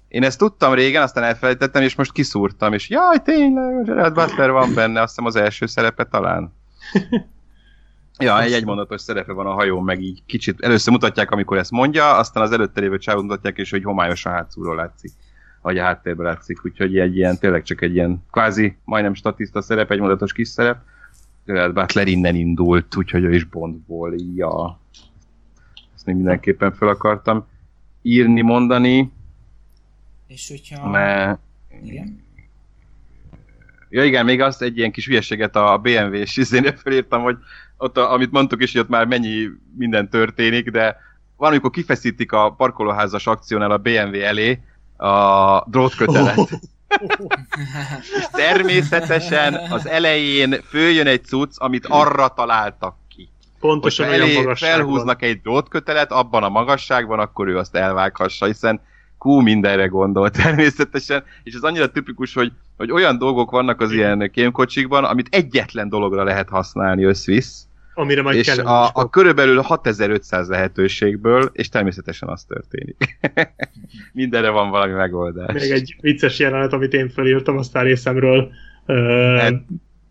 Én 0.08 0.22
ezt 0.22 0.38
tudtam 0.38 0.74
régen, 0.74 1.02
aztán 1.02 1.24
elfelejtettem, 1.24 1.82
és 1.82 1.94
most 1.94 2.12
kiszúrtam, 2.12 2.72
és 2.72 2.88
jaj, 2.88 3.22
tényleg, 3.22 3.84
Gerard 3.84 4.14
Butler 4.14 4.50
van 4.50 4.74
benne, 4.74 5.00
azt 5.00 5.08
hiszem 5.08 5.24
az 5.24 5.36
első 5.36 5.66
szerepe 5.66 6.04
talán. 6.04 6.52
Ja, 8.20 8.42
egy 8.42 8.52
egymondatos 8.52 9.00
szerepe 9.00 9.32
van 9.32 9.46
a 9.46 9.52
hajón, 9.52 9.84
meg 9.84 10.02
így 10.02 10.22
kicsit 10.26 10.60
először 10.60 10.92
mutatják, 10.92 11.30
amikor 11.30 11.58
ezt 11.58 11.70
mondja, 11.70 12.16
aztán 12.16 12.42
az 12.42 12.52
előtte 12.52 12.80
lévő 12.80 12.98
csávot 12.98 13.22
mutatják, 13.22 13.58
és 13.58 13.70
hogy 13.70 13.82
homályos 13.82 14.26
a 14.26 14.30
hátszúról 14.30 14.76
látszik, 14.76 15.12
vagy 15.62 15.78
a 15.78 15.82
háttérben 15.82 16.26
látszik, 16.26 16.64
úgyhogy 16.64 16.98
egy 16.98 17.16
ilyen, 17.16 17.38
tényleg 17.38 17.62
csak 17.62 17.82
egy 17.82 17.94
ilyen 17.94 18.24
kvázi, 18.30 18.76
majdnem 18.84 19.14
statiszta 19.14 19.62
szerep, 19.62 19.90
egymondatos 19.90 20.32
kis 20.32 20.48
szerep. 20.48 20.78
Gerard 21.44 21.74
Butler 21.74 22.08
innen 22.08 22.34
indult, 22.34 22.96
úgyhogy 22.96 23.24
ő 23.24 23.34
is 23.34 23.44
Bondból, 23.44 24.14
ja. 24.36 24.80
Ezt 25.94 26.06
még 26.06 26.14
mindenképpen 26.14 26.72
fel 26.72 26.88
akartam 26.88 27.46
írni, 28.02 28.40
mondani. 28.40 29.12
És 30.26 30.48
hogyha... 30.48 30.88
Mert... 30.88 31.38
Igen. 31.82 32.28
Ja 33.88 34.04
igen, 34.04 34.24
még 34.24 34.40
azt 34.40 34.62
egy 34.62 34.76
ilyen 34.76 34.92
kis 34.92 35.06
hülyeséget 35.06 35.56
a 35.56 35.78
BMW-s 35.78 36.36
izénél 36.36 36.76
felírtam, 36.76 37.22
hogy 37.22 37.36
ott, 37.80 37.96
a, 37.96 38.12
amit 38.12 38.30
mondtuk 38.30 38.62
is, 38.62 38.72
hogy 38.72 38.80
ott 38.80 38.88
már 38.88 39.06
mennyi 39.06 39.48
minden 39.76 40.08
történik, 40.08 40.70
de 40.70 40.96
valamikor 41.36 41.70
kifeszítik 41.70 42.32
a 42.32 42.54
parkolóházas 42.56 43.26
akciónál 43.26 43.70
a 43.70 43.78
BMW 43.78 44.20
elé 44.20 44.60
a 44.96 45.64
drótkötelet. 45.66 46.38
Oh. 46.38 46.48
És 48.18 48.26
természetesen 48.32 49.54
az 49.70 49.86
elején 49.86 50.56
följön 50.68 51.06
egy 51.06 51.24
cucc, 51.24 51.54
amit 51.56 51.86
arra 51.88 52.28
találtak 52.28 52.96
ki. 53.08 53.28
Pontosan 53.60 54.06
Hogyha 54.06 54.22
elé 54.22 54.54
felhúznak 54.54 55.22
egy 55.22 55.40
drótkötelet 55.40 56.12
abban 56.12 56.42
a 56.42 56.48
magasságban, 56.48 57.18
akkor 57.18 57.48
ő 57.48 57.58
azt 57.58 57.74
elvághassa, 57.74 58.46
hiszen 58.46 58.80
Q 59.18 59.40
mindenre 59.40 59.86
gondol 59.86 60.30
természetesen, 60.42 61.24
és 61.42 61.54
ez 61.54 61.62
annyira 61.62 61.90
tipikus, 61.90 62.34
hogy, 62.34 62.52
hogy 62.76 62.90
olyan 62.90 63.18
dolgok 63.18 63.50
vannak 63.50 63.80
az 63.80 63.92
ilyen 63.92 64.30
kémkocsikban, 64.32 65.04
amit 65.04 65.28
egyetlen 65.30 65.88
dologra 65.88 66.24
lehet 66.24 66.48
használni 66.48 67.04
összvisz, 67.04 67.68
Amire 67.94 68.22
majd 68.22 68.36
és 68.36 68.58
a, 68.58 68.90
a 68.92 69.08
körülbelül 69.10 69.60
6500 69.60 70.48
lehetőségből, 70.48 71.50
és 71.52 71.68
természetesen 71.68 72.28
az 72.28 72.44
történik. 72.44 73.18
Mindenre 74.12 74.50
van 74.50 74.70
valami 74.70 74.92
megoldás. 74.92 75.62
Még 75.62 75.70
egy 75.70 75.96
vicces 76.00 76.38
jelenet, 76.38 76.72
amit 76.72 76.92
én 76.92 77.08
felírtam 77.08 77.56
a 77.56 77.62
sztár 77.62 77.84
részemről, 77.84 78.50
uh, 78.86 79.48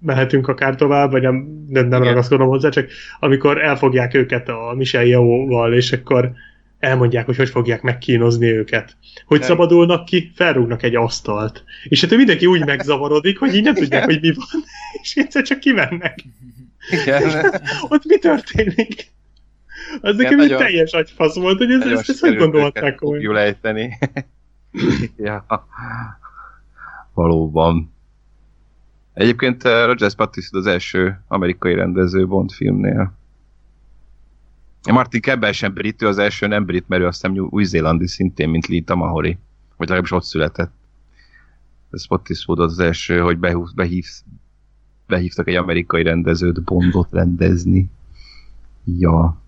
mehetünk 0.01 0.47
akár 0.47 0.75
tovább, 0.75 1.11
vagy 1.11 1.21
nem, 1.21 1.65
nem, 1.69 1.87
nem 1.87 2.03
ragaszkodom 2.03 2.47
hozzá, 2.47 2.69
csak 2.69 2.89
amikor 3.19 3.61
elfogják 3.61 4.13
őket 4.13 4.49
a 4.49 4.73
Michel 4.75 5.05
Yeoh-val, 5.05 5.73
és 5.73 5.91
akkor 5.91 6.31
elmondják, 6.79 7.25
hogy 7.25 7.35
hogy 7.35 7.49
fogják 7.49 7.81
megkínozni 7.81 8.47
őket. 8.47 8.97
Hogy 9.25 9.39
nem. 9.39 9.47
szabadulnak 9.47 10.05
ki, 10.05 10.31
felrúgnak 10.35 10.83
egy 10.83 10.95
asztalt. 10.95 11.63
És 11.83 12.01
hát 12.01 12.15
mindenki 12.15 12.45
úgy 12.45 12.65
megzavarodik, 12.65 13.39
hogy 13.39 13.55
így 13.55 13.63
nem 13.63 13.73
tudják, 13.73 14.05
hogy 14.05 14.19
mi 14.21 14.31
van, 14.33 14.63
és 15.01 15.15
egyszer 15.15 15.43
csak 15.43 15.59
kimennek. 15.59 16.19
Igen. 16.89 17.51
Ott 17.89 18.05
mi 18.05 18.17
történik? 18.17 19.11
Az 20.01 20.15
nekem 20.15 20.39
egy 20.39 20.55
teljes 20.55 20.91
agyfasz 20.91 21.35
volt, 21.35 21.57
hogy 21.57 21.71
ez, 21.71 21.81
ezt, 21.81 22.09
ezt 22.09 22.19
hogy 22.19 22.35
gondolták 22.35 22.95
komolyan. 22.95 23.35
ejteni. 23.35 23.97
ja. 25.17 25.45
Valóban. 27.13 27.93
Egyébként 29.13 29.63
uh, 29.63 29.85
Roger 29.85 30.13
Pattinson 30.13 30.59
az 30.59 30.67
első 30.67 31.23
amerikai 31.27 31.73
rendező 31.73 32.27
Bond 32.27 32.51
filmnél. 32.51 33.17
Martin 34.91 35.21
Campbell 35.21 35.51
sem 35.51 35.73
brit, 35.73 36.01
ő 36.01 36.07
az 36.07 36.17
első 36.17 36.47
nem 36.47 36.65
brit, 36.65 36.87
mert 36.87 37.01
ő 37.01 37.05
azt 37.05 37.21
hiszem 37.21 37.47
új-zélandi 37.49 38.07
szintén, 38.07 38.49
mint 38.49 38.67
Lee 38.67 38.83
Tamahori. 38.85 39.37
Vagy 39.77 39.87
legalábbis 39.87 40.11
ott 40.11 40.23
született. 40.23 40.71
Ez 41.91 42.01
Spottiswood 42.01 42.59
az 42.59 42.79
első, 42.79 43.19
hogy 43.19 43.37
behív, 43.37 43.57
behív, 43.75 44.05
behívtak 45.09 45.47
egy 45.47 45.55
amerikai 45.55 46.03
rendezőt 46.03 46.63
Bondot 46.63 47.07
rendezni. 47.11 47.89
Ja. 48.99 49.41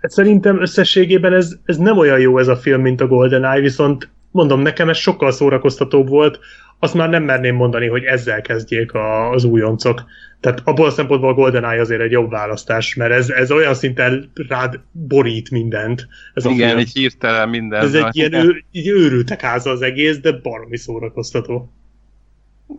Hát 0.00 0.10
szerintem 0.10 0.60
összességében 0.60 1.32
ez, 1.32 1.56
ez 1.64 1.76
nem 1.76 1.98
olyan 1.98 2.18
jó 2.18 2.38
ez 2.38 2.48
a 2.48 2.56
film, 2.56 2.80
mint 2.80 3.00
a 3.00 3.06
GoldenEye, 3.06 3.60
viszont 3.60 4.08
mondom, 4.30 4.60
nekem 4.60 4.88
ez 4.88 4.96
sokkal 4.96 5.30
szórakoztatóbb 5.30 6.08
volt, 6.08 6.38
azt 6.78 6.94
már 6.94 7.08
nem 7.08 7.22
merném 7.22 7.54
mondani, 7.54 7.86
hogy 7.86 8.02
ezzel 8.02 8.40
kezdjék 8.40 8.92
a, 8.92 9.30
az 9.30 9.44
újoncok. 9.44 10.04
Tehát 10.40 10.60
abból 10.64 10.86
a 10.86 10.90
szempontból 10.90 11.30
a 11.30 11.34
GoldenEye 11.34 11.80
azért 11.80 12.00
egy 12.00 12.10
jobb 12.10 12.30
választás, 12.30 12.94
mert 12.94 13.12
ez, 13.12 13.28
ez 13.30 13.50
olyan 13.50 13.74
szinten 13.74 14.30
rád 14.48 14.80
borít 14.92 15.50
mindent. 15.50 16.08
Ez 16.34 16.44
Igen, 16.44 16.76
a 16.76 16.78
egy 16.78 16.92
hirtelen 16.92 17.48
minden. 17.48 17.80
Ez 17.80 17.94
egy 17.94 18.16
ilyen 18.16 18.32
ő, 18.32 18.64
egy 18.72 18.88
őrültek 18.88 19.40
háza 19.40 19.70
az 19.70 19.82
egész, 19.82 20.18
de 20.18 20.32
baromi 20.32 20.76
szórakoztató. 20.76 21.72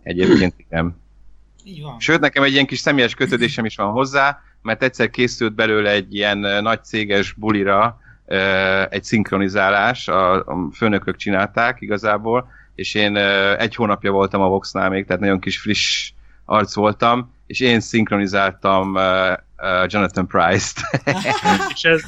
Egyébként 0.02 0.54
igen. 0.56 0.96
Így 1.64 1.82
van. 1.82 2.00
Sőt, 2.00 2.20
nekem 2.20 2.42
egy 2.42 2.52
ilyen 2.52 2.66
kis 2.66 2.78
személyes 2.78 3.14
kötődésem 3.14 3.64
is 3.64 3.76
van 3.76 3.90
hozzá, 3.90 4.42
mert 4.62 4.82
egyszer 4.82 5.10
készült 5.10 5.54
belőle 5.54 5.90
egy 5.90 6.14
ilyen 6.14 6.38
nagy 6.38 6.84
céges 6.84 7.32
bulira 7.32 8.00
egy 8.88 9.04
szinkronizálás, 9.04 10.08
a, 10.08 10.34
a 10.34 10.68
főnökök 10.74 11.16
csinálták 11.16 11.80
igazából, 11.80 12.50
és 12.74 12.94
én 12.94 13.16
egy 13.58 13.74
hónapja 13.74 14.10
voltam 14.10 14.40
a 14.40 14.48
Voxnál 14.48 14.90
még, 14.90 15.06
tehát 15.06 15.22
nagyon 15.22 15.40
kis 15.40 15.58
friss 15.58 16.12
arc 16.44 16.74
voltam, 16.74 17.32
és 17.46 17.60
én 17.60 17.80
szinkronizáltam 17.80 18.98
Jonathan 19.86 20.26
Price-t. 20.26 20.80
és, 21.74 21.84
ez, 21.84 22.02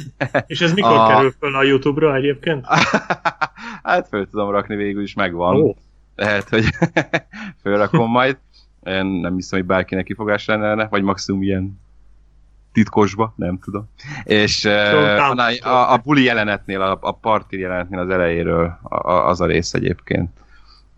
és 0.47 0.61
ez 0.61 0.73
mikor 0.73 0.97
a... 0.97 1.07
kerül 1.07 1.35
fel 1.41 1.55
a 1.55 1.62
YouTube-ra 1.62 2.15
egyébként? 2.15 2.66
hát 3.83 4.09
föl 4.09 4.29
tudom 4.31 4.51
rakni, 4.51 4.77
végül 4.77 5.03
is 5.03 5.15
megvan. 5.15 5.57
Oh. 5.57 5.77
Lehet, 6.16 6.49
hogy 6.49 6.65
fölrakom 7.62 8.11
majd. 8.11 8.37
Én 8.82 9.04
nem 9.04 9.34
hiszem, 9.34 9.59
hogy 9.59 9.68
bárkinek 9.68 10.04
kifogás 10.04 10.46
lenne, 10.46 10.86
vagy 10.86 11.02
maximum 11.02 11.42
ilyen 11.42 11.80
titkosba, 12.72 13.32
nem 13.36 13.59
tudom. 13.59 13.88
És 14.24 14.64
uh, 14.64 15.66
a, 15.66 15.92
a, 15.92 15.96
buli 15.96 16.22
jelenetnél, 16.22 16.80
a, 16.80 16.98
a 17.00 17.12
parti 17.12 17.59
jelenetnél 17.59 17.98
az 17.98 18.09
elejéről 18.09 18.78
a, 18.82 18.94
a, 18.94 19.28
az 19.28 19.40
a 19.40 19.46
rész 19.46 19.74
egyébként, 19.74 20.30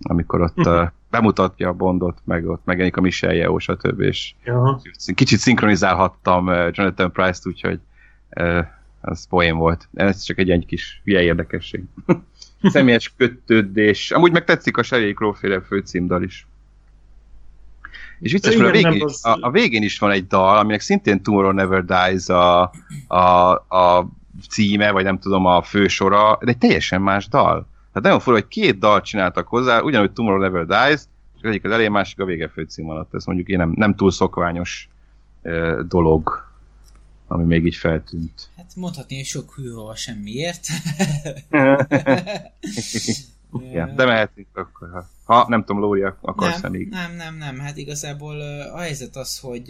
amikor 0.02 0.40
ott 0.40 0.66
uh, 0.66 0.88
bemutatja 1.10 1.68
a 1.68 1.72
Bondot, 1.72 2.18
meg 2.24 2.48
ott 2.48 2.64
megjelenik 2.64 2.96
a 2.96 3.00
Michelle 3.00 3.34
Yeoh, 3.34 3.58
stb. 3.58 4.00
És 4.00 4.34
ja. 4.44 4.80
kicsit 5.14 5.38
szinkronizálhattam 5.38 6.48
Jonathan 6.48 7.12
Price-t, 7.12 7.46
úgyhogy 7.46 7.80
uh, 8.36 8.66
az 9.00 9.26
poén 9.26 9.56
volt. 9.56 9.88
Ez 9.94 10.22
csak 10.22 10.38
egy, 10.38 10.50
egy 10.50 10.66
kis 10.66 11.00
hülye 11.04 11.22
érdekesség. 11.22 11.84
Személyes 12.62 13.14
kötődés. 13.16 14.10
Amúgy 14.10 14.32
meg 14.32 14.44
tetszik 14.44 14.76
a 14.76 14.82
Sheryl 14.82 15.14
Crow 15.14 15.32
féle 15.32 15.60
főcímdal 15.60 16.22
is. 16.22 16.46
És 18.20 18.32
vicces, 18.32 18.56
mert 18.56 18.68
a 18.68 18.72
végén, 18.72 19.02
az... 19.04 19.24
a, 19.24 19.38
a 19.40 19.50
végén 19.50 19.82
is 19.82 19.98
van 19.98 20.10
egy 20.10 20.26
dal, 20.26 20.58
aminek 20.58 20.80
szintén 20.80 21.22
Tomorrow 21.22 21.52
Never 21.52 21.84
Dies 21.84 22.28
a, 22.28 22.62
a, 23.06 23.50
a 23.68 24.08
címe, 24.48 24.90
vagy 24.90 25.04
nem 25.04 25.18
tudom, 25.18 25.46
a 25.46 25.62
fősora, 25.62 26.38
de 26.40 26.50
egy 26.50 26.58
teljesen 26.58 27.02
más 27.02 27.28
dal. 27.28 27.66
Hát 27.94 28.02
nagyon 28.02 28.20
fura, 28.20 28.36
hogy 28.36 28.48
két 28.48 28.78
dal 28.78 29.00
csináltak 29.00 29.48
hozzá, 29.48 29.80
ugyanúgy 29.80 30.12
Tomorrow 30.12 30.40
Never 30.40 30.66
Dies, 30.66 31.00
és 31.36 31.48
egyik 31.48 31.64
az 31.64 31.70
elején, 31.70 31.90
másik 31.90 32.20
a 32.20 32.24
vége 32.24 32.48
főcím 32.48 32.88
alatt. 32.88 33.14
Ez 33.14 33.24
mondjuk 33.24 33.48
én 33.48 33.58
nem, 33.58 33.72
nem 33.76 33.94
túl 33.94 34.10
szokványos 34.10 34.88
uh, 35.42 35.80
dolog, 35.80 36.48
ami 37.26 37.44
még 37.44 37.66
így 37.66 37.76
feltűnt. 37.76 38.48
Hát 38.56 38.72
mondhatni, 38.76 39.16
hogy 39.16 39.24
sok 39.24 39.54
hűhova 39.54 39.96
semmiért. 39.96 40.66
ja, 43.72 43.86
de 43.96 44.04
mehetünk 44.04 44.48
akkor, 44.52 44.88
ha, 44.92 45.34
ha 45.34 45.46
nem 45.48 45.64
tudom, 45.64 45.82
Lóri, 45.82 46.02
akarsz 46.20 46.60
nem, 46.60 46.70
még. 46.70 46.88
Nem, 46.88 47.14
nem, 47.16 47.36
nem, 47.36 47.58
hát 47.58 47.76
igazából 47.76 48.40
a 48.74 48.78
helyzet 48.78 49.16
az, 49.16 49.38
hogy... 49.38 49.68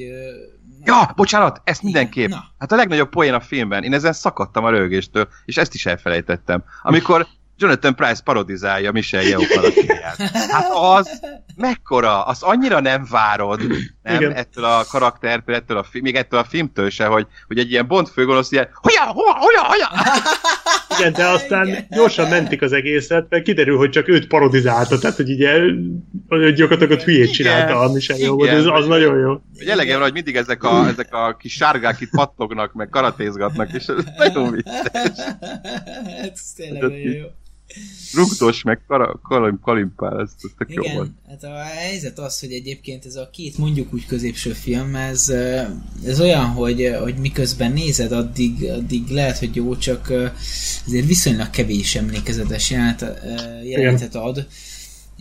Ja, 0.85 1.12
bocsánat, 1.16 1.61
ezt 1.65 1.82
mindenképp. 1.82 2.28
Na. 2.28 2.44
Hát 2.59 2.73
a 2.73 2.77
legnagyobb 2.77 3.09
poén 3.09 3.35
a 3.35 3.40
filmben, 3.40 3.82
én 3.82 3.93
ezen 3.93 4.12
szakadtam 4.12 4.65
a 4.65 4.70
rögéstől, 4.70 5.28
és 5.44 5.56
ezt 5.56 5.74
is 5.74 5.86
elfelejtettem. 5.86 6.65
Amikor 6.82 7.27
Jonathan 7.56 7.94
Price 7.94 8.23
parodizálja 8.23 8.93
Michelle 8.93 9.28
Yeoh 9.28 9.48
karakterját. 9.55 10.16
Hát 10.55 10.70
az, 10.70 11.20
mekkora, 11.56 12.24
az 12.24 12.43
annyira 12.43 12.81
nem 12.81 13.06
várod, 13.11 13.61
nem, 14.05 14.20
Igen. 14.20 14.32
ettől 14.32 14.64
a 14.64 14.85
karaktertől, 14.89 15.55
ettől 15.55 15.76
a 15.76 15.82
film, 15.82 16.05
még 16.05 16.14
ettől 16.14 16.40
a 16.40 16.44
filmtől 16.44 16.90
se, 16.90 17.06
hogy, 17.06 17.26
hogy 17.47 17.59
egy 17.59 17.70
ilyen 17.70 17.86
bond 17.86 18.09
főgonosz 18.09 18.52
ilyen, 18.52 18.68
hoja, 18.72 19.02
hoja, 19.02 19.35
hoja, 19.35 19.64
hoja. 19.64 19.89
Igen, 20.98 21.12
de 21.12 21.26
aztán 21.26 21.66
Igen. 21.66 21.86
gyorsan 21.90 22.28
mentik 22.28 22.62
az 22.62 22.72
egészet, 22.72 23.26
mert 23.28 23.43
kiderül, 23.43 23.76
hogy 23.76 23.90
csak 23.90 24.09
őt 24.09 24.26
parodizálta, 24.26 24.98
tehát 24.98 25.16
hogy 25.16 25.31
ugye 25.31 25.60
gyakorlatilag 26.51 27.01
a 27.01 27.02
hülyét 27.02 27.32
csinálta 27.32 27.81
a 27.81 27.93
Michelle 27.93 28.24
jó, 28.24 28.40
az, 28.40 28.66
az 28.66 28.86
nagyon 28.86 29.18
jó. 29.18 29.40
Hogy 29.59 29.68
elegem 29.68 30.01
hogy 30.01 30.12
mindig 30.12 30.36
ezek 30.36 30.62
a, 30.62 30.86
ezek 30.89 31.14
a 31.14 31.36
kis 31.36 31.52
sárgák 31.52 32.01
itt 32.01 32.10
pattognak, 32.10 32.72
meg 32.72 32.89
karatézgatnak, 32.89 33.72
és 33.72 33.86
ez 33.86 34.05
nagyon 34.16 34.51
vicces. 34.51 34.93
Ez 36.32 36.52
tényleg 36.56 36.82
nagyon 36.82 36.98
jó. 36.98 37.26
Rugdos, 38.14 38.62
meg 38.62 38.80
kalim, 39.22 39.60
kalimpál, 39.62 40.20
ez, 40.20 40.30
ez 40.36 40.51
tök 40.59 40.70
Igen, 40.70 40.84
jó 40.84 40.92
volt. 40.92 41.10
hát 41.28 41.44
a 41.44 41.62
helyzet 41.62 42.18
az, 42.18 42.40
hogy 42.40 42.52
egyébként 42.52 43.05
ez 43.05 43.16
a 43.16 43.30
két 43.32 43.59
mondjuk 43.59 43.94
úgy 43.94 44.06
középső 44.06 44.52
film, 44.52 44.94
ez, 44.94 45.28
ez 46.05 46.20
olyan, 46.20 46.46
hogy, 46.46 46.96
hogy 47.01 47.16
miközben 47.16 47.72
nézed, 47.72 48.12
addig, 48.12 48.64
addig 48.64 49.09
lehet, 49.09 49.38
hogy 49.38 49.55
jó, 49.55 49.76
csak 49.76 50.12
azért 50.86 51.06
viszonylag 51.06 51.51
kevés 51.51 51.94
emlékezetes 51.94 52.70
jelenetet 53.62 54.14
ad, 54.14 54.46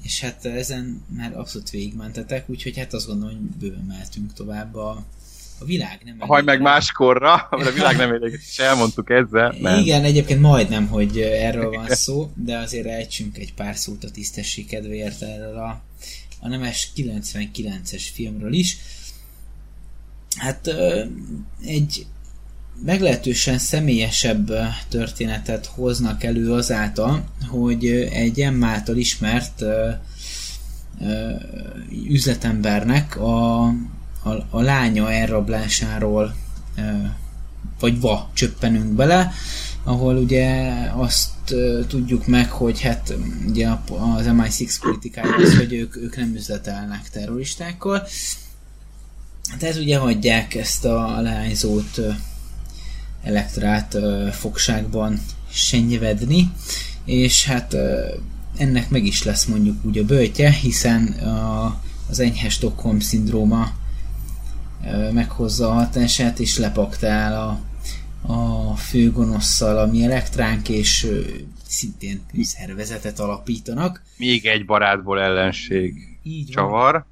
és 0.04 0.20
hát 0.22 0.46
ezen 0.46 1.04
már 1.16 1.38
abszolút 1.38 1.70
végigmentetek, 1.70 2.50
úgyhogy 2.50 2.78
hát 2.78 2.94
azt 2.94 3.08
gondolom, 3.08 3.36
hogy 3.36 3.42
bőven 3.60 3.86
mehetünk 3.88 4.34
tovább 4.34 4.76
a, 4.76 5.06
a 5.64 5.66
világ 5.66 6.02
nem 6.04 6.16
elég. 6.18 6.30
Haj 6.30 6.44
meg 6.44 6.62
máskorra, 6.62 7.48
mert 7.52 7.70
a 7.70 7.72
világ 7.72 7.98
nem 7.98 8.12
elég, 8.12 8.40
és 8.50 8.58
elmondtuk 8.58 9.10
ezzel. 9.10 9.56
Nem. 9.62 9.80
Igen, 9.80 10.04
egyébként 10.04 10.42
majdnem, 10.42 10.88
hogy 10.88 11.20
erről 11.20 11.70
van 11.70 11.88
szó, 11.90 12.32
de 12.36 12.58
azért 12.58 12.88
ejtsünk 12.88 13.38
egy 13.38 13.54
pár 13.54 13.76
szót 13.76 14.04
a 14.04 14.12
tisztesség 14.12 14.68
kedvéért 14.68 15.22
erről 15.22 15.58
a, 15.58 15.82
a 16.40 16.48
nemes 16.48 16.92
99-es 16.96 18.04
filmről 18.14 18.54
is. 18.54 18.78
Hát 20.38 20.68
egy 21.66 22.06
meglehetősen 22.84 23.58
személyesebb 23.58 24.52
történetet 24.90 25.66
hoznak 25.66 26.24
elő 26.24 26.52
azáltal, 26.52 27.24
hogy 27.48 27.86
egy 28.12 28.40
emmáltal 28.40 28.98
ismert 28.98 29.64
üzletembernek 32.08 33.18
a 33.20 33.74
a, 34.24 34.30
a 34.50 34.62
lánya 34.62 35.12
elrablásáról 35.12 36.36
vagy 37.80 38.00
va 38.00 38.30
csöppenünk 38.34 38.92
bele, 38.92 39.34
ahol 39.84 40.18
ugye 40.18 40.74
azt 40.96 41.32
tudjuk 41.88 42.28
meg, 42.28 42.52
hogy 42.52 42.82
hát 42.82 43.14
ugye 43.48 43.68
az 43.68 44.26
MI6 44.26 44.76
politikája 44.82 45.56
hogy 45.58 45.74
ők, 45.74 45.96
ők 45.98 46.18
nem 46.18 46.36
üzletelnek 46.36 47.10
terroristákkal. 47.10 48.08
Tehát 49.60 49.76
ugye 49.76 49.98
hagyják 49.98 50.56
ezt 50.56 50.86
a 50.86 51.22
leányzót 51.22 52.02
elektrát 53.24 53.98
fogságban 54.32 55.20
senyvedni, 55.52 56.52
és 57.06 57.46
hát 57.46 57.76
ennek 58.58 58.90
meg 58.90 59.06
is 59.06 59.24
lesz 59.24 59.46
mondjuk 59.46 59.86
úgy 59.86 59.98
a 59.98 60.06
bőtje, 60.06 60.52
hiszen 60.52 61.08
a, 61.08 61.82
az 62.10 62.20
enyhe 62.20 62.50
Stockholm 62.50 63.00
szindróma 63.00 63.72
meghozza 65.12 65.68
a 65.68 65.74
hatását, 65.74 66.40
és 66.40 66.58
lepaktál 66.58 67.34
a, 67.42 67.60
a 68.34 68.76
főgonosszal, 68.76 69.78
ami 69.78 70.04
elektránk, 70.04 70.70
és 70.70 71.08
szintén 71.68 72.22
szervezetet 72.42 73.20
alapítanak. 73.20 74.02
Még 74.18 74.46
egy 74.46 74.66
barátból 74.66 75.20
ellenség 75.22 75.94
Így 76.24 76.50
csavar. 76.50 76.92
Van. 76.92 77.06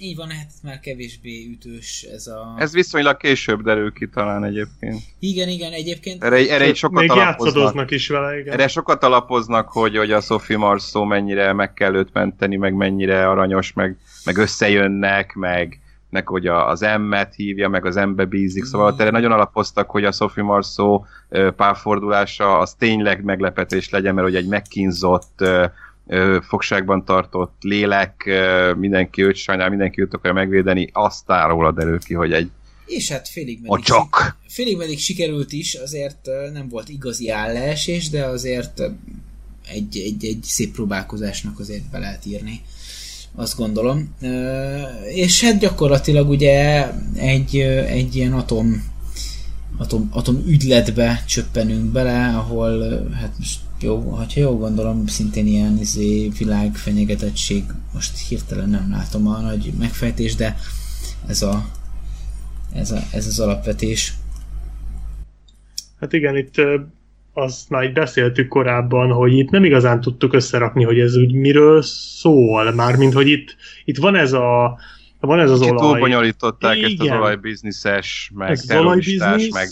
Így 0.00 0.16
van, 0.16 0.30
hát 0.30 0.50
már 0.62 0.80
kevésbé 0.80 1.48
ütős 1.50 2.02
ez 2.02 2.26
a... 2.26 2.54
Ez 2.58 2.72
viszonylag 2.72 3.16
később 3.16 3.62
derül 3.62 3.92
ki 3.92 4.08
talán 4.08 4.44
egyébként. 4.44 5.02
Igen, 5.18 5.48
igen, 5.48 5.72
egyébként... 5.72 6.24
Erre, 6.24 6.36
erre 6.36 6.74
sokat 6.74 7.00
Még 7.00 7.10
alapoznak. 7.10 7.90
is 7.90 8.08
vele, 8.08 8.38
igen. 8.38 8.52
Erre 8.52 8.68
sokat 8.68 9.02
alapoznak, 9.02 9.68
hogy, 9.68 9.96
hogy 9.96 10.12
a 10.12 10.20
Sophie 10.20 10.56
Marceau 10.56 11.04
mennyire 11.04 11.52
meg 11.52 11.72
kell 11.72 11.94
őt 11.94 12.12
menteni, 12.12 12.56
meg 12.56 12.74
mennyire 12.74 13.28
aranyos, 13.28 13.72
meg, 13.72 13.96
meg 14.24 14.36
összejönnek, 14.36 15.34
meg, 15.34 15.80
meg 16.10 16.28
hogy 16.28 16.46
az 16.46 16.86
M-et 16.98 17.34
hívja, 17.34 17.68
meg 17.68 17.86
az 17.86 17.94
M-be 17.94 18.24
bízik, 18.24 18.64
szóval 18.64 18.94
erre 18.98 19.10
nagyon 19.10 19.32
alapoztak, 19.32 19.90
hogy 19.90 20.04
a 20.04 20.12
Sophie 20.12 20.42
Marceau 20.42 21.04
párfordulása 21.56 22.58
az 22.58 22.74
tényleg 22.74 23.24
meglepetés 23.24 23.90
legyen, 23.90 24.14
mert 24.14 24.26
hogy 24.26 24.36
egy 24.36 24.46
megkínzott 24.48 25.44
fogságban 26.40 27.04
tartott 27.04 27.56
lélek, 27.60 28.30
mindenki 28.76 29.22
őt 29.22 29.36
sajnál, 29.36 29.68
mindenki 29.68 30.00
őt 30.00 30.14
akarja 30.14 30.32
megvédeni, 30.32 30.90
azt 30.92 31.24
rólad 31.26 31.74
derül 31.74 31.98
ki, 31.98 32.14
hogy 32.14 32.32
egy 32.32 32.50
és 32.86 33.10
hát 33.10 33.28
félig 33.28 33.60
meddig, 33.62 33.84
csak. 33.84 34.36
félig 34.46 34.76
meddig 34.76 34.98
sikerült 34.98 35.52
is, 35.52 35.74
azért 35.74 36.28
nem 36.52 36.68
volt 36.68 36.88
igazi 36.88 37.30
állásés, 37.30 38.10
de 38.10 38.24
azért 38.24 38.80
egy, 39.68 39.96
egy, 39.96 40.24
egy 40.24 40.42
szép 40.42 40.72
próbálkozásnak 40.72 41.58
azért 41.58 41.90
be 41.90 41.98
lehet 41.98 42.26
írni 42.26 42.60
azt 43.38 43.56
gondolom. 43.56 44.14
És 45.14 45.44
hát 45.44 45.58
gyakorlatilag 45.58 46.28
ugye 46.28 46.86
egy, 47.14 47.56
egy 47.86 48.16
ilyen 48.16 48.32
atom, 48.32 48.84
atom, 49.76 50.08
atom 50.12 50.42
ügyletbe 50.46 51.24
csöppenünk 51.26 51.92
bele, 51.92 52.36
ahol 52.36 53.02
hát 53.12 53.32
most 53.38 53.60
jó, 53.80 54.00
ha 54.00 54.26
jól 54.34 54.56
gondolom, 54.56 55.06
szintén 55.06 55.46
ilyen 55.46 55.78
izé, 55.80 56.28
világfenyegetettség, 56.38 57.64
most 57.94 58.18
hirtelen 58.28 58.68
nem 58.68 58.90
látom 58.90 59.26
a 59.26 59.40
nagy 59.40 59.72
megfejtés, 59.78 60.34
de 60.34 60.56
ez, 61.26 61.42
a, 61.42 61.68
ez, 62.72 62.90
a, 62.90 63.02
ez 63.12 63.26
az 63.26 63.38
alapvetés. 63.38 64.14
Hát 66.00 66.12
igen, 66.12 66.36
itt 66.36 66.54
azt 67.38 67.70
már 67.70 67.84
így 67.84 67.92
beszéltük 67.92 68.48
korábban, 68.48 69.12
hogy 69.12 69.32
itt 69.32 69.50
nem 69.50 69.64
igazán 69.64 70.00
tudtuk 70.00 70.34
összerakni, 70.34 70.84
hogy 70.84 70.98
ez 70.98 71.16
úgy 71.16 71.32
miről 71.32 71.82
szól, 71.82 72.72
mármint, 72.72 73.12
hogy 73.12 73.28
itt, 73.28 73.56
itt 73.84 73.98
van 73.98 74.16
ez 74.16 74.32
a 74.32 74.78
van 75.20 75.40
ez 75.40 75.50
az 75.50 75.58
Kicsit 75.58 75.72
olaj. 75.72 75.90
túlbonyolították 75.90 76.76
Igen. 76.76 76.90
ezt 76.90 77.00
az 77.00 77.16
olajbizniszes, 77.16 78.30
meg 78.34 78.50
ez 78.50 78.60
terroristás, 78.60 79.48
meg 79.48 79.68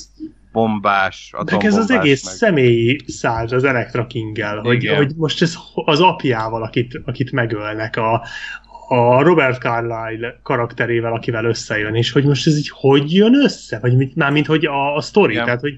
bombás, 0.53 1.33
Meg 1.51 1.65
ez 1.65 1.77
az 1.77 1.91
egész 1.91 2.25
meg... 2.25 2.35
személyi 2.35 3.01
szárny 3.07 3.55
az 3.55 3.65
Electra 3.65 4.07
king 4.07 4.39
hogy, 4.63 4.87
hogy 4.97 5.13
most 5.17 5.43
ez 5.43 5.55
az 5.75 6.01
apjával, 6.01 6.63
akit, 6.63 7.01
akit 7.05 7.33
megölnek, 7.33 7.97
a, 7.97 8.23
a 8.89 9.23
Robert 9.23 9.61
Carlyle 9.61 10.41
karakterével, 10.43 11.13
akivel 11.13 11.45
összejön, 11.45 11.95
és 11.95 12.13
hogy 12.13 12.25
most 12.25 12.47
ez 12.47 12.57
így 12.57 12.71
hogy 12.71 13.15
jön 13.15 13.35
össze? 13.35 13.79
Vagy 13.79 13.97
mit, 13.97 14.15
már 14.15 14.33
mint 14.33 14.47
hogy 14.47 14.67
a, 14.67 14.97
a 14.97 15.01
sztori, 15.01 15.33
Igen. 15.33 15.45
tehát 15.45 15.61
hogy 15.61 15.77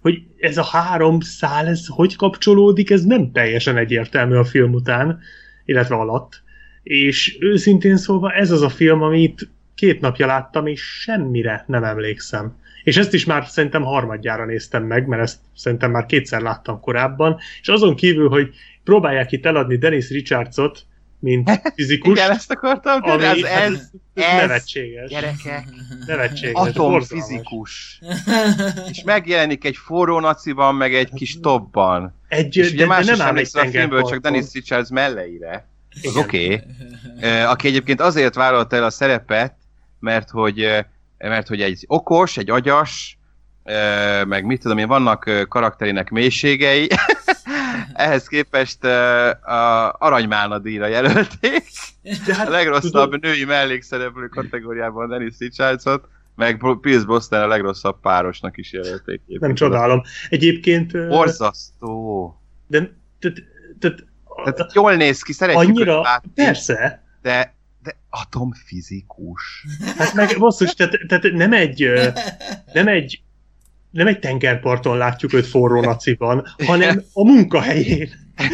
hogy 0.00 0.22
ez 0.38 0.58
a 0.58 0.64
három 0.64 1.20
szál, 1.20 1.66
ez 1.66 1.86
hogy 1.86 2.16
kapcsolódik, 2.16 2.90
ez 2.90 3.04
nem 3.04 3.32
teljesen 3.32 3.76
egyértelmű 3.76 4.34
a 4.34 4.44
film 4.44 4.72
után, 4.72 5.20
illetve 5.64 5.94
alatt. 5.94 6.42
És 6.82 7.36
őszintén 7.40 7.96
szólva 7.96 8.32
ez 8.32 8.50
az 8.50 8.62
a 8.62 8.68
film, 8.68 9.02
amit 9.02 9.48
két 9.74 10.00
napja 10.00 10.26
láttam, 10.26 10.66
és 10.66 10.80
semmire 10.80 11.64
nem 11.66 11.84
emlékszem. 11.84 12.58
És 12.84 12.96
ezt 12.96 13.14
is 13.14 13.24
már 13.24 13.46
szerintem 13.46 13.82
harmadjára 13.82 14.44
néztem 14.44 14.84
meg, 14.84 15.06
mert 15.06 15.22
ezt 15.22 15.38
szerintem 15.54 15.90
már 15.90 16.06
kétszer 16.06 16.40
láttam 16.40 16.80
korábban, 16.80 17.38
és 17.60 17.68
azon 17.68 17.94
kívül, 17.94 18.28
hogy 18.28 18.54
próbálják 18.84 19.32
itt 19.32 19.46
eladni 19.46 19.76
Dennis 19.76 20.10
Richardsot, 20.10 20.86
mint 21.20 21.60
fizikus. 21.76 22.18
Igen, 22.18 22.30
ezt 22.30 22.50
akartam 22.50 23.00
ami, 23.02 23.24
ez, 23.24 23.42
ez, 23.42 23.72
ez, 23.72 23.90
nevetséges. 24.14 25.10
Gyerekek, 25.10 25.64
nevetséges. 26.06 26.54
Atomfizikus. 26.54 28.00
és 28.90 29.02
megjelenik 29.04 29.64
egy 29.64 29.76
forró 29.76 30.20
naciban, 30.20 30.74
meg 30.74 30.94
egy 30.94 31.10
kis 31.14 31.40
topban. 31.40 32.14
Egy, 32.28 32.56
és 32.56 32.72
ugye 32.72 32.82
de, 32.82 32.86
más 32.86 33.06
de 33.06 33.16
nem 33.16 33.36
is 33.36 33.54
a 33.54 33.66
filmből, 33.66 34.02
csak 34.02 34.18
Dennis 34.18 34.52
Richards 34.52 34.88
melleire. 34.88 35.68
Az 36.02 36.16
oké. 36.16 36.64
Okay. 37.16 37.42
Aki 37.42 37.68
egyébként 37.68 38.00
azért 38.00 38.34
vállalta 38.34 38.76
el 38.76 38.84
a 38.84 38.90
szerepet, 38.90 39.54
mert 39.98 40.30
hogy, 40.30 40.84
mert 41.18 41.48
hogy 41.48 41.60
egy 41.60 41.84
okos, 41.86 42.36
egy 42.36 42.50
agyas, 42.50 43.18
meg 44.26 44.44
mit 44.44 44.60
tudom 44.60 44.78
én, 44.78 44.86
vannak 44.86 45.46
karakterének 45.48 46.10
mélységei, 46.10 46.88
ehhez 48.00 48.26
képest 48.26 48.84
a 48.84 49.92
Aranymálna 49.98 50.58
díjra 50.58 50.86
jelölték. 50.86 51.64
De 52.26 52.34
hát, 52.34 52.48
a 52.48 52.50
legrosszabb 52.50 53.10
tudom... 53.10 53.18
női 53.20 53.44
mellékszereplő 53.44 54.26
kategóriában 54.26 55.08
Dennis 55.08 55.34
Richardsot, 55.38 56.08
meg 56.36 56.64
Pierce 56.80 57.04
Brosnan 57.04 57.42
a 57.42 57.46
legrosszabb 57.46 58.00
párosnak 58.00 58.56
is 58.56 58.72
jelölték. 58.72 59.20
Nem 59.26 59.54
csodálom. 59.54 60.02
Egyébként... 60.28 61.08
Borzasztó. 61.08 62.34
De, 62.66 62.92
de, 63.20 63.32
de, 63.78 63.94
tehát 64.44 64.74
jól 64.74 64.94
néz 64.94 65.22
ki, 65.22 65.32
szeretjük 65.32 65.68
annyira, 65.68 66.00
látni, 66.00 66.30
Persze. 66.34 67.04
De, 67.22 67.54
de 67.82 67.96
atomfizikus. 68.10 69.66
Hát 69.96 70.14
meg 70.14 70.36
basszus, 70.38 70.74
tehát, 70.74 70.98
tehát 71.08 71.32
nem 71.32 71.52
egy 71.52 71.90
nem 72.72 72.88
egy 72.88 73.22
nem 73.90 74.06
egy 74.06 74.18
tengerparton 74.18 74.96
látjuk 74.96 75.32
őt 75.32 75.46
forró 75.46 75.80
naciban, 75.80 76.46
hanem 76.66 77.02
a 77.12 77.24
munkahelyén. 77.24 78.08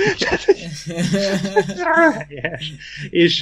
és, 3.10 3.40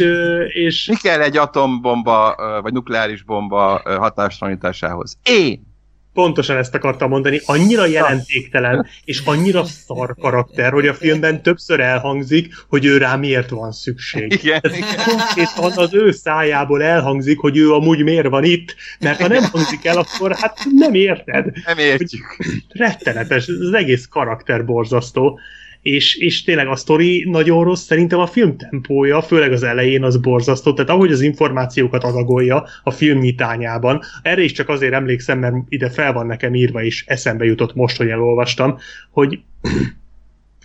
és... 0.49 0.87
Mi 0.87 0.97
kell 1.03 1.21
egy 1.21 1.37
atombomba, 1.37 2.35
vagy 2.62 2.73
nukleáris 2.73 3.23
bomba 3.23 3.83
hatástalanításához? 3.85 5.19
Én! 5.23 5.74
Pontosan 6.15 6.57
ezt 6.57 6.74
akartam 6.74 7.09
mondani, 7.09 7.41
annyira 7.45 7.86
jelentéktelen, 7.86 8.86
és 9.05 9.23
annyira 9.24 9.65
szar 9.65 10.15
karakter, 10.20 10.73
hogy 10.73 10.86
a 10.86 10.95
filmben 10.95 11.43
többször 11.43 11.81
elhangzik, 11.81 12.55
hogy 12.69 12.85
ő 12.85 12.97
rá 12.97 13.16
miért 13.16 13.51
van 13.51 13.73
szükség. 13.73 14.32
Igen, 14.32 14.61
Konkrétan 15.05 15.73
az 15.85 15.95
ő 15.95 16.11
szájából 16.11 16.82
elhangzik, 16.82 17.39
hogy 17.39 17.57
ő 17.57 17.73
amúgy 17.73 18.03
miért 18.03 18.28
van 18.28 18.45
itt, 18.45 18.74
mert 19.01 19.20
ha 19.20 19.28
nem 19.28 19.43
hangzik 19.43 19.85
el, 19.85 19.99
akkor 19.99 20.36
hát 20.36 20.59
nem 20.74 20.95
érted. 20.95 21.47
Nem 21.66 21.78
értjük. 21.78 22.36
Rettenetes, 22.69 23.49
az 23.49 23.73
egész 23.73 24.07
karakter 24.07 24.65
borzasztó 24.65 25.41
és, 25.85 26.16
és 26.16 26.43
tényleg 26.43 26.69
a 26.69 26.77
sztori 26.77 27.24
nagyon 27.31 27.65
rossz, 27.65 27.85
szerintem 27.85 28.19
a 28.19 28.27
film 28.27 28.56
tempója, 28.56 29.23
főleg 29.23 29.52
az 29.52 29.62
elején 29.62 30.02
az 30.02 30.16
borzasztó, 30.16 30.73
tehát 30.73 30.90
ahogy 30.90 31.12
az 31.12 31.20
információkat 31.20 32.05
adagolja 32.05 32.65
a 32.82 32.90
film 32.90 33.19
nyitányában, 33.19 34.01
erre 34.23 34.43
is 34.43 34.52
csak 34.52 34.69
azért 34.69 34.93
emlékszem, 34.93 35.39
mert 35.39 35.55
ide 35.69 35.90
fel 35.90 36.12
van 36.12 36.27
nekem 36.27 36.55
írva, 36.55 36.82
és 36.82 37.05
eszembe 37.06 37.44
jutott 37.44 37.74
most, 37.74 37.97
hogy 37.97 38.09
elolvastam, 38.09 38.78
hogy 39.11 39.40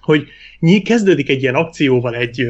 hogy 0.10 0.28
kezdődik 0.84 1.30
egy 1.30 1.42
ilyen 1.42 1.56
akcióval 1.56 2.16
egy, 2.16 2.48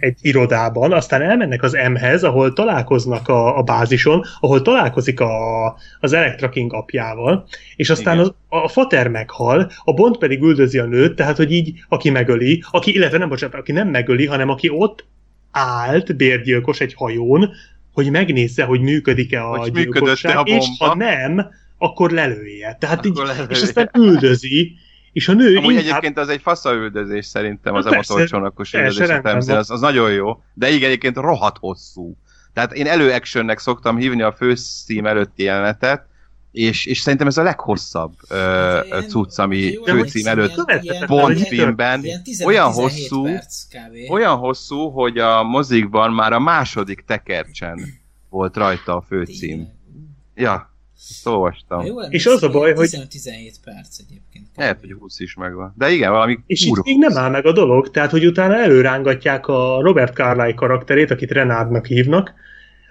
egy 0.00 0.18
irodában, 0.20 0.92
aztán 0.92 1.22
elmennek 1.22 1.62
az 1.62 1.76
M-hez, 1.90 2.22
ahol 2.22 2.52
találkoznak 2.52 3.28
a, 3.28 3.58
a 3.58 3.62
bázison, 3.62 4.24
ahol 4.40 4.62
találkozik 4.62 5.20
a, 5.20 5.66
az 6.00 6.12
Electra 6.12 6.48
King 6.48 6.72
apjával, 6.72 7.46
és 7.76 7.90
aztán 7.90 8.18
az, 8.18 8.34
a 8.48 8.68
Fater 8.68 9.08
meghal, 9.08 9.70
a 9.84 9.92
Bond 9.92 10.18
pedig 10.18 10.42
üldözi 10.42 10.78
a 10.78 10.84
nőt, 10.84 11.14
tehát 11.14 11.36
hogy 11.36 11.52
így, 11.52 11.84
aki 11.88 12.10
megöli, 12.10 12.64
aki, 12.70 12.94
illetve 12.94 13.18
nem, 13.18 13.28
bocsánat, 13.28 13.54
aki 13.54 13.72
nem 13.72 13.88
megöli, 13.88 14.26
hanem 14.26 14.48
aki 14.48 14.68
ott 14.68 15.04
állt, 15.50 16.16
bérgyilkos 16.16 16.80
egy 16.80 16.94
hajón, 16.94 17.50
hogy 17.92 18.10
megnézze, 18.10 18.64
hogy 18.64 18.80
működik-e 18.80 19.44
a 19.44 19.58
hogy 19.58 19.72
gyilkosság, 19.72 20.36
a 20.36 20.42
és 20.42 20.66
ha 20.78 20.94
nem, 20.94 21.46
akkor 21.78 22.10
lelője. 22.10 22.76
Tehát 22.80 22.98
akkor 22.98 23.10
így, 23.10 23.26
lelője. 23.26 23.46
és 23.48 23.62
aztán 23.62 23.90
üldözi, 23.98 24.72
és 25.14 25.28
a 25.28 25.32
nő 25.32 25.56
Amúgy 25.56 25.72
inkább... 25.72 25.86
egyébként 25.86 26.18
az 26.18 26.28
egy 26.28 26.40
faszaüldözés 26.40 27.26
szerintem, 27.26 27.74
az 27.74 27.86
a 27.86 27.94
motorcsónakos 27.94 28.72
üldözés 28.72 29.08
az, 29.46 29.70
az 29.70 29.80
nagyon 29.80 30.12
jó, 30.12 30.42
de 30.54 30.70
igen, 30.70 30.88
egyébként 30.88 31.16
rohadt 31.16 31.58
hosszú. 31.58 32.16
Tehát 32.52 32.72
én 32.72 32.86
elő-actionnek 32.86 33.58
szoktam 33.58 33.96
hívni 33.96 34.22
a 34.22 34.32
főszím 34.32 35.06
előtti 35.06 35.42
jelenetet, 35.42 36.06
és, 36.52 36.86
és 36.86 37.00
szerintem 37.00 37.26
ez 37.26 37.36
a 37.36 37.42
leghosszabb 37.42 38.12
uh, 38.30 39.06
cucc, 39.06 39.38
ami 39.38 39.78
főcím 39.84 40.26
előtt 40.26 40.64
Bond 41.06 41.38
filmben. 41.38 42.04
Olyan 42.44 42.72
hosszú, 42.72 43.26
olyan 44.08 44.36
hosszú, 44.36 44.88
hogy 44.88 45.18
a 45.18 45.42
mozikban 45.42 46.12
már 46.12 46.32
a 46.32 46.38
második 46.38 47.04
tekercsen 47.06 47.80
volt 48.28 48.56
rajta 48.56 48.96
a 48.96 49.04
főcím. 49.08 49.68
Ja, 50.34 50.73
ezt 50.96 51.26
olvastam. 51.26 51.84
Jó, 51.84 52.00
és 52.00 52.26
az 52.26 52.42
a 52.42 52.50
baj, 52.50 52.74
hogy... 52.74 52.90
17 53.08 53.54
perc 53.64 53.98
egyébként. 53.98 54.46
Lehet, 54.56 54.80
hogy 54.80 54.92
20 54.92 55.20
is 55.20 55.34
megvan. 55.34 55.74
De 55.78 55.90
igen, 55.90 56.10
valami 56.10 56.38
És 56.46 56.64
itt 56.64 56.82
még 56.82 56.98
nem 56.98 57.16
áll 57.16 57.30
meg 57.30 57.46
a 57.46 57.52
dolog, 57.52 57.90
tehát, 57.90 58.10
hogy 58.10 58.26
utána 58.26 58.54
előrángatják 58.54 59.46
a 59.46 59.80
Robert 59.80 60.14
Carlyle 60.14 60.54
karakterét, 60.54 61.10
akit 61.10 61.30
Renardnak 61.30 61.86
hívnak, 61.86 62.34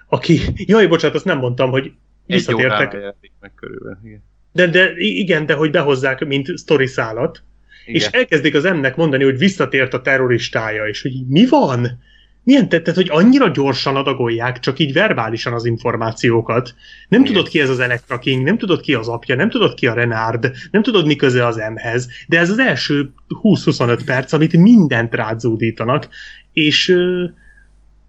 aki, 0.08 0.40
jaj, 0.54 0.86
bocsánat, 0.86 1.16
azt 1.16 1.24
nem 1.24 1.38
mondtam, 1.38 1.70
hogy 1.70 1.92
visszatértek. 2.26 2.94
Egy 2.94 3.30
meg 3.40 3.52
körülbelül, 3.54 3.98
igen. 4.04 4.22
De, 4.52 4.66
de 4.66 4.92
igen, 4.96 5.46
de 5.46 5.54
hogy 5.54 5.70
behozzák, 5.70 6.24
mint 6.24 6.58
sztori 6.58 6.86
szállat, 6.86 7.42
igen. 7.86 8.00
és 8.00 8.06
elkezdik 8.06 8.54
az 8.54 8.64
ennek 8.64 8.96
mondani, 8.96 9.24
hogy 9.24 9.38
visszatért 9.38 9.94
a 9.94 10.00
terroristája, 10.00 10.86
és 10.86 11.02
hogy 11.02 11.26
mi 11.28 11.46
van? 11.46 11.98
Milyen 12.44 12.68
tettet, 12.68 12.94
hogy 12.94 13.08
annyira 13.10 13.48
gyorsan 13.48 13.96
adagolják, 13.96 14.58
csak 14.58 14.78
így 14.78 14.92
verbálisan 14.92 15.52
az 15.52 15.64
információkat. 15.64 16.74
Nem 17.08 17.20
Igen. 17.20 17.32
tudod 17.32 17.48
ki 17.48 17.60
ez 17.60 17.68
az 17.68 17.78
Electra 17.78 18.18
King, 18.18 18.44
nem 18.44 18.58
tudod 18.58 18.80
ki 18.80 18.94
az 18.94 19.08
apja, 19.08 19.34
nem 19.34 19.50
tudod 19.50 19.74
ki 19.74 19.86
a 19.86 19.94
Renard, 19.94 20.50
nem 20.70 20.82
tudod 20.82 21.06
mi 21.06 21.16
köze 21.16 21.46
az 21.46 21.56
M-hez, 21.56 22.08
de 22.28 22.38
ez 22.38 22.50
az 22.50 22.58
első 22.58 23.12
20-25 23.42 24.00
perc, 24.04 24.32
amit 24.32 24.56
mindent 24.56 25.14
rádzúdítanak, 25.14 26.08
és 26.52 26.88
ö, 26.88 27.24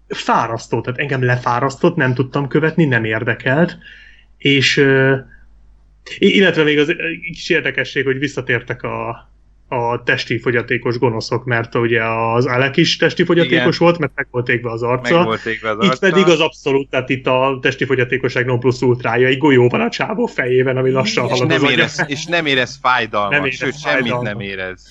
fárasztó, 0.08 0.80
tehát 0.80 1.00
engem 1.00 1.24
lefárasztott, 1.24 1.96
nem 1.96 2.14
tudtam 2.14 2.48
követni, 2.48 2.84
nem 2.84 3.04
érdekelt, 3.04 3.78
és 4.38 4.76
ö, 4.76 5.16
illetve 6.18 6.62
még 6.62 6.78
az 6.78 6.94
kis 7.22 7.48
érdekesség, 7.48 8.04
hogy 8.04 8.18
visszatértek 8.18 8.82
a, 8.82 9.30
a 9.68 10.02
testi 10.02 10.38
fogyatékos 10.38 10.98
gonoszok, 10.98 11.44
mert 11.44 11.74
ugye 11.74 12.04
az 12.04 12.46
Alec 12.46 12.76
is 12.76 12.96
testi 12.96 13.24
fogyatékos 13.24 13.56
Igen. 13.56 13.78
volt, 13.78 13.98
mert 13.98 14.12
meg 14.14 14.26
volt 14.30 14.48
égve 14.48 14.70
az 14.70 14.82
arca. 14.82 15.16
Meg 15.16 15.24
volt 15.26 15.46
égve 15.46 15.70
az 15.70 15.76
arca. 15.78 15.92
Itt 15.92 15.98
pedig 15.98 16.32
az 16.32 16.40
abszolút, 16.40 16.90
tehát 16.90 17.08
itt 17.08 17.26
a 17.26 17.58
testi 17.62 17.84
fogyatékosság 17.84 18.46
non 18.46 18.60
plus 18.60 18.80
ultrája, 18.80 19.26
egy 19.26 19.38
golyó 19.38 19.68
van 19.68 19.80
a 19.80 19.90
csávó 19.90 20.26
fejében, 20.26 20.76
ami 20.76 20.90
lassan 20.90 21.28
halad 21.28 21.48
nem 21.48 21.64
az 21.64 21.70
érez, 21.70 22.04
És 22.06 22.24
nem 22.24 22.46
érez 22.46 22.78
fájdalmat, 22.82 23.30
nem 23.30 23.44
érez 23.44 23.58
sőt, 23.58 23.80
fájdalmat. 23.80 24.26
semmit 24.26 24.38
nem 24.38 24.40
érez. 24.40 24.86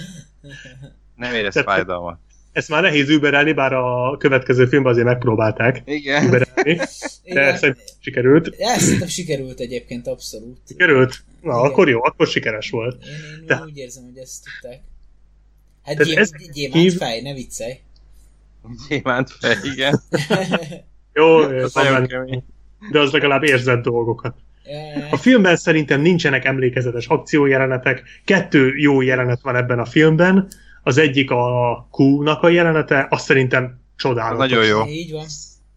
Nem 1.16 1.34
érez 1.34 1.54
tehát, 1.54 1.70
fájdalmat. 1.70 2.20
Ezt 2.52 2.70
már 2.70 2.82
nehéz 2.82 3.10
überelni, 3.10 3.54
bár 3.54 3.74
a 3.74 4.18
következő 4.18 4.66
filmben 4.66 4.92
azért 4.92 5.08
megpróbálták 5.08 5.82
Igen. 5.86 6.26
überelni, 6.26 6.76
de 7.24 7.56
szerintem 7.56 7.84
sikerült. 8.00 8.56
Ja, 8.58 8.68
szerintem 8.68 9.08
sikerült 9.08 9.60
egyébként 9.60 10.08
abszolút. 10.08 10.58
Sikerült? 10.68 11.24
Na, 11.46 11.52
Igen. 11.52 11.72
akkor 11.72 11.90
jó, 11.90 12.04
akkor 12.04 12.28
sikeres 12.28 12.70
volt. 12.70 13.04
Én, 13.04 13.10
én, 13.42 13.58
én 13.58 13.64
úgy 13.64 13.78
érzem, 13.78 14.04
hogy 14.04 14.18
ezt 14.18 14.44
tudták. 14.44 14.82
Hát 15.84 16.04
gyém, 16.04 16.18
ez 16.18 16.30
gyémánt 16.54 16.82
hív... 16.82 16.98
fej, 16.98 17.22
ne 17.22 17.34
viccelj. 17.34 17.74
Gyémánt 18.90 19.30
fej, 19.30 19.56
igen. 19.74 20.02
jó, 21.20 21.46
de 22.92 23.00
az 23.00 23.12
legalább 23.12 23.44
érzett 23.44 23.82
dolgokat. 23.82 24.36
A 25.12 25.18
filmben 25.18 25.56
szerintem 25.56 26.02
nincsenek 26.02 26.46
emlékezetes 26.46 27.08
akciójelenetek, 27.08 28.04
kettő 28.26 28.76
jó 28.76 29.02
jelenet 29.02 29.42
van 29.42 29.56
ebben 29.56 29.80
a 29.80 29.86
filmben, 29.86 30.48
az 30.84 30.98
egyik 30.98 31.32
a 31.32 31.88
Q-nak 31.92 32.44
a 32.44 32.50
jelenete, 32.50 33.08
azt 33.10 33.26
szerintem 33.26 33.80
csodálatos. 33.96 34.44
Az 34.44 34.50
nagyon 34.50 34.66
jó. 34.66 34.86
Így 34.86 35.12
van. 35.12 35.26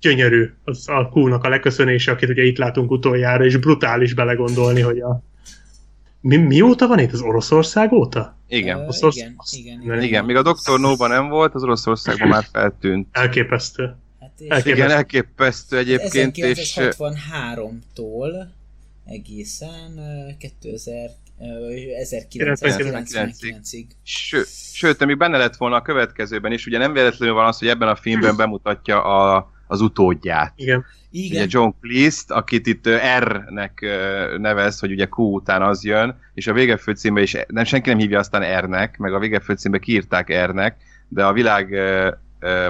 Gyönyörű 0.01 0.51
az 0.65 0.89
a 0.89 1.11
Q-nak 1.15 1.45
a 1.45 1.49
leköszönése, 1.49 2.13
akit 2.13 2.29
ugye 2.29 2.43
itt 2.43 2.59
látunk 2.59 2.91
utoljára, 2.91 3.45
és 3.45 3.57
brutális 3.57 4.15
belegondolni, 4.15 4.81
hogy 4.81 5.01
a 5.01 5.23
mi, 6.21 6.37
mióta 6.37 6.87
van 6.87 6.99
itt? 6.99 7.13
Az 7.13 7.21
Oroszország 7.21 7.93
óta? 7.93 8.37
Igen. 8.49 8.77
Uh, 8.77 8.83
Orosz... 8.83 9.17
igen, 9.17 9.37
igen, 9.53 9.83
igen, 9.83 10.03
igen. 10.03 10.25
Még 10.25 10.37
a 10.37 10.43
Doktor 10.43 10.81
no 10.81 11.07
nem 11.07 11.29
volt, 11.29 11.55
az 11.55 11.63
Oroszországban 11.63 12.29
már 12.29 12.47
feltűnt. 12.53 13.09
Elképesztő. 13.13 13.97
Hát 14.21 14.31
elképesztő. 14.39 14.71
Igen, 14.71 14.91
elképesztő 14.91 15.79
egyébként. 15.79 16.37
1963-tól 16.39 18.47
egészen 19.05 20.01
2000 20.39 21.11
1999-ig. 21.41 23.85
Ső, 24.03 24.43
sőt, 24.73 25.05
még 25.05 25.17
benne 25.17 25.39
lett 25.39 25.57
volna 25.57 25.77
a 25.77 25.83
következőben 25.83 26.53
is, 26.53 26.67
ugye 26.67 26.79
nem 26.79 26.93
véletlenül 26.93 27.35
van 27.35 27.47
az, 27.47 27.59
hogy 27.59 27.69
ebben 27.69 27.89
a 27.89 27.97
filmben 27.97 28.37
bemutatja 28.37 29.03
a, 29.03 29.51
az 29.69 29.81
utódját. 29.81 30.53
Igen. 30.57 30.85
Igen. 31.11 31.43
Ugye 31.43 31.47
John 31.49 31.71
Cleese, 31.81 32.35
akit 32.35 32.67
itt 32.67 32.89
R-nek 33.19 33.87
nevez, 34.39 34.81
hogy 34.81 34.91
ugye 34.91 35.07
Q 35.11 35.23
után 35.23 35.63
az 35.63 35.85
jön, 35.85 36.19
és 36.35 36.47
a 36.47 36.53
végefőcímbe 36.53 37.21
is, 37.21 37.37
nem, 37.47 37.65
senki 37.65 37.89
nem 37.89 37.99
hívja 37.99 38.19
aztán 38.19 38.61
R-nek, 38.61 38.99
meg 38.99 39.15
a 39.15 39.19
végefőcímbe 39.19 39.79
kiírták 39.79 40.45
R-nek, 40.47 40.77
de 41.09 41.25
a 41.25 41.33
világ, 41.33 41.75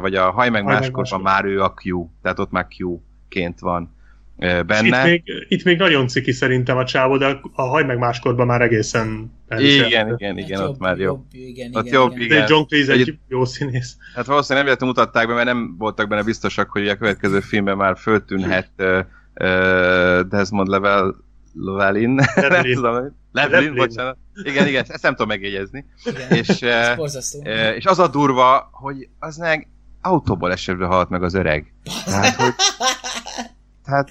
vagy 0.01 0.15
a 0.15 0.31
haj 0.31 0.49
meg 0.49 0.65
máskorban 0.65 1.21
már 1.21 1.45
ő 1.45 1.63
a 1.63 1.75
Q, 1.83 2.07
tehát 2.23 2.39
ott 2.39 2.51
már 2.51 2.67
Q-ként 2.79 3.59
van 3.59 3.97
benne. 4.39 5.13
Itt 5.13 5.25
még, 5.25 5.47
itt 5.49 5.65
még 5.65 5.79
nagyon 5.79 6.09
ciki 6.09 6.33
szerintem 6.33 6.77
a 6.77 6.85
csávó, 6.85 7.17
de 7.17 7.41
a 7.53 7.63
haj 7.63 7.85
meg 7.85 7.99
máskorban 7.99 8.47
már 8.47 8.61
egészen 8.61 9.33
Igen, 9.59 10.13
igen, 10.19 10.39
igen, 10.39 10.59
hát 10.59 10.69
ott 10.69 10.79
már 10.79 10.99
jobb. 10.99 11.25
igen, 11.31 11.71
ott 11.75 11.87
igen, 11.87 12.01
jobb, 12.01 12.13
igen. 12.13 12.25
igen. 12.25 12.39
De 12.39 12.47
John 12.49 12.67
Cleese 12.67 12.93
egy, 12.93 13.01
egy 13.01 13.19
jó 13.29 13.45
színész. 13.45 13.97
Hát 14.15 14.27
valószínűleg 14.27 14.67
nem 14.67 14.77
véletlenül 14.77 14.95
mutatták 14.95 15.27
be, 15.27 15.35
mert 15.35 15.47
nem 15.47 15.77
voltak 15.79 16.09
benne 16.09 16.23
biztosak, 16.23 16.71
hogy 16.71 16.89
a 16.89 16.97
következő 16.97 17.41
filmben 17.41 17.77
már 17.77 17.99
föltűnhet 17.99 18.71
uh, 18.79 18.99
uh, 19.41 20.21
Desmond 20.21 20.69
Level 20.69 21.15
Levelin. 21.55 22.21
nem 23.33 23.51
tudom. 23.51 23.75
Bocsánat. 23.75 24.17
Igen, 24.43 24.67
igen, 24.67 24.85
ezt 24.89 25.03
nem 25.03 25.13
tudom 25.13 25.29
megjegyezni. 25.29 25.85
Igen, 26.05 26.31
és, 26.31 26.49
uh, 26.49 26.99
uh, 27.45 27.77
és 27.77 27.85
az 27.85 27.99
a 27.99 28.09
durva, 28.09 28.69
hogy 28.73 29.09
az 29.19 29.37
meg 29.37 29.69
autóból 30.03 30.53
esetben 30.53 30.89
halt 30.89 31.09
meg 31.09 31.23
az 31.23 31.35
öreg. 31.35 31.73
Tehát, 32.05 32.35
hogy 32.35 32.55
hát 33.89 34.11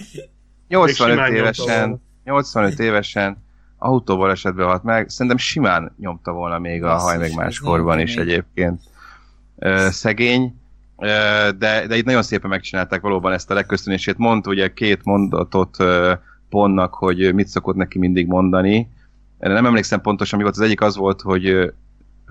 85 0.67 1.27
évesen, 1.27 2.01
85 2.23 2.79
évesen 2.79 3.45
autóval 3.77 4.31
esetben 4.31 4.65
halt 4.65 4.83
meg, 4.83 5.09
szerintem 5.09 5.37
simán 5.37 5.95
nyomta 5.99 6.31
volna 6.31 6.59
még 6.59 6.83
a 6.83 6.95
haj 6.95 7.17
meg 7.17 7.35
máskorban 7.35 7.99
is 7.99 8.15
egyébként. 8.15 8.81
Ö, 9.55 9.87
szegény, 9.91 10.55
ö, 10.97 11.07
de, 11.57 11.87
de 11.87 11.97
itt 11.97 12.05
nagyon 12.05 12.23
szépen 12.23 12.49
megcsinálták 12.49 13.01
valóban 13.01 13.33
ezt 13.33 13.51
a 13.51 13.53
legköszönését. 13.53 14.17
Mondta 14.17 14.49
ugye 14.49 14.73
két 14.73 15.03
mondatot 15.03 15.77
Ponnak, 16.49 16.93
hogy 16.93 17.33
mit 17.33 17.47
szokott 17.47 17.75
neki 17.75 17.99
mindig 17.99 18.27
mondani, 18.27 18.89
nem 19.37 19.65
emlékszem 19.65 20.01
pontosan, 20.01 20.37
mi 20.37 20.43
volt. 20.43 20.55
Az 20.55 20.63
egyik, 20.63 20.81
az 20.81 20.95
volt, 20.95 21.21
hogy 21.21 21.73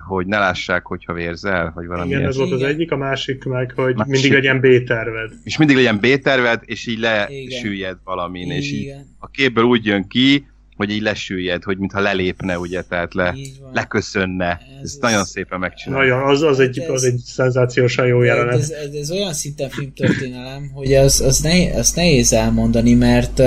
hogy 0.07 0.27
ne 0.27 0.37
lássák, 0.37 0.85
hogyha 0.85 1.13
vérzel, 1.13 1.71
vagy 1.75 1.85
valami 1.85 2.09
Igen, 2.09 2.25
ez 2.25 2.37
volt 2.37 2.51
az 2.51 2.61
egyik, 2.61 2.91
a 2.91 2.97
másik 2.97 3.43
meg, 3.43 3.73
hogy 3.75 3.95
másik. 3.95 4.11
mindig 4.11 4.31
legyen 4.31 4.59
B-terved. 4.59 5.31
És 5.43 5.57
mindig 5.57 5.75
legyen 5.75 5.97
B-terved, 5.97 6.61
és 6.65 6.87
így 6.87 6.99
lesüllyed 6.99 7.97
valamin, 8.03 8.45
Igen. 8.45 8.57
és 8.57 8.71
így 8.71 8.93
a 9.19 9.27
képből 9.27 9.63
úgy 9.63 9.85
jön 9.85 10.07
ki, 10.07 10.45
hogy 10.77 10.89
így 10.89 11.01
lesüllyed, 11.01 11.63
hogy 11.63 11.77
mintha 11.77 11.99
lelépne, 11.99 12.59
ugye, 12.59 12.81
tehát 12.81 13.13
le, 13.13 13.35
leköszönne. 13.73 14.61
Ez, 14.81 14.81
ez 14.81 14.97
nagyon 15.01 15.23
szépen 15.23 15.59
megcsinálja. 15.59 16.15
Nagyon, 16.15 16.29
az, 16.29 16.41
az, 16.41 16.59
egy, 16.59 16.79
az 16.79 17.03
egy 17.03 17.17
szenzációsan 17.17 18.07
jó 18.07 18.21
jelenet. 18.21 18.53
Ez, 18.53 18.69
ez, 18.69 18.93
ez, 18.93 19.11
olyan 19.11 19.33
szinten 19.33 19.69
filmtörténelem, 19.69 20.69
hogy 20.73 20.93
az, 20.93 21.21
az, 21.21 21.39
nehéz, 21.39 21.75
az 21.75 21.91
nehéz 21.91 22.33
elmondani, 22.33 22.93
mert 22.93 23.41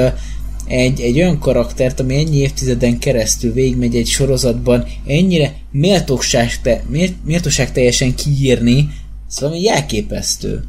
egy, 0.68 1.00
egy 1.00 1.20
olyan 1.20 1.38
karaktert, 1.38 2.00
ami 2.00 2.16
ennyi 2.16 2.36
évtizeden 2.36 2.98
keresztül 2.98 3.52
végigmegy 3.52 3.96
egy 3.96 4.06
sorozatban, 4.06 4.84
ennyire 5.06 5.52
méltóság, 5.70 6.60
te, 6.62 6.82
méltóság 7.24 7.72
teljesen 7.72 8.14
kiírni, 8.14 8.88
ez 9.28 9.40
valami 9.40 9.60
jelképesztő. 9.60 10.62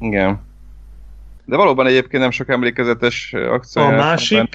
Igen. 0.00 0.40
De 1.44 1.56
valóban 1.56 1.86
egyébként 1.86 2.22
nem 2.22 2.30
sok 2.30 2.48
emlékezetes 2.48 3.32
akció. 3.32 3.82
A 3.82 3.90
másik, 3.90 4.48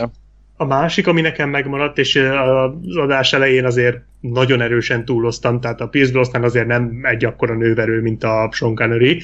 a 0.57 0.65
másik, 0.65 1.07
ami 1.07 1.21
nekem 1.21 1.49
megmaradt, 1.49 1.97
és 1.97 2.15
az 2.15 2.95
adás 2.97 3.33
elején 3.33 3.65
azért 3.65 3.97
nagyon 4.19 4.61
erősen 4.61 5.05
túloztam, 5.05 5.59
tehát 5.59 5.81
a 5.81 5.87
Pierce 5.87 6.11
Brosnan 6.11 6.43
azért 6.43 6.67
nem 6.67 6.99
egy 7.03 7.25
akkora 7.25 7.55
nőverő, 7.55 8.01
mint 8.01 8.23
a 8.23 8.49
Sean 8.51 8.75
Connery, 8.75 9.21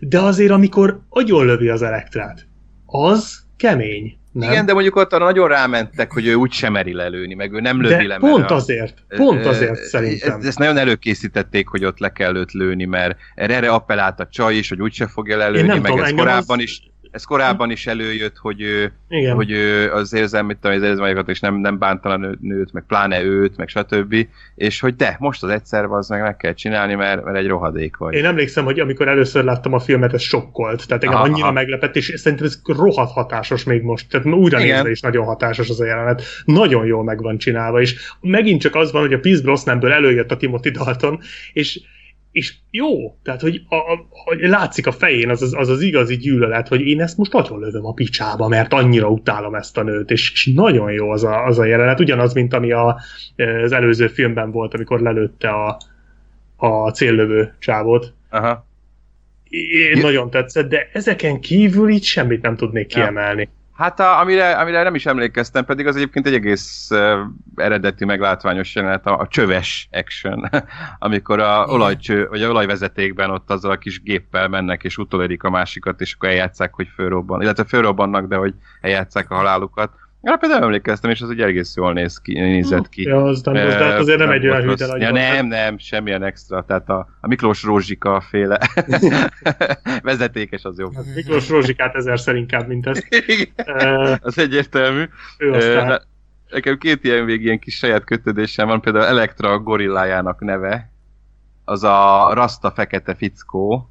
de 0.00 0.20
azért 0.20 0.50
amikor 0.50 1.00
agyonlövi 1.08 1.68
az 1.68 1.82
elektrát, 1.82 2.46
az 2.86 3.44
kemény. 3.56 4.16
Nem? 4.36 4.50
Igen, 4.50 4.66
de 4.66 4.72
mondjuk 4.72 4.96
ott 4.96 5.12
arra 5.12 5.24
nagyon 5.24 5.48
rámentek, 5.48 6.12
hogy 6.12 6.26
ő 6.26 6.34
úgy 6.34 6.52
sem 6.52 6.72
meri 6.72 6.92
lelőni, 6.92 7.34
meg 7.34 7.52
ő 7.52 7.60
nem 7.60 7.80
lövi 7.80 7.94
de 7.94 8.06
le. 8.06 8.16
pont 8.16 8.50
azért, 8.50 9.04
pont 9.08 9.46
azért 9.46 9.82
szerintem. 9.82 10.40
Ezt 10.42 10.58
nagyon 10.58 10.76
előkészítették, 10.76 11.68
hogy 11.68 11.84
ott 11.84 11.98
le 11.98 12.12
kell 12.12 12.36
őt 12.36 12.52
lőni, 12.52 12.84
mert 12.84 13.16
erre 13.34 13.70
appellált 13.70 14.20
a 14.20 14.26
csaj 14.30 14.54
is, 14.54 14.68
hogy 14.68 14.80
úgyse 14.80 15.06
fogja 15.06 15.36
lelőni, 15.36 15.66
meg 15.66 15.90
tudom, 15.90 16.04
ez 16.04 16.12
korábban 16.12 16.56
az... 16.56 16.62
is 16.62 16.82
ez 17.16 17.24
korábban 17.24 17.70
is 17.70 17.86
előjött, 17.86 18.36
hogy 18.36 18.60
ő, 18.60 18.92
Igen. 19.08 19.34
hogy 19.34 19.50
ő 19.50 19.92
az 19.92 20.12
érzelmi, 20.12 20.56
az 20.60 20.82
érzelmeket 20.82 21.28
is 21.28 21.40
nem, 21.40 21.54
nem 21.54 21.78
bántana 21.78 22.30
nőt, 22.40 22.72
meg 22.72 22.84
pláne 22.86 23.22
őt, 23.22 23.56
meg 23.56 23.68
stb. 23.68 24.26
És 24.54 24.80
hogy 24.80 24.96
de, 24.96 25.16
most 25.18 25.42
az 25.42 25.48
egyszer 25.50 25.84
az 25.84 26.08
meg 26.08 26.22
meg 26.22 26.36
kell 26.36 26.52
csinálni, 26.52 26.94
mert, 26.94 27.24
mert 27.24 27.36
egy 27.36 27.46
rohadék 27.46 27.96
vagy. 27.96 28.14
Én 28.14 28.24
emlékszem, 28.24 28.64
hogy 28.64 28.80
amikor 28.80 29.08
először 29.08 29.44
láttam 29.44 29.72
a 29.72 29.78
filmet, 29.78 30.12
ez 30.12 30.22
sokkolt. 30.22 30.86
Tehát 30.86 31.04
engem 31.04 31.20
annyira 31.20 31.52
meglepett, 31.52 31.96
és 31.96 32.12
szerintem 32.16 32.46
ez 32.46 32.60
rohadt 32.64 33.12
hatásos 33.12 33.64
még 33.64 33.82
most. 33.82 34.08
Tehát 34.10 34.26
újra 34.26 34.60
Igen. 34.60 34.74
nézve 34.74 34.90
is 34.90 35.00
nagyon 35.00 35.24
hatásos 35.24 35.68
az 35.68 35.80
a 35.80 35.84
jelenet. 35.84 36.22
Nagyon 36.44 36.86
jól 36.86 37.04
meg 37.04 37.22
van 37.22 37.38
csinálva, 37.38 37.80
és 37.80 37.96
megint 38.20 38.60
csak 38.60 38.74
az 38.74 38.92
van, 38.92 39.02
hogy 39.02 39.12
a 39.12 39.18
Pierce 39.18 39.42
Brosnanből 39.42 39.92
előjött 39.92 40.30
a 40.30 40.36
Timothy 40.36 40.70
Dalton, 40.70 41.20
és 41.52 41.80
és 42.36 42.54
jó, 42.70 43.16
tehát 43.22 43.40
hogy, 43.40 43.62
a, 43.68 43.74
a, 43.74 44.06
hogy 44.10 44.40
látszik 44.40 44.86
a 44.86 44.92
fején 44.92 45.30
az 45.30 45.42
az, 45.42 45.54
az 45.54 45.68
az 45.68 45.82
igazi 45.82 46.16
gyűlölet, 46.16 46.68
hogy 46.68 46.80
én 46.80 47.00
ezt 47.00 47.16
most 47.16 47.32
nagyon 47.32 47.60
lövöm 47.60 47.86
a 47.86 47.92
picsába, 47.92 48.48
mert 48.48 48.72
annyira 48.72 49.08
utálom 49.08 49.54
ezt 49.54 49.78
a 49.78 49.82
nőt, 49.82 50.10
és, 50.10 50.32
és 50.32 50.50
nagyon 50.54 50.92
jó 50.92 51.10
az 51.10 51.24
a, 51.24 51.44
az 51.44 51.58
a 51.58 51.64
jelenet, 51.64 52.00
ugyanaz, 52.00 52.32
mint 52.32 52.54
ami 52.54 52.72
a, 52.72 53.00
az 53.64 53.72
előző 53.72 54.06
filmben 54.06 54.50
volt, 54.50 54.74
amikor 54.74 55.00
lelőtte 55.00 55.48
a, 55.48 55.78
a 56.56 56.90
céllövő 56.90 57.54
csávot. 57.58 58.12
Aha. 58.30 58.66
Én 59.48 60.00
nagyon 60.00 60.30
tetszett, 60.30 60.68
de 60.68 60.88
ezeken 60.92 61.40
kívül 61.40 61.88
így 61.88 62.04
semmit 62.04 62.42
nem 62.42 62.56
tudnék 62.56 62.86
kiemelni. 62.86 63.48
Hát 63.76 64.00
a, 64.00 64.20
amire, 64.20 64.50
amire 64.52 64.82
nem 64.82 64.94
is 64.94 65.06
emlékeztem, 65.06 65.64
pedig 65.64 65.86
az 65.86 65.96
egyébként 65.96 66.26
egy 66.26 66.34
egész 66.34 66.88
uh, 66.90 67.18
eredeti 67.54 68.04
meglátványos 68.04 68.74
jelenet, 68.74 69.06
a, 69.06 69.18
a 69.18 69.28
csöves 69.28 69.88
action, 69.92 70.50
amikor 70.98 71.40
a 71.40 71.64
olajcső, 71.68 72.26
vagy 72.28 72.42
a 72.42 72.48
olajvezetékben 72.48 73.30
ott 73.30 73.50
azzal 73.50 73.70
a 73.70 73.78
kis 73.78 74.02
géppel 74.02 74.48
mennek, 74.48 74.84
és 74.84 74.98
utolérik 74.98 75.42
a 75.42 75.50
másikat, 75.50 76.00
és 76.00 76.14
akkor 76.14 76.28
eljátszák, 76.28 76.74
hogy 76.74 76.88
fölrobban, 76.94 77.42
illetve 77.42 77.64
fölrobbannak, 77.64 78.26
de 78.26 78.36
hogy 78.36 78.54
eljátszák 78.80 79.30
a 79.30 79.34
halálukat. 79.34 79.90
Ja, 80.26 80.36
például 80.36 80.62
emlékeztem, 80.62 81.10
és 81.10 81.20
az 81.20 81.28
ugye 81.28 81.44
egész 81.44 81.76
jól 81.76 81.92
néz 81.92 82.20
ki, 82.20 82.32
nézett 82.32 82.88
ki. 82.88 83.02
Ja, 83.02 83.22
az 83.22 83.42
nem, 83.42 83.54
de 83.54 83.84
hát 83.84 83.98
azért 83.98 84.18
nem, 84.18 84.28
nem 84.28 84.36
egy 84.36 84.48
olyan 84.48 84.62
hűtel 84.62 84.98
ja, 84.98 85.10
Nem, 85.10 85.46
nem, 85.46 85.78
semmilyen 85.78 86.22
extra. 86.22 86.64
Tehát 86.64 86.88
a, 86.88 87.08
a 87.20 87.26
Miklós 87.26 87.62
Rózsika 87.62 88.20
féle 88.20 88.58
vezetékes 90.02 90.64
az 90.64 90.78
jó. 90.78 90.90
Hát 90.94 91.04
Miklós 91.14 91.48
Rózsikát 91.48 91.94
ezerszer 91.94 92.34
inkább, 92.34 92.66
mint 92.68 92.86
ezt. 92.86 93.06
uh, 93.66 94.16
az 94.20 94.38
egyértelmű. 94.38 95.04
Ő 95.38 95.52
aztán... 95.52 96.02
Nekem 96.50 96.78
két 96.78 97.04
ilyen 97.04 97.24
vég, 97.24 97.42
ilyen 97.42 97.58
kis 97.58 97.76
saját 97.76 98.04
kötődésem 98.04 98.66
van, 98.66 98.80
például 98.80 99.04
Elektra 99.04 99.58
gorillájának 99.58 100.40
neve, 100.40 100.92
az 101.64 101.84
a 101.84 102.30
Rasta 102.34 102.70
fekete 102.70 103.14
fickó, 103.14 103.90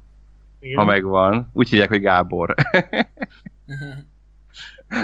Igen. 0.60 0.78
ha 0.78 0.84
megvan. 0.84 1.50
Úgy 1.52 1.68
hívják, 1.68 1.88
hogy 1.88 2.00
Gábor. 2.00 2.54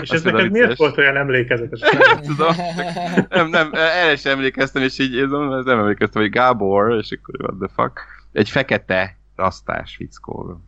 És 0.02 0.10
ez 0.10 0.22
neked 0.22 0.50
miért 0.50 0.76
volt 0.76 0.98
olyan 0.98 1.16
emlékezetes? 1.16 1.80
Nem 2.14 2.22
tudom. 2.22 2.54
Nem, 3.28 3.48
nem, 3.48 3.70
erre 3.72 4.16
sem 4.16 4.32
emlékeztem, 4.32 4.82
és 4.82 4.98
így 4.98 5.28
nem 5.28 5.78
emlékeztem, 5.78 6.22
hogy 6.22 6.30
Gábor, 6.30 6.96
és 6.96 7.18
akkor 7.20 7.34
what 7.40 7.58
the 7.58 7.82
fuck. 7.82 8.00
Egy 8.32 8.48
fekete 8.48 9.16
rasztás 9.36 9.96
fickó. 9.96 10.60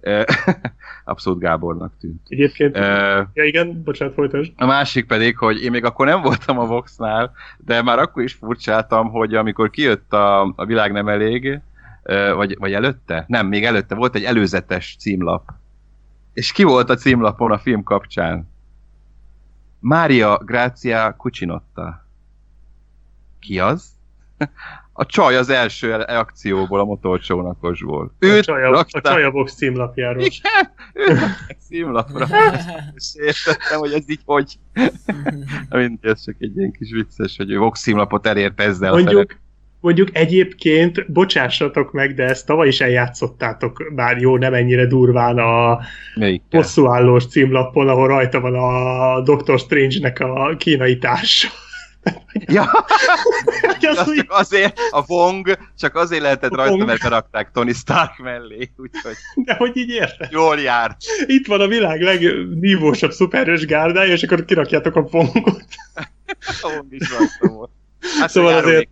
Abszolút 1.04 1.40
Gábornak 1.40 1.92
tűnt. 2.00 2.20
Egyébként, 2.28 2.76
uh, 2.76 3.26
ja 3.32 3.44
igen, 3.44 3.82
bocsánat, 3.82 4.14
folytasd. 4.14 4.52
A 4.56 4.66
másik 4.66 5.06
pedig, 5.06 5.36
hogy 5.36 5.62
én 5.62 5.70
még 5.70 5.84
akkor 5.84 6.06
nem 6.06 6.22
voltam 6.22 6.58
a 6.58 6.66
Voxnál, 6.66 7.32
de 7.58 7.82
már 7.82 7.98
akkor 7.98 8.22
is 8.22 8.32
furcsáltam, 8.32 9.10
hogy 9.10 9.34
amikor 9.34 9.70
kijött 9.70 10.12
a, 10.12 10.52
a 10.56 10.64
világ 10.66 10.92
nem 10.92 11.08
elég, 11.08 11.60
vagy, 12.34 12.56
vagy 12.58 12.72
előtte? 12.72 13.24
Nem, 13.28 13.46
még 13.46 13.64
előtte 13.64 13.94
volt 13.94 14.14
egy 14.14 14.24
előzetes 14.24 14.96
címlap. 14.98 15.42
És 16.32 16.52
ki 16.52 16.62
volt 16.62 16.90
a 16.90 16.94
címlapon 16.94 17.52
a 17.52 17.58
film 17.58 17.82
kapcsán? 17.82 18.52
Mária 19.84 20.38
Grazia 20.44 21.14
Cucinotta. 21.18 22.06
Ki 23.40 23.58
az? 23.58 23.88
A 24.92 25.06
csaj 25.06 25.36
az 25.36 25.48
első 25.48 25.92
akcióból, 25.92 26.80
a 26.80 26.84
motorcsónakosból. 26.84 28.14
Őt 28.18 28.40
a 28.40 28.42
csaj 28.42 28.64
a, 28.64 28.70
rakták... 28.70 29.04
a, 29.06 29.08
csaj 29.08 29.24
a 29.24 29.30
box 29.30 29.54
címlapjáról. 29.54 30.22
Igen, 30.22 30.72
őt 30.92 31.20
rakták 31.20 31.58
címlapra. 31.68 32.26
És 32.94 33.14
értettem, 33.14 33.78
hogy 33.78 33.92
ez 33.92 34.10
így 34.10 34.20
hogy. 34.24 34.58
Mindig 35.70 35.98
ez 36.04 36.24
csak 36.24 36.36
egy 36.38 36.56
ilyen 36.56 36.72
kis 36.72 36.90
vicces, 36.90 37.36
hogy 37.36 37.50
ő 37.50 37.58
box 37.58 37.80
címlapot 37.80 38.26
elért 38.26 38.60
ezzel. 38.60 38.92
Mondjuk, 38.92 39.36
mondjuk 39.84 40.08
egyébként, 40.12 41.12
bocsássatok 41.12 41.92
meg, 41.92 42.14
de 42.14 42.24
ezt 42.24 42.46
tavaly 42.46 42.68
is 42.68 42.80
eljátszottátok, 42.80 43.92
bár 43.94 44.18
jó, 44.18 44.36
nem 44.36 44.54
ennyire 44.54 44.86
durván 44.86 45.38
a 45.38 45.80
hosszúállós 46.50 47.26
címlapon, 47.26 47.88
ahol 47.88 48.08
rajta 48.08 48.40
van 48.40 48.54
a 48.54 49.20
Doctor 49.20 49.58
Strange-nek 49.58 50.20
a 50.20 50.56
kínai 50.58 50.98
társa. 50.98 51.48
Ja, 52.30 52.70
az 53.80 54.12
csak 54.14 54.26
azért, 54.28 54.78
a 54.90 55.04
Wong 55.06 55.58
csak 55.78 55.94
azért 55.94 56.22
lehetett 56.22 56.54
rajta, 56.54 56.72
Wong. 56.74 56.86
mert 56.86 57.02
berakták 57.02 57.50
Tony 57.52 57.72
Stark 57.72 58.18
mellé, 58.18 58.70
úgyhogy... 58.76 59.14
De 59.34 59.54
hogy 59.54 59.76
így 59.76 59.90
érted? 59.90 60.28
Jól 60.30 60.60
jár. 60.60 60.96
Itt 61.26 61.46
van 61.46 61.60
a 61.60 61.66
világ 61.66 62.00
legnívósabb 62.00 63.12
szuperős 63.12 63.66
gárdája, 63.66 64.12
és 64.12 64.22
akkor 64.22 64.44
kirakjátok 64.44 64.96
a 64.96 65.06
Wongot. 65.10 65.64
a 66.62 66.68
Wong 66.74 66.86
is 66.90 67.10
rajta 67.10 67.54
volt. 67.56 67.70
Hát 68.20 68.30
szóval 68.30 68.54
azért 68.54 68.88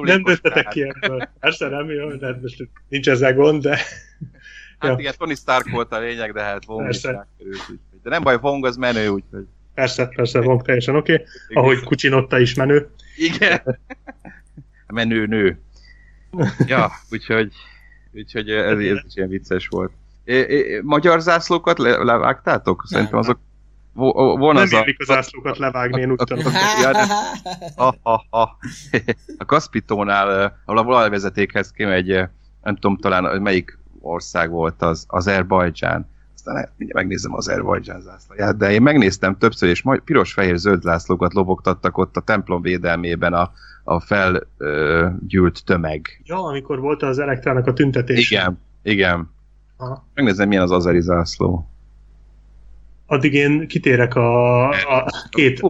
nem 0.00 0.22
döntetek 0.22 0.68
ki 0.68 0.82
ebből. 0.82 1.28
Persze 1.40 1.68
nem, 1.68 1.90
jó, 1.90 2.08
de 2.12 2.38
most 2.42 2.68
nincs 2.88 3.08
ezzel 3.08 3.34
gond, 3.34 3.62
de... 3.62 3.78
Hát 4.78 4.90
ja. 4.90 4.96
igen, 4.98 5.14
Tony 5.18 5.34
Stark 5.34 5.68
volt 5.68 5.92
a 5.92 5.98
lényeg, 5.98 6.32
de 6.32 6.42
hát 6.42 6.64
Wong 6.66 6.88
is 6.88 7.00
De 7.00 7.20
nem 8.02 8.22
baj, 8.22 8.38
Wong 8.40 8.66
az 8.66 8.76
menő, 8.76 9.08
úgyhogy... 9.08 9.46
Persze, 9.74 10.06
persze, 10.06 10.38
Wong 10.38 10.62
teljesen 10.62 10.96
oké. 10.96 11.12
Okay. 11.12 11.26
Ahogy 11.48 11.80
Kucsinotta 11.80 12.38
is 12.38 12.54
menő. 12.54 12.90
Igen. 13.16 13.78
menő 14.86 15.26
nő. 15.26 15.60
Ja, 16.66 16.90
úgyhogy, 17.10 17.52
úgyhogy 18.12 18.50
ez, 18.50 18.78
ez 18.78 19.00
is 19.06 19.14
ilyen 19.14 19.28
vicces 19.28 19.66
volt. 19.68 19.92
É, 20.24 20.34
é, 20.34 20.80
magyar 20.80 21.20
zászlókat 21.20 21.78
le, 21.78 21.96
levágtátok? 21.96 22.84
Szerintem 22.86 23.18
azok 23.18 23.38
van 23.92 24.54
nem 24.54 24.62
az 24.62 24.72
a, 24.72 24.84
a 24.98 25.04
zászlókat 25.04 25.58
levágni, 25.58 26.00
én 26.00 26.10
úgy 26.10 26.16
tudom. 26.16 26.52
A, 27.76 27.94
a, 28.02 28.12
a, 28.30 28.40
a 29.38 29.44
Kaspitónál, 29.44 30.58
ahol 30.64 30.78
a 30.78 30.86
olajvezetékhez 30.86 31.70
kimegy, 31.70 32.06
nem 32.62 32.74
tudom 32.74 32.96
talán 32.96 33.42
melyik 33.42 33.78
ország 34.00 34.50
volt 34.50 34.82
az, 34.82 35.04
Azerbajdzsán. 35.08 36.08
Aztán 36.34 36.54
mindjárt 36.54 37.02
megnézem 37.02 37.34
az 37.34 37.48
Azerbajdzsán 37.48 38.00
zászlóját, 38.00 38.56
de 38.56 38.70
én 38.70 38.82
megnéztem 38.82 39.38
többször, 39.38 39.68
és 39.68 39.82
majd 39.82 40.00
piros-fehér-zöld 40.00 40.82
zászlókat 40.82 41.34
lobogtattak 41.34 41.98
ott 41.98 42.16
a 42.16 42.20
templom 42.20 42.62
védelmében 42.62 43.32
a, 43.32 43.52
a 43.84 44.00
felgyűlt 44.00 45.64
tömeg. 45.64 46.22
Ja, 46.24 46.44
amikor 46.44 46.80
volt 46.80 47.02
az 47.02 47.18
elektrának 47.18 47.66
a 47.66 47.72
tüntetés. 47.72 48.30
Igen, 48.30 48.60
igen. 48.82 49.30
Aha. 49.76 50.06
Megnézem, 50.14 50.48
milyen 50.48 50.62
az 50.62 50.70
azeri 50.70 51.00
zászló 51.00 51.69
addig 53.10 53.34
én 53.34 53.66
kitérek 53.68 54.14
a, 54.14 54.68
a 54.68 55.06
két... 55.28 55.60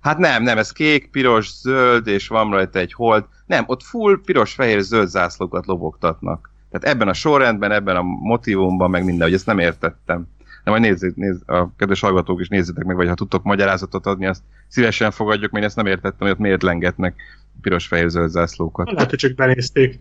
Hát 0.00 0.18
nem, 0.18 0.42
nem, 0.42 0.58
ez 0.58 0.72
kék, 0.72 1.10
piros, 1.10 1.50
zöld, 1.60 2.06
és 2.06 2.28
van 2.28 2.50
rajta 2.50 2.78
egy 2.78 2.92
hold. 2.92 3.24
Nem, 3.46 3.64
ott 3.66 3.82
full 3.82 4.20
piros, 4.24 4.52
fehér, 4.52 4.80
zöld 4.80 5.08
zászlókat 5.08 5.66
lobogtatnak. 5.66 6.50
Tehát 6.70 6.96
ebben 6.96 7.08
a 7.08 7.12
sorrendben, 7.12 7.72
ebben 7.72 7.96
a 7.96 8.02
motivumban, 8.02 8.90
meg 8.90 9.04
minden, 9.04 9.26
hogy 9.26 9.36
ezt 9.36 9.46
nem 9.46 9.58
értettem. 9.58 10.26
De 10.64 10.70
majd 10.70 10.82
nézzék, 10.82 11.14
nézz, 11.14 11.40
a 11.46 11.74
kedves 11.76 12.00
hallgatók 12.00 12.40
is 12.40 12.48
nézzétek 12.48 12.84
meg, 12.84 12.96
vagy 12.96 13.08
ha 13.08 13.14
tudtok 13.14 13.42
magyarázatot 13.42 14.06
adni, 14.06 14.26
azt 14.26 14.42
szívesen 14.68 15.10
fogadjuk, 15.10 15.50
mert 15.50 15.62
én 15.62 15.68
ezt 15.68 15.76
nem 15.76 15.86
értettem, 15.86 16.18
hogy 16.18 16.30
ott 16.30 16.38
miért 16.38 16.62
lengetnek 16.62 17.14
piros-fehér 17.60 18.08
zöld 18.08 18.30
zászlókat. 18.30 18.90
Lehet, 18.90 19.10
hogy 19.10 19.18
csak 19.18 19.34
benézték. 19.34 19.98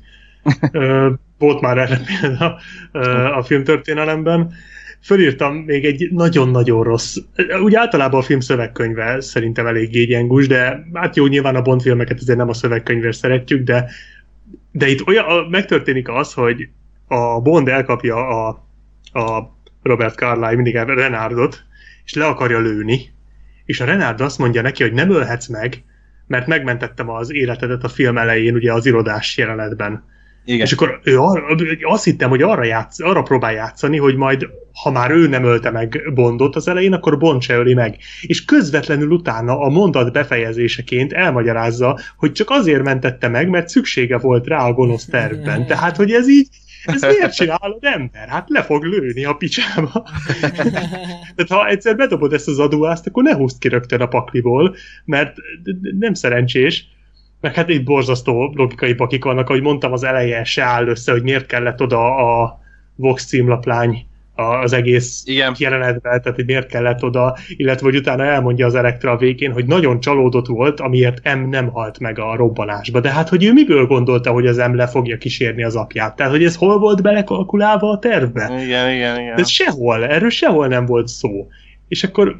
Volt 1.38 1.62
már 1.62 1.78
erre 1.78 2.00
példa 2.00 2.60
a 3.38 3.44
filmtörténelemben. 3.44 4.54
Fölírtam 5.06 5.56
még 5.56 5.86
egy 5.86 6.12
nagyon-nagyon 6.12 6.84
rossz, 6.84 7.18
úgy 7.64 7.76
általában 7.76 8.20
a 8.20 8.24
film 8.24 8.40
szövegkönyve 8.40 9.22
szerintem 9.22 9.68
elég 9.68 10.08
gyengus, 10.08 10.48
de 10.48 10.88
hát 10.94 11.16
jó, 11.16 11.26
nyilván 11.26 11.56
a 11.56 11.62
Bond 11.62 11.82
filmeket 11.82 12.20
azért 12.20 12.38
nem 12.38 12.50
a 12.50 12.54
szövegkönyvért 12.54 13.18
szeretjük, 13.18 13.64
de, 13.64 13.90
de 14.72 14.88
itt 14.88 15.08
olyan, 15.08 15.48
megtörténik 15.50 16.10
az, 16.10 16.34
hogy 16.34 16.70
a 17.08 17.42
Bond 17.42 17.68
elkapja 17.68 18.28
a, 18.28 18.48
a 19.20 19.58
Robert 19.84 20.16
Carlyle 20.16 20.56
mindig 20.56 20.76
a 20.76 20.84
Renardot, 20.84 21.64
és 22.06 22.14
le 22.14 22.26
akarja 22.26 22.60
lőni, 22.60 23.14
és 23.66 23.80
a 23.80 23.86
Renard 23.86 24.22
azt 24.22 24.38
mondja 24.38 24.62
neki, 24.62 24.84
hogy 24.84 24.94
nem 24.94 25.12
ölhetsz 25.12 25.48
meg, 25.48 25.84
mert 26.28 26.48
megmentettem 26.48 27.10
az 27.10 27.34
életedet 27.34 27.84
a 27.84 27.90
film 27.90 28.18
elején, 28.18 28.56
ugye 28.56 28.74
az 28.74 28.86
irodás 28.86 29.38
jelenetben. 29.38 30.04
Igen. 30.46 30.66
És 30.66 30.72
akkor 30.72 31.00
ő 31.04 31.20
arra, 31.20 31.56
azt 31.82 32.04
hittem, 32.04 32.30
hogy 32.30 32.42
arra, 32.42 32.64
játsz, 32.64 33.00
arra 33.00 33.22
próbál 33.22 33.54
játszani, 33.54 33.98
hogy 33.98 34.16
majd, 34.16 34.48
ha 34.84 34.92
már 34.92 35.12
ő 35.12 35.28
nem 35.28 35.44
ölte 35.44 35.72
meg 35.72 36.02
Bondot 36.14 36.56
az 36.56 36.68
elején, 36.68 36.94
akkor 36.94 37.18
Bond 37.18 37.42
se 37.42 37.56
öli 37.56 37.74
meg. 37.74 37.98
És 38.22 38.46
közvetlenül 38.46 39.10
utána 39.10 39.60
a 39.60 39.70
mondat 39.70 40.12
befejezéseként 40.12 41.14
elmagyarázza, 41.14 42.00
hogy 42.18 42.32
csak 42.32 42.50
azért 42.50 42.84
mentette 42.84 43.28
meg, 43.28 43.50
mert 43.50 43.70
szüksége 43.70 44.18
volt 44.18 44.48
rá 44.48 44.66
a 44.66 44.74
gonosz 44.74 45.06
tervben. 45.06 45.66
Tehát, 45.68 45.96
hogy 45.96 46.12
ez 46.12 46.30
így, 46.30 46.48
ez 46.86 47.02
miért 47.02 47.36
csinálod 47.36 47.84
ember? 47.84 48.28
Hát 48.28 48.50
le 48.50 48.64
fog 48.64 48.84
lőni 48.84 49.26
a 49.26 49.34
picsába. 49.34 49.92
Tehát 51.36 51.48
ha 51.50 51.68
egyszer 51.68 51.96
bedobod 51.96 52.34
ezt 52.34 52.48
az 52.48 52.60
adóást, 52.60 53.08
akkor 53.08 53.24
ne 53.24 53.36
húzd 53.36 53.60
ki 53.60 53.68
rögtön 53.68 54.02
a 54.02 54.08
pakliból, 54.08 54.76
mert 55.06 55.36
nem 56.00 56.14
szerencsés. 56.14 56.95
Meg 57.46 57.54
hát 57.54 57.70
itt 57.70 57.84
borzasztó 57.84 58.54
logikai 58.56 58.94
pakik 58.94 59.24
vannak, 59.24 59.50
ahogy 59.50 59.62
mondtam, 59.62 59.92
az 59.92 60.04
eleje 60.04 60.44
se 60.44 60.64
áll 60.64 60.88
össze, 60.88 61.12
hogy 61.12 61.24
miért 61.24 61.46
kellett 61.46 61.82
oda 61.82 62.16
a 62.16 62.60
Vox 62.96 63.26
címlaplány 63.26 64.06
az 64.36 64.74
egész 64.74 65.24
Igen. 65.26 65.56
jelenetben, 65.58 66.22
tehát 66.22 66.36
hogy 66.36 66.46
miért 66.46 66.68
kellett 66.68 67.04
oda, 67.04 67.38
illetve 67.48 67.86
hogy 67.86 67.96
utána 67.96 68.24
elmondja 68.24 68.66
az 68.66 68.76
Elektra 68.76 69.12
a 69.12 69.18
végén, 69.18 69.52
hogy 69.52 69.66
nagyon 69.66 70.00
csalódott 70.00 70.48
volt, 70.48 70.80
amiért 70.80 71.36
M 71.36 71.50
nem 71.50 71.70
halt 71.70 72.00
meg 72.00 72.20
a 72.20 72.36
robbanásba. 72.36 73.00
De 73.00 73.12
hát, 73.12 73.30
hogy 73.30 73.44
ő 73.44 73.54
miből 73.54 73.86
gondolta, 73.86 74.32
hogy 74.32 74.48
az 74.48 74.58
M 74.58 74.76
le 74.76 74.88
fogja 74.88 75.18
kísérni 75.18 75.64
az 75.64 75.76
apját? 75.76 76.16
Tehát, 76.16 76.32
hogy 76.32 76.44
ez 76.44 76.56
hol 76.56 76.80
volt 76.80 77.02
belekalkulálva 77.02 77.90
a 77.90 78.00
tervbe? 78.00 78.62
Igen, 78.64 78.94
igen, 78.94 79.20
igen. 79.20 79.36
De 79.36 79.42
ez 79.42 79.50
sehol, 79.50 80.06
erről 80.06 80.30
sehol 80.30 80.68
nem 80.68 80.86
volt 80.86 81.08
szó. 81.08 81.48
És 81.88 82.04
akkor 82.04 82.38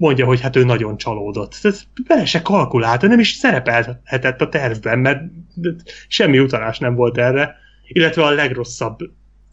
mondja, 0.00 0.26
hogy 0.26 0.40
hát 0.40 0.56
ő 0.56 0.64
nagyon 0.64 0.96
csalódott. 0.96 1.58
Tehát 1.62 1.86
bele 2.06 2.24
se 2.24 2.42
kalkulálta, 2.42 3.06
nem 3.06 3.18
is 3.18 3.32
szerepelhetett 3.32 4.40
a 4.40 4.48
tervben, 4.48 4.98
mert 4.98 5.22
semmi 6.08 6.38
utalás 6.38 6.78
nem 6.78 6.94
volt 6.94 7.18
erre. 7.18 7.56
Illetve 7.86 8.24
a 8.24 8.30
legrosszabb 8.30 8.98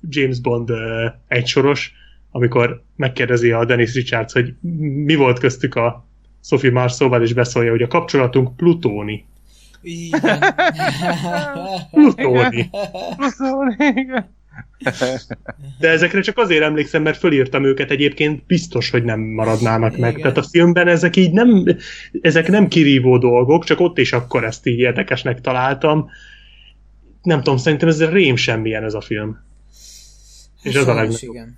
James 0.09 0.39
Bond 0.39 0.71
uh, 0.71 0.79
egysoros, 1.27 1.93
amikor 2.31 2.83
megkérdezi 2.95 3.51
a 3.51 3.65
Dennis 3.65 3.93
Richards, 3.93 4.33
hogy 4.33 4.53
mi 5.05 5.15
volt 5.15 5.39
köztük 5.39 5.75
a 5.75 6.07
Sophie 6.43 6.71
Marceauval, 6.71 7.21
és 7.21 7.33
beszólja, 7.33 7.71
hogy 7.71 7.81
a 7.81 7.87
kapcsolatunk 7.87 8.55
plutóni. 8.55 9.25
plutóni. 11.91 12.69
plutóni, 13.15 14.09
De 15.79 15.89
ezekre 15.89 16.21
csak 16.21 16.37
azért 16.37 16.63
emlékszem, 16.63 17.01
mert 17.01 17.17
fölírtam 17.17 17.63
őket 17.63 17.91
egyébként, 17.91 18.45
biztos, 18.45 18.89
hogy 18.89 19.03
nem 19.03 19.19
maradnának 19.19 19.97
Igen. 19.97 20.01
meg. 20.01 20.21
Tehát 20.21 20.37
a 20.37 20.43
filmben 20.43 20.87
ezek 20.87 21.15
így 21.15 21.31
nem, 21.31 21.65
ezek 22.21 22.47
nem 22.47 22.67
kirívó 22.67 23.17
dolgok, 23.17 23.63
csak 23.63 23.79
ott 23.79 23.97
is 23.97 24.13
akkor 24.13 24.43
ezt 24.43 24.65
így 24.65 24.79
érdekesnek 24.79 25.41
találtam. 25.41 26.09
Nem 27.21 27.37
tudom, 27.37 27.57
szerintem 27.57 27.87
ez 27.87 28.03
rém 28.03 28.35
semmilyen 28.35 28.83
ez 28.83 28.93
a 28.93 29.01
film. 29.01 29.45
És 30.61 30.75
az 30.75 30.87
a 30.87 30.93
legnagyobb. 30.93 31.33
Igen. 31.33 31.55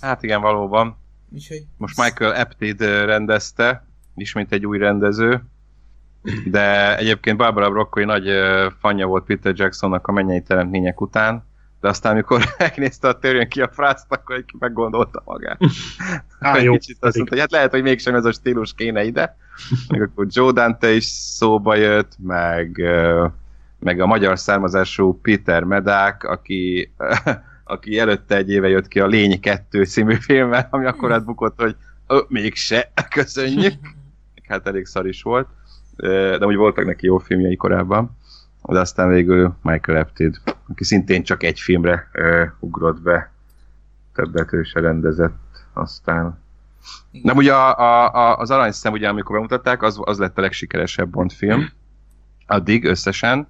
Hát 0.00 0.22
igen, 0.22 0.40
valóban. 0.40 0.96
Úgyhogy... 1.32 1.62
Most 1.76 1.96
Michael 1.96 2.40
Apted 2.40 2.80
rendezte, 2.80 3.86
ismét 4.16 4.52
egy 4.52 4.66
új 4.66 4.78
rendező, 4.78 5.44
de 6.46 6.96
egyébként 6.96 7.36
Barbara 7.36 7.70
Broccoli 7.70 8.04
nagy 8.04 8.28
fanya 8.80 9.06
volt 9.06 9.24
Peter 9.24 9.52
Jacksonnak 9.56 10.06
a 10.06 10.12
mennyei 10.12 10.42
teremtmények 10.42 11.00
után, 11.00 11.44
de 11.80 11.88
aztán, 11.88 12.12
amikor 12.12 12.44
megnézte 12.58 13.08
a 13.08 13.18
törjön 13.18 13.48
ki 13.48 13.60
a 13.60 13.68
frászt, 13.68 14.12
akkor 14.12 14.36
egy 14.36 14.44
meggondolta 14.58 15.22
magát. 15.24 15.60
Á, 16.38 16.58
jó, 16.58 16.72
Kicsit 16.72 16.96
azt 17.00 17.16
mondta, 17.16 17.34
hogy 17.34 17.42
hát 17.42 17.52
lehet, 17.52 17.70
hogy 17.70 17.82
mégsem 17.82 18.14
ez 18.14 18.24
a 18.24 18.32
stílus 18.32 18.74
kéne 18.74 19.04
ide. 19.04 19.36
Meg 19.88 20.02
akkor 20.02 20.26
Joe 20.28 20.52
Dante 20.52 20.90
is 20.92 21.04
szóba 21.04 21.74
jött, 21.74 22.12
meg, 22.18 22.82
meg 23.78 24.00
a 24.00 24.06
magyar 24.06 24.38
származású 24.38 25.20
Peter 25.20 25.64
Medák, 25.64 26.24
aki 26.24 26.90
aki 27.70 27.98
előtte 27.98 28.36
egy 28.36 28.50
éve 28.50 28.68
jött 28.68 28.88
ki 28.88 29.00
a 29.00 29.06
Lény 29.06 29.40
2 29.40 29.84
című 29.84 30.14
filmmel, 30.14 30.68
ami 30.70 30.86
akkor 30.86 31.12
átbukott, 31.12 31.60
hogy 31.60 31.76
ö, 32.06 32.20
mégse, 32.28 32.92
köszönjük. 33.14 33.74
Hát 34.48 34.66
elég 34.66 34.86
szar 34.86 35.06
is 35.06 35.22
volt, 35.22 35.48
de 35.96 36.46
úgy 36.46 36.56
voltak 36.56 36.84
neki 36.84 37.06
jó 37.06 37.18
filmjei 37.18 37.56
korábban. 37.56 38.18
De 38.62 38.80
aztán 38.80 39.08
végül 39.08 39.54
Michael 39.62 40.00
Apted, 40.00 40.34
aki 40.70 40.84
szintén 40.84 41.22
csak 41.22 41.42
egy 41.42 41.60
filmre 41.60 42.08
ö, 42.12 42.44
ugrott 42.58 43.02
be, 43.02 43.30
többet 44.14 44.52
ő 44.52 44.62
se 44.62 44.80
rendezett 44.80 45.66
aztán. 45.72 46.38
Igen. 47.10 47.26
Nem, 47.26 47.36
ugye 47.36 47.54
a, 47.54 47.78
a, 47.78 48.14
a, 48.14 48.36
az 48.36 48.50
Aranyszem, 48.50 48.92
ugye, 48.92 49.08
amikor 49.08 49.34
bemutatták, 49.34 49.82
az, 49.82 50.00
az 50.04 50.18
lett 50.18 50.38
a 50.38 50.40
legsikeresebb 50.40 51.08
Bond 51.08 51.32
film. 51.32 51.70
Addig 52.46 52.84
összesen 52.84 53.48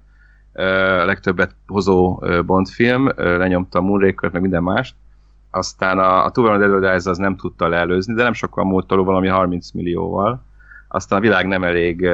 a 0.53 0.61
legtöbbet 1.05 1.55
hozó 1.67 2.23
Bond 2.45 2.67
film, 2.67 3.11
lenyomta 3.15 3.79
a 3.79 3.81
Moonraker-t, 3.81 4.33
meg 4.33 4.41
minden 4.41 4.63
mást. 4.63 4.95
Aztán 5.49 5.99
a, 5.99 6.25
a 6.25 6.31
Two 6.31 6.57
Dead 6.57 7.07
az 7.07 7.17
nem 7.17 7.35
tudta 7.35 7.67
leelőzni, 7.67 8.13
de 8.13 8.23
nem 8.23 8.33
sokkal 8.33 8.63
múlt 8.63 8.89
valami 8.89 9.27
30 9.27 9.71
millióval. 9.71 10.43
Aztán 10.87 11.19
a 11.19 11.21
világ 11.21 11.47
nem 11.47 11.63
elég 11.63 12.07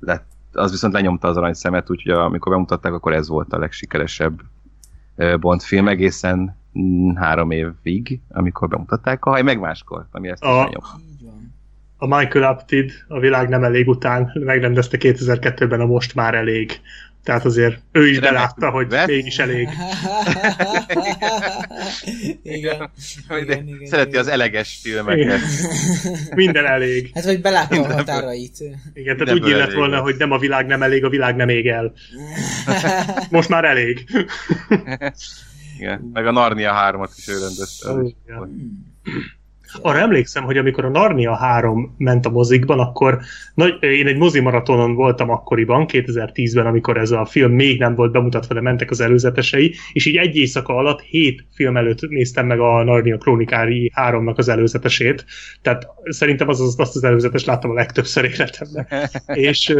lett, 0.00 0.26
az 0.52 0.70
viszont 0.70 0.92
lenyomta 0.92 1.28
az 1.28 1.36
aranyszemet, 1.36 1.90
úgyhogy 1.90 2.12
amikor 2.12 2.52
bemutatták, 2.52 2.92
akkor 2.92 3.12
ez 3.12 3.28
volt 3.28 3.52
a 3.52 3.58
legsikeresebb 3.58 4.40
Bond 5.40 5.60
film 5.60 5.88
egészen 5.88 6.56
mm, 6.78 7.14
három 7.14 7.50
évig, 7.50 8.20
amikor 8.28 8.68
bemutatták, 8.68 9.24
a 9.24 9.30
haj 9.30 9.42
meg 9.42 9.60
máskor, 9.60 10.06
ami 10.10 10.28
ezt 10.28 10.42
a, 10.42 10.70
a 11.96 12.16
Michael 12.16 12.44
Apted 12.44 12.90
a 13.08 13.18
világ 13.18 13.48
nem 13.48 13.64
elég 13.64 13.88
után 13.88 14.30
megrendezte 14.34 14.96
2002-ben 15.00 15.80
a 15.80 15.86
Most 15.86 16.14
már 16.14 16.34
elég 16.34 16.80
tehát 17.24 17.44
azért 17.44 17.82
ő 17.92 18.08
is 18.08 18.18
Remek 18.18 18.32
belátta, 18.32 18.70
hogy 18.70 18.88
vett? 18.88 19.06
mégis 19.06 19.38
elég. 19.38 19.68
igen, 22.42 22.90
igen, 23.40 23.66
igen, 23.66 23.86
Szereti 23.86 24.08
igen. 24.08 24.20
az 24.20 24.26
eleges 24.28 24.78
filmeket. 24.82 25.20
Igen. 25.22 25.40
Minden 26.34 26.66
elég. 26.66 27.10
Hát, 27.14 27.24
vagy 27.24 27.40
belátta 27.40 27.82
a 27.82 27.92
határait. 27.92 28.56
Igen, 28.94 29.16
tehát 29.16 29.34
úgy 29.34 29.48
illet 29.48 29.72
volna, 29.72 30.00
hogy 30.00 30.14
nem 30.18 30.30
a 30.30 30.38
világ 30.38 30.66
nem 30.66 30.82
elég, 30.82 31.04
a 31.04 31.08
világ 31.08 31.36
nem 31.36 31.48
ég 31.48 31.66
el. 31.66 31.92
Most 33.30 33.48
már 33.48 33.64
elég. 33.64 34.06
igen, 35.78 36.10
meg 36.12 36.26
a 36.26 36.30
Narnia 36.30 36.92
3-at 36.92 37.10
is 37.16 37.28
ő 37.28 37.38
rendezte. 37.38 37.90
Oh, 37.90 38.12
arra 39.82 39.98
emlékszem, 39.98 40.44
hogy 40.44 40.56
amikor 40.56 40.84
a 40.84 40.88
Narnia 40.88 41.36
3 41.36 41.94
ment 41.98 42.26
a 42.26 42.30
mozikban, 42.30 42.78
akkor 42.78 43.18
nagy, 43.54 43.82
én 43.82 44.06
egy 44.06 44.16
mozimaratonon 44.16 44.94
voltam 44.94 45.30
akkoriban, 45.30 45.86
2010-ben, 45.88 46.66
amikor 46.66 46.98
ez 46.98 47.10
a 47.10 47.24
film 47.24 47.52
még 47.52 47.78
nem 47.78 47.94
volt 47.94 48.12
bemutatva, 48.12 48.54
de 48.54 48.60
mentek 48.60 48.90
az 48.90 49.00
előzetesei, 49.00 49.74
és 49.92 50.06
így 50.06 50.16
egy 50.16 50.36
éjszaka 50.36 50.76
alatt 50.76 51.00
hét 51.00 51.44
film 51.54 51.76
előtt 51.76 52.08
néztem 52.08 52.46
meg 52.46 52.60
a 52.60 52.82
Narnia 52.82 53.16
Krónikári 53.16 53.92
3-nak 53.94 54.36
az 54.36 54.48
előzetesét, 54.48 55.24
tehát 55.62 55.86
szerintem 56.04 56.48
az, 56.48 56.60
az, 56.60 56.74
azt 56.78 56.96
az 56.96 57.04
előzetes 57.04 57.44
láttam 57.44 57.70
a 57.70 57.74
legtöbbször 57.74 58.24
életemben. 58.24 58.86
és, 59.48 59.74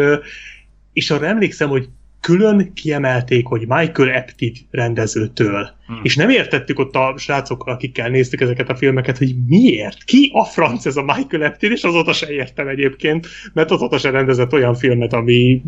és 0.92 1.10
arra 1.10 1.26
emlékszem, 1.26 1.68
hogy 1.68 1.88
külön 2.20 2.72
kiemelték, 2.74 3.46
hogy 3.46 3.66
Michael 3.66 4.16
Apted 4.16 4.56
rendezőtől. 4.70 5.70
Hmm. 5.86 6.00
És 6.02 6.16
nem 6.16 6.28
értettük 6.28 6.78
ott 6.78 6.94
a 6.94 7.14
srácokkal, 7.16 7.74
akikkel 7.74 8.08
néztük 8.08 8.40
ezeket 8.40 8.68
a 8.68 8.76
filmeket, 8.76 9.18
hogy 9.18 9.34
miért? 9.46 10.04
Ki 10.04 10.30
a 10.34 10.44
franc 10.44 10.86
ez 10.86 10.96
a 10.96 11.02
Michael 11.02 11.42
Apted, 11.42 11.70
és 11.70 11.82
azóta 11.82 12.12
se 12.12 12.30
értem 12.30 12.68
egyébként, 12.68 13.26
mert 13.52 13.70
azóta 13.70 13.98
se 13.98 14.10
rendezett 14.10 14.52
olyan 14.52 14.74
filmet, 14.74 15.12
ami, 15.12 15.62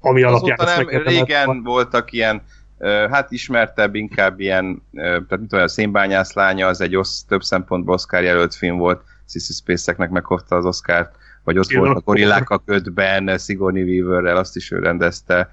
ami 0.00 0.22
alapján 0.22 0.58
nem, 0.64 1.02
régen 1.02 1.46
van. 1.46 1.62
voltak 1.62 2.12
ilyen 2.12 2.42
hát 3.10 3.30
ismertebb, 3.30 3.94
inkább 3.94 4.40
ilyen, 4.40 4.82
tehát 4.92 5.30
mit 5.30 5.48
tudom, 5.48 5.64
a 5.64 5.68
Szénbányász 5.68 6.32
lánya, 6.32 6.66
az 6.66 6.80
egy 6.80 6.96
osz, 6.96 7.24
több 7.28 7.42
szempontból 7.42 7.94
Oscar 7.94 8.22
jelölt 8.22 8.54
film 8.54 8.76
volt, 8.76 9.02
Sissy 9.28 9.52
Spaceknek 9.52 10.10
meghozta 10.10 10.56
az 10.56 10.64
Oscárt, 10.64 11.16
vagy 11.46 11.58
ott 11.58 11.72
volt 11.72 11.96
a 11.96 12.00
Gorillák 12.04 12.50
a 12.50 12.58
ködben, 12.58 13.38
Sigourney 13.38 13.82
Weaverrel, 13.82 14.36
azt 14.36 14.56
is 14.56 14.70
ő 14.70 14.78
rendezte, 14.78 15.50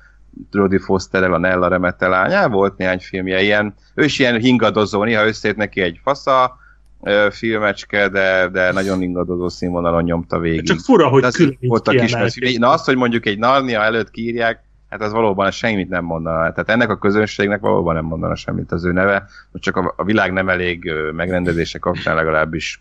Jodie 0.52 0.80
Fosterrel, 0.80 1.34
a 1.34 1.38
Nella 1.38 1.68
Remete 1.68 2.08
lányá, 2.08 2.48
volt 2.48 2.78
néhány 2.78 3.00
filmje 3.00 3.42
ilyen, 3.42 3.74
ő 3.94 4.04
is 4.04 4.20
ilyen 4.20 4.40
hingadozó, 4.40 5.04
néha 5.04 5.26
összét 5.26 5.56
neki 5.56 5.82
egy 5.82 6.00
fasza, 6.04 6.58
filmecske, 7.30 8.08
de, 8.08 8.48
de 8.48 8.72
nagyon 8.72 9.02
ingadozó 9.02 9.50
színvonalon 9.50 10.04
nyomta 10.04 10.40
végig. 10.40 10.66
Csak 10.66 10.80
fura, 10.80 11.08
hogy 11.08 11.26
külön 11.32 11.58
voltak 11.60 12.04
is, 12.04 12.58
Na 12.58 12.70
azt, 12.70 12.86
hogy 12.86 12.96
mondjuk 12.96 13.26
egy 13.26 13.38
Narnia 13.38 13.82
előtt 13.82 14.12
kírják, 14.12 14.64
hát 14.90 15.02
az 15.02 15.12
valóban 15.12 15.52
semmit 15.52 15.90
nem 15.90 16.04
mondana. 16.04 16.38
Tehát 16.38 16.70
ennek 16.70 16.90
a 16.90 16.98
közönségnek 16.98 17.60
valóban 17.60 17.96
nem 17.96 18.06
mondana 18.06 18.36
semmit 18.36 18.72
az 18.72 18.86
ő 18.86 18.92
neve, 18.92 19.26
csak 19.54 19.78
a, 19.78 19.94
a 19.98 20.04
világ 20.04 20.34
nem 20.34 20.50
elég 20.50 20.92
megrendezése 21.16 21.80
kapcsán 21.80 22.16
legalábbis 22.16 22.80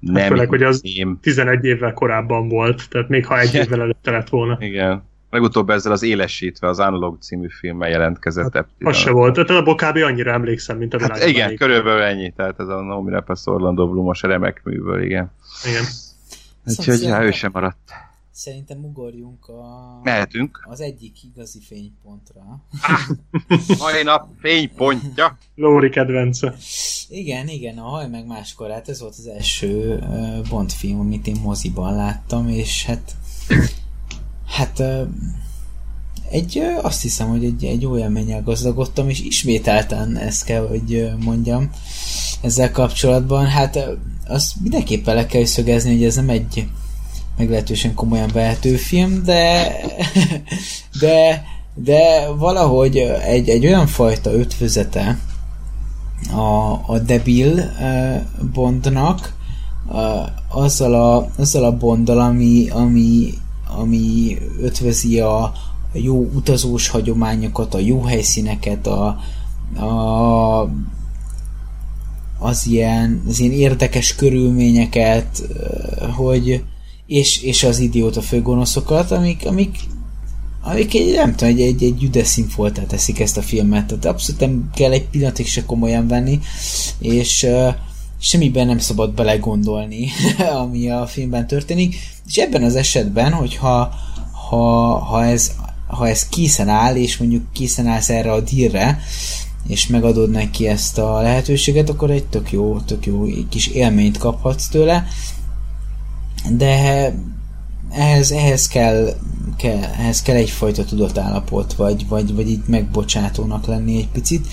nem. 0.00 0.14
Hát 0.14 0.26
főleg, 0.26 0.48
hogy 0.48 0.62
az 0.62 0.80
én... 0.82 1.18
11 1.20 1.64
évvel 1.64 1.92
korábban 1.92 2.48
volt, 2.48 2.88
tehát 2.88 3.08
még 3.08 3.26
ha 3.26 3.38
egy 3.38 3.54
évvel 3.54 3.80
előtte 3.80 4.10
lett 4.10 4.28
volna. 4.28 4.56
Igen. 4.60 5.06
Legutóbb 5.30 5.70
ezzel 5.70 5.92
az 5.92 6.02
Élesítve, 6.02 6.68
az 6.68 6.78
Analog 6.78 7.18
című 7.20 7.46
filmmel 7.48 7.88
jelentkezett. 7.88 8.54
Hát, 8.54 8.68
az 8.80 8.96
se 8.96 9.10
volt, 9.10 9.46
tehát 9.46 9.66
a 9.66 9.74
kb. 9.74 9.96
annyira 9.96 10.32
emlékszem, 10.32 10.78
mint 10.78 10.94
a 10.94 11.00
Hát 11.00 11.26
igen, 11.26 11.44
elég. 11.44 11.58
körülbelül 11.58 12.02
ennyi, 12.02 12.32
tehát 12.36 12.60
ez 12.60 12.68
a 12.68 12.80
Naomi 12.80 13.10
Rapace 13.10 13.50
Orlando 13.50 13.88
Bloomos 13.88 14.22
remek 14.22 14.60
műből, 14.64 15.02
igen. 15.02 15.32
Igen. 15.68 15.82
Úgyhogy 16.64 17.06
hát, 17.06 17.22
ő 17.22 17.30
sem 17.30 17.50
maradt. 17.54 17.92
Szerintem 18.38 18.84
ugorjunk 18.84 19.48
a... 19.48 20.00
Mehetünk. 20.02 20.66
Az 20.70 20.80
egyik 20.80 21.16
igazi 21.22 21.60
fénypontra. 21.60 22.64
Mai 23.78 24.02
nap 24.02 24.28
fénypontja. 24.40 25.38
Lóri 25.54 25.88
kedvence. 25.88 26.54
Igen, 27.08 27.48
igen, 27.48 27.78
a 27.78 27.82
Haj 27.82 28.08
meg 28.08 28.26
máskor, 28.26 28.70
hát 28.70 28.88
ez 28.88 29.00
volt 29.00 29.14
az 29.18 29.26
első 29.26 29.98
Bond 30.48 30.72
film, 30.72 31.00
amit 31.00 31.26
én 31.26 31.40
moziban 31.42 31.94
láttam, 31.94 32.48
és 32.48 32.84
hát 32.84 33.16
hát 34.46 34.82
egy, 36.30 36.58
azt 36.82 37.02
hiszem, 37.02 37.28
hogy 37.28 37.44
egy, 37.44 37.64
egy 37.64 37.86
olyan 37.86 38.12
mennyel 38.12 38.42
gazdagodtam, 38.42 39.08
és 39.08 39.20
ismételten 39.20 40.16
ezt 40.16 40.44
kell, 40.44 40.66
hogy 40.66 41.10
mondjam 41.20 41.70
ezzel 42.42 42.70
kapcsolatban. 42.70 43.46
Hát 43.46 43.78
azt 44.26 44.60
mindenképpen 44.60 45.14
le 45.14 45.26
kell 45.26 45.44
szögezni, 45.44 45.92
hogy 45.92 46.04
ez 46.04 46.14
nem 46.14 46.28
egy 46.28 46.68
meglehetősen 47.38 47.94
komolyan 47.94 48.30
vehető 48.32 48.76
film, 48.76 49.22
de 49.24 49.72
de, 51.00 51.44
de 51.74 52.28
valahogy 52.38 52.96
egy, 53.26 53.48
egy 53.48 53.66
olyan 53.66 53.86
fajta 53.86 54.32
ötvözete 54.32 55.18
a, 56.32 56.72
a 56.92 56.98
debil 57.06 57.70
Bondnak, 58.52 59.36
azzal 60.48 60.94
a, 60.94 61.30
azzal 61.36 61.64
a 61.64 61.76
Bonddal, 61.76 62.20
ami, 62.20 62.68
ami 62.68 63.34
ami 63.76 64.38
ötvözi 64.60 65.20
a 65.20 65.52
jó 65.92 66.30
utazós 66.34 66.88
hagyományokat, 66.88 67.74
a 67.74 67.78
jó 67.78 68.02
helyszíneket, 68.02 68.86
a, 68.86 69.06
a 69.84 70.70
az 72.40 72.66
ilyen, 72.66 73.22
az 73.28 73.40
ilyen 73.40 73.52
érdekes 73.52 74.14
körülményeket, 74.14 75.42
hogy 76.16 76.64
és, 77.08 77.42
és 77.42 77.64
az 77.64 77.78
idióta 77.78 78.20
főgonoszokat, 78.20 79.10
amik, 79.10 79.46
amik, 79.46 79.78
amik 80.62 80.94
egy, 80.94 81.14
nem 81.14 81.34
tudom, 81.34 81.54
egy, 81.54 81.60
egy, 81.60 81.82
egy 81.82 82.02
üdes 82.02 82.26
színfoltát 82.26 82.86
teszik 82.86 83.20
ezt 83.20 83.36
a 83.36 83.42
filmet, 83.42 83.86
tehát 83.86 84.04
abszolút 84.04 84.40
nem 84.40 84.70
kell 84.74 84.92
egy 84.92 85.08
pillanatig 85.08 85.46
se 85.46 85.64
komolyan 85.64 86.06
venni, 86.06 86.40
és 86.98 87.42
uh, 87.42 87.74
semmiben 88.20 88.66
nem 88.66 88.78
szabad 88.78 89.14
belegondolni, 89.14 90.08
ami 90.62 90.90
a 90.90 91.06
filmben 91.06 91.46
történik, 91.46 91.96
és 92.26 92.36
ebben 92.36 92.62
az 92.62 92.76
esetben, 92.76 93.32
hogyha 93.32 93.90
ha, 94.48 94.98
ha, 94.98 95.24
ez, 95.24 95.52
ha 95.86 96.08
ez 96.08 96.28
készen 96.28 96.68
áll, 96.68 96.96
és 96.96 97.16
mondjuk 97.16 97.52
készen 97.52 97.86
állsz 97.86 98.08
erre 98.08 98.32
a 98.32 98.40
dírre, 98.40 99.00
és 99.68 99.86
megadod 99.86 100.30
neki 100.30 100.66
ezt 100.66 100.98
a 100.98 101.20
lehetőséget, 101.20 101.88
akkor 101.88 102.10
egy 102.10 102.24
tök 102.24 102.52
jó, 102.52 102.78
tök 102.80 103.06
jó 103.06 103.24
kis 103.48 103.66
élményt 103.66 104.18
kaphatsz 104.18 104.68
tőle, 104.68 105.06
de 106.56 107.12
ehhez, 107.90 108.30
ehhez 108.30 108.68
kell, 108.68 109.14
kell, 109.56 109.82
ehhez 109.82 110.22
kell 110.22 110.36
egyfajta 110.36 110.84
tudatállapot, 110.84 111.72
vagy, 111.72 112.08
vagy, 112.08 112.34
vagy 112.34 112.50
itt 112.50 112.68
megbocsátónak 112.68 113.66
lenni 113.66 113.96
egy 113.96 114.08
picit, 114.08 114.46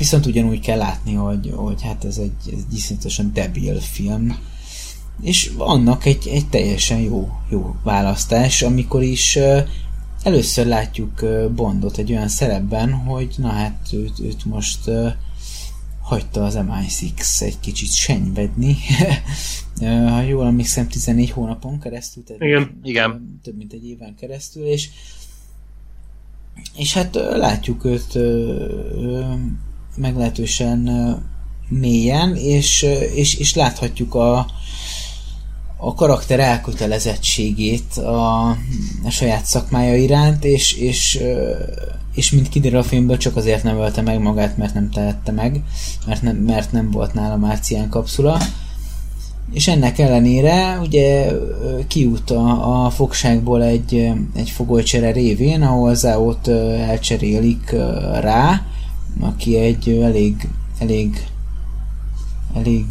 Viszont 0.00 0.26
ugyanúgy 0.26 0.60
kell 0.60 0.78
látni, 0.78 1.14
hogy, 1.14 1.52
hogy 1.56 1.82
hát 1.82 2.04
ez 2.04 2.16
egy, 2.16 2.54
ez 2.54 2.62
iszonyatosan 2.74 3.30
debil 3.34 3.80
film, 3.80 4.38
és 5.22 5.52
annak 5.58 6.04
egy, 6.04 6.28
egy 6.28 6.48
teljesen 6.48 6.98
jó, 6.98 7.28
jó 7.50 7.74
választás, 7.82 8.62
amikor 8.62 9.02
is 9.02 9.38
először 10.22 10.66
látjuk 10.66 11.24
Bondot 11.54 11.98
egy 11.98 12.12
olyan 12.12 12.28
szerepben, 12.28 12.92
hogy 12.92 13.34
na 13.36 13.48
hát 13.48 13.88
őt, 13.92 14.20
őt 14.20 14.44
most 14.44 14.90
hagyta 16.10 16.44
az 16.44 16.58
MI6 16.58 17.42
egy 17.42 17.60
kicsit 17.60 17.92
senyvedni. 17.92 18.76
ha 20.08 20.20
jól 20.20 20.46
emlékszem, 20.46 20.88
14 20.88 21.30
hónapon 21.30 21.80
keresztül, 21.80 22.24
tehát 22.24 22.42
igen, 22.42 22.80
igen. 22.82 23.40
több 23.42 23.56
mint 23.56 23.72
egy 23.72 23.86
éven 23.86 24.14
keresztül, 24.14 24.64
és 24.64 24.88
és 26.76 26.94
hát 26.94 27.14
látjuk 27.14 27.84
őt 27.84 28.18
meglehetősen 29.96 30.88
mélyen, 31.68 32.36
és, 32.36 32.86
és, 33.14 33.34
és 33.34 33.54
láthatjuk 33.54 34.14
a, 34.14 34.46
a 35.76 35.94
karakter 35.94 36.40
elkötelezettségét 36.40 37.96
a, 37.96 38.48
a 39.04 39.10
saját 39.10 39.44
szakmája 39.44 39.96
iránt, 39.96 40.44
és, 40.44 40.72
és, 40.72 41.20
és 42.14 42.30
mint 42.30 42.48
kiderül 42.48 42.78
a 42.78 42.82
filmből, 42.82 43.16
csak 43.16 43.36
azért 43.36 43.62
nem 43.62 43.78
ölte 43.78 44.00
meg 44.00 44.20
magát, 44.20 44.56
mert 44.56 44.74
nem 44.74 44.90
tehette 44.90 45.32
meg, 45.32 45.62
mert 46.06 46.22
nem, 46.22 46.36
mert 46.36 46.72
nem 46.72 46.90
volt 46.90 47.14
nála 47.14 47.36
márcián 47.36 47.88
kapszula. 47.88 48.40
És 49.52 49.68
ennek 49.68 49.98
ellenére 49.98 50.78
ugye 50.80 51.32
kijut 51.88 52.30
a, 52.30 52.84
a 52.84 52.90
fogságból 52.90 53.62
egy, 53.62 54.12
egy 54.34 54.50
fogolycsere 54.50 55.12
révén, 55.12 55.62
ahol 55.62 55.96
ott 56.04 56.46
elcserélik 56.78 57.70
rá, 58.20 58.62
aki 59.20 59.56
egy 59.56 59.88
elég, 59.88 60.48
elég 60.78 61.26
elég 62.54 62.84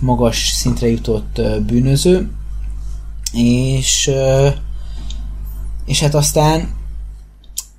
magas 0.00 0.50
szintre 0.54 0.88
jutott 0.88 1.40
bűnöző, 1.66 2.30
és 3.32 4.10
és 5.84 6.00
hát 6.00 6.14
aztán 6.14 6.68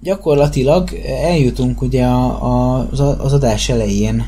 gyakorlatilag 0.03 0.89
eljutunk 1.23 1.81
ugye 1.81 2.05
a, 2.05 2.43
a, 2.43 2.87
az 3.17 3.33
adás 3.33 3.69
elején 3.69 4.25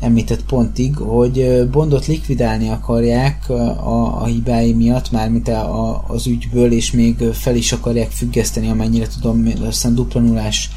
említett 0.00 0.44
pontig, 0.44 0.96
hogy 0.96 1.68
Bondot 1.70 2.06
likvidálni 2.06 2.68
akarják 2.68 3.48
a, 3.48 4.22
a 4.22 4.24
hibái 4.24 4.72
miatt, 4.72 5.10
mármint 5.10 5.48
a, 5.48 6.04
az 6.08 6.26
ügyből, 6.26 6.72
és 6.72 6.92
még 6.92 7.16
fel 7.32 7.56
is 7.56 7.72
akarják 7.72 8.10
függeszteni, 8.10 8.68
amennyire 8.68 9.06
tudom, 9.06 9.52
aztán 9.66 9.94
dupla 9.94 10.20
nullás 10.20 10.70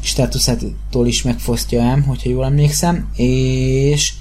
státuszától 0.00 1.06
is 1.06 1.22
megfosztja 1.22 1.82
ám, 1.82 2.02
hogyha 2.02 2.30
jól 2.30 2.44
emlékszem, 2.44 3.08
és, 3.16 4.12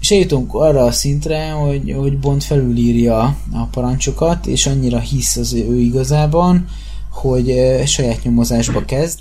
és 0.00 0.10
eljutunk 0.10 0.54
arra 0.54 0.84
a 0.84 0.92
szintre, 0.92 1.50
hogy, 1.50 1.94
hogy 1.96 2.18
Bond 2.18 2.42
felülírja 2.42 3.36
a 3.52 3.64
parancsokat, 3.70 4.46
és 4.46 4.66
annyira 4.66 4.98
hisz 4.98 5.36
az 5.36 5.52
ő 5.52 5.78
igazában, 5.78 6.66
hogy 7.14 7.54
saját 7.86 8.22
nyomozásba 8.22 8.84
kezd, 8.84 9.18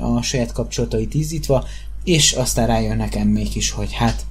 a 0.00 0.22
saját 0.22 0.52
kapcsolatait 0.52 1.14
ízítva, 1.14 1.64
és 2.04 2.32
aztán 2.32 2.66
rájön 2.66 2.96
nekem 2.96 3.28
mégis, 3.28 3.70
hogy 3.70 3.92
hát 3.92 4.26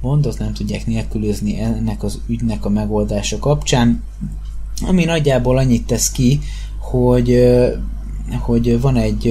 Bondot 0.00 0.38
nem 0.38 0.52
tudják 0.52 0.86
nélkülözni 0.86 1.60
ennek 1.60 2.02
az 2.02 2.20
ügynek 2.26 2.64
a 2.64 2.68
megoldása 2.68 3.38
kapcsán, 3.38 4.02
ami 4.86 5.04
nagyjából 5.04 5.58
annyit 5.58 5.86
tesz 5.86 6.10
ki, 6.10 6.40
hogy 6.78 7.56
hogy 8.38 8.80
van 8.80 8.96
egy 8.96 9.24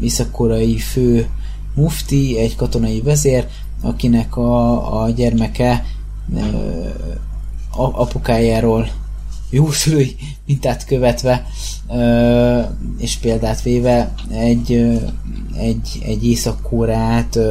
észak-koreai 0.00 0.78
fő 0.78 1.28
mufti, 1.74 2.38
egy 2.38 2.56
katonai 2.56 3.00
vezér, 3.00 3.46
akinek 3.80 4.36
a, 4.36 5.02
a 5.02 5.10
gyermeke 5.10 5.84
apukájáról 7.72 8.88
jó 9.52 9.70
szülői 9.70 10.16
mintát 10.46 10.84
követve 10.84 11.46
és 12.98 13.16
példát 13.16 13.62
véve 13.62 14.14
egy, 14.30 14.72
egy, 15.56 16.02
egy 16.04 16.26
észak 16.26 16.68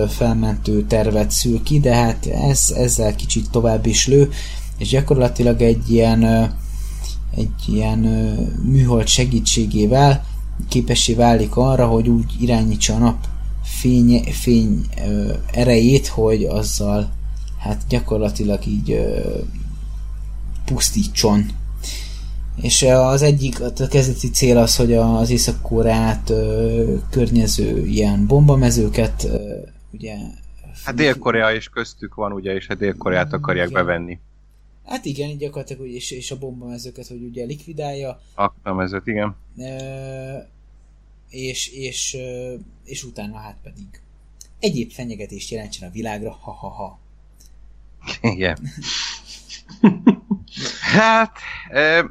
felmentő 0.09 0.85
tervet 0.85 1.31
szül 1.31 1.63
ki, 1.63 1.79
de 1.79 1.95
hát 1.95 2.25
ez, 2.25 2.73
ezzel 2.75 3.15
kicsit 3.15 3.49
tovább 3.49 3.85
is 3.85 4.07
lő, 4.07 4.29
és 4.77 4.89
gyakorlatilag 4.89 5.61
egy 5.61 5.91
ilyen 5.91 6.23
egy 7.35 7.49
ilyen 7.67 7.99
műhold 8.63 9.07
segítségével 9.07 10.25
képessé 10.67 11.13
válik 11.13 11.55
arra, 11.55 11.87
hogy 11.87 12.07
úgy 12.07 12.33
irányítsa 12.39 12.95
a 12.95 12.97
nap 12.97 13.27
fény, 13.63 14.23
fény 14.31 14.85
erejét, 15.51 16.07
hogy 16.07 16.43
azzal 16.43 17.11
hát 17.57 17.81
gyakorlatilag 17.89 18.65
így 18.67 18.91
ö, 18.91 19.19
pusztítson. 20.65 21.45
És 22.55 22.81
az 22.83 23.21
egyik, 23.21 23.61
a 23.61 23.87
kezdeti 23.89 24.29
cél 24.29 24.57
az, 24.57 24.75
hogy 24.75 24.93
az 24.93 25.29
Észak-Koreát 25.29 26.31
környező 27.09 27.85
ilyen 27.85 28.27
bombamezőket 28.27 29.27
ugye 29.91 30.15
Hát 30.85 30.95
Dél-Korea 30.95 31.51
is 31.51 31.69
köztük 31.69 32.15
van, 32.15 32.31
ugye, 32.31 32.53
és 32.53 32.67
hát 32.67 32.77
Dél-Koreát 32.77 33.33
akarják 33.33 33.69
igen. 33.69 33.85
bevenni. 33.85 34.19
Hát 34.85 35.05
igen, 35.05 35.37
gyakorlatilag, 35.37 35.81
hogy 35.81 35.93
és, 35.93 36.11
és 36.11 36.31
a 36.31 36.37
bombamezőket, 36.37 37.07
hogy 37.07 37.23
ugye 37.23 37.45
likvidálja. 37.45 38.21
A 38.63 38.73
mezőt, 38.73 39.07
igen. 39.07 39.35
E, 39.57 40.49
és, 41.29 41.67
és, 41.67 42.17
és 42.83 43.03
utána 43.03 43.37
hát 43.37 43.57
pedig 43.63 43.85
egyéb 44.59 44.91
fenyegetést 44.91 45.49
jelentsen 45.49 45.89
a 45.89 45.91
világra, 45.91 46.31
ha-ha-ha. 46.31 46.99
Igen. 48.21 48.57
hát, 50.95 51.37
e, 51.69 52.09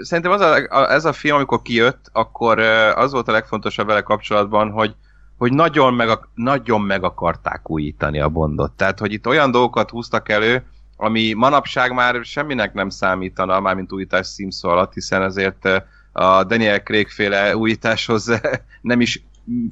szerintem 0.00 0.32
az 0.32 0.40
a, 0.40 0.66
a, 0.68 0.90
ez 0.90 1.04
a 1.04 1.12
film, 1.12 1.36
amikor 1.36 1.62
kijött, 1.62 2.10
akkor 2.12 2.58
az 2.94 3.12
volt 3.12 3.28
a 3.28 3.32
legfontosabb 3.32 3.86
vele 3.86 4.00
kapcsolatban, 4.00 4.70
hogy 4.70 4.94
hogy 5.38 5.52
nagyon 5.52 5.94
meg, 5.94 6.08
nagyon 6.34 6.80
meg 6.80 7.04
akarták 7.04 7.70
újítani 7.70 8.20
a 8.20 8.28
Bondot. 8.28 8.72
Tehát, 8.72 8.98
hogy 8.98 9.12
itt 9.12 9.26
olyan 9.26 9.50
dolgokat 9.50 9.90
húztak 9.90 10.28
elő, 10.28 10.66
ami 10.96 11.32
manapság 11.32 11.92
már 11.92 12.24
semminek 12.24 12.72
nem 12.72 12.88
számítana, 12.88 13.60
mármint 13.60 13.92
újítás 13.92 14.26
szímszó 14.26 14.68
alatt, 14.68 14.92
hiszen 14.92 15.22
ezért 15.22 15.66
eh, 15.66 15.82
a 16.12 16.44
Daniel 16.44 16.82
Craig 16.82 17.08
féle 17.08 17.56
újításhoz 17.56 18.40
nem 18.80 19.00
is 19.00 19.22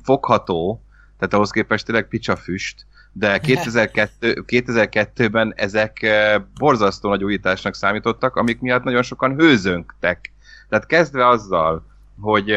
fogható, 0.02 0.82
tehát 1.18 1.34
ahhoz 1.34 1.50
képest 1.50 1.86
tényleg 1.86 2.08
picsa 2.08 2.36
füst, 2.36 2.86
de 3.18 3.38
2002, 3.40 4.44
2002-ben 4.46 5.52
ezek 5.56 6.02
eh, 6.02 6.42
borzasztó 6.58 7.08
nagy 7.08 7.24
újításnak 7.24 7.74
számítottak, 7.74 8.36
amik 8.36 8.60
miatt 8.60 8.84
nagyon 8.84 9.02
sokan 9.02 9.34
hőzöngtek. 9.34 10.32
Tehát 10.68 10.86
kezdve 10.86 11.28
azzal, 11.28 11.86
hogy, 12.20 12.52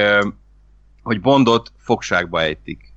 hogy 1.03 1.21
Bondot 1.21 1.71
fogságba 1.77 2.41
ejtik 2.41 2.89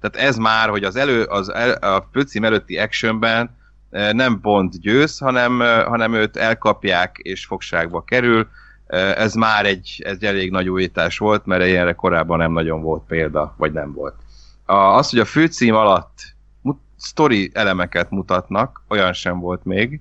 tehát 0.00 0.28
ez 0.28 0.36
már, 0.36 0.68
hogy 0.68 0.84
az 0.84 0.96
elő, 0.96 1.22
az 1.22 1.52
el, 1.52 1.70
a 1.70 2.08
főcím 2.12 2.44
előtti 2.44 2.78
actionben 2.78 3.56
eh, 3.90 4.12
nem 4.12 4.40
Bond 4.40 4.72
győz, 4.76 5.18
hanem, 5.18 5.62
eh, 5.62 5.84
hanem 5.84 6.14
őt 6.14 6.36
elkapják 6.36 7.16
és 7.22 7.46
fogságba 7.46 8.02
kerül. 8.02 8.48
Eh, 8.86 9.16
ez 9.16 9.34
már 9.34 9.66
egy, 9.66 10.02
egy 10.04 10.24
elég 10.24 10.50
nagy 10.50 10.68
újítás 10.68 11.18
volt, 11.18 11.46
mert 11.46 11.66
ilyenre 11.66 11.92
korábban 11.92 12.38
nem 12.38 12.52
nagyon 12.52 12.82
volt 12.82 13.02
példa, 13.06 13.54
vagy 13.56 13.72
nem 13.72 13.92
volt. 13.92 14.14
A, 14.64 14.74
az, 14.74 15.10
hogy 15.10 15.18
a 15.18 15.24
főcím 15.24 15.74
alatt 15.74 16.36
story 16.98 17.50
elemeket 17.54 18.10
mutatnak, 18.10 18.82
olyan 18.88 19.12
sem 19.12 19.40
volt 19.40 19.64
még. 19.64 20.00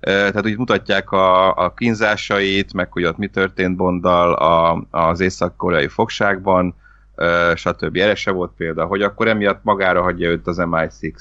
Tehát 0.00 0.46
úgy 0.46 0.58
mutatják 0.58 1.10
a, 1.10 1.56
a 1.56 1.74
kínzásait, 1.74 2.72
meg 2.72 2.92
hogy 2.92 3.04
ott 3.04 3.16
mi 3.16 3.26
történt 3.26 3.76
Bonddal 3.76 4.32
a, 4.32 4.84
az 4.90 5.20
észak-koreai 5.20 5.88
fogságban, 5.88 6.74
stb. 7.54 7.96
Erre 7.96 8.14
se 8.14 8.30
volt 8.30 8.52
példa, 8.56 8.84
hogy 8.84 9.02
akkor 9.02 9.28
emiatt 9.28 9.60
magára 9.62 10.02
hagyja 10.02 10.28
őt 10.28 10.46
az 10.46 10.56
MI6. 10.60 11.12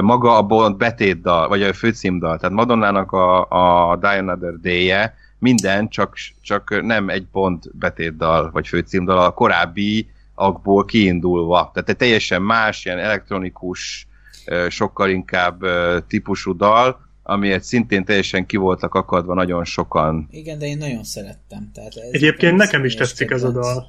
Maga 0.00 0.36
a 0.36 0.42
Bond 0.42 0.76
betétdal, 0.76 1.48
vagy 1.48 1.62
a 1.62 1.72
főcímdal, 1.72 2.38
tehát 2.38 2.56
Madonnának 2.56 3.12
a, 3.12 3.46
a 3.90 3.96
Die 3.96 4.18
Another 4.18 4.54
Day-je 4.60 5.14
minden, 5.38 5.88
csak, 5.88 6.14
csak 6.42 6.82
nem 6.82 7.08
egy 7.08 7.26
Bond 7.26 7.64
betétdal, 7.72 8.50
vagy 8.50 8.68
főcímdal, 8.68 9.18
a 9.18 9.30
korábbi 9.30 10.10
akból 10.34 10.84
kiindulva. 10.84 11.70
Tehát 11.72 11.88
egy 11.88 11.96
teljesen 11.96 12.42
más, 12.42 12.84
ilyen 12.84 12.98
elektronikus, 12.98 14.06
sokkal 14.68 15.10
inkább 15.10 15.64
típusú 16.06 16.56
dal, 16.56 17.08
amiért 17.22 17.62
szintén 17.62 18.04
teljesen 18.04 18.46
ki 18.46 18.56
voltak 18.56 18.94
akadva 18.94 19.34
nagyon 19.34 19.64
sokan. 19.64 20.28
Igen, 20.30 20.58
de 20.58 20.66
én 20.66 20.78
nagyon 20.78 21.04
szerettem. 21.04 21.70
Tehát 21.74 21.94
ez 21.94 22.08
Egyébként 22.12 22.56
nekem 22.56 22.84
is 22.84 22.94
tetszik 22.94 23.30
ez 23.30 23.42
a 23.42 23.50
dal. 23.50 23.86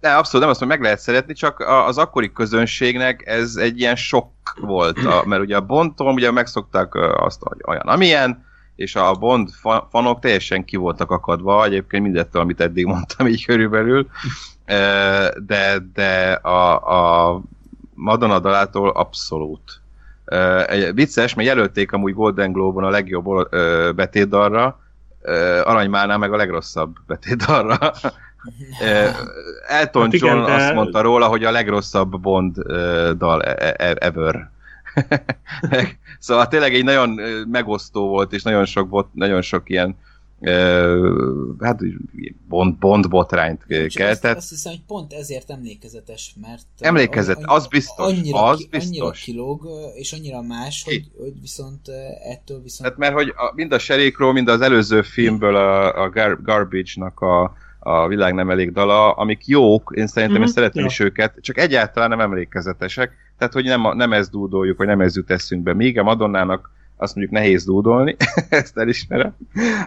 De 0.00 0.08
abszolút 0.08 0.40
nem 0.40 0.48
azt 0.48 0.60
mondom, 0.60 0.78
meg 0.78 0.86
lehet 0.86 1.00
szeretni, 1.00 1.34
csak 1.34 1.60
az 1.86 1.98
akkori 1.98 2.32
közönségnek 2.32 3.26
ez 3.26 3.56
egy 3.56 3.78
ilyen 3.80 3.96
sok 3.96 4.30
volt, 4.60 4.98
a, 4.98 5.22
mert 5.26 5.42
ugye 5.42 5.56
a 5.56 5.60
Bondtól 5.60 6.12
ugye 6.12 6.30
megszokták 6.30 6.94
azt, 6.94 7.40
hogy 7.42 7.58
olyan 7.66 7.86
amilyen, 7.86 8.44
és 8.76 8.96
a 8.96 9.12
Bond 9.12 9.48
fanok 9.90 10.20
teljesen 10.20 10.64
ki 10.64 10.76
voltak 10.76 11.10
akadva, 11.10 11.64
egyébként 11.64 12.02
mindettől, 12.02 12.42
amit 12.42 12.60
eddig 12.60 12.86
mondtam 12.86 13.26
így 13.26 13.44
körülbelül, 13.44 14.06
de, 15.46 15.78
de 15.94 16.32
a, 16.32 16.74
a 16.74 17.42
Madonna 17.94 18.38
dalától 18.38 18.88
abszolút. 18.88 19.80
Egy 20.66 20.94
vicces, 20.94 21.34
mert 21.34 21.48
jelölték 21.48 21.92
amúgy 21.92 22.14
Golden 22.14 22.52
Globe-on 22.52 22.84
a 22.84 22.90
legjobb 22.90 23.48
betétdalra, 23.96 24.80
Aranymánál 25.64 26.18
meg 26.18 26.32
a 26.32 26.36
legrosszabb 26.36 26.96
betétdalra. 27.06 27.92
Elton 29.68 30.02
hát 30.02 30.12
igen, 30.12 30.36
John 30.36 30.46
de... 30.46 30.54
azt 30.54 30.74
mondta 30.74 31.00
róla, 31.00 31.26
hogy 31.26 31.44
a 31.44 31.50
legrosszabb 31.50 32.20
Bond 32.20 32.56
dal 33.16 33.42
e, 33.42 33.74
e, 33.78 33.96
ever. 33.98 34.50
szóval 36.18 36.48
tényleg 36.48 36.74
egy 36.74 36.84
nagyon 36.84 37.20
megosztó 37.50 38.08
volt, 38.08 38.32
és 38.32 38.42
nagyon 38.42 38.64
sok, 38.64 38.88
bot, 38.88 39.08
nagyon 39.12 39.42
sok 39.42 39.70
ilyen 39.70 39.96
hát 41.60 41.80
Bond, 42.48 42.78
Bond 42.78 43.08
botrányt 43.08 43.64
keltett. 43.94 44.24
Azt, 44.24 44.36
azt 44.36 44.48
hiszem, 44.48 44.72
hogy 44.72 44.82
pont 44.86 45.12
ezért 45.12 45.50
emlékezetes, 45.50 46.34
mert 46.40 46.62
Emlékezet, 46.78 47.38
az 47.42 47.66
biztos, 47.66 48.12
annyira, 48.12 48.42
az 48.42 48.66
biztos. 48.66 48.88
Annyira 48.88 49.10
kilóg, 49.10 49.68
és 49.94 50.12
annyira 50.12 50.42
más, 50.42 50.84
hogy, 50.84 51.10
hogy 51.18 51.40
viszont 51.40 51.88
ettől 52.32 52.62
viszont... 52.62 52.88
Hát 52.88 52.98
mert 52.98 53.14
hogy 53.14 53.28
a, 53.28 53.52
mind 53.54 53.72
a 53.72 53.78
Serikról, 53.78 54.32
mind 54.32 54.48
az 54.48 54.60
előző 54.60 55.02
filmből 55.02 55.56
a, 55.56 56.02
a 56.02 56.10
Gar- 56.10 56.42
Garbage-nak 56.42 57.20
a, 57.20 57.54
a 57.78 58.08
világ 58.08 58.34
nem 58.34 58.50
elég 58.50 58.72
dala, 58.72 59.12
amik 59.12 59.46
jók, 59.46 59.92
én 59.96 60.06
szerintem 60.06 60.38
mm-hmm. 60.38 60.46
én 60.46 60.52
szeretem 60.54 60.82
ja. 60.82 60.88
is 60.88 60.98
őket, 60.98 61.34
csak 61.40 61.58
egyáltalán 61.58 62.08
nem 62.08 62.20
emlékezetesek, 62.20 63.12
tehát 63.38 63.52
hogy 63.52 63.64
nem, 63.64 63.96
nem 63.96 64.12
ezt 64.12 64.30
dúdoljuk, 64.30 64.78
vagy 64.78 64.86
nem 64.86 65.00
ez 65.00 65.16
jut 65.16 65.30
eszünkbe. 65.30 65.74
Míg 65.74 65.98
a 65.98 66.02
Madonnának 66.02 66.70
azt 67.02 67.14
mondjuk 67.14 67.36
nehéz 67.36 67.64
dúdolni, 67.64 68.16
ezt 68.48 68.78
elismerem, 68.78 69.36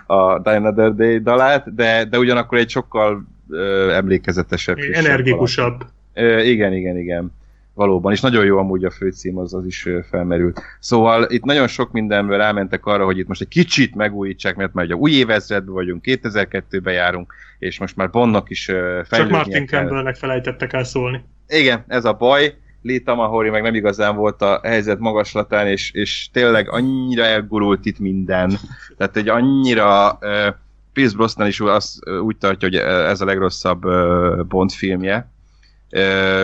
a 0.05 0.39
Die 0.39 0.55
Another 0.55 0.95
Day 0.95 1.19
dalát, 1.19 1.75
de, 1.75 2.05
de 2.05 2.17
ugyanakkor 2.17 2.57
egy 2.57 2.69
sokkal 2.69 3.25
ö, 3.49 3.91
emlékezetesebb. 3.91 4.77
Energikusabb. 4.91 5.85
Ö, 6.13 6.39
igen, 6.39 6.73
igen, 6.73 6.97
igen 6.97 7.31
valóban, 7.75 8.11
és 8.11 8.21
nagyon 8.21 8.45
jó 8.45 8.57
amúgy 8.57 8.83
a 8.83 8.91
főcím, 8.91 9.37
az, 9.37 9.53
az 9.53 9.65
is 9.65 9.87
felmerült. 10.09 10.61
Szóval 10.79 11.25
itt 11.29 11.43
nagyon 11.43 11.67
sok 11.67 11.91
mindenből 11.91 12.41
elmentek 12.41 12.85
arra, 12.85 13.05
hogy 13.05 13.17
itt 13.17 13.27
most 13.27 13.41
egy 13.41 13.47
kicsit 13.47 13.95
megújítsák, 13.95 14.55
mert 14.55 14.73
már 14.73 14.85
ugye 14.85 14.95
új 14.95 15.11
évezredben 15.11 15.73
vagyunk, 15.73 16.03
2002-ben 16.05 16.93
járunk, 16.93 17.33
és 17.59 17.79
most 17.79 17.95
már 17.95 18.09
Bondnak 18.09 18.49
is 18.49 18.65
fejlődnie 18.65 19.17
Csak 19.17 19.29
Martin 19.29 19.67
Campbellnek 19.67 20.15
felejtettek 20.15 20.73
el 20.73 20.83
szólni. 20.83 21.23
Igen, 21.47 21.83
ez 21.87 22.05
a 22.05 22.13
baj. 22.13 22.55
Lee 22.85 22.99
Tamahori 22.99 23.49
meg 23.49 23.61
nem 23.61 23.75
igazán 23.75 24.15
volt 24.15 24.41
a 24.41 24.59
helyzet 24.63 24.99
magaslatán, 24.99 25.67
és, 25.67 25.91
és 25.91 26.29
tényleg 26.31 26.69
annyira 26.69 27.23
elgurult 27.23 27.85
itt 27.85 27.99
minden. 27.99 28.57
Tehát 28.97 29.17
egy 29.17 29.29
annyira... 29.29 30.17
Uh, 30.21 30.55
Pierce 30.93 31.15
Brosnan 31.15 31.47
is 31.47 31.59
azt 31.59 32.09
úgy 32.09 32.37
tartja, 32.37 32.67
hogy 32.67 32.77
ez 33.09 33.21
a 33.21 33.25
legrosszabb 33.25 33.85
uh, 33.85 34.45
Bond 34.45 34.71
filmje, 34.71 35.31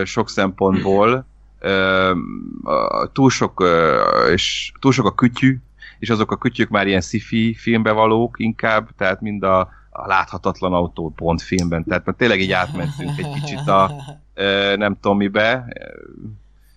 sok 0.04 0.30
szempontból. 0.30 1.26
Túl 3.14 3.30
sok, 3.30 3.64
és 4.32 4.72
túl 4.80 4.92
sok 4.92 5.06
a 5.06 5.16
kütyű, 5.16 5.58
és 6.00 6.10
azok 6.10 6.32
a 6.32 6.38
kütyük 6.38 6.70
már 6.70 6.88
ilyen 6.88 7.02
sci-fi 7.02 7.54
filmbe 7.54 7.92
valók 7.92 8.36
inkább, 8.40 8.90
tehát 8.98 9.22
mind 9.22 9.44
a, 9.44 9.70
a 9.92 10.08
láthatatlan 10.08 10.74
autó 10.74 11.14
pont 11.16 11.42
filmben, 11.42 11.84
tehát 11.84 12.16
tényleg 12.18 12.40
így 12.40 12.52
átmentünk 12.52 13.18
egy 13.18 13.34
kicsit 13.34 13.68
a 13.68 13.92
nem 14.76 14.98
tudom 15.02 15.18
mibe, 15.18 15.66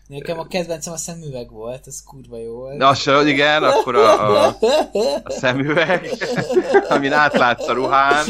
Nekem 0.07 0.39
a 0.39 0.47
kedvencem 0.47 0.93
a 0.93 0.97
szemüveg 0.97 1.51
volt, 1.51 1.87
ez 1.87 2.03
kurva 2.03 2.39
jó 2.39 2.53
volt. 2.53 2.77
Na, 2.77 2.95
se, 2.95 3.29
igen, 3.29 3.63
akkor 3.63 3.97
a, 3.97 4.45
a, 4.47 4.57
a 5.25 5.31
szemüveg, 5.31 6.11
amin 6.89 7.13
átlátsz 7.13 7.69
a 7.69 7.73
ruhán, 7.73 8.25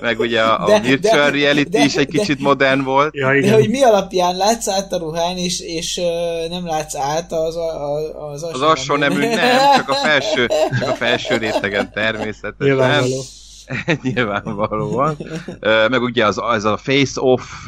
meg 0.00 0.18
ugye 0.18 0.42
a, 0.42 0.64
a 0.64 0.66
de, 0.66 0.80
virtual 0.80 1.30
de, 1.30 1.38
reality 1.38 1.68
de, 1.68 1.84
is 1.84 1.96
egy 1.96 2.08
de, 2.08 2.18
kicsit 2.18 2.36
de, 2.36 2.42
modern 2.42 2.82
volt. 2.82 3.14
Ja, 3.14 3.34
igen. 3.34 3.50
De 3.50 3.54
hogy 3.54 3.68
mi 3.68 3.82
alapján 3.82 4.36
látsz 4.36 4.68
át 4.68 4.92
a 4.92 4.98
ruhán, 4.98 5.36
és, 5.36 5.60
és 5.60 6.00
nem 6.48 6.66
látsz 6.66 6.94
át 6.94 7.32
az 7.32 7.56
a, 7.56 7.94
a, 7.94 8.30
az 8.30 8.42
Az 8.42 8.62
alsó 8.62 8.96
nemű 8.96 9.28
nem, 9.28 9.74
csak 9.76 9.88
a 9.88 9.94
felső, 9.94 10.46
csak 10.80 10.88
a 10.88 10.94
felső 10.94 11.36
rétegen 11.36 11.92
természetesen. 11.92 12.66
Nyilvánvaló. 12.66 13.22
Nyilvánvalóan. 14.02 15.16
Meg 15.60 16.02
ugye 16.02 16.26
az, 16.26 16.38
az 16.42 16.64
a 16.64 16.76
face-off, 16.76 17.66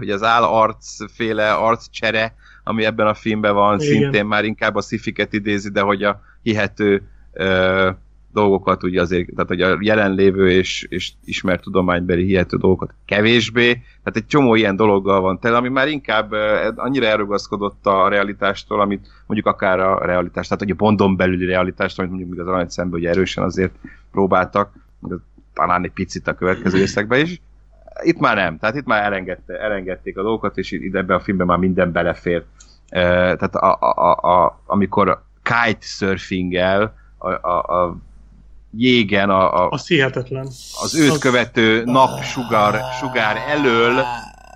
ugye 0.00 0.14
az 0.14 0.22
állarc 0.22 1.12
féle 1.12 1.52
arccsere, 1.52 2.34
ami 2.64 2.84
ebben 2.84 3.06
a 3.06 3.14
filmben 3.14 3.54
van, 3.54 3.80
Igen. 3.80 3.94
szintén 3.94 4.26
már 4.26 4.44
inkább 4.44 4.74
a 4.74 4.80
szifiket 4.80 5.32
idézi, 5.32 5.70
de 5.70 5.80
hogy 5.80 6.02
a 6.02 6.20
hihető 6.42 7.02
uh, 7.32 7.88
dolgokat, 8.32 8.82
ugye 8.82 9.00
azért, 9.00 9.28
tehát 9.34 9.48
hogy 9.48 9.62
a 9.62 9.78
jelenlévő 9.80 10.50
és, 10.50 10.86
és 10.88 11.12
ismert 11.24 11.62
tudománybeli 11.62 12.24
hihető 12.24 12.56
dolgokat 12.56 12.94
kevésbé, 13.04 13.72
tehát 13.72 14.16
egy 14.16 14.26
csomó 14.26 14.54
ilyen 14.54 14.76
dologgal 14.76 15.20
van 15.20 15.38
tele, 15.38 15.56
ami 15.56 15.68
már 15.68 15.88
inkább 15.88 16.32
annyira 16.76 17.06
elrugaszkodott 17.06 17.86
a 17.86 18.08
realitástól, 18.08 18.80
amit 18.80 19.08
mondjuk 19.26 19.54
akár 19.54 19.80
a 19.80 20.04
realitás, 20.04 20.46
tehát 20.46 20.62
hogy 20.62 20.72
a 20.72 20.74
Bondon 20.74 21.16
belüli 21.16 21.44
realitást, 21.44 21.98
amit 21.98 22.10
mondjuk 22.10 22.40
az 22.40 22.46
arany 22.46 22.68
szemben 22.68 23.00
ugye 23.00 23.08
erősen 23.08 23.44
azért 23.44 23.72
próbáltak, 24.10 24.72
talán 25.58 25.84
egy 25.84 25.92
picit 25.92 26.28
a 26.28 26.34
következő 26.34 26.78
részekben 26.84 27.20
is. 27.20 27.40
Itt 28.02 28.18
már 28.18 28.36
nem, 28.36 28.58
tehát 28.58 28.76
itt 28.76 28.86
már 28.86 29.04
elengedte, 29.04 29.58
elengedték 29.60 30.18
a 30.18 30.22
dolgokat, 30.22 30.58
és 30.58 30.70
itt 30.70 30.94
ebben 30.94 31.16
a 31.16 31.20
filmben 31.20 31.46
már 31.46 31.58
minden 31.58 31.92
belefér. 31.92 32.44
tehát 32.88 33.54
a, 33.54 33.78
a, 33.80 34.12
a, 34.12 34.60
amikor 34.66 35.22
kite 35.42 35.78
surfinggel 35.80 36.94
a, 37.18 37.48
a, 37.48 37.82
a 37.82 37.96
jégen 38.76 39.30
a, 39.30 39.64
a, 39.64 39.68
az 39.70 39.86
hihetetlen. 39.86 40.46
az 40.82 40.96
őt 40.96 41.18
követő 41.18 41.82
napsugár 41.84 42.80
sugár 43.00 43.36
elől 43.48 44.04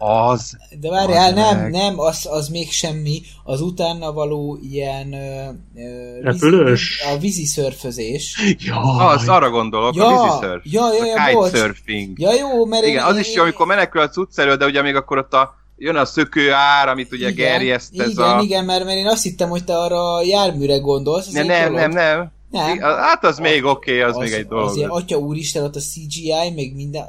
az... 0.03 0.57
De 0.81 0.91
várjál, 0.91 1.33
nem, 1.33 1.59
meg. 1.59 1.71
nem, 1.71 1.99
az, 1.99 2.27
az 2.31 2.49
még 2.49 2.71
semmi. 2.71 3.23
Az 3.45 3.61
utána 3.61 4.13
való 4.13 4.59
ilyen... 4.71 5.15
Uh, 5.75 6.33
Vízi, 6.33 6.77
a 7.15 7.19
vízi 7.19 7.47
szörfözés. 7.47 8.37
Ja. 8.67 9.07
Az, 9.07 9.29
arra 9.29 9.51
gondolok, 9.51 9.95
ja, 9.95 10.07
a 10.07 10.23
vízi 10.23 10.37
szörf. 10.41 10.65
Ja, 10.65 10.93
ja, 10.95 11.05
ja, 11.05 11.39
a 11.39 11.45
kitesurfing. 11.45 12.19
Ja, 12.19 12.33
jó, 12.35 12.65
mert... 12.67 12.85
Igen, 12.85 12.97
én, 12.97 13.03
az 13.03 13.19
is 13.19 13.35
jó, 13.35 13.43
amikor 13.43 13.67
menekül 13.67 14.01
a 14.01 14.09
cucc 14.09 14.35
de 14.35 14.65
ugye 14.65 14.83
még 14.83 14.95
akkor 14.95 15.19
ott 15.19 15.33
a 15.33 15.55
jön 15.77 15.97
a 15.97 16.05
szökő 16.05 16.53
ár, 16.53 16.89
amit 16.89 17.13
ugye 17.13 17.29
igen, 17.29 17.47
gerjeszt 17.47 18.01
ez 18.01 18.11
igen, 18.11 18.39
a... 18.39 18.43
Igen, 18.43 18.65
mert, 18.65 18.85
mert 18.85 18.97
én 18.97 19.07
azt 19.07 19.23
hittem, 19.23 19.49
hogy 19.49 19.65
te 19.65 19.79
arra 19.79 20.15
a 20.15 20.23
járműre 20.23 20.77
gondolsz. 20.77 21.29
Ne, 21.29 21.43
nem, 21.43 21.73
nem, 21.73 21.91
nem, 21.91 22.33
nem. 22.51 22.79
Hát 22.81 23.25
az, 23.25 23.31
az 23.31 23.39
még 23.39 23.65
oké, 23.65 23.91
okay, 23.91 24.11
az, 24.11 24.17
az, 24.17 24.23
még 24.23 24.33
egy 24.33 24.47
dolog. 24.47 24.69
Az 24.69 24.77
ilyen, 24.77 24.91
atya 24.91 25.17
úristen, 25.17 25.65
ott 25.65 25.77
a 25.77 25.81
CGI, 25.81 26.51
még 26.55 26.75
minden... 26.75 27.05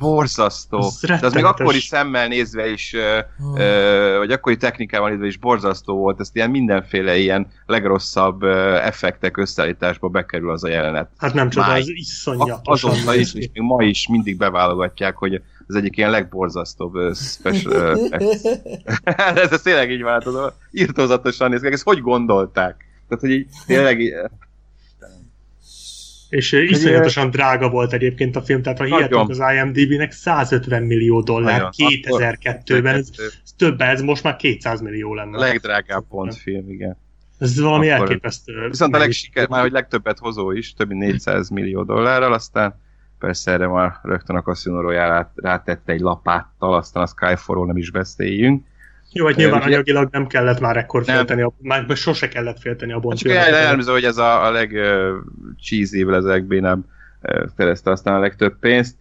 Borzasztó. 0.00 0.78
Az 0.78 1.00
De 1.00 1.18
az 1.22 1.32
még 1.32 1.44
akkori 1.44 1.80
szemmel 1.80 2.28
nézve 2.28 2.70
is, 2.70 2.94
oh. 3.40 3.60
ö, 3.60 4.14
vagy 4.18 4.30
akkori 4.30 4.56
technikával 4.56 5.10
nézve 5.10 5.26
is 5.26 5.36
borzasztó 5.36 5.96
volt. 5.96 6.20
Ezt 6.20 6.36
ilyen 6.36 6.50
mindenféle 6.50 7.16
ilyen 7.16 7.52
legrosszabb 7.66 8.42
effektek 8.82 9.36
összeállításba 9.36 10.08
bekerül 10.08 10.50
az 10.50 10.64
a 10.64 10.68
jelenet. 10.68 11.10
Hát 11.16 11.34
nem 11.34 11.50
csak, 11.50 11.68
ez 11.68 11.88
iszonyatos. 11.88 12.84
Azóta 12.84 13.14
is, 13.14 13.34
és 13.34 13.48
még 13.52 13.62
ma 13.62 13.82
is 13.82 14.08
mindig 14.08 14.36
beválogatják, 14.36 15.16
hogy 15.16 15.42
ez 15.68 15.74
egyik 15.74 15.96
ilyen 15.96 16.10
legborzasztóbb 16.10 17.14
special 17.14 17.98
ez, 19.34 19.52
ez 19.52 19.62
tényleg 19.62 19.90
így 19.90 20.02
van, 20.02 20.22
írtózatosan 20.70 21.50
néz 21.50 21.60
ki, 21.60 21.66
ezt 21.66 21.82
hogy 21.82 22.00
gondolták? 22.00 22.84
Tehát, 23.08 23.24
hogy 23.24 23.30
így 23.30 23.46
tényleg 23.66 24.14
és 26.30 26.52
iszonyatosan 26.52 27.30
drága 27.30 27.68
volt 27.68 27.92
egyébként 27.92 28.36
a 28.36 28.42
film, 28.42 28.62
tehát 28.62 28.78
ha 28.78 28.84
hihetünk 28.84 29.28
az 29.28 29.42
IMDb-nek 29.54 30.12
150 30.12 30.82
millió 30.82 31.20
dollár 31.20 31.68
2002-ben, 31.76 32.94
ez, 32.94 33.10
ez 33.18 33.54
több, 33.56 33.80
ez 33.80 34.00
most 34.00 34.22
már 34.22 34.36
200 34.36 34.80
millió 34.80 35.14
lenne. 35.14 35.36
A 35.36 35.40
legdrágább 35.40 36.04
film, 36.42 36.70
igen. 36.70 36.96
Ez 37.38 37.60
valami 37.60 37.90
Akkor, 37.90 38.06
elképesztő. 38.06 38.68
Viszont 38.68 38.94
a 38.94 38.98
legsiker, 38.98 39.48
már 39.48 39.60
hogy 39.60 39.72
legtöbbet 39.72 40.18
hozó 40.18 40.50
is, 40.50 40.74
több 40.74 40.88
mint 40.88 41.00
400 41.00 41.48
millió 41.48 41.82
dollárral, 41.82 42.32
aztán 42.32 42.80
persze 43.18 43.52
erre 43.52 43.66
már 43.66 43.92
rögtön 44.02 44.36
a 44.36 44.42
Casino 44.42 44.80
Royale 44.80 45.32
rátette 45.34 45.92
egy 45.92 46.00
lapáttal, 46.00 46.74
aztán 46.74 47.02
a 47.02 47.06
Skyfall-ról 47.06 47.66
nem 47.66 47.76
is 47.76 47.90
beszéljünk. 47.90 48.64
Jó, 49.12 49.24
hogy 49.24 49.36
nyilván 49.36 49.60
ugye, 49.60 49.66
anyagilag 49.66 50.08
nem 50.12 50.26
kellett 50.26 50.60
már 50.60 50.76
ekkor 50.76 51.04
nem. 51.04 51.16
félteni, 51.16 51.42
a, 51.42 51.52
már 51.58 51.84
sose 51.94 52.28
kellett 52.28 52.60
félteni 52.60 52.92
a 52.92 52.98
Bond 52.98 53.18
Csak 53.18 53.32
elmondom, 53.32 53.94
hogy 53.94 54.04
ez 54.04 54.18
a, 54.18 54.46
a 54.46 54.50
leg 54.50 54.78
cheesy 55.60 56.06
ezekben 56.10 56.60
nem 56.60 56.84
felezte 57.56 57.90
aztán 57.90 58.14
a 58.14 58.18
legtöbb 58.18 58.58
pénzt 58.58 58.96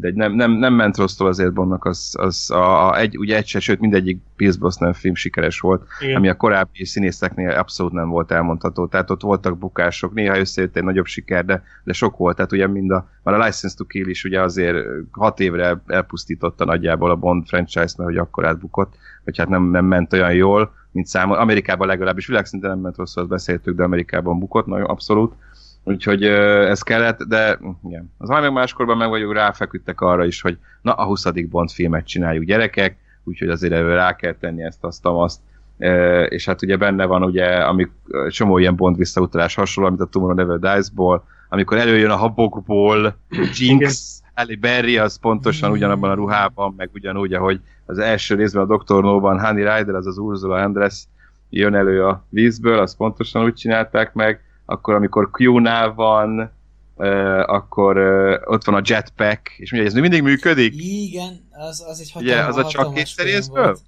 de 0.00 0.10
nem, 0.14 0.32
nem, 0.32 0.52
nem 0.52 0.74
ment 0.74 0.96
rosszul 0.96 1.26
azért 1.26 1.52
Bondnak, 1.52 1.84
az, 1.84 2.14
az 2.18 2.50
a, 2.50 2.88
a 2.88 2.98
egy, 2.98 3.18
ugye 3.18 3.36
egy 3.36 3.46
se, 3.46 3.60
sőt 3.60 3.80
mindegyik 3.80 4.20
Pierce 4.36 4.58
Brosnan 4.58 4.92
film 4.92 5.14
sikeres 5.14 5.60
volt, 5.60 5.86
Igen. 6.00 6.16
ami 6.16 6.28
a 6.28 6.36
korábbi 6.36 6.84
színészeknél 6.84 7.50
abszolút 7.50 7.92
nem 7.92 8.08
volt 8.08 8.30
elmondható, 8.30 8.86
tehát 8.86 9.10
ott 9.10 9.22
voltak 9.22 9.58
bukások, 9.58 10.12
néha 10.12 10.38
összejött 10.38 10.76
egy 10.76 10.84
nagyobb 10.84 11.06
siker, 11.06 11.44
de, 11.44 11.62
de 11.84 11.92
sok 11.92 12.16
volt, 12.16 12.36
tehát 12.36 12.52
ugye 12.52 12.66
mind 12.66 12.90
a, 12.90 13.08
már 13.22 13.34
a 13.34 13.44
License 13.44 13.76
to 13.76 13.84
Kill 13.84 14.08
is 14.08 14.24
ugye 14.24 14.40
azért 14.40 14.76
hat 15.10 15.40
évre 15.40 15.82
elpusztította 15.86 16.64
nagyjából 16.64 17.10
a 17.10 17.16
Bond 17.16 17.46
franchise-t, 17.46 17.96
mert 17.96 18.10
hogy 18.10 18.18
akkor 18.18 18.46
átbukott, 18.46 18.94
vagy 19.24 19.38
hát 19.38 19.48
nem, 19.48 19.70
nem 19.70 19.84
ment 19.84 20.12
olyan 20.12 20.34
jól, 20.34 20.72
mint 20.92 21.06
számol. 21.06 21.36
Amerikában 21.36 21.86
legalábbis 21.86 22.26
világszinten 22.26 22.70
nem 22.70 22.78
ment 22.78 22.96
rosszul, 22.96 23.22
azt 23.22 23.30
beszéltük, 23.30 23.76
de 23.76 23.82
Amerikában 23.82 24.38
bukott, 24.38 24.66
nagyon 24.66 24.86
abszolút. 24.86 25.34
Úgyhogy 25.84 26.24
ez 26.24 26.82
kellett, 26.82 27.22
de 27.22 27.58
igen. 27.84 28.12
Az 28.18 28.28
meg 28.28 28.52
máskorban 28.52 28.96
meg 28.96 29.08
vagyok, 29.08 29.32
ráfeküdtek 29.32 30.00
arra 30.00 30.24
is, 30.24 30.40
hogy 30.40 30.58
na 30.82 30.92
a 30.92 31.04
20. 31.04 31.26
Bond 31.50 31.70
filmet 31.70 32.06
csináljuk 32.06 32.44
gyerekek, 32.44 32.96
úgyhogy 33.24 33.48
azért 33.48 33.72
erről 33.72 33.94
rá 33.94 34.16
kell 34.16 34.34
tenni 34.34 34.62
ezt, 34.62 34.84
azt, 34.84 35.00
azt. 35.02 35.40
E, 35.78 36.22
és 36.22 36.44
hát 36.44 36.62
ugye 36.62 36.76
benne 36.76 37.04
van 37.04 37.22
ugye, 37.22 37.46
amik 37.46 37.90
csomó 38.28 38.58
ilyen 38.58 38.76
Bond 38.76 38.96
visszautalás 38.96 39.54
hasonló, 39.54 39.88
mint 39.88 40.00
a 40.00 40.06
Tomorrow 40.06 40.36
Never 40.36 40.58
Dies-ból, 40.58 41.24
amikor 41.48 41.76
előjön 41.78 42.10
a 42.10 42.16
habokból 42.16 43.16
Jinx, 43.58 44.20
Halle 44.34 44.56
Berry 44.56 44.98
az 44.98 45.18
pontosan 45.18 45.70
ugyanabban 45.70 46.10
a 46.10 46.14
ruhában, 46.14 46.74
meg 46.76 46.90
ugyanúgy, 46.94 47.32
ahogy 47.32 47.60
az 47.86 47.98
első 47.98 48.34
részben 48.34 48.68
a 48.68 48.76
Dr. 48.76 49.02
No-ban 49.02 49.40
Honey 49.40 49.62
Rider, 49.62 49.94
az 49.94 50.06
az 50.06 50.18
Ursula 50.18 50.62
Andress 50.62 51.04
jön 51.50 51.74
elő 51.74 52.04
a 52.04 52.24
vízből, 52.28 52.78
azt 52.78 52.96
pontosan 52.96 53.44
úgy 53.44 53.54
csinálták 53.54 54.12
meg, 54.14 54.40
akkor 54.66 54.94
amikor 54.94 55.30
Q-nál 55.38 55.94
van, 55.94 56.52
uh, 56.94 57.42
akkor 57.46 57.98
uh, 57.98 58.52
ott 58.52 58.64
van 58.64 58.74
a 58.74 58.82
jetpack, 58.84 59.54
és 59.56 59.72
ugye 59.72 59.84
ez 59.84 59.92
még 59.92 60.02
mindig 60.02 60.22
működik? 60.22 60.74
Igen, 60.76 61.48
az, 61.50 61.84
az 61.88 62.00
egy 62.00 62.12
hatalmas 62.12 62.34
Ugye, 62.34 62.46
az 62.46 62.56
a 62.56 62.68
csak 62.68 62.94
kétszer 62.94 63.24
részből? 63.24 63.78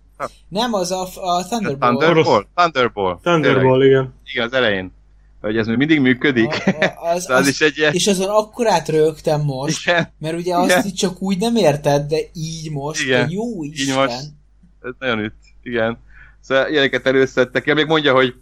Nem, 0.48 0.72
az 0.72 0.90
a, 0.90 1.02
a 1.14 1.44
Thunderball. 1.44 1.96
Thunderball? 1.96 2.46
Thunderball. 2.54 3.18
Thunderball, 3.22 3.84
igen. 3.84 4.14
Igen, 4.24 4.46
az 4.46 4.52
elején. 4.52 4.92
Hogy 5.40 5.56
ez 5.56 5.66
még 5.66 5.76
mindig 5.76 6.00
működik. 6.00 6.62
A, 6.66 6.84
a, 6.84 7.10
az, 7.10 7.30
az, 7.30 7.40
az, 7.40 7.48
is 7.48 7.60
egy 7.60 7.78
ilyen... 7.78 7.92
És 7.92 8.06
azon 8.06 8.28
akkorát 8.28 8.88
rögtem 8.88 9.40
most, 9.40 9.88
igen. 9.88 10.12
mert 10.18 10.36
ugye 10.36 10.56
azt 10.56 10.84
igen. 10.84 10.94
csak 10.94 11.22
úgy 11.22 11.38
nem 11.38 11.56
érted, 11.56 12.06
de 12.06 12.16
így 12.32 12.70
most, 12.70 13.02
igen. 13.02 13.30
jó 13.30 13.64
Isten. 13.64 13.86
Így 13.88 13.94
most. 13.94 14.16
Ez 14.82 14.92
nagyon 14.98 15.18
üt, 15.18 15.34
igen. 15.62 15.98
Szóval 16.40 16.68
ilyeneket 16.68 17.06
előszedtek. 17.06 17.66
Ja, 17.66 17.74
még 17.74 17.86
mondja, 17.86 18.14
hogy 18.14 18.34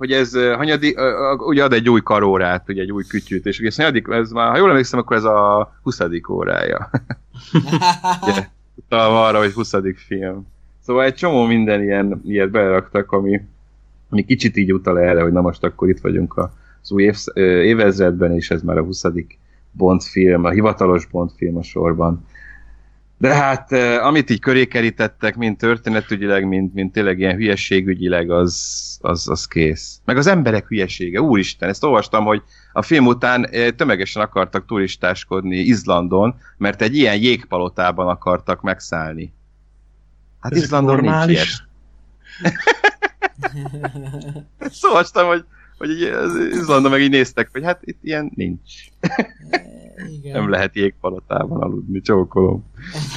hogy 0.00 0.12
ez 0.12 0.32
hanyadi, 0.56 0.96
ugye 1.36 1.64
ad 1.64 1.72
egy 1.72 1.88
új 1.88 2.00
karórát, 2.00 2.68
ugye 2.68 2.82
egy 2.82 2.92
új 2.92 3.04
kütyűt, 3.04 3.46
és 3.46 3.58
ez 3.58 3.76
hanyadik, 3.76 4.06
ez 4.10 4.30
már, 4.30 4.50
ha 4.50 4.56
jól 4.56 4.68
emlékszem, 4.68 4.98
akkor 4.98 5.16
ez 5.16 5.24
a 5.24 5.72
20. 5.82 6.00
órája. 6.28 6.90
ugye, 8.28 8.48
utalva 8.74 9.26
arra, 9.26 9.38
hogy 9.38 9.52
20. 9.52 9.72
film. 9.94 10.46
Szóval 10.82 11.04
egy 11.04 11.14
csomó 11.14 11.44
minden 11.44 11.82
ilyen, 11.82 12.22
ilyet 12.26 12.50
beleraktak, 12.50 13.12
ami, 13.12 13.40
ami 14.10 14.24
kicsit 14.24 14.56
így 14.56 14.72
utal 14.72 15.00
erre, 15.00 15.22
hogy 15.22 15.32
na 15.32 15.40
most 15.40 15.64
akkor 15.64 15.88
itt 15.88 16.00
vagyunk 16.00 16.36
az 16.82 16.92
új 16.92 17.02
év, 17.02 17.16
évezredben, 17.64 18.32
és 18.32 18.50
ez 18.50 18.62
már 18.62 18.78
a 18.78 18.82
20. 18.82 19.02
Bond 19.72 20.02
film, 20.02 20.44
a 20.44 20.50
hivatalos 20.50 21.06
Bond 21.06 21.30
film 21.36 21.56
a 21.56 21.62
sorban. 21.62 22.26
De 23.20 23.34
hát, 23.34 23.72
amit 24.02 24.30
így 24.30 24.40
köré 24.40 24.66
kerítettek, 24.66 25.36
mind 25.36 25.56
történetügyileg, 25.56 26.46
mind, 26.46 26.72
mind 26.72 26.92
tényleg 26.92 27.18
ilyen 27.18 27.36
hülyességügyileg, 27.36 28.30
az, 28.30 28.98
az, 29.00 29.28
az 29.28 29.46
kész. 29.46 30.00
Meg 30.04 30.16
az 30.16 30.26
emberek 30.26 30.66
hülyesége, 30.68 31.20
úristen, 31.20 31.68
ezt 31.68 31.84
olvastam, 31.84 32.24
hogy 32.24 32.42
a 32.72 32.82
film 32.82 33.06
után 33.06 33.50
tömegesen 33.76 34.22
akartak 34.22 34.66
turistáskodni 34.66 35.56
Izlandon, 35.56 36.38
mert 36.56 36.82
egy 36.82 36.96
ilyen 36.96 37.16
jégpalotában 37.16 38.08
akartak 38.08 38.60
megszállni. 38.60 39.32
Hát 40.40 40.52
Ez 40.52 40.62
Izlandon 40.62 40.94
normális. 40.94 41.36
nincs 41.36 41.48
ilyen. 42.40 43.68
szóval 44.70 45.04
hogy, 45.26 45.44
hogy 45.78 45.90
így, 45.90 46.12
Izlandon 46.52 46.90
meg 46.90 47.00
így 47.00 47.10
néztek, 47.10 47.48
hogy 47.52 47.64
hát 47.64 47.80
itt 47.82 47.98
ilyen 48.02 48.32
nincs. 48.34 48.72
Igen. 50.20 50.40
Nem 50.40 50.50
lehet 50.50 50.76
jégpalotában 50.76 51.60
aludni, 51.62 52.00
csókolom. 52.00 52.64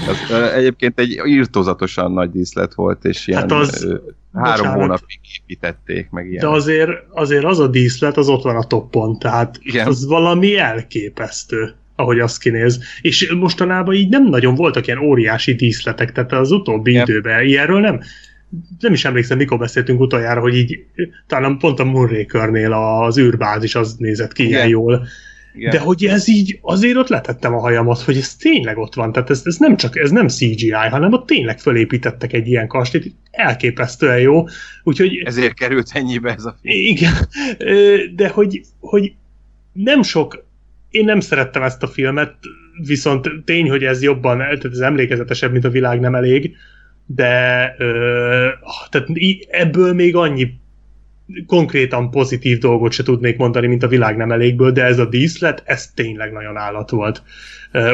Ez, 0.08 0.52
egyébként 0.54 1.00
egy 1.00 1.22
írtózatosan 1.26 2.12
nagy 2.12 2.32
díszlet 2.32 2.74
volt, 2.74 3.06
és 3.06 3.28
ilyen 3.28 3.40
hát 3.40 3.52
az, 3.52 3.88
három 4.34 4.58
bocsánat, 4.58 4.80
hónapig 4.80 5.20
építették, 5.42 6.10
meg 6.10 6.30
ilyen. 6.30 6.44
De 6.44 6.50
azért, 6.50 6.92
azért 7.10 7.44
az 7.44 7.60
a 7.60 7.68
díszlet, 7.68 8.18
az 8.18 8.30
ott 8.30 8.44
van 8.44 8.56
a 8.56 8.64
toppon, 8.64 9.20
tehát 9.20 9.60
Igen. 9.62 9.88
az 9.88 10.06
valami 10.06 10.58
elképesztő 10.58 11.76
ahogy 11.96 12.20
azt 12.20 12.40
kinéz. 12.40 12.80
És 13.02 13.34
mostanában 13.40 13.94
így 13.94 14.10
nem 14.10 14.30
nagyon 14.30 14.56
voltak 14.56 14.88
ilyen 14.88 15.00
óriási 15.00 15.54
díszletek, 15.54 16.12
tehát 16.12 16.32
az 16.32 16.52
utóbbi 16.52 16.90
Igen. 16.90 17.04
időben 17.04 17.46
ilyenről 17.46 17.80
nem, 17.80 18.00
nem 18.80 18.94
is 18.94 19.06
emlékszem, 19.06 19.38
mikor 19.38 19.58
beszéltünk 19.58 20.00
utoljára, 20.00 20.42
hogy 20.42 20.56
így 20.56 20.86
talán 21.28 21.58
pont 21.58 21.80
a 21.80 21.84
Moonraker-nél 21.84 22.74
az 22.74 23.18
űrbázis 23.18 23.76
az 23.76 23.96
nézett 23.98 24.34
ki 24.34 24.44
Igen. 24.44 24.54
ilyen 24.54 24.68
jól. 24.68 25.06
Igen. 25.56 25.70
De 25.70 25.80
hogy 25.80 26.06
ez 26.06 26.28
így, 26.28 26.60
azért 26.62 26.98
ott 26.98 27.08
letettem 27.08 27.54
a 27.54 27.60
hajamat, 27.60 28.02
hogy 28.02 28.18
ez 28.18 28.36
tényleg 28.36 28.78
ott 28.78 28.94
van. 28.94 29.12
Tehát 29.12 29.30
ez, 29.30 29.42
ez 29.46 29.58
nem 29.58 29.78
csak, 29.78 29.98
ez 29.98 30.12
nem 30.12 30.28
CGI, 30.28 30.72
hanem 30.72 31.14
ott 31.14 31.28
tényleg 31.28 31.60
fölépítettek 31.60 32.34
egy 32.34 32.48
ilyen 32.48 32.68
kastélyt, 32.68 33.16
elképesztően 33.32 34.20
jó. 34.20 34.46
Úgyhogy... 34.84 35.22
Ezért 35.26 35.54
került 35.54 35.90
ennyibe 35.94 36.34
ez 36.34 36.46
a 36.46 36.58
film. 36.62 36.80
Igen, 36.80 37.14
de 38.16 38.28
hogy, 38.28 38.62
hogy 38.80 39.14
nem 39.74 40.04
sok, 40.04 40.46
én 40.90 41.06
nem 41.06 41.20
szerettem 41.20 41.64
ezt 41.64 41.84
a 41.84 41.88
filmet, 41.88 42.36
viszont 42.86 43.30
tény, 43.46 43.70
hogy 43.70 43.84
ez 43.84 44.02
jobban, 44.02 44.38
tehát 44.38 44.66
ez 44.66 44.80
emlékezetesebb, 44.80 45.52
mint 45.52 45.66
a 45.66 45.70
világ 45.70 46.00
nem 46.00 46.16
elég, 46.16 46.56
de 47.06 47.76
ö, 47.78 48.50
tehát 48.90 49.08
ebből 49.50 49.94
még 49.94 50.16
annyi 50.16 50.62
konkrétan 51.48 52.12
pozitív 52.12 52.58
dolgot 52.58 52.92
se 52.92 53.04
tudnék 53.04 53.38
mondani, 53.38 53.68
mint 53.68 53.84
a 53.84 53.88
világ 53.88 54.18
nem 54.18 54.32
elégből, 54.32 54.72
de 54.72 54.84
ez 54.84 55.00
a 55.00 55.06
díszlet, 55.06 55.64
ez 55.66 55.92
tényleg 55.96 56.32
nagyon 56.32 56.58
állat 56.58 56.90
volt. 56.90 57.24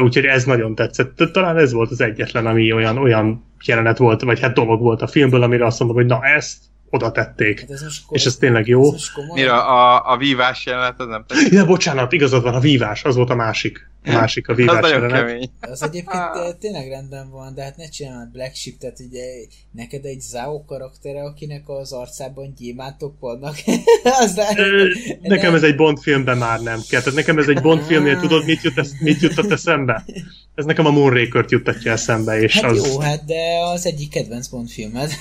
Úgyhogy 0.01 0.26
ez 0.26 0.43
nagyon 0.43 0.76
tetszett. 0.76 1.23
Talán 1.31 1.57
ez 1.57 1.72
volt 1.72 1.91
az 1.91 2.01
egyetlen, 2.01 2.45
ami 2.45 2.73
olyan, 2.73 2.97
olyan 2.97 3.45
jelenet 3.65 3.97
volt, 3.97 4.22
vagy 4.22 4.39
hát 4.39 4.53
dolog 4.53 4.81
volt 4.81 5.01
a 5.01 5.07
filmből, 5.07 5.43
amire 5.43 5.65
azt 5.65 5.80
mondom, 5.80 5.97
hogy 5.97 6.06
na 6.06 6.26
ezt 6.26 6.57
oda 6.89 7.11
tették. 7.11 7.60
Hát 7.60 7.69
ez 7.69 7.97
és 8.10 8.26
ez 8.26 8.35
tényleg 8.35 8.68
jó. 8.68 8.93
Ez 8.93 9.10
Mire 9.34 9.53
a, 9.53 10.11
a 10.11 10.18
vívás 10.18 10.65
jelenet, 10.65 10.99
az 10.99 11.07
nem 11.07 11.23
tetszett? 11.27 11.51
Ja, 11.51 11.65
bocsánat, 11.65 12.11
igazad 12.11 12.43
van, 12.43 12.53
a 12.53 12.60
vívás, 12.60 13.03
az 13.03 13.15
volt 13.15 13.30
a 13.30 13.35
másik. 13.35 13.88
A 14.10 14.19
másik 14.19 14.48
a 14.48 14.53
vívás 14.53 14.76
az 14.76 14.90
nagyon 14.90 15.11
kemény. 15.11 15.49
Az 15.60 15.84
egyébként 15.84 16.57
tényleg 16.60 16.88
rendben 16.88 17.30
van, 17.30 17.53
de 17.53 17.64
hát 17.64 17.77
ne 17.77 17.90
csinálj 17.90 18.27
Black 18.31 18.56
Sheep, 18.56 18.77
tehát 18.77 18.99
ugye 18.99 19.23
neked 19.72 20.06
egy 20.06 20.19
Zao 20.19 20.64
karaktere, 20.65 21.22
akinek 21.22 21.69
az 21.69 21.91
arcában 21.91 22.53
gyémántok 22.57 23.19
vannak. 23.19 23.56
az 24.22 24.41
Ö, 24.56 24.88
nekem 25.22 25.53
ez 25.53 25.64
egy 25.64 25.76
Bond 25.76 25.99
filmben 25.99 26.38
már 26.38 26.60
nem 26.60 26.80
kell. 26.90 27.02
Tehát 27.02 27.15
nekem 27.15 27.38
ez 27.38 27.48
egy 27.48 27.61
Bond 27.61 27.81
filmnél, 27.81 28.19
tudod, 28.19 28.45
mit, 28.45 28.61
jut, 28.61 28.99
mit 28.99 29.22
jutott 29.22 29.52
eszembe? 29.52 30.06
Ez 30.56 30.65
nekem 30.65 30.86
a 30.86 30.91
Moonraker-t 30.91 31.52
juttatja 31.52 31.91
eszembe, 31.91 32.41
és 32.41 32.60
hát 32.60 32.72
az... 32.72 32.88
jó, 32.88 32.99
hát 32.99 33.26
de 33.26 33.41
az 33.73 33.86
egyik 33.86 34.10
kedvenc 34.10 34.48
Bond 34.48 34.69
filmed. 34.69 35.11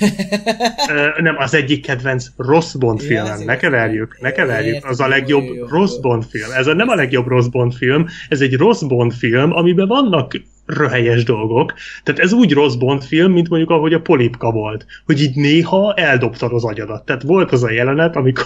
nem, 1.21 1.37
az 1.39 1.55
egyik 1.55 1.83
kedvenc 1.83 2.27
rossz 2.37 2.75
Bond 2.75 3.01
filmem. 3.01 3.41
Ne 3.41 3.57
keverjük, 3.57 4.21
ne 4.21 4.33
keverjük. 4.33 4.85
Az 4.85 5.01
a 5.01 5.09
legjobb 5.09 5.69
rossz 5.69 5.97
Bond 5.97 6.25
film. 6.25 6.51
Ez 6.53 6.67
a, 6.67 6.75
nem 6.75 6.89
a 6.89 6.95
legjobb 6.95 7.27
rossz 7.27 7.47
Bond 7.47 7.75
film, 7.75 8.07
ez 8.29 8.41
egy 8.41 8.55
rossz 8.55 8.78
Bond 8.83 9.13
film, 9.13 9.53
amiben 9.53 9.89
vannak 9.89 10.41
röhelyes 10.67 11.25
dolgok. 11.25 11.75
Tehát 12.03 12.21
ez 12.21 12.33
úgy 12.33 12.53
rossz 12.53 12.75
Bond 12.75 13.03
film, 13.03 13.33
mint 13.33 13.49
mondjuk 13.49 13.71
ahogy 13.71 13.93
a 13.93 14.01
Polipka 14.01 14.51
volt. 14.51 14.87
Hogy 15.07 15.21
így 15.21 15.37
néha 15.37 15.95
eldobtad 15.95 16.53
az 16.53 16.65
agyadat. 16.65 17.05
Tehát 17.05 17.23
volt 17.23 17.53
az 17.53 17.63
a 17.63 17.71
jelenet, 17.71 18.17
amikor 18.17 18.45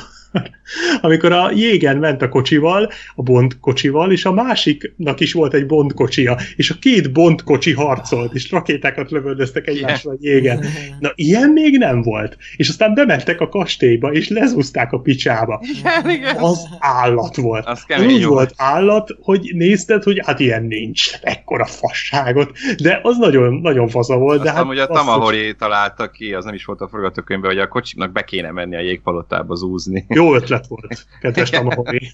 amikor 1.00 1.32
a 1.32 1.50
jégen 1.54 1.96
ment 1.96 2.22
a 2.22 2.28
kocsival, 2.28 2.90
a 3.14 3.22
Bond 3.22 3.56
kocsival, 3.60 4.12
és 4.12 4.24
a 4.24 4.32
másiknak 4.32 5.20
is 5.20 5.32
volt 5.32 5.54
egy 5.54 5.66
Bond 5.66 5.92
kocsia, 5.92 6.38
és 6.56 6.70
a 6.70 6.74
két 6.80 7.12
Bond 7.12 7.42
kocsi 7.42 7.72
harcolt, 7.72 8.34
és 8.34 8.50
rakétákat 8.50 9.10
lövöldöztek 9.10 9.66
egymásra 9.66 10.10
a 10.10 10.16
jégen. 10.20 10.64
Na, 11.00 11.12
ilyen 11.14 11.50
még 11.50 11.78
nem 11.78 12.02
volt. 12.02 12.36
És 12.56 12.68
aztán 12.68 12.94
bementek 12.94 13.40
a 13.40 13.48
kastélyba, 13.48 14.12
és 14.12 14.28
lezúzták 14.28 14.92
a 14.92 14.98
picsába. 14.98 15.62
Igen, 15.78 16.10
igen. 16.10 16.36
Az 16.36 16.68
állat 16.78 17.36
volt. 17.36 17.66
Az 17.66 17.84
úgy 18.06 18.24
volt 18.24 18.52
állat, 18.56 19.16
hogy 19.20 19.50
nézted, 19.54 20.02
hogy 20.02 20.20
hát 20.24 20.40
ilyen 20.40 20.64
nincs. 20.64 21.10
Ekkora 21.22 21.64
fasságot. 21.64 22.50
De 22.82 23.00
az 23.02 23.18
nagyon, 23.18 23.54
nagyon 23.54 23.88
fasza 23.88 24.16
volt. 24.16 24.38
Aztán, 24.38 24.52
de 24.52 24.58
hát 24.58 24.68
hogy 24.68 24.78
a 24.78 24.86
Tamahori 24.86 25.54
találta 25.54 26.10
ki, 26.10 26.34
az 26.34 26.44
nem 26.44 26.54
is 26.54 26.64
volt 26.64 26.80
a 26.80 26.88
forgatókönyvben, 26.88 27.50
hogy 27.50 27.60
a 27.60 27.68
kocsinak 27.68 28.12
be 28.12 28.24
kéne 28.24 28.50
menni 28.50 28.76
a 28.76 28.80
jégpalotába 28.80 29.54
zúzni. 29.54 30.04
Jó 30.08 30.21
jó 30.22 30.34
ötlet 30.34 30.66
volt, 30.66 31.06
kedves 31.20 31.50
Tamahori. 31.50 32.00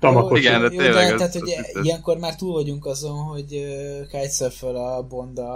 Tamakos. 0.00 0.38
Igen, 0.38 0.60
de 0.60 0.68
tényleg. 0.68 1.04
Jó, 1.04 1.10
de, 1.10 1.14
tehát, 1.16 1.32
hogy 1.32 1.54
ilyenkor 1.82 2.18
már 2.18 2.36
túl 2.36 2.52
vagyunk 2.52 2.86
azon, 2.86 3.18
hogy 3.18 3.66
kitesurföl 4.10 4.76
a 4.76 5.02
Bonda 5.02 5.50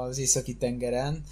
az 0.00 0.18
északi 0.18 0.54
tengeren, 0.54 1.22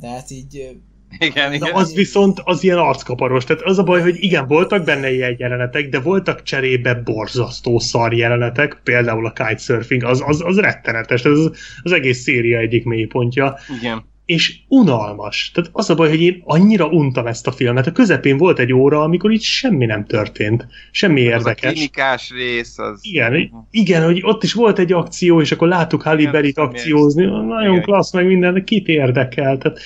de 0.00 0.08
hát 0.08 0.30
így 0.30 0.78
igen, 1.18 1.52
igen. 1.52 1.70
Na 1.72 1.78
az 1.78 1.94
viszont 1.94 2.40
az 2.44 2.62
ilyen 2.62 2.78
arckaparos. 2.78 3.44
Tehát 3.44 3.62
az 3.62 3.78
a 3.78 3.82
baj, 3.82 4.00
hogy 4.00 4.16
igen, 4.18 4.46
voltak 4.46 4.84
benne 4.84 5.12
ilyen 5.12 5.34
jelenetek, 5.38 5.88
de 5.88 6.00
voltak 6.00 6.42
cserébe 6.42 6.94
borzasztó 6.94 7.78
szar 7.78 8.14
jelenetek, 8.14 8.80
például 8.84 9.26
a 9.26 9.32
kitesurfing, 9.32 10.04
az, 10.04 10.22
az, 10.26 10.42
az 10.44 10.58
rettenetes, 10.58 11.24
ez 11.24 11.38
az, 11.38 11.50
az 11.82 11.92
egész 11.92 12.22
széria 12.22 12.58
egyik 12.58 12.84
mélypontja. 12.84 13.56
Igen 13.80 14.09
és 14.30 14.58
unalmas. 14.68 15.50
Tehát 15.54 15.70
az 15.72 15.90
a 15.90 15.94
baj, 15.94 16.08
hogy 16.08 16.20
én 16.20 16.42
annyira 16.44 16.86
untam 16.86 17.26
ezt 17.26 17.46
a 17.46 17.52
filmet. 17.52 17.86
A 17.86 17.92
közepén 17.92 18.36
volt 18.36 18.58
egy 18.58 18.72
óra, 18.72 19.02
amikor 19.02 19.32
itt 19.32 19.42
semmi 19.42 19.86
nem 19.86 20.06
történt. 20.06 20.66
Semmi 20.90 21.20
az 21.20 21.26
érdekes. 21.26 21.70
A 21.70 21.72
klinikás 21.72 22.30
rész, 22.30 22.78
az... 22.78 22.98
Igen, 23.02 23.50
igen, 23.70 24.04
hogy 24.04 24.20
ott 24.22 24.42
is 24.42 24.52
volt 24.52 24.78
egy 24.78 24.92
akció, 24.92 25.40
és 25.40 25.52
akkor 25.52 25.68
láttuk 25.68 26.02
Halle 26.02 26.30
Berry-t 26.30 26.58
akciózni. 26.58 27.24
Nagyon 27.24 27.72
igen. 27.72 27.82
klassz, 27.82 28.12
meg 28.12 28.26
minden, 28.26 28.54
de 28.54 28.62
kit 28.62 28.88
érdekel? 28.88 29.58
Tehát 29.58 29.80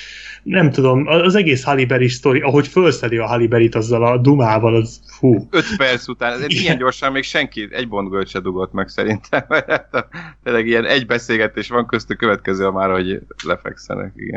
nem 0.45 0.71
tudom, 0.71 1.07
az 1.07 1.35
egész 1.35 1.63
Haliberi 1.63 2.09
sztori, 2.09 2.41
ahogy 2.41 2.69
felszedi 2.69 3.17
a 3.17 3.27
Haliberit 3.27 3.75
azzal 3.75 4.05
a 4.05 4.19
dumával, 4.19 4.75
az 4.75 5.01
fú. 5.07 5.49
Öt 5.51 5.77
perc 5.77 6.09
után, 6.09 6.33
ez 6.33 6.41
egy 6.41 6.53
ilyen 6.53 6.79
gyorsan 6.79 7.13
még 7.13 7.23
senki 7.23 7.69
egy 7.71 7.89
bondgölt 7.89 8.29
se 8.29 8.41
dugott 8.41 8.73
meg 8.73 8.89
szerintem. 8.89 9.45
Tényleg 10.45 10.67
ilyen 10.67 10.85
egy 10.85 11.07
beszélgetés 11.07 11.69
van 11.69 11.87
köztük, 11.87 12.17
következő 12.17 12.69
már, 12.69 12.91
hogy 12.91 13.21
lefekszenek, 13.45 14.13
igen. 14.17 14.34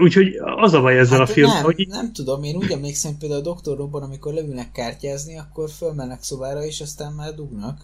Úgyhogy 0.00 0.34
az 0.56 0.72
a 0.72 0.80
baj 0.80 0.98
ezzel 0.98 1.18
hát 1.18 1.28
a 1.28 1.32
film, 1.32 1.50
nem, 1.50 1.62
hogy... 1.62 1.86
Nem 1.88 2.12
tudom, 2.12 2.42
én 2.42 2.56
úgy 2.56 2.70
emlékszem 2.70 3.18
például 3.18 3.40
a 3.46 3.54
Dr. 3.54 3.76
Robban, 3.76 4.02
amikor 4.02 4.32
leülnek 4.32 4.72
kártyázni, 4.72 5.38
akkor 5.38 5.70
fölmennek 5.70 6.22
szobára, 6.22 6.64
és 6.64 6.80
aztán 6.80 7.12
már 7.12 7.34
dugnak. 7.34 7.80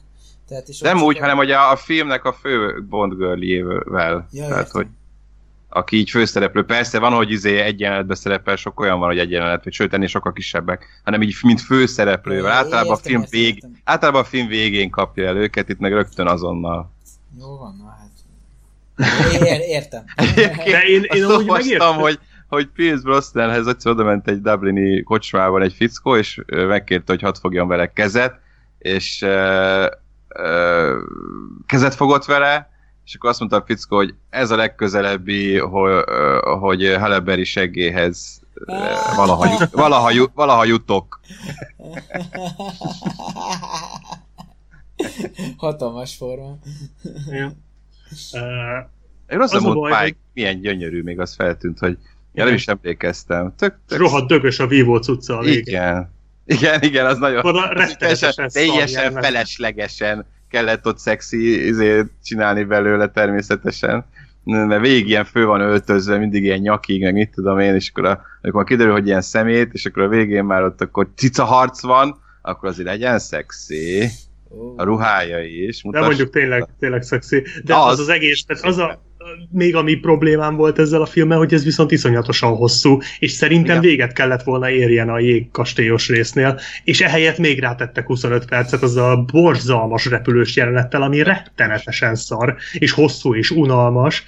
Tehát, 0.48 0.68
és 0.68 0.80
nem 0.80 1.02
úgy, 1.02 1.16
a... 1.16 1.20
hanem 1.20 1.36
hogy 1.36 1.50
a, 1.50 1.70
a 1.70 1.76
filmnek 1.76 2.24
a 2.24 2.32
fő 2.32 2.84
Bond 2.88 3.14
girl 3.16 3.42
Ja, 3.42 4.26
Tehát, 4.48 4.70
hogy 4.70 4.86
aki 5.74 5.96
így 5.96 6.10
főszereplő. 6.10 6.64
Persze 6.64 6.98
van, 6.98 7.12
hogy 7.12 7.30
izé 7.30 7.58
egy 7.58 7.80
jelenetben 7.80 8.16
szerepel, 8.16 8.56
sok 8.56 8.80
olyan 8.80 8.98
van, 8.98 9.08
hogy 9.08 9.18
egy 9.18 9.30
jelenet, 9.30 9.64
vagy 9.64 9.72
sőt, 9.72 9.92
ennél 9.92 10.06
sokkal 10.06 10.32
kisebbek, 10.32 11.00
hanem 11.04 11.22
így 11.22 11.36
mint 11.42 11.60
főszereplővel. 11.60 12.52
Általában 12.52 12.92
a 12.92 12.96
film 12.96 13.24
vég, 13.30 13.64
általában 13.84 14.20
a 14.20 14.24
film 14.24 14.46
végén 14.46 14.90
kapja 14.90 15.26
el 15.26 15.36
őket, 15.36 15.68
itt 15.68 15.78
meg 15.78 15.92
rögtön 15.92 16.26
azonnal. 16.26 16.92
Jó 17.38 17.56
van, 17.56 17.76
na 17.78 17.88
hát. 17.88 18.03
Ér, 19.42 19.60
értem. 19.60 20.04
De 20.64 20.82
én, 20.86 21.02
én 21.02 21.24
azt 21.24 21.36
olvastam, 21.36 21.96
hogy, 21.96 22.18
hogy 22.48 22.66
Pierce 22.66 23.02
Brosnanhez 23.02 23.66
egyszer 23.66 23.92
oda 23.92 24.04
ment 24.04 24.28
egy 24.28 24.40
Dublini 24.40 25.02
kocsmában 25.02 25.62
egy 25.62 25.72
fickó, 25.72 26.16
és 26.16 26.40
megkérte, 26.46 27.12
hogy 27.12 27.22
hadd 27.22 27.34
fogjon 27.40 27.68
vele 27.68 27.92
kezet, 27.92 28.34
és 28.78 29.22
uh, 29.22 29.86
uh, 30.38 30.98
kezet 31.66 31.94
fogott 31.94 32.24
vele, 32.24 32.72
és 33.04 33.14
akkor 33.14 33.30
azt 33.30 33.38
mondta 33.38 33.56
a 33.56 33.64
fickó, 33.66 33.96
hogy 33.96 34.14
ez 34.30 34.50
a 34.50 34.56
legközelebbi, 34.56 35.58
hogy, 35.58 36.04
hogy 36.60 36.94
Haleberi 36.98 37.44
seggéhez 37.44 38.42
valaha, 39.16 39.68
valaha, 39.72 40.30
valaha 40.34 40.64
jutok. 40.64 41.20
Hatalmas 45.56 46.14
forma. 46.16 46.58
Ja. 47.30 47.52
Én 49.28 49.40
azt 49.40 49.52
mondom, 49.52 49.76
hogy 49.76 49.92
Pike 50.04 50.16
milyen 50.34 50.60
gyönyörű, 50.60 51.02
még 51.02 51.20
az 51.20 51.34
feltűnt, 51.34 51.78
hogy 51.78 51.98
ja, 52.32 52.44
nem 52.44 52.54
is 52.54 52.66
emlékeztem. 52.66 53.54
Tök, 53.56 53.78
tök... 53.88 53.98
Rohadt 53.98 54.28
dögös 54.28 54.58
a 54.58 54.66
vívó 54.66 54.96
cucca 54.96 55.38
a 55.38 55.42
végén. 55.42 55.62
Igen. 55.66 56.12
Igen, 56.46 56.82
igen, 56.82 57.06
az 57.06 57.18
nagyon... 57.18 57.42
Teljesen, 57.98 58.48
teljesen 58.52 59.12
feleslegesen 59.12 60.26
kellett 60.48 60.86
ott 60.86 60.98
szexi 60.98 61.66
izét 61.66 62.10
csinálni 62.22 62.64
belőle 62.64 63.08
természetesen 63.08 64.04
mert 64.44 64.80
végig 64.80 65.08
ilyen 65.08 65.24
fő 65.24 65.44
van 65.44 65.60
öltözve, 65.60 66.18
mindig 66.18 66.42
ilyen 66.42 66.58
nyakig, 66.58 67.02
meg 67.02 67.12
mit 67.12 67.30
tudom 67.30 67.58
én, 67.58 67.74
és 67.74 67.90
akkor 67.90 68.04
a, 68.04 68.22
amikor 68.42 68.64
kiderül, 68.64 68.92
hogy 68.92 69.06
ilyen 69.06 69.20
szemét, 69.20 69.72
és 69.72 69.86
akkor 69.86 70.02
a 70.02 70.08
végén 70.08 70.44
már 70.44 70.62
ott 70.62 70.80
akkor 70.80 71.08
cica 71.16 71.44
harc 71.44 71.82
van, 71.82 72.16
akkor 72.42 72.68
azért 72.68 72.88
legyen 72.88 73.18
szexi. 73.18 74.08
A 74.76 74.82
ruhája 74.82 75.42
is. 75.42 75.82
Mutas... 75.82 76.00
De 76.00 76.06
mondjuk 76.06 76.30
tényleg, 76.30 76.68
tényleg 76.78 77.02
szexi. 77.02 77.42
De 77.64 77.74
az 77.74 77.92
az, 77.92 77.98
az 77.98 78.08
egész, 78.08 78.44
tehát 78.44 78.64
az 78.64 78.78
a, 78.78 79.02
még 79.50 79.76
ami 79.76 79.94
problémám 79.94 80.56
volt 80.56 80.78
ezzel 80.78 81.00
a 81.00 81.06
filmmel, 81.06 81.38
hogy 81.38 81.54
ez 81.54 81.64
viszont 81.64 81.90
iszonyatosan 81.90 82.56
hosszú, 82.56 82.98
és 83.18 83.30
szerintem 83.30 83.76
Igen. 83.76 83.80
véget 83.80 84.12
kellett 84.12 84.42
volna 84.42 84.70
érjen 84.70 85.08
a 85.08 85.18
jégkastélyos 85.18 86.08
résznél, 86.08 86.60
és 86.84 87.00
ehelyett 87.00 87.38
még 87.38 87.60
rátettek 87.60 88.06
25 88.06 88.44
percet 88.44 88.82
az 88.82 88.96
a 88.96 89.24
borzalmas 89.32 90.06
repülős 90.06 90.56
jelenettel, 90.56 91.02
ami 91.02 91.22
rettenetesen 91.22 92.14
szar, 92.14 92.56
és 92.72 92.92
hosszú 92.92 93.34
és 93.34 93.50
unalmas, 93.50 94.24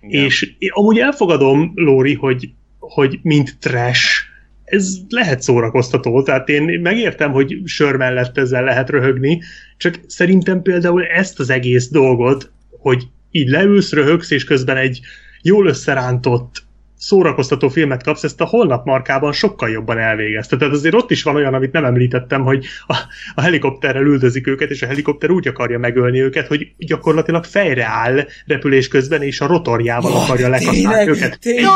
Igen. 0.00 0.24
és 0.24 0.54
amúgy 0.68 0.98
elfogadom, 0.98 1.72
Lóri, 1.74 2.14
hogy, 2.14 2.50
hogy 2.78 3.18
mint 3.22 3.58
trash, 3.60 4.30
ez 4.72 4.96
lehet 5.08 5.42
szórakoztató, 5.42 6.22
tehát 6.22 6.48
én 6.48 6.80
megértem, 6.80 7.32
hogy 7.32 7.60
sör 7.64 7.96
mellett 7.96 8.38
ezzel 8.38 8.64
lehet 8.64 8.90
röhögni, 8.90 9.42
csak 9.76 10.00
szerintem 10.06 10.62
például 10.62 11.04
ezt 11.04 11.40
az 11.40 11.50
egész 11.50 11.88
dolgot, 11.88 12.50
hogy 12.70 13.02
így 13.30 13.48
leülsz, 13.48 13.92
röhögsz, 13.92 14.30
és 14.30 14.44
közben 14.44 14.76
egy 14.76 15.00
jól 15.42 15.66
összerántott 15.66 16.62
szórakoztató 17.02 17.68
filmet 17.68 18.02
kapsz, 18.02 18.22
ezt 18.22 18.40
a 18.40 18.44
holnap 18.44 18.84
markában 18.84 19.32
sokkal 19.32 19.70
jobban 19.70 19.98
elvégezte. 19.98 20.56
Tehát 20.56 20.74
azért 20.74 20.94
ott 20.94 21.10
is 21.10 21.22
van 21.22 21.34
olyan, 21.34 21.54
amit 21.54 21.72
nem 21.72 21.84
említettem, 21.84 22.42
hogy 22.42 22.66
a, 22.86 22.96
a 23.34 23.40
helikopterrel 23.40 24.02
üldözik 24.02 24.46
őket, 24.46 24.70
és 24.70 24.82
a 24.82 24.86
helikopter 24.86 25.30
úgy 25.30 25.48
akarja 25.48 25.78
megölni 25.78 26.20
őket, 26.20 26.46
hogy 26.46 26.72
gyakorlatilag 26.78 27.44
fejre 27.44 27.84
áll 27.84 28.26
repülés 28.46 28.88
közben, 28.88 29.22
és 29.22 29.40
a 29.40 29.46
rotorjával 29.46 30.12
akarja 30.12 30.48
lekasztálni 30.48 31.08
őket. 31.08 31.38
Tényleg? 31.40 31.72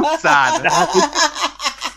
utcán. 0.00 0.62
Tehát, 0.62 0.90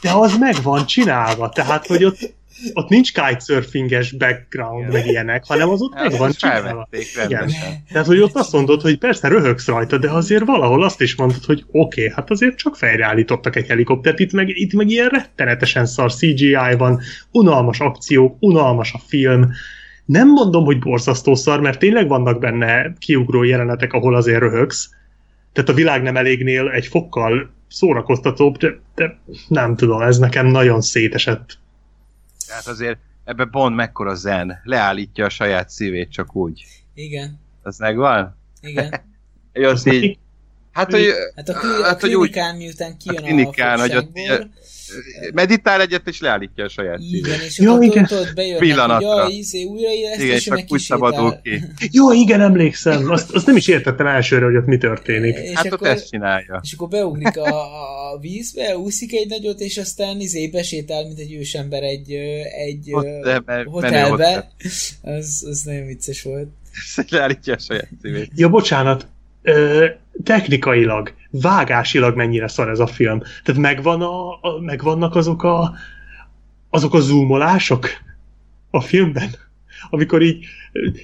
de 0.01 0.11
az 0.11 0.37
meg 0.37 0.55
van 0.63 0.85
csinálva, 0.85 1.49
tehát, 1.49 1.87
hogy 1.87 2.03
ott 2.03 2.33
ott 2.73 2.89
nincs 2.89 3.13
kitesurfinges 3.13 4.11
background, 4.11 4.79
Igen. 4.79 4.91
meg 4.91 5.07
ilyenek, 5.07 5.45
hanem 5.45 5.69
az 5.69 5.81
ott 5.81 5.93
hát, 5.93 6.09
meg 6.09 6.19
van 6.19 6.31
csinálva. 6.31 6.89
Igen. 7.25 7.51
Tehát, 7.91 8.07
hogy 8.07 8.19
ott 8.19 8.35
azt 8.35 8.51
mondod, 8.51 8.81
hogy 8.81 8.97
persze 8.97 9.27
röhögsz 9.27 9.67
rajta, 9.67 9.97
de 9.97 10.11
azért 10.11 10.45
valahol 10.45 10.83
azt 10.83 11.01
is 11.01 11.15
mondod, 11.15 11.45
hogy 11.45 11.63
oké, 11.71 12.01
okay, 12.01 12.13
hát 12.15 12.29
azért 12.29 12.57
csak 12.57 12.75
fejreállítottak 12.75 13.55
egy 13.55 13.67
helikoptert, 13.67 14.19
itt 14.19 14.31
meg, 14.31 14.49
itt 14.49 14.73
meg 14.73 14.89
ilyen 14.89 15.07
rettenetesen 15.07 15.85
szar 15.85 16.13
CGI 16.13 16.75
van, 16.77 17.01
unalmas 17.31 17.79
akciók, 17.79 18.37
unalmas 18.39 18.93
a 18.93 18.99
film, 19.07 19.51
nem 20.05 20.29
mondom, 20.29 20.65
hogy 20.65 20.79
borzasztó 20.79 21.35
szar, 21.35 21.61
mert 21.61 21.79
tényleg 21.79 22.07
vannak 22.07 22.39
benne 22.39 22.93
kiugró 22.99 23.43
jelenetek, 23.43 23.93
ahol 23.93 24.15
azért 24.15 24.39
röhögsz, 24.39 24.89
tehát 25.53 25.69
a 25.69 25.73
világ 25.73 26.01
nem 26.01 26.17
elégnél 26.17 26.69
egy 26.69 26.87
fokkal 26.87 27.49
szórakoztatóbb, 27.67 28.57
de, 28.57 28.79
de 28.95 29.19
nem 29.47 29.75
tudom, 29.75 30.01
ez 30.01 30.17
nekem 30.17 30.47
nagyon 30.47 30.81
szétesett. 30.81 31.57
Tehát 32.47 32.67
azért 32.67 32.99
ebbe 33.23 33.45
Bond 33.45 33.75
mekkora 33.75 34.15
zen, 34.15 34.59
leállítja 34.63 35.25
a 35.25 35.29
saját 35.29 35.69
szívét 35.69 36.11
csak 36.11 36.35
úgy. 36.35 36.65
Igen. 36.93 37.39
Az 37.61 37.77
megvan? 37.77 38.37
Igen. 38.61 38.93
Jó, 39.53 39.69
az 39.69 39.85
így... 39.85 40.19
Hát, 40.75 40.91
hogy, 40.91 41.05
hát 41.35 41.49
a, 41.49 41.53
kli- 41.53 41.81
hát, 41.83 41.93
a 41.93 41.95
klinikán, 41.95 42.45
hogy 42.45 42.57
úgy, 42.57 42.63
miután 42.63 42.97
kijön 42.97 43.23
a, 43.23 43.25
klinikán, 43.25 43.79
a 43.79 43.81
hogy 43.81 43.95
ott 43.95 44.09
meditál 45.33 45.81
egyet, 45.81 46.07
és 46.07 46.19
leállítja 46.19 46.63
a 46.63 46.69
saját. 46.69 46.99
Igen, 47.11 47.39
és 47.41 47.59
akkor 47.59 47.83
igen. 47.83 48.05
tudod, 48.05 48.33
bejönnek, 48.33 48.59
Pillanatra. 48.59 49.07
hogy 49.07 49.17
jaj, 49.17 49.33
izé, 49.33 49.63
újraéleszt, 49.63 50.21
igen, 50.21 50.35
és 50.35 50.43
csak 50.43 50.63
úgy 50.67 50.79
szabadul 50.79 51.39
ki. 51.43 51.63
Jó, 51.91 52.11
igen, 52.11 52.41
emlékszem. 52.41 53.11
Azt, 53.11 53.31
azt 53.31 53.45
nem 53.45 53.55
is 53.55 53.67
értettem 53.67 54.07
elsőre, 54.07 54.45
hogy 54.45 54.55
ott 54.55 54.65
mi 54.65 54.77
történik. 54.77 55.37
És 55.37 55.53
hát 55.53 55.65
akkor, 55.65 55.87
ott 55.87 55.93
ezt 55.93 56.09
csinálja. 56.09 56.59
És 56.63 56.73
akkor 56.73 56.87
beugrik 56.87 57.37
a, 57.37 58.11
a 58.11 58.19
vízbe, 58.19 58.77
úszik 58.77 59.13
egy 59.13 59.27
nagyot, 59.27 59.59
és 59.59 59.77
aztán 59.77 60.19
izé 60.19 60.47
besétál, 60.47 61.05
mint 61.05 61.19
egy 61.19 61.33
ősember 61.33 61.83
egy, 61.83 62.11
egy 62.65 62.93
Ott, 62.93 63.05
hotelbe. 63.65 64.51
Az, 65.01 65.45
az 65.49 65.61
nagyon 65.61 65.85
vicces 65.85 66.21
volt. 66.21 66.47
Leállítja 67.09 67.53
a 67.53 67.59
saját 67.59 67.89
szívét. 68.01 68.31
Ja, 68.35 68.49
bocsánat. 68.49 69.07
Ö, 69.45 69.85
technikailag, 70.23 71.13
vágásilag 71.29 72.15
mennyire 72.15 72.47
szar 72.47 72.69
ez 72.69 72.79
a 72.79 72.87
film. 72.87 73.21
Tehát 73.43 73.61
megvan 73.61 74.01
a, 74.01 74.31
a, 74.31 74.59
megvannak 74.61 75.15
azok 75.15 75.43
a 75.43 75.73
azok 76.69 76.93
a 76.93 76.99
zoomolások 76.99 77.89
a 78.69 78.81
filmben, 78.81 79.29
amikor 79.89 80.21
így 80.21 80.45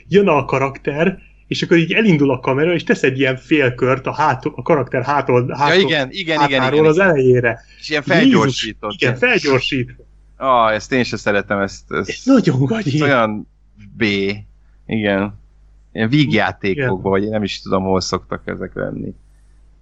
jön 0.07 0.27
a 0.27 0.45
karakter, 0.45 1.19
és 1.47 1.61
akkor 1.61 1.77
így 1.77 1.93
elindul 1.93 2.31
a 2.31 2.39
kamera, 2.39 2.73
és 2.73 2.83
tesz 2.83 3.03
egy 3.03 3.19
ilyen 3.19 3.37
félkört 3.37 4.07
a, 4.07 4.13
hát, 4.13 4.45
a 4.45 4.61
karakter 4.61 5.03
hától, 5.03 5.55
hától 5.57 5.75
ja, 5.75 5.81
igen, 5.81 6.07
igen, 6.11 6.43
igen, 6.47 6.73
igen, 6.73 6.85
az 6.85 6.99
elejére. 6.99 7.59
És 7.79 7.89
ilyen 7.89 8.01
felgyorsított. 8.01 8.91
igen, 8.91 9.15
felgyorsítva. 9.15 10.03
Ah, 10.37 10.73
ezt 10.73 10.91
én 10.91 11.03
sem 11.03 11.17
szeretem, 11.17 11.59
ezt, 11.59 11.91
ezt, 11.91 12.09
ez 12.09 12.21
nagyon 12.23 12.65
gagyi. 12.65 13.01
Olyan 13.01 13.47
B. 13.97 14.03
Igen. 14.85 15.40
Ilyen 15.91 16.09
vígjátékokban, 16.09 17.11
vagy 17.11 17.23
én 17.23 17.29
nem 17.29 17.43
is 17.43 17.61
tudom, 17.61 17.83
hol 17.83 18.01
szoktak 18.01 18.41
ezek 18.45 18.73
lenni. 18.73 19.13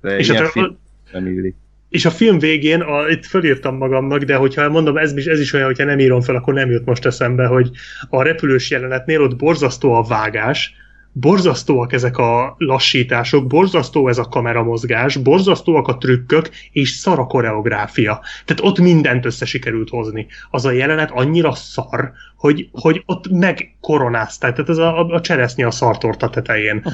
De 0.01 0.17
és 0.17 0.29
ilyen 0.29 0.41
hát 0.41 0.51
film 0.51 0.77
nem 1.11 1.27
illik. 1.27 1.55
És 1.89 2.05
a 2.05 2.11
film 2.11 2.39
végén, 2.39 2.81
a, 2.81 3.07
itt 3.09 3.25
fölírtam 3.25 3.75
magamnak, 3.75 4.23
de 4.23 4.35
hogyha 4.35 4.69
mondom, 4.69 4.97
ez 4.97 5.17
is, 5.17 5.25
ez 5.25 5.39
is 5.39 5.53
olyan, 5.53 5.65
hogyha 5.65 5.83
nem 5.83 5.99
írom 5.99 6.21
fel, 6.21 6.35
akkor 6.35 6.53
nem 6.53 6.71
jut 6.71 6.85
most 6.85 7.05
eszembe, 7.05 7.45
hogy 7.45 7.71
a 8.09 8.21
repülős 8.21 8.69
jelenetnél 8.69 9.21
ott 9.21 9.35
borzasztó 9.35 9.93
a 9.93 10.03
vágás, 10.03 10.73
borzasztóak 11.19 11.93
ezek 11.93 12.17
a 12.17 12.55
lassítások, 12.57 13.47
borzasztó 13.47 14.07
ez 14.07 14.17
a 14.17 14.27
kameramozgás, 14.27 15.17
borzasztóak 15.17 15.87
a 15.87 15.97
trükkök, 15.97 16.49
és 16.71 16.89
szar 16.89 17.19
a 17.19 17.25
koreográfia. 17.25 18.21
Tehát 18.45 18.63
ott 18.63 18.79
mindent 18.79 19.25
össze 19.25 19.45
sikerült 19.45 19.89
hozni. 19.89 20.27
Az 20.51 20.65
a 20.65 20.71
jelenet 20.71 21.11
annyira 21.11 21.53
szar, 21.53 22.11
hogy, 22.35 22.69
hogy 22.71 23.03
ott 23.05 23.29
megkoronázták, 23.29 24.53
tehát 24.53 24.69
ez 24.69 24.77
a, 24.77 24.99
a, 24.99 25.13
a 25.13 25.21
cseresznyi 25.21 25.63
a 25.63 25.71
szartorta 25.71 26.29
tetején. 26.29 26.83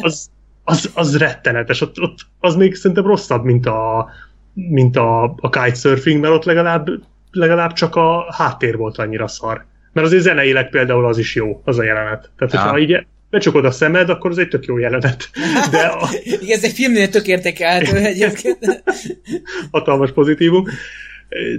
Az, 0.00 0.30
az, 0.64 0.90
az 0.94 1.18
rettenetes, 1.18 1.80
ott, 1.80 2.00
ott, 2.00 2.18
az 2.40 2.54
még 2.54 2.74
szerintem 2.74 3.06
rosszabb, 3.06 3.44
mint 3.44 3.66
a, 3.66 4.10
mint 4.52 4.96
a, 4.96 5.22
a 5.22 5.48
kitesurfing, 5.48 6.20
mert 6.20 6.34
ott 6.34 6.44
legalább, 6.44 6.88
legalább 7.30 7.72
csak 7.72 7.96
a 7.96 8.34
háttér 8.34 8.76
volt 8.76 8.98
annyira 8.98 9.28
szar. 9.28 9.64
Mert 9.92 10.06
azért 10.06 10.22
zeneileg 10.22 10.70
például 10.70 11.06
az 11.06 11.18
is 11.18 11.34
jó, 11.34 11.60
az 11.64 11.78
a 11.78 11.82
jelenet. 11.82 12.30
Tehát, 12.36 12.52
ja. 12.54 12.60
hogyha 12.60 12.78
így 12.78 13.06
becsukod 13.30 13.64
a 13.64 13.70
szemed, 13.70 14.08
akkor 14.08 14.30
az 14.30 14.38
egy 14.38 14.48
tök 14.48 14.64
jó 14.64 14.78
jelenet. 14.78 15.30
De 15.70 15.78
a... 15.78 16.08
Igen, 16.22 16.56
ez 16.56 16.64
egy 16.64 16.72
filmnél 16.72 17.08
tök 17.08 17.26
értékelhető 17.26 17.96
egyébként. 17.96 18.82
Hatalmas 19.70 20.12
pozitívum. 20.12 20.64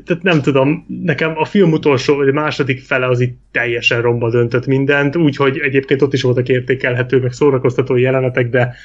Tehát 0.06 0.24
nem 0.24 0.42
tudom, 0.42 0.86
nekem 1.04 1.38
a 1.38 1.46
film 1.46 1.72
utolsó, 1.72 2.16
vagy 2.16 2.28
a 2.28 2.34
második 2.34 2.82
fele 2.82 3.08
az 3.08 3.20
itt 3.20 3.40
teljesen 3.52 4.02
romba 4.02 4.30
döntött 4.30 4.66
mindent, 4.66 5.16
úgyhogy 5.16 5.58
egyébként 5.58 6.02
ott 6.02 6.14
is 6.14 6.22
voltak 6.22 6.50
értékelhető, 6.50 7.20
meg 7.20 7.32
szórakoztató 7.32 7.96
jelenetek, 7.96 8.50
de 8.50 8.76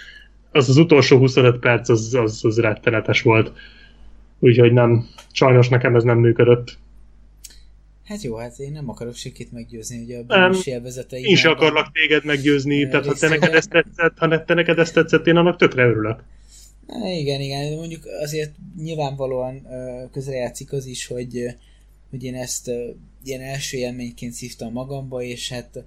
az 0.52 0.68
az 0.68 0.76
utolsó 0.76 1.18
25 1.18 1.58
perc 1.58 1.88
az, 1.88 2.14
az, 2.14 2.40
az 2.42 2.58
rettenetes 2.58 3.22
volt. 3.22 3.52
Úgyhogy 4.38 4.72
nem, 4.72 5.06
sajnos 5.32 5.68
nekem 5.68 5.94
ez 5.94 6.02
nem 6.02 6.18
működött. 6.18 6.78
Hát 8.06 8.22
jó, 8.22 8.36
hát 8.36 8.58
én 8.58 8.72
nem 8.72 8.88
akarok 8.88 9.14
sikit 9.14 9.52
meggyőzni, 9.52 9.98
hogy 9.98 10.12
a 10.12 10.22
bűnös 10.22 10.66
élvezetei. 10.66 11.22
Én 11.22 11.32
is 11.32 11.44
akarlak 11.44 11.92
téged 11.92 12.24
meggyőzni, 12.24 12.88
tehát 12.88 13.06
ha 13.06 13.14
te 13.14 13.28
neked 13.28 13.54
ezt 13.54 13.70
tetszett, 13.70 14.18
ha 14.18 14.44
te 14.44 14.54
neked 14.54 14.78
ezt 14.78 14.94
tetszett, 14.94 15.26
én 15.26 15.36
annak 15.36 15.56
tökre 15.56 15.84
örülök. 15.84 16.24
Igen, 17.04 17.40
igen, 17.40 17.72
mondjuk 17.72 18.04
azért 18.22 18.54
nyilvánvalóan 18.76 19.66
közrejátszik 20.12 20.72
az 20.72 20.86
is, 20.86 21.06
hogy, 21.06 21.44
hogy 22.10 22.24
én 22.24 22.34
ezt 22.34 22.70
ilyen 23.24 23.40
első 23.40 23.76
élményként 23.76 24.32
szívtam 24.32 24.72
magamba, 24.72 25.22
és 25.22 25.48
hát 25.48 25.84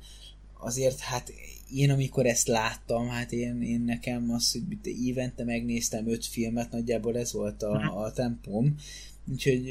azért 0.60 1.00
hát 1.00 1.34
én 1.74 1.90
amikor 1.90 2.26
ezt 2.26 2.48
láttam, 2.48 3.08
hát 3.08 3.32
én, 3.32 3.62
én 3.62 3.82
nekem 3.82 4.32
az, 4.32 4.52
hogy 4.52 4.88
évente 5.06 5.44
megnéztem 5.44 6.08
öt 6.08 6.26
filmet, 6.26 6.72
nagyjából 6.72 7.18
ez 7.18 7.34
volt 7.34 7.64
a, 7.64 7.74
mhm. 7.74 7.98
a 7.98 8.12
tempom, 8.12 8.76
úgyhogy 9.32 9.66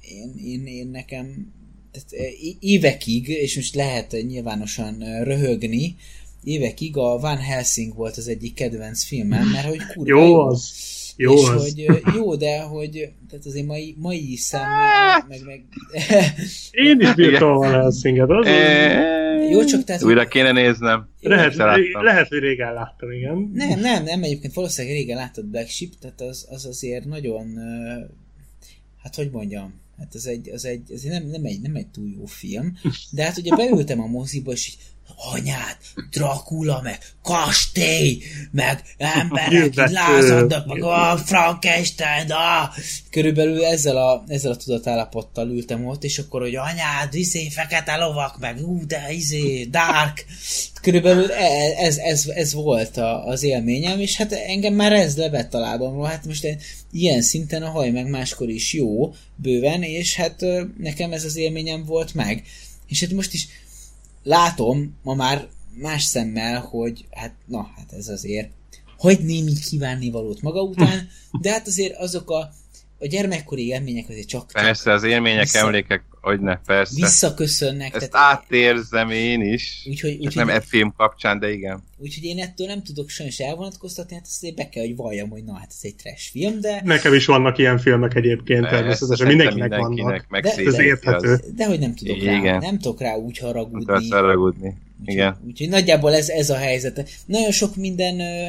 én, 0.00 0.34
én, 0.44 0.66
én 0.66 0.88
nekem 0.88 1.52
tehát 1.96 2.34
évekig, 2.60 3.28
és 3.28 3.56
most 3.56 3.74
lehet 3.74 4.16
nyilvánosan 4.26 5.22
röhögni, 5.22 5.96
évekig 6.44 6.96
a 6.96 7.18
Van 7.18 7.38
Helsing 7.38 7.94
volt 7.94 8.16
az 8.16 8.28
egyik 8.28 8.54
kedvenc 8.54 9.04
filmem, 9.04 9.48
mert 9.48 9.66
hogy 9.66 9.80
kurva 9.94 10.18
jó. 10.18 10.26
jó. 10.26 10.46
Az. 10.46 10.94
Jó 11.16 11.34
és 11.34 11.48
az. 11.48 11.62
hogy 11.62 12.02
jó, 12.14 12.34
de 12.34 12.60
hogy 12.60 13.10
tehát 13.28 13.46
azért 13.46 13.66
mai, 13.66 13.94
mai 13.98 14.36
szem 14.36 14.68
meg, 15.28 15.40
meg... 15.44 15.64
Én 16.70 17.00
is 17.00 17.14
bírtam 17.24 17.48
a 17.48 17.58
Van 17.58 17.72
Helsinget, 17.72 18.30
az, 18.30 18.46
Jó, 19.50 19.64
csak 19.64 19.84
tehát... 19.84 20.02
Újra 20.02 20.26
kéne 20.26 20.52
néznem. 20.52 21.08
Lehet, 21.20 21.54
lehet, 21.92 22.28
hogy 22.28 22.38
régen 22.38 22.74
láttam, 22.74 23.10
igen. 23.10 23.50
Nem, 23.54 23.80
nem, 23.80 24.04
nem, 24.04 24.22
egyébként 24.22 24.54
valószínűleg 24.54 24.96
régen 24.96 25.16
láttad 25.16 25.44
Black 25.44 25.68
Sheep, 25.68 25.90
tehát 26.00 26.20
az, 26.20 26.46
az 26.50 26.66
azért 26.66 27.04
nagyon, 27.04 27.58
hát 29.02 29.14
hogy 29.14 29.30
mondjam, 29.30 29.74
hát 29.98 30.14
az 30.14 30.26
egy, 30.26 30.48
az 30.48 30.64
egy, 30.64 30.92
egy 30.92 31.04
nem, 31.04 31.26
nem, 31.26 31.44
egy, 31.44 31.60
nem 31.60 31.76
egy 31.76 31.86
túl 31.86 32.08
jó 32.08 32.24
film, 32.24 32.76
de 33.10 33.24
hát 33.24 33.38
ugye 33.38 33.56
beültem 33.56 34.00
a 34.00 34.06
moziba, 34.06 34.52
és 34.52 34.68
így, 34.68 34.78
anyát, 35.32 35.78
Dracula, 36.10 36.80
meg 36.82 36.98
kastély, 37.22 38.22
meg 38.50 38.82
emberek 38.96 39.52
itt 39.52 39.74
lázadnak, 39.74 40.66
meg 40.66 40.82
a 40.82 41.16
Frankenstein, 41.24 42.30
ah! 42.30 42.68
Körülbelül 43.10 43.64
ezzel 43.64 43.96
a, 43.96 44.24
ezzel 44.28 44.52
a 44.52 44.56
tudatállapottal 44.56 45.48
ültem 45.48 45.86
ott, 45.86 46.04
és 46.04 46.18
akkor, 46.18 46.40
hogy 46.40 46.56
anyád, 46.56 47.14
izé, 47.14 47.48
fekete 47.48 47.96
lovak, 47.96 48.38
meg 48.38 48.60
ú, 48.60 48.86
de 48.86 49.12
izé, 49.12 49.64
dark. 49.64 50.24
Körülbelül 50.82 51.30
e, 51.32 51.74
ez, 51.76 51.96
ez, 51.96 52.26
ez 52.26 52.52
volt 52.52 52.96
a, 52.96 53.26
az 53.26 53.42
élményem, 53.42 54.00
és 54.00 54.16
hát 54.16 54.32
engem 54.32 54.74
már 54.74 54.92
ez 54.92 55.16
levett 55.16 55.54
a 55.54 55.58
lábamról. 55.58 56.06
Hát 56.06 56.26
most 56.26 56.46
ilyen 56.92 57.22
szinten 57.22 57.62
a 57.62 57.70
haj 57.70 57.90
meg 57.90 58.08
máskor 58.08 58.48
is 58.48 58.72
jó, 58.72 59.14
bőven, 59.36 59.82
és 59.82 60.14
hát 60.14 60.44
nekem 60.78 61.12
ez 61.12 61.24
az 61.24 61.36
élményem 61.36 61.84
volt 61.84 62.14
meg. 62.14 62.42
És 62.88 63.00
hát 63.00 63.12
most 63.12 63.32
is 63.32 63.48
látom 64.26 64.94
ma 65.02 65.14
már 65.14 65.48
más 65.80 66.02
szemmel, 66.02 66.60
hogy 66.60 67.06
hát 67.10 67.34
na, 67.46 67.70
hát 67.76 67.92
ez 67.92 68.08
azért 68.08 68.50
hogy 68.98 69.18
némi 69.24 69.52
kívánni 69.52 70.10
valót 70.10 70.42
maga 70.42 70.62
után, 70.62 71.08
de 71.40 71.50
hát 71.50 71.66
azért 71.66 71.96
azok 71.96 72.30
a, 72.30 72.50
a 72.98 73.06
gyermekkori 73.06 73.66
élmények 73.66 74.08
azért 74.08 74.28
csak... 74.28 74.52
Persze, 74.52 74.92
az 74.92 75.02
élmények, 75.02 75.42
vissza, 75.42 75.58
emlékek, 75.58 76.04
hogy 76.26 76.40
ne, 76.40 76.56
persze. 76.56 76.94
Visszaköszönnek. 76.94 77.94
Ezt 77.94 78.10
tehát, 78.10 78.38
átérzem 78.38 79.10
én 79.10 79.40
is. 79.40 79.86
Úgyhogy, 79.88 80.16
úgy, 80.20 80.34
nem 80.34 80.48
e 80.48 80.60
film 80.60 80.92
kapcsán, 80.96 81.38
de 81.38 81.52
igen. 81.52 81.82
Úgyhogy 81.98 82.24
én 82.24 82.38
ettől 82.38 82.66
nem 82.66 82.82
tudok 82.82 83.08
sajnos 83.08 83.38
elvonatkoztatni, 83.38 84.14
hát 84.14 84.26
azért 84.26 84.54
be 84.54 84.68
kell, 84.68 84.84
hogy 84.84 84.96
valljam, 84.96 85.28
hogy 85.28 85.44
na 85.44 85.54
hát 85.54 85.68
ez 85.70 85.78
egy 85.82 85.94
trash 85.96 86.30
film, 86.30 86.60
de... 86.60 86.80
Nekem 86.84 87.14
is 87.14 87.26
vannak 87.26 87.58
ilyen 87.58 87.78
filmek 87.78 88.14
egyébként, 88.14 88.68
természetesen 88.68 89.26
mindenkinek, 89.26 89.68
mindenkinek 89.68 90.26
vannak. 90.28 90.44
De, 90.44 90.62
ez 90.64 90.78
érthető. 90.78 91.32
Az... 91.32 91.44
De 91.54 91.66
hogy 91.66 91.78
nem 91.78 91.94
tudok 91.94 92.16
igen. 92.16 92.42
rá, 92.42 92.58
nem 92.58 92.78
tudok 92.78 93.00
rá 93.00 93.14
úgy 93.14 93.38
haragudni. 93.38 93.84
Nem 93.86 94.00
tudok 94.00 94.14
haragudni. 94.14 94.76
Úgyhogy, 95.00 95.14
igen. 95.14 95.36
Úgyhogy 95.46 95.68
nagyjából 95.68 96.14
ez, 96.14 96.28
ez 96.28 96.50
a 96.50 96.56
helyzet. 96.56 97.08
Nagyon 97.26 97.50
sok 97.50 97.76
minden 97.76 98.20
ö, 98.20 98.48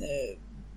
ö, 0.00 0.04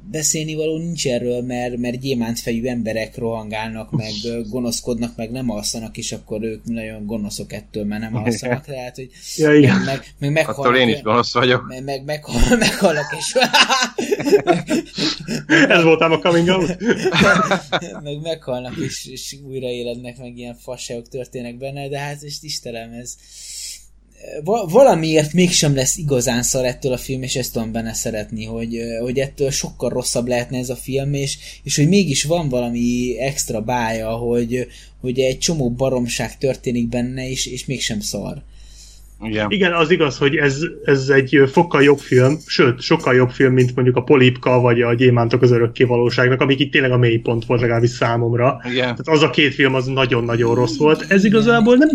beszélni 0.10 0.56
való 0.56 0.78
nincs 0.78 1.08
erről, 1.08 1.42
mert, 1.42 1.78
mert 1.78 2.00
gyémántfejű 2.00 2.66
emberek 2.66 3.18
rohangálnak, 3.18 3.92
meg 3.92 4.12
gonoszkodnak, 4.50 5.16
meg 5.16 5.32
nem 5.32 5.50
alszanak, 5.50 5.98
és 5.98 6.12
akkor 6.12 6.44
ők 6.44 6.64
nagyon 6.64 7.06
gonoszok 7.06 7.54
ettől, 7.54 7.86
mert 7.86 8.02
nem 8.02 8.16
alszanak, 8.16 8.66
tehát, 8.66 8.96
hogy 8.96 9.10
ja, 9.36 9.54
igen. 9.54 9.76
meg, 9.76 9.86
meg, 9.86 10.06
meg 10.18 10.32
meghalnak. 10.32 10.66
Attól 10.66 10.76
én 10.76 10.88
is 10.88 11.02
gonosz 11.02 11.34
vagyok. 11.34 11.68
Meg, 11.68 11.84
meg, 11.84 12.04
meg, 12.06 12.24
meghalnak, 12.60 13.16
és 13.18 13.36
Ez 15.68 15.84
voltam 15.84 16.12
a 16.12 16.20
coming 16.20 16.48
out. 16.48 16.78
meg 18.04 18.22
meghalnak, 18.22 18.78
és, 18.78 19.06
és 19.06 19.38
újraélednek, 19.48 20.18
meg 20.18 20.38
ilyen 20.38 20.56
fasságok 20.56 21.08
történnek 21.08 21.58
benne, 21.58 21.90
de 21.90 22.00
hát, 22.00 22.22
és 22.22 22.36
Istenem, 22.42 22.92
ez 22.92 23.16
valamiért 24.70 25.34
mégsem 25.34 25.76
lesz 25.76 25.98
igazán 25.98 26.44
szar 26.44 26.66
ettől 26.66 26.92
a 26.92 26.98
film, 26.98 27.24
és 27.24 27.36
ezt 27.36 27.54
tudom 27.54 27.72
benne 27.72 27.94
szeretni, 27.94 28.46
hogy, 28.46 28.78
hogy 29.02 29.20
ettől 29.20 29.50
sokkal 29.50 29.90
rosszabb 29.90 30.28
lehetne 30.28 30.58
ez 30.58 30.70
a 30.70 30.76
film, 30.76 31.14
és, 31.14 31.38
és 31.64 31.76
hogy 31.76 31.88
mégis 31.88 32.24
van 32.24 32.50
valami 32.50 33.20
extra 33.20 33.62
bája, 33.62 34.10
hogy, 34.10 34.68
hogy 35.02 35.20
egy 35.20 35.38
csomó 35.38 35.72
baromság 35.72 36.38
történik 36.38 36.88
benne, 36.90 37.30
és, 37.30 37.46
és 37.46 37.66
mégsem 37.66 38.00
szar. 38.00 38.42
Igen. 39.24 39.46
Igen, 39.50 39.74
az 39.74 39.92
igaz, 39.92 40.18
hogy 40.18 40.36
ez, 40.36 40.60
ez 40.84 41.10
egy 41.10 41.42
fokkal 41.52 41.84
jobb 41.84 42.00
film, 42.00 42.38
sőt, 42.46 42.82
sokkal 42.82 43.16
jobb 43.16 43.30
film, 43.30 43.54
mint 43.54 43.76
mondjuk 43.76 43.96
a 43.96 44.04
Polipka, 44.04 44.60
vagy 44.60 44.82
a 44.82 44.94
Gyémántok 44.94 45.42
az 45.42 45.52
örökké 45.52 45.84
valóságnak, 45.84 46.42
amik 46.42 46.60
itt 46.60 46.72
tényleg 46.72 46.92
a 46.92 46.98
mélypont 46.98 47.46
volt 47.46 47.62
legalábbis 47.62 47.90
számomra. 47.90 48.62
Igen. 48.64 48.76
Tehát 48.82 49.08
az 49.08 49.22
a 49.22 49.30
két 49.30 49.54
film 49.54 49.74
az 49.74 49.86
nagyon-nagyon 49.86 50.56
rossz 50.56 50.78
volt. 50.78 51.06
Ez 51.08 51.24
igazából 51.24 51.76
nem, 51.76 51.90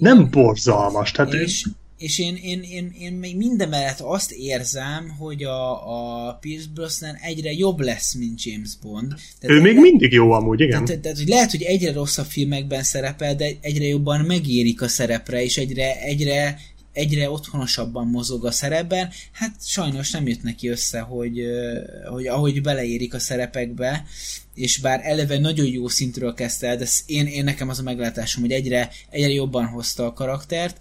nem 0.00 0.30
borzalmas. 0.30 1.10
Tehát 1.10 1.32
és, 1.32 1.66
és 1.98 2.18
én, 2.18 2.38
én, 2.42 2.62
én, 2.62 2.94
én 3.00 3.12
még 3.12 3.36
minden 3.36 3.68
mellett 3.68 4.00
azt 4.00 4.32
érzem, 4.32 5.08
hogy 5.18 5.42
a, 5.42 6.28
a 6.28 6.34
Pierce 6.40 6.66
Brosnan 6.74 7.14
egyre 7.14 7.52
jobb 7.52 7.80
lesz, 7.80 8.14
mint 8.14 8.44
James 8.44 8.70
Bond. 8.82 9.14
Tehát 9.40 9.56
ő 9.56 9.60
még 9.60 9.74
le... 9.74 9.80
mindig 9.80 10.12
jó 10.12 10.32
amúgy, 10.32 10.60
igen. 10.60 10.84
Tehát, 10.84 11.00
tehát, 11.00 11.18
hogy 11.18 11.28
lehet, 11.28 11.50
hogy 11.50 11.62
egyre 11.62 11.92
rosszabb 11.92 12.26
filmekben 12.26 12.82
szerepel, 12.82 13.34
de 13.34 13.50
egyre 13.60 13.84
jobban 13.84 14.20
megérik 14.20 14.82
a 14.82 14.88
szerepre, 14.88 15.42
és 15.42 15.56
egyre, 15.56 16.00
egyre, 16.00 16.58
egyre 16.92 17.30
otthonosabban 17.30 18.06
mozog 18.06 18.46
a 18.46 18.50
szerepben. 18.50 19.08
Hát 19.32 19.54
sajnos 19.60 20.10
nem 20.10 20.26
jött 20.26 20.42
neki 20.42 20.68
össze, 20.68 21.00
hogy, 21.00 21.42
hogy 22.10 22.26
ahogy 22.26 22.62
beleérik 22.62 23.14
a 23.14 23.18
szerepekbe, 23.18 24.04
és 24.54 24.78
bár 24.78 25.00
eleve 25.02 25.38
nagyon 25.38 25.66
jó 25.66 25.88
szintről 25.88 26.34
kezdte 26.34 26.68
el, 26.68 26.76
de 26.76 26.86
én, 27.06 27.26
én 27.26 27.44
nekem 27.44 27.68
az 27.68 27.78
a 27.78 27.82
meglátásom, 27.82 28.42
hogy 28.42 28.52
egyre, 28.52 28.90
egyre 29.10 29.32
jobban 29.32 29.66
hozta 29.66 30.06
a 30.06 30.12
karaktert, 30.12 30.78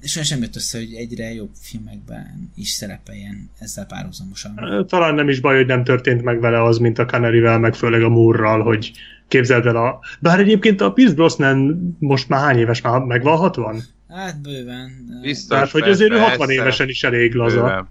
és 0.00 0.20
sem 0.22 0.40
jött 0.40 0.56
össze, 0.56 0.78
hogy 0.78 0.94
egyre 0.94 1.32
jobb 1.32 1.50
filmekben 1.60 2.52
is 2.56 2.68
szerepeljen 2.68 3.50
ezzel 3.58 3.86
párhuzamosan. 3.86 4.86
Talán 4.88 5.14
nem 5.14 5.28
is 5.28 5.40
baj, 5.40 5.56
hogy 5.56 5.66
nem 5.66 5.84
történt 5.84 6.22
meg 6.22 6.40
vele 6.40 6.62
az, 6.62 6.78
mint 6.78 6.98
a 6.98 7.04
Canary-vel, 7.04 7.58
meg 7.58 7.74
főleg 7.74 8.02
a 8.02 8.08
Moore-ral, 8.08 8.62
hogy 8.62 8.92
képzeld 9.28 9.66
el 9.66 9.76
a... 9.76 10.00
Bár 10.20 10.40
egyébként 10.40 10.80
a 10.80 10.92
Pierce 10.92 11.14
Brosnan 11.14 11.96
most 11.98 12.28
már 12.28 12.40
hány 12.40 12.58
éves, 12.58 12.80
már 12.80 13.00
megvan 13.00 13.36
60? 13.36 13.82
Hát 14.14 14.42
bőven. 14.42 14.90
Biztos, 15.22 15.48
Tehát, 15.48 15.70
hogy 15.70 15.88
azért 15.88 16.12
ő 16.12 16.18
60 16.18 16.50
évesen 16.50 16.88
is 16.88 17.04
elég 17.04 17.34
laza. 17.34 17.62
Bőven. 17.62 17.88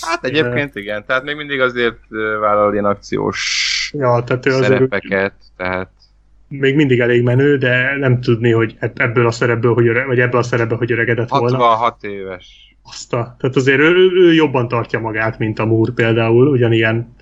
Hát 0.00 0.24
egyébként 0.24 0.74
igen, 0.74 1.04
tehát 1.06 1.24
még 1.24 1.36
mindig 1.36 1.60
azért 1.60 1.98
vállal 2.40 2.72
ilyen 2.72 2.84
akciós 2.84 3.90
ja, 3.98 4.22
tehát 4.26 4.46
ő 4.46 4.50
szerepeket, 4.50 5.12
azért... 5.12 5.34
tehát 5.56 5.90
még 6.48 6.74
mindig 6.74 7.00
elég 7.00 7.22
menő, 7.22 7.56
de 7.56 7.96
nem 7.98 8.20
tudni, 8.20 8.50
hogy 8.50 8.76
ebből 8.94 9.26
a 9.26 9.30
szerepből, 9.30 9.74
hogy 9.74 9.86
öreg, 9.86 10.06
vagy 10.06 10.20
ebből 10.20 10.40
a 10.40 10.42
szerepből, 10.42 10.78
hogy 10.78 10.92
öregedett 10.92 11.28
66 11.28 11.58
volna. 11.58 11.74
66 11.74 12.04
éves. 12.04 12.76
Azt 12.82 13.12
a, 13.12 13.36
tehát 13.38 13.56
azért 13.56 13.78
ő, 13.78 13.94
ő, 13.94 14.10
ő, 14.14 14.32
jobban 14.32 14.68
tartja 14.68 15.00
magát, 15.00 15.38
mint 15.38 15.58
a 15.58 15.64
Moore 15.64 15.92
például, 15.92 16.48
ugyanilyen 16.48 17.14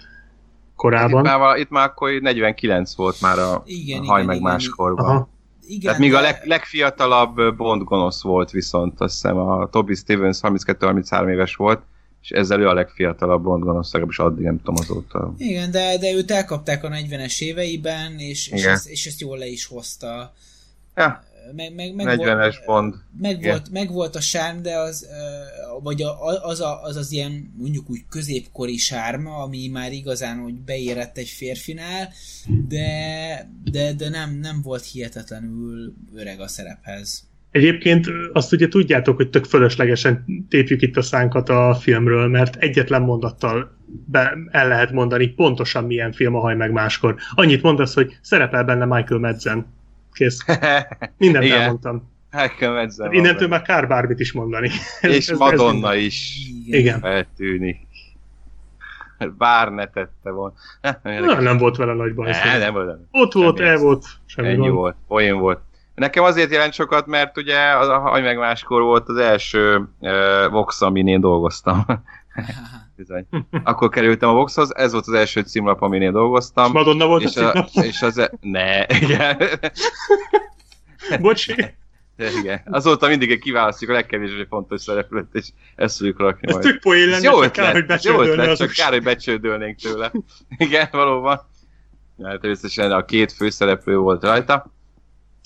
korában. 0.77 1.27
Hát 1.27 1.35
itt, 1.35 1.40
már, 1.40 1.59
itt 1.59 1.70
már 1.70 1.89
akkor 1.89 2.10
49 2.20 2.94
volt 2.94 3.20
már 3.20 3.39
a, 3.39 3.62
igen, 3.64 4.01
a 4.01 4.05
haj 4.05 4.23
igen, 4.23 4.27
meg 4.27 4.36
igen, 4.36 4.51
máskorban. 4.51 5.06
Aha. 5.06 5.28
Igen, 5.66 5.80
Tehát 5.80 5.98
míg 5.98 6.10
de... 6.10 6.16
a 6.16 6.20
leg, 6.20 6.40
legfiatalabb 6.44 7.56
Bond 7.56 7.82
gonosz 7.82 8.22
volt 8.22 8.51
viszont, 8.51 9.01
azt 9.01 9.12
hiszem 9.12 9.36
a 9.36 9.68
Toby 9.68 9.94
Stevens 9.94 10.39
32-33 10.43 11.30
éves 11.30 11.55
volt, 11.55 11.82
és 12.22 12.30
ezzel 12.30 12.60
ő 12.60 12.68
a 12.68 12.74
legfiatalabb 12.74 13.43
Bond 13.43 13.62
gonosz, 13.62 13.93
legalábbis 13.93 14.18
addig 14.18 14.44
nem 14.44 14.56
tudom 14.56 14.74
azóta. 14.80 15.34
Igen, 15.36 15.70
de, 15.70 15.98
de 15.98 16.12
őt 16.12 16.30
elkapták 16.30 16.84
a 16.84 16.89
40-es 16.89 17.40
éveiben, 17.40 18.18
és, 18.18 18.48
és, 18.48 18.64
ezt, 18.64 18.89
és 18.89 19.06
ezt 19.06 19.20
jól 19.20 19.39
le 19.39 19.47
is 19.47 19.66
hozta. 19.66 20.32
Ja. 20.94 21.22
Meg, 21.56 21.74
meg, 21.74 21.94
meg 21.94 22.19
40-es 22.20 22.62
volt, 22.64 22.64
Bond. 22.66 22.94
Meg 23.19 23.43
volt, 23.43 23.70
meg 23.70 23.93
volt 23.93 24.16
a 24.16 24.20
sárm, 24.20 24.62
de 24.62 24.78
az, 24.78 25.06
vagy 25.82 26.02
az, 26.43 26.60
a, 26.60 26.82
az 26.82 26.97
az 26.97 27.12
ilyen 27.12 27.55
mondjuk 27.56 27.90
úgy 27.90 28.05
középkori 28.09 28.77
sárma, 28.77 29.36
ami 29.36 29.69
már 29.69 29.93
igazán 29.93 30.39
hogy 30.39 30.55
beérett 30.55 31.19
egy 31.19 31.28
férfinál, 31.28 32.12
de, 32.69 32.86
de, 33.64 33.93
de 33.93 34.09
nem, 34.09 34.39
nem 34.40 34.62
volt 34.62 34.85
hihetetlenül 34.85 35.94
öreg 36.14 36.40
a 36.40 36.48
szerephez. 36.48 37.31
Egyébként 37.51 38.06
azt 38.32 38.52
ugye 38.52 38.69
tudjátok, 38.69 39.16
hogy 39.16 39.31
tök 39.31 39.44
fölöslegesen 39.44 40.24
tépjük 40.48 40.82
itt 40.82 40.97
a 40.97 41.02
szánkat 41.02 41.48
a 41.48 41.74
filmről, 41.81 42.28
mert 42.28 42.56
egyetlen 42.56 43.02
mondattal 43.02 43.77
be, 44.06 44.39
el 44.51 44.69
lehet 44.69 44.93
mondani 44.93 45.27
pontosan 45.27 45.85
milyen 45.85 46.12
film 46.12 46.35
a 46.35 46.40
haj 46.40 46.55
meg 46.55 46.73
máskor. 46.73 47.16
Annyit 47.35 47.62
mondasz, 47.62 47.94
hogy 47.94 48.19
szerepel 48.20 48.64
benne 48.64 48.85
Michael 48.85 49.20
Madsen. 49.20 49.66
Kész. 50.12 50.44
Mindent 51.18 51.44
Igen. 51.44 51.60
elmondtam. 51.60 52.10
Madsen. 52.60 53.06
Hát 53.06 53.12
innentől 53.12 53.48
már 53.48 53.62
kár 53.62 53.89
bármit 53.89 54.20
is 54.20 54.32
mondani. 54.32 54.70
És 55.01 55.28
ez, 55.28 55.39
Madonna 55.39 55.93
ez 55.93 56.01
is 56.01 56.36
Igen. 56.66 57.01
feltűnik. 57.01 57.78
Bár 59.39 59.72
ne 59.72 59.86
tette 59.86 60.30
volna. 60.30 60.55
Na, 61.02 61.40
nem 61.40 61.59
volt 61.59 61.76
vele 61.76 61.94
nagy 61.94 62.14
baj. 62.14 62.30
Ne, 62.30 62.59
nem 62.59 62.72
volt. 62.72 62.98
Ott 63.10 63.32
volt, 63.32 63.60
el 63.60 63.76
volt. 63.76 64.05
Semmi 64.26 64.48
Ennyi 64.48 64.68
van. 64.68 64.76
volt, 64.76 64.97
olyan 65.09 65.39
volt. 65.39 65.60
Nekem 65.94 66.24
azért 66.24 66.52
jelent 66.52 66.72
sokat, 66.72 67.06
mert 67.06 67.36
ugye 67.36 67.76
az 67.76 67.89
a 67.89 68.20
meg 68.22 68.39
máskor 68.39 68.82
volt 68.82 69.09
az 69.09 69.16
első 69.16 69.89
uh, 69.98 70.51
Vox, 70.51 70.82
amin 70.82 71.09
én 71.09 71.20
dolgoztam. 71.20 71.84
Bizony. 72.97 73.27
Akkor 73.65 73.89
kerültem 73.89 74.29
a 74.29 74.33
Voxhoz, 74.33 74.77
ez 74.77 74.93
volt 74.93 75.07
az 75.07 75.13
első 75.13 75.41
címlap, 75.41 75.83
amin 75.83 76.03
én 76.03 76.13
dolgoztam. 76.13 76.67
És 76.67 76.73
Madonna 76.73 77.07
volt 77.07 77.23
és 77.23 77.37
a, 77.37 77.53
a 77.53 77.69
És 77.83 78.03
az... 78.03 78.19
E... 78.19 78.31
Ne, 78.41 78.87
igen. 78.87 79.39
Bocsi. 81.21 81.55
Igen. 82.41 82.61
Azóta 82.65 83.09
mindig 83.09 83.41
kiválasztjuk 83.41 83.91
a 83.91 83.93
legkevésbé 83.93 84.47
fontos 84.49 84.81
szereplőt, 84.81 85.29
és 85.33 85.49
ezt 85.77 85.97
fogjuk 85.97 86.19
rakni 86.19 86.49
Ez 86.49 86.55
majd. 86.55 86.67
tök 86.67 86.81
poén 86.81 87.09
lenne, 87.09 87.31
jó 87.31 87.37
ötlet, 87.37 87.51
kár, 87.51 87.73
hogy 87.73 87.87
becsődölni. 87.87 88.47
Jó 88.47 88.55
csak 88.55 88.71
kár, 88.71 88.93
hogy 88.93 89.03
becsődölnénk 89.03 89.77
tőle. 89.77 90.13
igen, 90.57 90.89
valóban. 90.93 91.41
Ja, 92.19 92.39
természetesen 92.39 92.93
a 92.93 93.05
két 93.05 93.33
főszereplő 93.33 93.97
volt 93.97 94.23
rajta. 94.23 94.73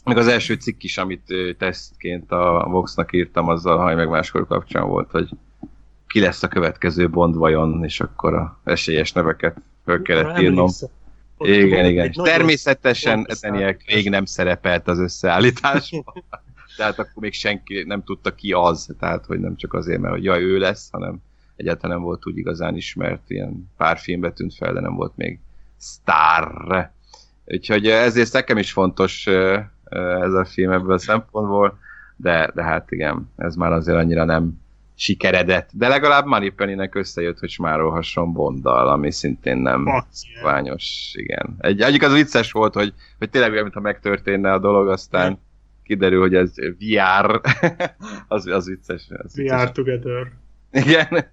Meg 0.05 0.17
az 0.17 0.27
első 0.27 0.55
cikk 0.55 0.83
is, 0.83 0.99
amit 0.99 1.35
tesztként 1.59 2.31
a 2.31 2.67
Voxnak 2.69 3.13
írtam, 3.13 3.49
azzal 3.49 3.79
haj 3.79 3.95
meg 3.95 4.09
máskor 4.09 4.47
kapcsán 4.47 4.87
volt, 4.87 5.11
hogy 5.11 5.29
ki 6.16 6.22
lesz 6.22 6.43
a 6.43 6.48
következő 6.48 7.10
Bond 7.10 7.34
vajon, 7.34 7.84
és 7.84 8.01
akkor 8.01 8.34
a 8.34 8.59
esélyes 8.64 9.12
neveket 9.12 9.56
föl 9.84 10.02
kellett 10.02 10.40
írnom. 10.40 10.70
Igen, 11.38 11.84
igen. 11.84 12.12
Természetesen 12.12 13.26
Daniel 13.40 13.76
még 13.86 14.10
nem 14.10 14.24
szerepelt 14.24 14.88
az 14.88 14.98
összeállításban. 14.98 16.24
tehát 16.76 16.98
akkor 16.98 17.22
még 17.22 17.32
senki 17.32 17.84
nem 17.86 18.05
tudta 18.05 18.34
ki 18.34 18.52
az, 18.52 18.94
tehát 18.98 19.26
hogy 19.26 19.40
nem 19.40 19.56
csak 19.56 19.74
azért, 19.74 20.01
mert 20.01 20.14
hogy 20.14 20.24
jaj, 20.24 20.43
ő 20.43 20.59
lesz, 20.59 20.88
hanem 20.90 21.18
egyáltalán 21.56 21.97
nem 21.97 22.05
volt 22.06 22.26
úgy 22.26 22.36
igazán 22.36 22.76
ismert, 22.76 23.30
ilyen 23.30 23.70
pár 23.76 23.98
filmbe 23.98 24.32
tűnt 24.32 24.55
fel, 24.55 24.72
de 24.72 24.80
nem 24.80 24.94
volt 24.94 25.16
még 25.16 25.38
sztár. 25.76 26.90
Úgyhogy 27.44 27.86
ezért 27.86 28.32
nekem 28.32 28.59
is 28.59 28.72
fontos 28.72 29.26
ez 30.20 30.32
a 30.32 30.44
film 30.44 30.72
ebből 30.72 30.93
a 30.93 30.98
szempontból, 30.98 31.78
de, 32.16 32.51
de 32.55 32.62
hát 32.62 32.90
igen, 32.90 33.30
ez 33.36 33.55
már 33.55 33.72
azért 33.72 33.98
annyira 33.98 34.24
nem 34.24 34.64
sikeredett. 34.97 35.70
De 35.73 35.89
legalább 35.89 36.52
Penny-nek 36.56 36.94
összejött, 36.94 37.39
hogy 37.39 37.51
smárolhasson 37.51 38.32
Bonddal, 38.32 38.89
ami 38.89 39.12
szintén 39.12 39.56
nem 39.56 40.05
ványos. 40.43 41.12
Igen. 41.14 41.56
Egy, 41.59 41.81
egyik 41.81 42.02
az 42.02 42.12
vicces 42.12 42.52
volt, 42.52 42.74
hogy, 42.74 42.94
hogy 43.18 43.31
tényleg 43.31 43.51
olyan, 43.51 43.62
mintha 43.62 43.81
megtörténne 43.81 44.52
a 44.52 44.59
dolog, 44.59 44.89
aztán 44.89 45.39
kiderül, 45.82 46.20
hogy 46.20 46.35
ez 46.35 46.52
VR. 46.78 47.40
az, 48.28 48.47
az 48.47 48.66
vicces. 48.66 49.06
Az 49.09 49.39
We 49.39 49.43
vicces. 49.43 49.70
together. 49.73 50.32
Igen. 50.73 51.09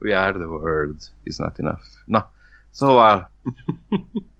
We 0.00 0.20
are 0.20 0.32
the 0.32 0.46
world 0.46 0.96
is 1.22 1.36
not 1.36 1.58
enough. 1.58 1.82
Na, 2.04 2.32
szóval 2.70 3.30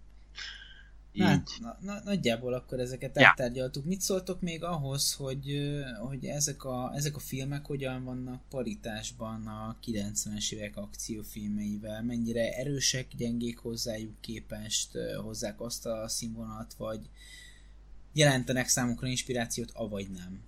Hát, 1.18 1.48
na, 1.60 1.76
na, 1.80 2.00
nagyjából 2.04 2.52
akkor 2.52 2.80
ezeket 2.80 3.20
ja. 3.54 3.70
Mit 3.84 4.00
szóltok 4.00 4.40
még 4.40 4.64
ahhoz, 4.64 5.14
hogy, 5.14 5.74
hogy 6.00 6.24
ezek, 6.24 6.64
a, 6.64 6.92
ezek 6.94 7.16
a 7.16 7.18
filmek 7.18 7.66
hogyan 7.66 8.04
vannak 8.04 8.40
paritásban 8.50 9.46
a 9.46 9.76
90-es 9.86 10.52
évek 10.52 10.76
akciófilmeivel? 10.76 12.02
Mennyire 12.02 12.52
erősek, 12.52 13.06
gyengék 13.16 13.58
hozzájuk 13.58 14.20
képest, 14.20 14.90
hozzák 15.22 15.60
azt 15.60 15.86
a 15.86 16.08
színvonalat, 16.08 16.74
vagy 16.78 17.00
jelentenek 18.12 18.68
számukra 18.68 19.06
inspirációt, 19.06 19.70
avagy 19.74 20.10
nem? 20.10 20.40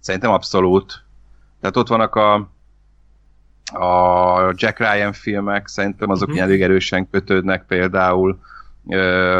Szerintem 0.00 0.30
abszolút. 0.30 1.04
Tehát 1.60 1.76
ott 1.76 1.88
vannak 1.88 2.14
a 2.14 2.50
a 3.72 4.54
Jack 4.56 4.78
Ryan 4.78 5.12
filmek 5.12 5.66
szerintem 5.66 6.10
azok 6.10 6.28
uh-huh. 6.28 6.44
elég 6.44 6.62
erősen 6.62 7.10
kötődnek 7.10 7.66
például 7.66 8.40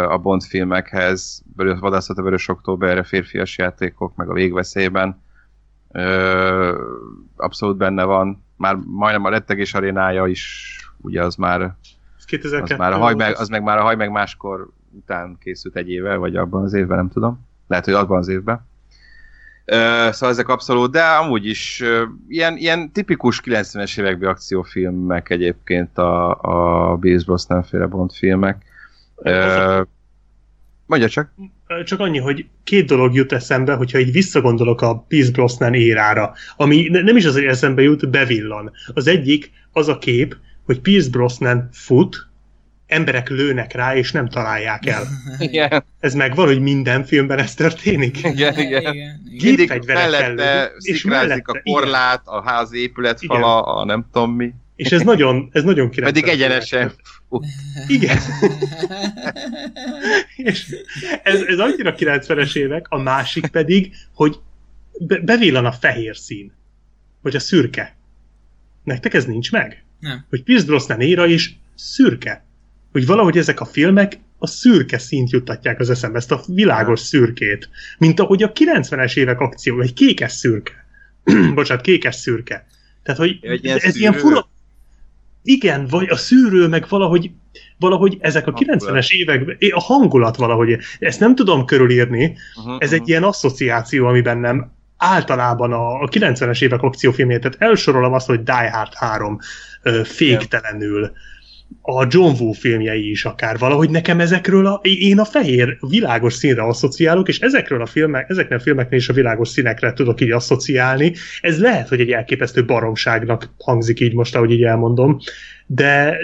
a 0.08 0.18
Bond 0.18 0.42
filmekhez, 0.42 1.42
Vadászat 1.56 2.18
a 2.18 2.22
Vörös 2.22 2.48
Októberre, 2.48 3.02
Férfias 3.02 3.58
játékok, 3.58 4.16
meg 4.16 4.28
a 4.28 4.32
Végveszélyben. 4.32 5.22
Abszolút 7.36 7.76
benne 7.76 8.04
van. 8.04 8.44
Már 8.56 8.74
majdnem 8.84 9.24
a 9.24 9.28
rettegés 9.28 9.74
arénája 9.74 10.26
is, 10.26 10.74
ugye 11.00 11.22
az 11.22 11.34
már 11.34 11.74
az, 12.16 12.76
már 12.76 12.92
a 12.92 12.96
haj 12.96 13.14
meg, 13.14 13.36
az 13.36 13.48
meg 13.48 13.62
már 13.62 13.78
a 13.78 13.82
haj 13.82 13.96
meg 13.96 14.10
máskor 14.10 14.68
után 14.90 15.36
készült 15.40 15.76
egy 15.76 15.90
éve, 15.90 16.16
vagy 16.16 16.36
abban 16.36 16.62
az 16.62 16.72
évben, 16.72 16.96
nem 16.96 17.08
tudom. 17.08 17.46
Lehet, 17.66 17.84
hogy 17.84 17.94
abban 17.94 18.18
az 18.18 18.28
évben. 18.28 18.66
Uh, 19.66 20.10
szóval 20.10 20.28
ezek 20.28 20.48
abszolút, 20.48 20.90
de 20.90 21.02
amúgy 21.02 21.46
is 21.46 21.80
uh, 21.80 22.08
ilyen, 22.28 22.56
ilyen 22.56 22.92
tipikus 22.92 23.40
90-es 23.44 23.98
évekbeli 23.98 24.30
akciófilmek 24.30 25.30
egyébként 25.30 25.98
a, 25.98 26.40
a 26.90 26.96
Bills 26.96 27.24
Brosnan 27.24 27.62
féle 27.62 27.86
Bond 27.86 28.12
filmek. 28.12 28.64
Uh, 29.18 29.86
mondja 30.86 31.08
csak. 31.08 31.34
Csak 31.84 32.00
annyi, 32.00 32.18
hogy 32.18 32.46
két 32.64 32.86
dolog 32.86 33.14
jut 33.14 33.32
eszembe, 33.32 33.74
hogyha 33.74 33.98
így 33.98 34.12
visszagondolok 34.12 34.82
a 34.82 35.04
Pierce 35.08 35.30
Brosnan 35.30 35.74
érára, 35.74 36.32
ami 36.56 36.88
nem 36.90 37.16
is 37.16 37.24
az, 37.24 37.32
hogy 37.32 37.44
eszembe 37.44 37.82
jut, 37.82 38.10
bevillan. 38.10 38.72
Az 38.94 39.06
egyik 39.06 39.50
az 39.72 39.88
a 39.88 39.98
kép, 39.98 40.36
hogy 40.64 40.80
Pierce 40.80 41.10
Brosnan 41.10 41.68
fut, 41.72 42.28
emberek 42.88 43.28
lőnek 43.28 43.72
rá, 43.72 43.96
és 43.96 44.12
nem 44.12 44.28
találják 44.28 44.86
el. 44.86 45.02
Igen. 45.38 45.84
Ez 46.00 46.14
megvan, 46.14 46.46
hogy 46.46 46.60
minden 46.60 47.04
filmben 47.04 47.38
ez 47.38 47.54
történik? 47.54 48.18
Igen, 48.24 48.58
igen. 48.58 48.82
igen. 49.30 49.82
mellette 49.86 50.70
és 50.78 51.04
mellette, 51.04 51.52
a 51.52 51.60
korlát, 51.72 52.22
igen. 52.26 52.38
a 52.38 52.42
ház 52.42 52.72
épületfala, 52.72 53.62
a 53.62 53.84
nem 53.84 54.06
tudom 54.12 54.32
mi. 54.32 54.52
És 54.78 54.92
ez 54.92 55.02
nagyon, 55.02 55.48
ez 55.52 55.62
nagyon 55.62 55.90
király. 55.90 56.12
Pedig 56.12 56.30
egyenesen. 56.30 56.92
Igen. 57.86 58.18
és 60.36 60.76
ez, 61.22 61.40
ez 61.40 61.58
annyira 61.58 61.94
90-es 61.98 62.56
évek, 62.56 62.86
a 62.88 62.98
másik 62.98 63.46
pedig, 63.46 63.94
hogy 64.14 64.38
be, 65.00 65.20
bevillan 65.20 65.64
a 65.64 65.72
fehér 65.72 66.16
szín. 66.16 66.52
Vagy 67.22 67.36
a 67.36 67.40
szürke. 67.40 67.96
Nektek 68.84 69.14
ez 69.14 69.24
nincs 69.24 69.52
meg? 69.52 69.84
Nem. 70.00 70.26
Hogy 70.28 70.42
Pierce 70.42 70.66
Brosnan 70.66 71.00
éra 71.00 71.26
is 71.26 71.58
szürke 71.74 72.48
hogy 72.92 73.06
valahogy 73.06 73.38
ezek 73.38 73.60
a 73.60 73.64
filmek 73.64 74.18
a 74.38 74.46
szürke 74.46 74.98
szint 74.98 75.30
juttatják 75.30 75.80
az 75.80 75.90
eszembe, 75.90 76.18
ezt 76.18 76.32
a 76.32 76.42
világos 76.46 77.00
szürkét. 77.00 77.68
Mint 77.98 78.20
ahogy 78.20 78.42
a 78.42 78.52
90-es 78.52 79.16
évek 79.16 79.40
akció, 79.40 79.80
egy 79.80 79.92
kékes 79.92 80.32
szürke. 80.32 80.86
Bocsánat, 81.54 81.82
kékes 81.82 82.14
szürke. 82.14 82.66
Tehát, 83.02 83.20
hogy 83.20 83.38
egy 83.40 83.64
ilyen 83.64 83.78
ez, 83.82 83.96
ilyen 83.96 84.12
fura... 84.12 84.48
Igen, 85.42 85.86
vagy 85.86 86.08
a 86.08 86.16
szűrő, 86.16 86.68
meg 86.68 86.86
valahogy, 86.88 87.30
valahogy 87.78 88.16
ezek 88.20 88.46
a 88.46 88.52
90-es 88.52 89.10
évek, 89.10 89.56
a 89.70 89.80
hangulat 89.80 90.36
valahogy, 90.36 90.78
ezt 90.98 91.20
nem 91.20 91.34
tudom 91.34 91.64
körülírni, 91.64 92.36
uh-huh, 92.56 92.76
ez 92.78 92.88
egy 92.88 92.92
uh-huh. 92.92 93.08
ilyen 93.08 93.22
asszociáció, 93.22 94.06
ami 94.06 94.20
bennem 94.20 94.72
általában 94.96 95.72
a, 95.72 96.02
a 96.02 96.08
90-es 96.08 96.62
évek 96.62 96.82
akciófilmjét, 96.82 97.40
tehát 97.40 97.56
elsorolom 97.60 98.12
azt, 98.12 98.26
hogy 98.26 98.42
Die 98.42 98.70
Hard 98.70 98.94
3 98.94 99.38
féktelenül, 100.04 101.00
yeah 101.00 101.12
a 101.82 102.06
John 102.08 102.42
Woo 102.42 102.52
filmjei 102.52 103.10
is 103.10 103.24
akár 103.24 103.58
valahogy 103.58 103.90
nekem 103.90 104.20
ezekről 104.20 104.66
a, 104.66 104.80
én 104.82 105.18
a 105.18 105.24
fehér 105.24 105.76
világos 105.80 106.34
színre 106.34 106.62
asszociálok, 106.62 107.28
és 107.28 107.38
ezekről 107.38 107.82
a 107.82 107.86
filmek, 107.86 108.30
ezeknél 108.30 108.58
a 108.58 108.60
filmeknél 108.60 108.98
is 108.98 109.08
a 109.08 109.12
világos 109.12 109.48
színekre 109.48 109.92
tudok 109.92 110.20
így 110.20 110.30
asszociálni. 110.30 111.12
Ez 111.40 111.60
lehet, 111.60 111.88
hogy 111.88 112.00
egy 112.00 112.10
elképesztő 112.10 112.64
baromságnak 112.64 113.54
hangzik 113.58 114.00
így 114.00 114.14
most, 114.14 114.36
ahogy 114.36 114.50
így 114.50 114.62
elmondom, 114.62 115.18
de, 115.66 116.16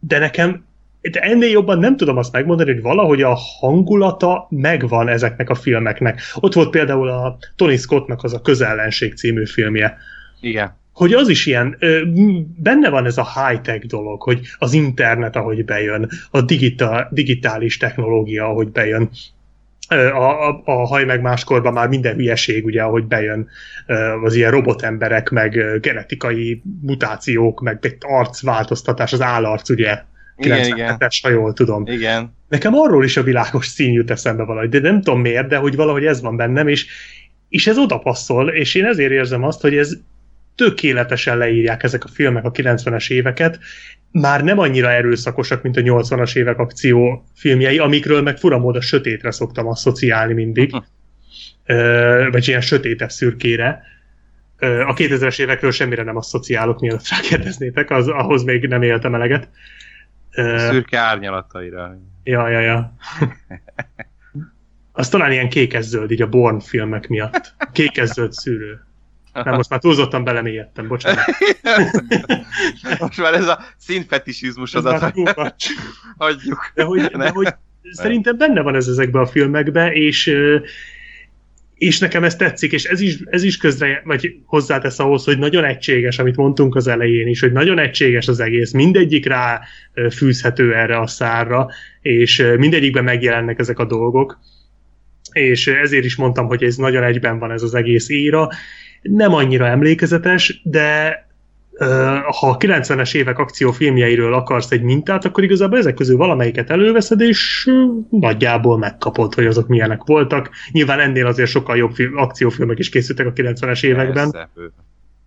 de 0.00 0.18
nekem 0.18 0.64
de 1.10 1.20
ennél 1.20 1.50
jobban 1.50 1.78
nem 1.78 1.96
tudom 1.96 2.16
azt 2.16 2.32
megmondani, 2.32 2.72
hogy 2.72 2.82
valahogy 2.82 3.22
a 3.22 3.38
hangulata 3.60 4.46
megvan 4.50 5.08
ezeknek 5.08 5.50
a 5.50 5.54
filmeknek. 5.54 6.20
Ott 6.34 6.54
volt 6.54 6.70
például 6.70 7.08
a 7.08 7.38
Tony 7.56 7.76
Scottnak 7.76 8.24
az 8.24 8.32
a 8.32 8.40
Közellenség 8.40 9.14
című 9.14 9.46
filmje. 9.46 9.96
Igen 10.40 10.82
hogy 10.94 11.12
az 11.12 11.28
is 11.28 11.46
ilyen, 11.46 11.78
benne 12.56 12.88
van 12.88 13.06
ez 13.06 13.18
a 13.18 13.28
high-tech 13.34 13.86
dolog, 13.86 14.22
hogy 14.22 14.40
az 14.58 14.72
internet, 14.72 15.36
ahogy 15.36 15.64
bejön, 15.64 16.08
a 16.30 16.40
digitál, 16.40 17.08
digitális 17.12 17.76
technológia, 17.76 18.46
ahogy 18.46 18.68
bejön, 18.68 19.10
a, 19.88 20.48
a, 20.48 20.62
a 20.64 20.86
haj 20.86 21.04
meg 21.04 21.20
máskorban 21.20 21.72
már 21.72 21.88
minden 21.88 22.14
hülyeség, 22.14 22.64
ugye, 22.64 22.82
ahogy 22.82 23.04
bejön 23.04 23.48
az 24.24 24.34
ilyen 24.34 24.50
robotemberek, 24.50 25.30
meg 25.30 25.80
genetikai 25.80 26.62
mutációk, 26.80 27.60
meg 27.60 27.96
arcváltoztatás, 28.00 29.12
az 29.12 29.22
állarc, 29.22 29.70
ugye, 29.70 30.02
97-es, 30.38 31.18
ha 31.22 31.28
jól 31.28 31.52
tudom. 31.52 31.86
Igen. 31.86 32.34
Nekem 32.48 32.74
arról 32.74 33.04
is 33.04 33.16
a 33.16 33.22
világos 33.22 33.66
szín 33.66 33.92
jut 33.92 34.10
eszembe 34.10 34.42
valahogy, 34.42 34.68
de 34.68 34.80
nem 34.80 35.02
tudom 35.02 35.20
miért, 35.20 35.48
de 35.48 35.56
hogy 35.56 35.76
valahogy 35.76 36.04
ez 36.04 36.20
van 36.20 36.36
bennem, 36.36 36.68
és, 36.68 36.86
és 37.48 37.66
ez 37.66 37.78
odapasszol, 37.78 38.48
és 38.48 38.74
én 38.74 38.84
ezért 38.84 39.10
érzem 39.10 39.42
azt, 39.42 39.60
hogy 39.60 39.76
ez 39.76 39.98
tökéletesen 40.54 41.38
leírják 41.38 41.82
ezek 41.82 42.04
a 42.04 42.08
filmek 42.08 42.44
a 42.44 42.50
90-es 42.50 43.10
éveket, 43.10 43.58
már 44.10 44.44
nem 44.44 44.58
annyira 44.58 44.90
erőszakosak, 44.90 45.62
mint 45.62 45.76
a 45.76 45.80
80-as 45.80 46.36
évek 46.36 46.58
akció 46.58 47.24
filmjei, 47.34 47.78
amikről 47.78 48.22
meg 48.22 48.38
furamód 48.38 48.76
a 48.76 48.80
sötétre 48.80 49.30
szoktam 49.30 49.66
asszociálni 49.66 50.32
mindig, 50.32 50.74
uh-huh. 50.74 52.30
vagy 52.30 52.48
ilyen 52.48 52.60
sötétes 52.60 53.12
szürkére. 53.12 53.82
A 54.58 54.94
2000-es 54.94 55.40
évekről 55.40 55.70
semmire 55.70 56.02
nem 56.02 56.16
asszociálok, 56.16 56.80
mielőtt 56.80 57.08
rákérdeznétek, 57.08 57.90
az, 57.90 58.08
ahhoz 58.08 58.42
még 58.42 58.66
nem 58.66 58.82
éltem 58.82 59.14
eleget. 59.14 59.48
A 60.30 60.58
szürke 60.58 60.98
árnyalataira. 60.98 61.98
Ja, 62.24 62.48
ja, 62.48 62.60
ja. 62.60 62.94
Az 64.96 65.08
talán 65.08 65.32
ilyen 65.32 65.48
kékes-zöld, 65.48 66.10
így 66.10 66.22
a 66.22 66.28
Born 66.28 66.60
filmek 66.60 67.08
miatt. 67.08 67.54
Kékes-zöld 67.72 68.32
szűrő. 68.32 68.86
Nem, 69.42 69.54
most 69.54 69.70
már 69.70 69.80
túlzottan 69.80 70.24
belemélyedtem, 70.24 70.88
bocsánat. 70.88 71.24
most 73.00 73.18
már 73.18 73.34
ez 73.34 73.48
a 73.48 73.64
színfetisizmus 73.76 74.74
az 74.74 74.84
a 74.84 75.12
Hagyjuk. 76.16 76.70
De 76.74 76.82
hogy, 76.82 77.00
de 77.00 77.28
hogy 77.28 77.54
szerintem 77.92 78.36
benne 78.36 78.62
van 78.62 78.74
ez 78.74 78.88
ezekben 78.88 79.22
a 79.22 79.26
filmekben, 79.26 79.92
és 79.92 80.36
és 81.74 81.98
nekem 81.98 82.24
ez 82.24 82.36
tetszik, 82.36 82.72
és 82.72 82.84
ez 82.84 83.00
is, 83.00 83.18
ez 83.24 83.42
is 83.42 83.56
közre, 83.56 84.02
vagy 84.04 84.36
hozzátesz 84.44 84.98
ahhoz, 84.98 85.24
hogy 85.24 85.38
nagyon 85.38 85.64
egységes, 85.64 86.18
amit 86.18 86.36
mondtunk 86.36 86.74
az 86.74 86.86
elején 86.86 87.28
is, 87.28 87.40
hogy 87.40 87.52
nagyon 87.52 87.78
egységes 87.78 88.28
az 88.28 88.40
egész, 88.40 88.72
mindegyik 88.72 89.26
rá 89.26 89.60
fűzhető 90.10 90.74
erre 90.74 90.98
a 90.98 91.06
szárra, 91.06 91.68
és 92.00 92.44
mindegyikben 92.56 93.04
megjelennek 93.04 93.58
ezek 93.58 93.78
a 93.78 93.84
dolgok, 93.84 94.38
és 95.32 95.66
ezért 95.66 96.04
is 96.04 96.16
mondtam, 96.16 96.46
hogy 96.46 96.62
ez 96.62 96.76
nagyon 96.76 97.02
egyben 97.02 97.38
van 97.38 97.50
ez 97.50 97.62
az 97.62 97.74
egész 97.74 98.08
éra, 98.08 98.48
nem 99.10 99.34
annyira 99.34 99.66
emlékezetes, 99.66 100.60
de 100.64 101.18
ha 102.24 102.48
a 102.48 102.56
90-es 102.56 103.14
évek 103.14 103.38
akciófilmjeiről 103.38 104.34
akarsz 104.34 104.70
egy 104.70 104.82
mintát, 104.82 105.24
akkor 105.24 105.44
igazából 105.44 105.78
ezek 105.78 105.94
közül 105.94 106.16
valamelyiket 106.16 106.70
előveszed, 106.70 107.20
és 107.20 107.70
nagyjából 108.10 108.78
megkapod, 108.78 109.34
hogy 109.34 109.46
azok 109.46 109.68
milyenek 109.68 110.02
voltak. 110.04 110.50
Nyilván 110.70 111.00
ennél 111.00 111.26
azért 111.26 111.50
sokkal 111.50 111.76
jobb 111.76 111.94
film, 111.94 112.16
akciófilmek 112.16 112.78
is 112.78 112.88
készültek 112.88 113.26
a 113.26 113.32
90-es 113.32 113.84
években. 113.84 114.50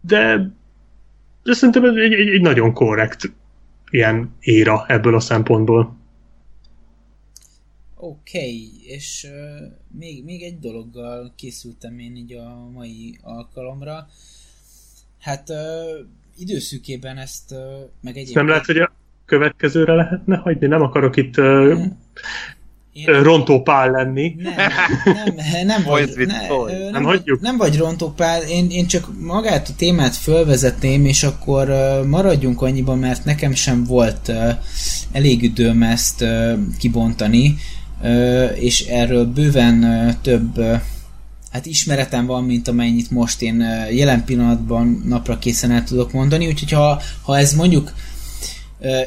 De, 0.02 0.52
de 1.44 1.54
szerintem 1.54 1.84
ez 1.84 1.96
egy, 1.96 2.14
egy, 2.14 2.30
egy 2.30 2.42
nagyon 2.42 2.74
korrekt 2.74 3.32
ilyen 3.90 4.36
éra 4.40 4.86
ebből 4.88 5.16
a 5.16 5.20
szempontból. 5.20 5.98
Oké, 7.96 8.38
okay, 8.38 8.70
és 8.88 9.28
uh, 9.30 9.68
még, 9.98 10.24
még 10.24 10.42
egy 10.42 10.60
dologgal 10.60 11.34
készültem 11.36 12.00
én 12.00 12.16
így 12.16 12.34
a 12.34 12.70
mai 12.74 13.18
alkalomra. 13.22 14.08
Hát 15.20 15.50
uh, 15.50 15.58
időszűkében 16.38 17.18
ezt 17.18 17.52
uh, 17.52 17.58
meg 18.02 18.14
egyébként... 18.14 18.36
Nem 18.36 18.48
lehet, 18.48 18.66
hogy 18.66 18.78
a 18.78 18.92
következőre 19.26 19.94
lehetne 19.94 20.36
hagyni? 20.38 20.68
Nem 20.68 20.82
akarok 20.82 21.16
itt 21.16 21.38
uh, 21.38 21.80
én... 22.92 23.24
rontópál 23.24 23.92
lenni. 23.92 24.36
Nem, 24.38 24.56
nem, 25.36 25.66
nem, 25.66 25.84
vagy, 25.84 26.14
ne, 26.16 26.26
nem, 26.26 26.92
nem, 26.92 27.04
hagyjuk? 27.04 27.42
nem 27.42 27.58
vagy 27.58 27.78
rontópál, 27.78 28.42
én, 28.42 28.70
én 28.70 28.88
csak 28.88 29.20
magát 29.20 29.70
a 29.70 29.76
témát 29.78 30.16
fölvezetném, 30.16 31.06
és 31.06 31.24
akkor 31.24 31.70
uh, 31.70 32.06
maradjunk 32.06 32.62
annyiban, 32.62 33.00
mert 33.00 33.26
nekem 33.26 33.54
sem 33.54 33.84
volt 33.84 34.28
uh, 34.28 34.50
elég 35.12 35.44
időm 35.44 35.84
ezt 35.84 36.22
uh, 36.22 36.54
kibontani 36.78 37.56
és 38.56 38.86
erről 38.86 39.26
bőven 39.26 40.16
több 40.22 40.60
hát 41.52 41.66
ismeretem 41.66 42.26
van, 42.26 42.44
mint 42.44 42.68
amennyit 42.68 43.12
most 43.12 43.42
én 43.42 43.60
jelen 43.92 44.26
pillanatban 44.26 45.04
napra 45.06 45.38
készen 45.40 45.72
el 45.72 45.84
tudok 45.84 46.12
mondani, 46.12 46.48
úgyhogy 46.48 46.72
ha, 46.72 47.02
ha 47.22 47.38
ez 47.38 47.54
mondjuk 47.54 47.94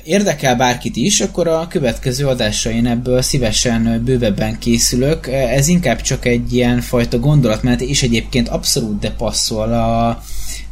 érdekel 0.05 0.57
bárkit 0.57 0.97
is, 0.97 1.21
akkor 1.21 1.49
a 1.49 1.67
következő 1.69 2.27
adásain 2.27 2.87
ebből 2.87 3.23
szívesen 3.23 4.03
bővebben 4.05 4.59
készülök. 4.59 5.27
Ez 5.27 5.69
inkább 5.69 6.01
csak 6.01 6.25
egy 6.25 6.53
ilyen 6.53 6.81
fajta 6.81 7.19
gondolatmenet, 7.19 7.81
és 7.81 8.03
egyébként 8.03 8.49
abszolút 8.49 8.99
de 8.99 9.11
passzol 9.11 9.73
a, 9.73 10.09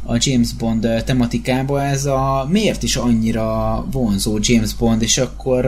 a 0.03 0.17
James 0.19 0.53
Bond 0.53 0.87
tematikába. 1.05 1.83
Ez 1.83 2.05
a 2.05 2.47
miért 2.49 2.83
is 2.83 2.95
annyira 2.95 3.85
vonzó 3.91 4.37
James 4.41 4.73
Bond, 4.73 5.01
és 5.01 5.17
akkor 5.17 5.65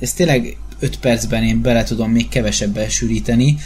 ez 0.00 0.12
tényleg 0.12 0.56
5 0.82 0.98
percben 0.98 1.42
én 1.42 1.62
bele 1.62 1.82
tudom 1.82 2.10
még 2.10 2.28
kevesebben 2.28 2.88
sűríteni, 2.88 3.56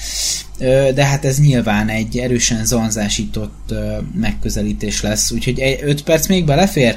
de 0.95 1.05
hát 1.05 1.25
ez 1.25 1.41
nyilván 1.41 1.89
egy 1.89 2.19
erősen 2.19 2.65
zanzásított 2.65 3.75
megközelítés 4.15 5.03
lesz, 5.03 5.31
úgyhogy 5.31 5.79
5 5.83 6.03
perc 6.03 6.27
még 6.27 6.45
belefér? 6.45 6.97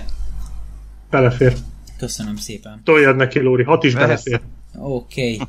Belefér. 1.09 1.53
Köszönöm 1.98 2.35
szépen. 2.35 2.81
Toljad 2.83 3.15
neki, 3.15 3.39
Lóri, 3.39 3.64
hat 3.64 3.83
is 3.83 3.93
belefér. 3.93 4.41
Oké. 4.77 5.33
Okay. 5.33 5.48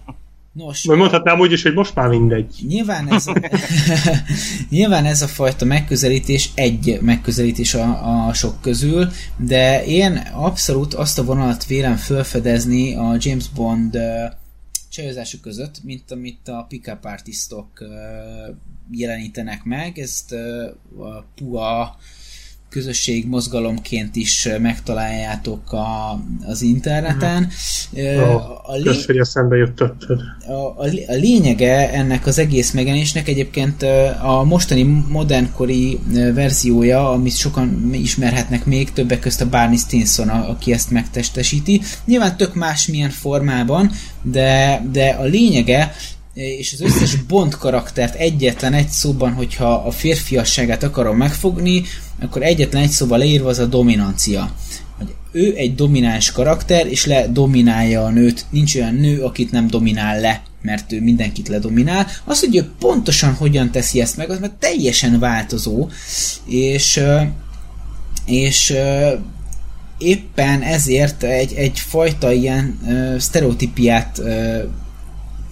Nos, 0.53 0.85
Vagy 0.85 0.97
mondhatnám 0.97 1.41
úgy 1.41 1.53
is, 1.53 1.63
hogy 1.63 1.75
most 1.75 1.95
már 1.95 2.09
mindegy. 2.09 2.55
Nyilván 2.69 3.13
ez, 3.13 3.27
a, 3.27 3.35
nyilván 4.71 5.05
ez 5.05 5.23
a 5.23 5.27
fajta 5.27 5.65
megközelítés 5.65 6.51
egy 6.55 6.99
megközelítés 7.01 7.75
a, 7.75 8.27
a 8.29 8.33
sok 8.33 8.61
közül, 8.61 9.09
de 9.37 9.85
én 9.85 10.23
abszolút 10.33 10.95
azt 10.95 11.19
a 11.19 11.25
vonalat 11.25 11.67
vélem 11.67 11.97
felfedezni 11.97 12.95
a 12.95 13.17
James 13.19 13.49
Bond 13.49 13.99
csajozások 14.91 15.41
között, 15.41 15.83
mint 15.83 16.11
amit 16.11 16.49
a 16.49 16.67
pick-up 16.69 17.05
artistok 17.05 17.85
jelenítenek 18.91 19.65
meg. 19.65 19.99
Ezt 19.99 20.33
a 20.99 21.27
PUA 21.35 21.97
közösség 22.71 23.27
mozgalomként 23.27 24.17
is 24.17 24.49
megtaláljátok 24.61 25.73
a, 25.73 26.21
az 26.47 26.63
interneten. 26.63 27.49
Oh, 27.95 28.71
a, 28.71 28.77
lé... 28.77 28.91
hogy 29.07 29.17
eszembe 29.17 29.57
juttatod. 29.57 30.21
A, 30.47 30.53
a, 30.53 30.85
a 31.07 31.13
lényege 31.13 31.93
ennek 31.93 32.27
az 32.27 32.39
egész 32.39 32.71
megjelenésnek 32.71 33.29
egyébként 33.29 33.83
a 34.23 34.45
mostani 34.45 35.05
modernkori 35.09 35.99
verziója, 36.35 37.11
amit 37.11 37.37
sokan 37.37 37.91
ismerhetnek 37.95 38.65
még, 38.65 38.93
többek 38.93 39.21
közt 39.21 39.41
a 39.41 39.49
Barney 39.49 39.77
Stinson, 39.77 40.29
aki 40.29 40.73
ezt 40.73 40.91
megtestesíti. 40.91 41.81
Nyilván 42.05 42.37
tök 42.37 42.55
más 42.55 42.87
milyen 42.87 43.11
formában, 43.11 43.91
de, 44.23 44.83
de 44.93 45.09
a 45.09 45.25
lényege 45.25 45.93
és 46.35 46.73
az 46.73 46.81
összes 46.81 47.15
Bond 47.17 47.55
karaktert 47.55 48.15
egyetlen 48.15 48.73
egy 48.73 48.89
szóban, 48.89 49.33
hogyha 49.33 49.75
a 49.75 49.91
férfiasságát 49.91 50.83
akarom 50.83 51.17
megfogni, 51.17 51.83
akkor 52.21 52.43
egyetlen 52.43 52.83
egy 52.83 52.91
szóval 52.91 53.19
leírva 53.19 53.49
az 53.49 53.59
a 53.59 53.67
dominancia. 53.67 54.53
Hogy 54.99 55.15
ő 55.33 55.55
egy 55.57 55.75
domináns 55.75 56.33
karakter, 56.33 56.87
és 56.87 57.07
le 57.07 57.29
dominálja 57.29 58.05
a 58.05 58.11
nőt. 58.11 58.47
Nincs 58.51 58.75
olyan 58.75 58.95
nő, 58.95 59.23
akit 59.23 59.51
nem 59.51 59.67
dominál 59.67 60.21
le, 60.21 60.43
mert 60.63 60.93
ő 60.93 61.01
mindenkit 61.01 61.49
ledominál. 61.49 62.07
Az, 62.25 62.41
hogy 62.41 62.57
ő 62.57 62.71
pontosan 62.79 63.35
hogyan 63.35 63.71
teszi 63.71 64.01
ezt 64.01 64.17
meg, 64.17 64.31
az 64.31 64.39
már 64.39 64.53
teljesen 64.59 65.19
változó, 65.19 65.89
és 66.47 67.01
és 68.25 68.75
éppen 69.99 70.63
ezért 70.63 71.23
egy, 71.23 71.53
egyfajta 71.53 72.33
ilyen 72.33 72.79
uh, 72.85 73.19
sztereotípiát 73.19 74.19
uh, 74.19 74.63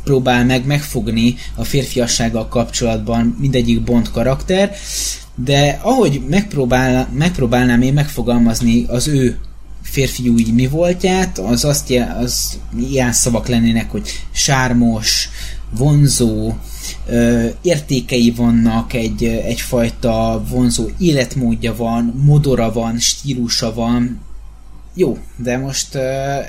próbál 0.08 0.44
meg 0.44 0.66
megfogni 0.66 1.34
a 1.54 1.64
férfiassággal 1.64 2.48
kapcsolatban 2.48 3.36
mindegyik 3.40 3.82
Bond 3.82 4.10
karakter, 4.10 4.74
de 5.34 5.80
ahogy 5.82 6.22
megpróbál, 6.28 7.08
megpróbálnám 7.12 7.82
én 7.82 7.92
megfogalmazni 7.92 8.84
az 8.86 9.08
ő 9.08 9.38
férfiúi 9.82 10.52
mi 10.52 10.66
voltját, 10.66 11.38
az 11.38 11.64
azt 11.64 11.94
az 12.20 12.58
ilyen 12.90 13.12
szavak 13.12 13.48
lennének, 13.48 13.90
hogy 13.90 14.08
sármos, 14.30 15.28
vonzó, 15.70 16.54
ö, 17.06 17.46
értékei 17.62 18.30
vannak, 18.30 18.92
egy, 18.92 19.24
egyfajta 19.24 20.44
vonzó 20.50 20.88
életmódja 20.98 21.76
van, 21.76 22.22
modora 22.24 22.72
van, 22.72 22.98
stílusa 22.98 23.74
van, 23.74 24.20
jó, 24.94 25.18
de 25.36 25.58
most 25.58 25.94
uh, 25.94 26.02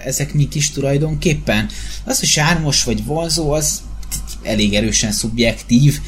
ezek 0.06 0.34
mik 0.34 0.56
is 0.56 0.72
tulajdonképpen? 0.72 1.70
Az, 2.06 2.20
hogy 2.20 2.28
sármos 2.28 2.84
vagy 2.84 3.06
vonzó, 3.06 3.52
az 3.52 3.82
elég 4.44 4.74
erősen 4.74 5.12
szubjektív. 5.12 6.00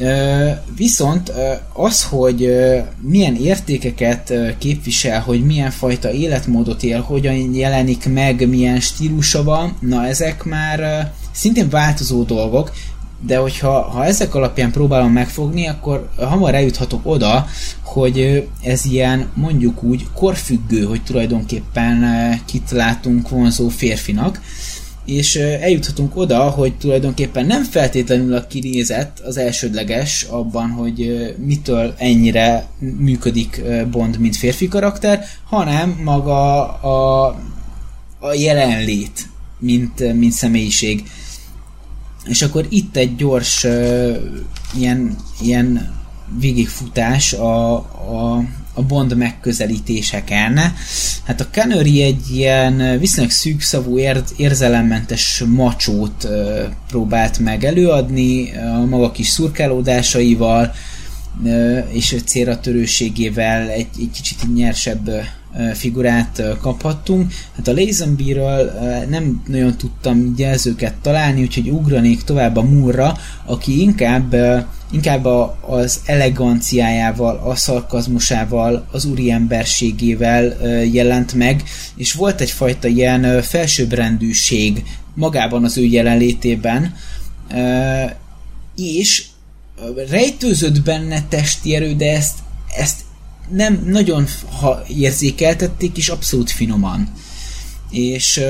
Uh, 0.00 0.50
viszont 0.76 1.28
uh, 1.28 1.84
az, 1.84 2.04
hogy 2.04 2.44
uh, 2.44 2.78
milyen 3.00 3.36
értékeket 3.36 4.32
képvisel, 4.58 5.20
hogy 5.20 5.44
milyen 5.44 5.70
fajta 5.70 6.12
életmódot 6.12 6.82
él, 6.82 7.00
hogyan 7.00 7.54
jelenik 7.54 8.12
meg, 8.12 8.48
milyen 8.48 8.80
stílusa 8.80 9.42
van, 9.42 9.76
na 9.80 10.06
ezek 10.06 10.44
már 10.44 11.12
szintén 11.32 11.68
változó 11.68 12.22
dolgok, 12.22 12.72
de 13.20 13.36
hogyha 13.36 13.80
ha 13.82 14.04
ezek 14.04 14.34
alapján 14.34 14.70
próbálom 14.70 15.12
megfogni, 15.12 15.68
akkor 15.68 16.08
hamar 16.16 16.54
eljuthatok 16.54 17.00
oda, 17.06 17.46
hogy 17.82 18.48
ez 18.62 18.84
ilyen 18.84 19.28
mondjuk 19.34 19.82
úgy 19.82 20.06
korfüggő, 20.14 20.84
hogy 20.84 21.02
tulajdonképpen 21.02 22.04
kit 22.44 22.70
látunk 22.70 23.28
vonzó 23.28 23.68
férfinak, 23.68 24.40
és 25.08 25.36
eljuthatunk 25.36 26.16
oda, 26.16 26.38
hogy 26.38 26.74
tulajdonképpen 26.74 27.46
nem 27.46 27.62
feltétlenül 27.62 28.34
a 28.34 28.46
kinézet 28.46 29.20
az 29.20 29.36
elsődleges 29.36 30.22
abban, 30.22 30.70
hogy 30.70 31.34
mitől 31.38 31.94
ennyire 31.96 32.66
működik 32.98 33.62
Bond, 33.90 34.18
mint 34.18 34.36
férfi 34.36 34.68
karakter, 34.68 35.24
hanem 35.44 36.00
maga 36.04 36.72
a, 36.72 37.26
a 38.18 38.32
jelenlét, 38.32 39.28
mint, 39.58 40.14
mint 40.14 40.32
személyiség. 40.32 41.04
És 42.28 42.42
akkor 42.42 42.66
itt 42.68 42.96
egy 42.96 43.16
gyors 43.16 43.64
uh, 43.64 44.16
ilyen, 44.74 45.16
ilyen 45.40 45.96
végigfutás 46.38 47.32
a, 47.32 47.74
a, 47.74 48.44
a 48.74 48.82
Bond 48.82 49.16
megközelítéseken. 49.16 50.58
Hát 51.24 51.40
a 51.40 51.46
Canary 51.50 52.02
egy 52.02 52.30
ilyen 52.30 52.98
viszonylag 52.98 53.32
szűkszavú, 53.32 53.98
érzelemmentes 54.36 55.42
macsót 55.46 56.24
uh, 56.24 56.58
próbált 56.88 57.38
meg 57.38 57.64
előadni 57.64 58.56
a 58.56 58.84
maga 58.84 59.10
kis 59.10 59.28
szurkálódásaival, 59.28 60.74
uh, 61.42 61.78
és 61.90 62.16
célra 62.24 62.60
törőségével 62.60 63.68
egy, 63.68 63.88
egy 63.98 64.10
kicsit 64.12 64.54
nyersebb 64.54 65.10
figurát 65.74 66.42
kaphattunk. 66.60 67.32
Hát 67.56 67.68
a 67.68 67.72
Lazenby-ről 67.72 68.72
nem 69.08 69.42
nagyon 69.46 69.76
tudtam 69.76 70.34
jelzőket 70.36 70.94
találni, 70.94 71.42
úgyhogy 71.42 71.68
ugranék 71.68 72.22
tovább 72.22 72.56
a 72.56 72.62
Moore-ra, 72.62 73.16
aki 73.44 73.80
inkább, 73.80 74.34
inkább 74.92 75.24
a, 75.24 75.58
az 75.60 76.00
eleganciájával, 76.04 77.40
a 77.44 77.54
szarkazmusával, 77.54 78.86
az 78.90 79.04
úriemberségével 79.04 80.56
jelent 80.84 81.34
meg, 81.34 81.62
és 81.96 82.12
volt 82.12 82.40
egyfajta 82.40 82.88
ilyen 82.88 83.42
felsőbbrendűség 83.42 84.84
magában 85.14 85.64
az 85.64 85.78
ő 85.78 85.84
jelenlétében, 85.84 86.94
és 88.76 89.24
rejtőzött 90.10 90.82
benne 90.82 91.22
testi 91.28 91.74
erő, 91.74 91.94
de 91.94 92.16
ezt, 92.16 92.38
ezt 92.76 93.00
nem 93.50 93.82
nagyon 93.86 94.26
ha 94.60 94.82
érzékeltették, 94.88 95.96
és 95.96 96.08
abszolút 96.08 96.50
finoman. 96.50 97.08
És 97.90 98.40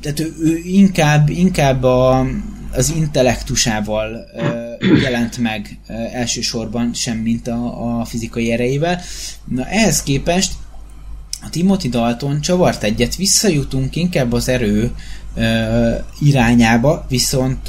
tehát 0.00 0.20
ő, 0.20 0.34
ő 0.40 0.60
inkább, 0.64 1.28
inkább 1.28 1.82
a, 1.82 2.26
az 2.72 2.92
intellektusával 2.96 4.26
jelent 5.02 5.38
meg 5.38 5.78
elsősorban, 6.12 6.94
sem 6.94 7.16
mint 7.16 7.48
a, 7.48 7.98
a 8.00 8.04
fizikai 8.04 8.52
erejével. 8.52 9.00
Na 9.44 9.66
ehhez 9.66 10.02
képest 10.02 10.52
a 11.42 11.50
Timothy 11.50 11.88
Dalton 11.88 12.40
csavart 12.40 12.82
egyet, 12.82 13.16
visszajutunk 13.16 13.96
inkább 13.96 14.32
az 14.32 14.48
erő 14.48 14.90
irányába, 16.20 17.06
viszont 17.08 17.68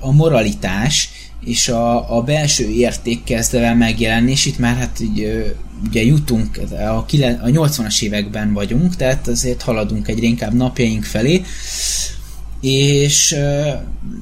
a 0.00 0.12
moralitás 0.12 1.10
és 1.44 1.68
a, 1.68 2.16
a 2.16 2.22
belső 2.22 2.68
érték 2.68 3.24
kezd 3.24 3.54
el 3.54 3.74
megjelenni, 3.74 4.30
és 4.30 4.46
itt 4.46 4.58
már 4.58 4.76
hát 4.76 5.00
így, 5.00 5.54
ugye 5.84 6.04
jutunk, 6.04 6.60
a, 6.70 6.74
a 6.74 7.04
80-as 7.06 8.02
években 8.02 8.52
vagyunk, 8.52 8.96
tehát 8.96 9.28
azért 9.28 9.62
haladunk 9.62 10.08
egyre 10.08 10.26
inkább 10.26 10.54
napjaink 10.54 11.04
felé, 11.04 11.42
és, 12.60 13.36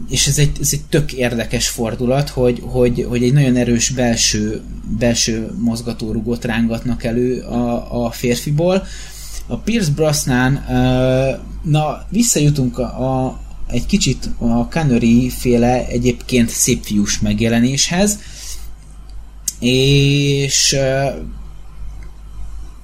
és 0.08 0.26
ez, 0.26 0.39
egy, 0.39 0.50
ez 0.60 0.68
egy 0.73 0.83
tök 0.89 1.12
érdekes 1.12 1.68
fordulat, 1.68 2.28
hogy, 2.28 2.62
hogy, 2.65 3.07
hogy 3.08 3.23
egy 3.23 3.33
nagyon 3.33 3.57
erős 3.57 3.91
belső, 3.91 4.62
belső 4.99 5.50
mozgatórugót 5.58 6.44
rángatnak 6.44 7.05
elő 7.05 7.41
a, 7.41 8.05
a 8.05 8.10
férfiból. 8.10 8.86
A 9.47 9.57
Pierce 9.57 9.91
Brosnan, 9.91 10.52
na 11.62 12.07
visszajutunk 12.08 12.78
a, 12.78 12.83
a, 12.83 13.41
egy 13.66 13.86
kicsit 13.86 14.31
a 14.39 14.60
Canary 14.60 15.31
féle 15.31 15.86
egyébként 15.86 16.49
szép 16.49 16.84
fiús 16.84 17.20
megjelenéshez, 17.20 18.18
és 19.60 20.76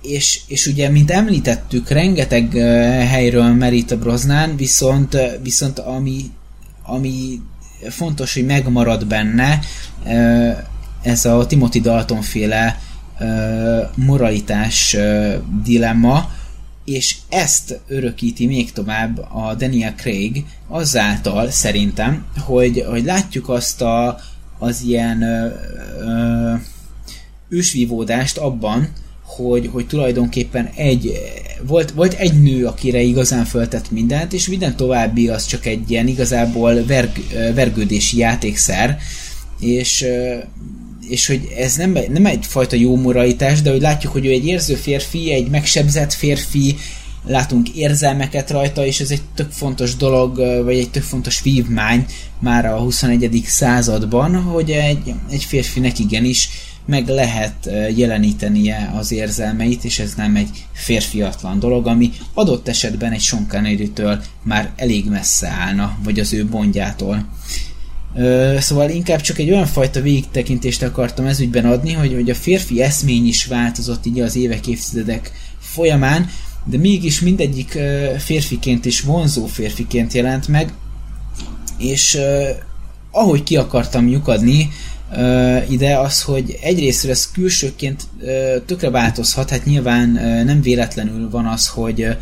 és, 0.02 0.40
és 0.46 0.66
ugye, 0.66 0.88
mint 0.88 1.10
említettük, 1.10 1.88
rengeteg 1.88 2.52
helyről 3.06 3.52
merít 3.54 3.90
a 3.90 3.98
Brosnan, 3.98 4.56
viszont, 4.56 5.16
viszont 5.42 5.78
ami, 5.78 6.30
ami 6.82 7.40
fontos, 7.88 8.34
hogy 8.34 8.46
megmarad 8.46 9.06
benne, 9.06 9.60
ez 11.02 11.24
a 11.24 11.46
Timothy 11.46 11.80
Dalton 11.80 12.22
féle 12.22 12.80
moralitás 13.94 14.96
dilemma, 15.64 16.30
és 16.84 17.16
ezt 17.28 17.80
örökíti 17.86 18.46
még 18.46 18.72
tovább 18.72 19.18
a 19.18 19.54
Daniel 19.54 19.94
Craig 19.94 20.44
azáltal 20.68 21.50
szerintem, 21.50 22.26
hogy, 22.38 22.84
hogy 22.88 23.04
látjuk 23.04 23.48
azt 23.48 23.82
a, 23.82 24.18
az 24.58 24.82
ilyen 24.82 25.22
ö, 25.22 25.48
ö, 25.98 26.54
ősvívódást 27.48 28.38
abban, 28.38 28.88
hogy, 29.48 29.68
hogy 29.72 29.86
tulajdonképpen 29.86 30.70
egy, 30.74 31.12
volt, 31.66 31.90
volt 31.90 32.12
egy 32.12 32.42
nő, 32.42 32.66
akire 32.66 33.00
igazán 33.00 33.44
föltett 33.44 33.90
mindent, 33.90 34.32
és 34.32 34.48
minden 34.48 34.76
további 34.76 35.28
az 35.28 35.46
csak 35.46 35.66
egy 35.66 35.90
ilyen 35.90 36.06
igazából 36.06 36.84
verg, 36.84 37.10
vergődési 37.54 38.18
játékszer, 38.18 38.98
és, 39.60 40.04
és 41.08 41.26
hogy 41.26 41.48
ez 41.56 41.76
nem, 41.76 41.98
nem 42.12 42.26
egyfajta 42.26 42.76
jó 42.76 42.96
moralitás, 42.96 43.62
de 43.62 43.70
hogy 43.70 43.80
látjuk, 43.80 44.12
hogy 44.12 44.26
ő 44.26 44.30
egy 44.30 44.46
érző 44.46 44.74
férfi, 44.74 45.32
egy 45.32 45.48
megsebzett 45.48 46.12
férfi, 46.12 46.76
látunk 47.26 47.68
érzelmeket 47.68 48.50
rajta, 48.50 48.86
és 48.86 49.00
ez 49.00 49.10
egy 49.10 49.22
tök 49.34 49.50
fontos 49.50 49.96
dolog, 49.96 50.36
vagy 50.64 50.78
egy 50.78 50.90
tök 50.90 51.02
fontos 51.02 51.42
vívmány 51.42 52.06
már 52.38 52.66
a 52.66 52.78
21. 52.78 53.42
században, 53.46 54.34
hogy 54.34 54.70
egy, 54.70 55.14
egy 55.30 55.44
férfinek 55.44 55.98
igenis 55.98 56.48
meg 56.90 57.08
lehet 57.08 57.70
jelenítenie 57.96 58.92
az 58.94 59.12
érzelmeit, 59.12 59.84
és 59.84 59.98
ez 59.98 60.14
nem 60.14 60.36
egy 60.36 60.66
férfiatlan 60.72 61.58
dolog, 61.58 61.86
ami 61.86 62.12
adott 62.34 62.68
esetben 62.68 63.12
egy 63.12 63.20
Sean 63.20 63.46
már 64.42 64.72
elég 64.76 65.08
messze 65.08 65.48
állna, 65.48 65.98
vagy 66.04 66.20
az 66.20 66.32
ő 66.32 66.46
bondjától. 66.46 67.28
Szóval 68.58 68.90
inkább 68.90 69.20
csak 69.20 69.38
egy 69.38 69.50
olyan 69.50 69.66
fajta 69.66 70.00
végigtekintést 70.00 70.82
akartam 70.82 71.26
ezügyben 71.26 71.64
adni, 71.64 71.92
hogy, 71.92 72.14
hogy 72.14 72.30
a 72.30 72.34
férfi 72.34 72.82
eszmény 72.82 73.26
is 73.26 73.46
változott 73.46 74.06
így 74.06 74.20
az 74.20 74.36
évek, 74.36 74.66
évtizedek 74.66 75.32
folyamán, 75.58 76.28
de 76.64 76.78
mégis 76.78 77.20
mindegyik 77.20 77.78
férfiként 78.18 78.86
és 78.86 79.00
vonzó 79.00 79.46
férfiként 79.46 80.12
jelent 80.12 80.48
meg, 80.48 80.72
és 81.78 82.18
ahogy 83.10 83.42
ki 83.42 83.56
akartam 83.56 84.08
lyukadni, 84.08 84.70
ide 85.68 85.98
az, 85.98 86.22
hogy 86.22 86.58
egyrészt 86.62 87.04
ez 87.04 87.30
külsőként 87.30 88.02
tökre 88.66 88.90
változhat, 88.90 89.50
hát 89.50 89.64
nyilván 89.64 90.08
nem 90.44 90.62
véletlenül 90.62 91.30
van 91.30 91.46
az, 91.46 91.68
hogy, 91.68 92.16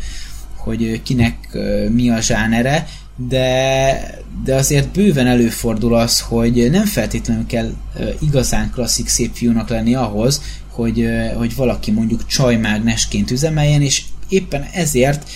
hogy 0.57 1.01
kinek 1.01 1.57
mi 1.91 2.09
a 2.09 2.19
zsánere, 2.19 2.87
de, 3.27 4.21
de 4.45 4.55
azért 4.55 4.89
bőven 4.89 5.27
előfordul 5.27 5.95
az, 5.95 6.19
hogy 6.19 6.69
nem 6.71 6.85
feltétlenül 6.85 7.45
kell 7.45 7.71
igazán 8.19 8.71
klasszik 8.73 9.07
szép 9.07 9.33
fiúnak 9.33 9.69
lenni 9.69 9.95
ahhoz, 9.95 10.41
hogy, 10.67 11.09
hogy 11.35 11.55
valaki 11.55 11.91
mondjuk 11.91 12.25
csajmágnesként 12.25 13.31
üzemeljen, 13.31 13.81
és 13.81 14.03
éppen 14.29 14.63
ezért 14.73 15.29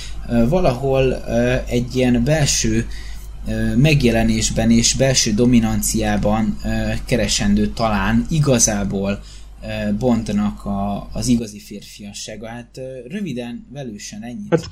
valahol 0.47 1.23
egy 1.67 1.95
ilyen 1.95 2.23
belső 2.23 2.87
megjelenésben 3.75 4.71
és 4.71 4.93
belső 4.93 5.33
dominanciában 5.33 6.57
keresendő 7.05 7.67
talán 7.67 8.25
igazából 8.29 9.23
Bondnak 9.99 10.65
a, 10.65 11.09
az 11.11 11.27
igazi 11.27 11.59
férfiassága. 11.59 12.47
Hát 12.47 12.79
röviden, 13.07 13.67
velősen 13.73 14.23
ennyit 14.23 14.47
hát, 14.49 14.65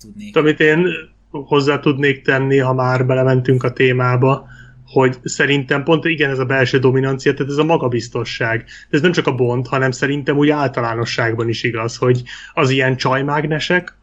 tudnék. 0.00 0.36
Amit 0.36 0.60
én 0.60 0.86
hozzá 1.30 1.78
tudnék 1.78 2.22
tenni, 2.22 2.58
ha 2.58 2.74
már 2.74 3.06
belementünk 3.06 3.62
a 3.62 3.72
témába, 3.72 4.46
hogy 4.86 5.16
szerintem 5.22 5.82
pont 5.84 6.04
igen 6.04 6.30
ez 6.30 6.38
a 6.38 6.44
belső 6.44 6.78
dominancia, 6.78 7.34
tehát 7.34 7.52
ez 7.52 7.58
a 7.58 7.64
magabiztosság. 7.64 8.64
De 8.90 8.96
ez 8.96 9.00
nem 9.02 9.12
csak 9.12 9.26
a 9.26 9.34
Bond, 9.34 9.66
hanem 9.66 9.90
szerintem 9.90 10.36
úgy 10.36 10.50
általánosságban 10.50 11.48
is 11.48 11.62
igaz, 11.62 11.96
hogy 11.96 12.22
az 12.54 12.70
ilyen 12.70 12.96
csajmágnesek, 12.96 13.96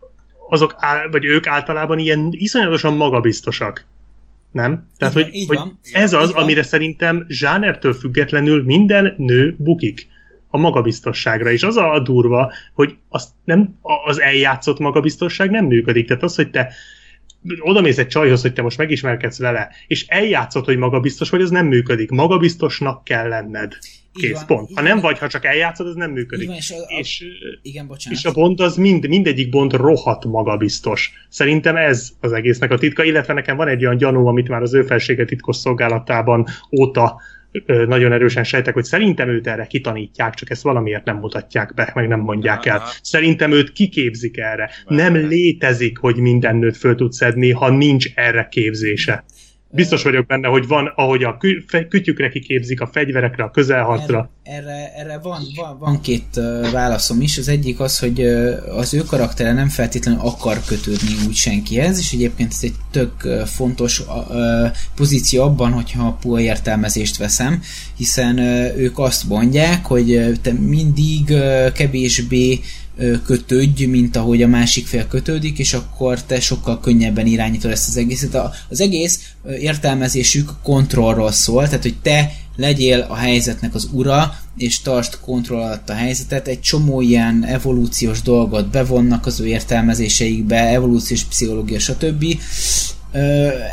azok, 0.50 0.76
vagy 1.12 1.26
ők 1.26 1.48
általában 1.48 2.00
ilyen 2.00 2.28
iszonyatosan 2.32 2.94
magabiztosak. 2.94 3.86
Nem? 4.52 4.88
Tehát, 4.98 5.16
így, 5.18 5.24
hogy, 5.24 5.34
így 5.34 5.48
hogy 5.48 5.58
van. 5.58 5.80
ez 5.92 6.14
az, 6.14 6.28
így 6.28 6.34
van. 6.34 6.44
amire 6.44 6.64
szerintem 6.64 7.26
zsánertől 7.28 7.94
függetlenül 7.94 8.64
minden 8.64 9.14
nő 9.18 9.56
bukik 9.58 10.08
a 10.48 10.58
magabiztosságra, 10.58 11.52
és 11.52 11.64
az 11.64 11.78
a 11.78 12.00
durva, 12.00 12.52
hogy 12.74 12.96
az, 13.10 13.34
nem, 13.44 13.80
az 14.06 14.22
eljátszott 14.22 14.80
magabiztosság 14.80 15.50
nem 15.50 15.66
működik. 15.66 16.08
Tehát 16.08 16.24
az, 16.24 16.36
hogy 16.36 16.50
te 16.50 16.74
oda 17.60 17.82
mész 17.82 17.98
egy 17.98 18.08
csajhoz, 18.08 18.42
hogy 18.42 18.54
te 18.54 18.62
most 18.62 18.78
megismerkedsz 18.78 19.40
vele, 19.40 19.70
és 19.88 20.06
eljátszott, 20.08 20.66
hogy 20.66 20.78
magabiztos 20.78 21.30
vagy, 21.30 21.42
az 21.42 21.50
nem 21.50 21.68
működik. 21.68 22.10
Magabiztosnak 22.10 23.04
kell 23.04 23.28
lenned. 23.28 23.78
Kész, 24.14 24.34
van, 24.34 24.46
pont. 24.46 24.70
Ha 24.76 24.82
nem 24.82 24.92
van. 24.92 25.02
vagy, 25.02 25.18
ha 25.18 25.28
csak 25.28 25.46
eljátszod, 25.46 25.88
az 25.88 25.96
nem 25.96 26.12
működik. 26.12 26.48
Van, 26.48 26.56
és, 26.56 26.72
a, 26.72 26.76
a, 26.76 27.00
és, 27.00 27.24
igen, 27.62 27.88
bocsánat. 27.88 28.20
és 28.20 28.26
a 28.26 28.32
Bond 28.32 28.60
az 28.60 28.76
mind, 28.76 29.08
mindegyik 29.08 29.50
Bond 29.50 29.74
rohadt 29.74 30.26
magabiztos. 30.26 31.12
Szerintem 31.30 31.76
ez 31.76 32.10
az 32.20 32.32
egésznek 32.32 32.72
a 32.72 32.78
titka, 32.78 33.04
illetve 33.04 33.34
nekem 33.34 33.58
van 33.58 33.68
egy 33.68 33.86
olyan 33.86 33.98
gyanú, 33.98 34.28
amit 34.28 34.48
már 34.48 34.62
az 34.62 34.74
ő 34.74 34.84
felsége 34.84 35.26
titkos 35.26 35.56
szolgálatában 35.56 36.46
óta 36.80 37.22
ö, 37.52 37.86
nagyon 37.86 38.12
erősen 38.12 38.44
sejtek, 38.44 38.74
hogy 38.74 38.84
szerintem 38.84 39.30
őt 39.30 39.48
erre 39.48 39.66
kitanítják, 39.66 40.34
csak 40.34 40.50
ezt 40.50 40.62
valamiért 40.62 41.06
nem 41.06 41.18
mutatják 41.18 41.74
be, 41.74 41.92
meg 41.96 42.08
nem 42.08 42.20
mondják 42.20 42.66
el. 42.66 42.84
Szerintem 43.02 43.52
őt 43.52 43.72
kiképzik 43.72 44.38
erre. 44.38 44.70
Nem 44.88 45.16
létezik, 45.16 45.98
hogy 45.98 46.16
minden 46.16 46.56
nőt 46.56 46.78
föl 46.78 46.96
tud 46.96 47.12
szedni, 47.12 47.52
ha 47.52 47.70
nincs 47.70 48.08
erre 48.16 48.48
képzése. 48.52 49.24
Biztos 49.72 50.04
vagyok 50.04 50.26
benne, 50.26 50.48
hogy 50.48 50.68
van, 50.68 50.94
ahogy 50.96 51.24
a 51.24 51.38
kü- 51.38 51.88
kütyükre 51.90 52.30
kiképzik, 52.30 52.82
a 52.82 52.88
fegyverekre, 52.88 53.44
a 53.44 53.52
közelharcra. 53.52 54.30
Erre, 54.44 54.94
erre, 54.96 55.20
van, 55.24 55.42
van, 55.56 55.78
van 55.80 56.02
két 56.02 56.40
válaszom 56.72 57.22
is. 57.22 57.38
Az 57.38 57.48
egyik 57.48 57.80
az, 57.80 58.00
hogy 58.00 58.22
az 58.76 58.94
ő 58.94 59.00
karaktere 59.00 59.54
nem 59.54 59.68
feltétlenül 59.68 60.20
akar 60.20 60.58
kötődni 60.66 61.28
úgy 61.28 61.36
senkihez, 61.36 62.00
és 62.00 62.12
egyébként 62.12 62.52
ez 62.52 62.60
egy 62.62 62.76
tök 62.92 63.46
fontos 63.46 64.04
pozíció 64.96 65.44
abban, 65.44 65.72
hogyha 65.72 66.08
a 66.08 66.18
pool 66.22 66.40
értelmezést 66.40 67.18
veszem, 67.18 67.62
hiszen 67.98 68.38
ők 68.78 69.00
azt 69.00 69.28
mondják, 69.28 69.86
hogy 69.86 70.40
te 70.42 70.54
mindig 70.54 71.34
kevésbé 71.74 72.60
kötődj, 73.26 73.86
mint 73.86 74.16
ahogy 74.16 74.42
a 74.42 74.48
másik 74.48 74.88
fél 74.88 75.08
kötődik, 75.08 75.60
és 75.60 75.74
akkor 75.74 76.24
te 76.24 76.40
sokkal 76.40 76.80
könnyebben 76.80 77.26
irányítod 77.26 77.72
ezt 77.72 77.88
az 77.88 77.98
egészet. 77.98 78.38
Az 78.70 78.82
egész 78.82 79.20
értelmezésük 79.60 80.52
kontrollról 80.64 81.32
szól, 81.32 81.66
tehát 81.66 81.82
hogy 81.82 81.96
te 82.02 82.32
legyél 82.56 83.06
a 83.10 83.16
helyzetnek 83.16 83.76
az 83.76 83.90
ura, 83.92 84.36
és 84.58 84.82
tartsd 84.82 85.20
kontroll 85.20 85.62
alatt 85.62 85.90
a 85.90 85.94
helyzetet. 85.94 86.48
Egy 86.48 86.60
csomó 86.60 87.02
ilyen 87.02 87.46
evolúciós 87.46 88.22
dolgot 88.22 88.70
bevonnak 88.70 89.26
az 89.26 89.40
ő 89.40 89.48
értelmezéseikbe, 89.48 90.68
evolúciós 90.68 91.24
pszichológia, 91.24 91.80
stb. 91.80 92.26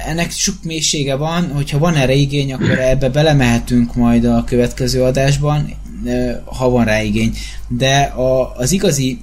ennek 0.06 0.30
sok 0.30 0.54
mélysége 0.62 1.14
van, 1.14 1.50
hogyha 1.52 1.78
van 1.78 1.94
erre 1.94 2.14
igény, 2.14 2.52
akkor 2.52 2.78
ebbe 2.78 3.08
belemehetünk 3.08 3.94
majd 3.94 4.24
a 4.24 4.44
következő 4.44 5.02
adásban 5.02 5.74
ha 6.44 6.68
van 6.68 6.84
rá 6.84 7.02
igény. 7.02 7.36
De 7.68 8.00
a, 8.00 8.56
az 8.56 8.72
igazi 8.72 9.18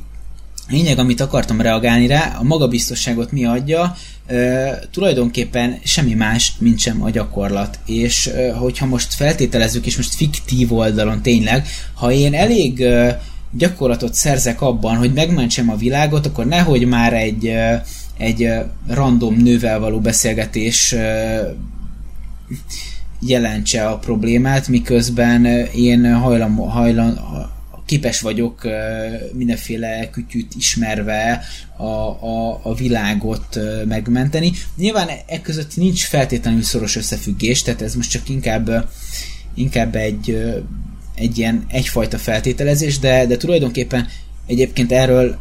lényeg, 0.69 0.99
amit 0.99 1.21
akartam 1.21 1.61
reagálni 1.61 2.07
rá, 2.07 2.37
a 2.39 2.43
magabiztosságot 2.43 3.31
mi 3.31 3.45
adja, 3.45 3.95
e, 4.27 4.79
tulajdonképpen 4.91 5.79
semmi 5.83 6.13
más, 6.13 6.53
mint 6.59 6.79
sem 6.79 7.03
a 7.03 7.09
gyakorlat. 7.09 7.79
És 7.85 8.25
e, 8.27 8.53
hogyha 8.53 8.85
most 8.85 9.13
feltételezzük, 9.13 9.85
és 9.85 9.95
most 9.95 10.15
fiktív 10.15 10.73
oldalon 10.73 11.21
tényleg, 11.21 11.67
ha 11.93 12.11
én 12.11 12.33
elég 12.33 12.81
e, 12.81 13.21
gyakorlatot 13.51 14.13
szerzek 14.13 14.61
abban, 14.61 14.97
hogy 14.97 15.13
megmentsem 15.13 15.69
a 15.69 15.75
világot, 15.75 16.25
akkor 16.25 16.45
nehogy 16.45 16.85
már 16.85 17.13
egy, 17.13 17.45
e, 17.45 17.83
egy 18.17 18.49
random 18.87 19.35
nővel 19.35 19.79
való 19.79 19.99
beszélgetés 19.99 20.91
e, 20.91 21.55
jelentse 23.27 23.85
a 23.87 23.97
problémát, 23.97 24.67
miközben 24.67 25.45
én 25.75 26.13
hajlam, 26.13 26.55
hajlam, 26.55 27.17
képes 27.85 28.21
vagyok 28.21 28.67
mindenféle 29.33 30.09
kütyűt 30.09 30.55
ismerve 30.57 31.41
a, 31.77 31.83
a, 31.83 32.59
a 32.63 32.75
világot 32.75 33.59
megmenteni. 33.87 34.51
Nyilván 34.77 35.07
e 35.27 35.41
között 35.41 35.75
nincs 35.75 36.05
feltétlenül 36.05 36.61
szoros 36.61 36.95
összefüggés, 36.95 37.61
tehát 37.61 37.81
ez 37.81 37.95
most 37.95 38.09
csak 38.09 38.29
inkább, 38.29 38.89
inkább 39.55 39.95
egy, 39.95 40.53
egy 41.15 41.37
ilyen 41.37 41.65
egyfajta 41.67 42.17
feltételezés, 42.17 42.99
de, 42.99 43.25
de 43.25 43.37
tulajdonképpen 43.37 44.07
egyébként 44.47 44.91
erről 44.91 45.39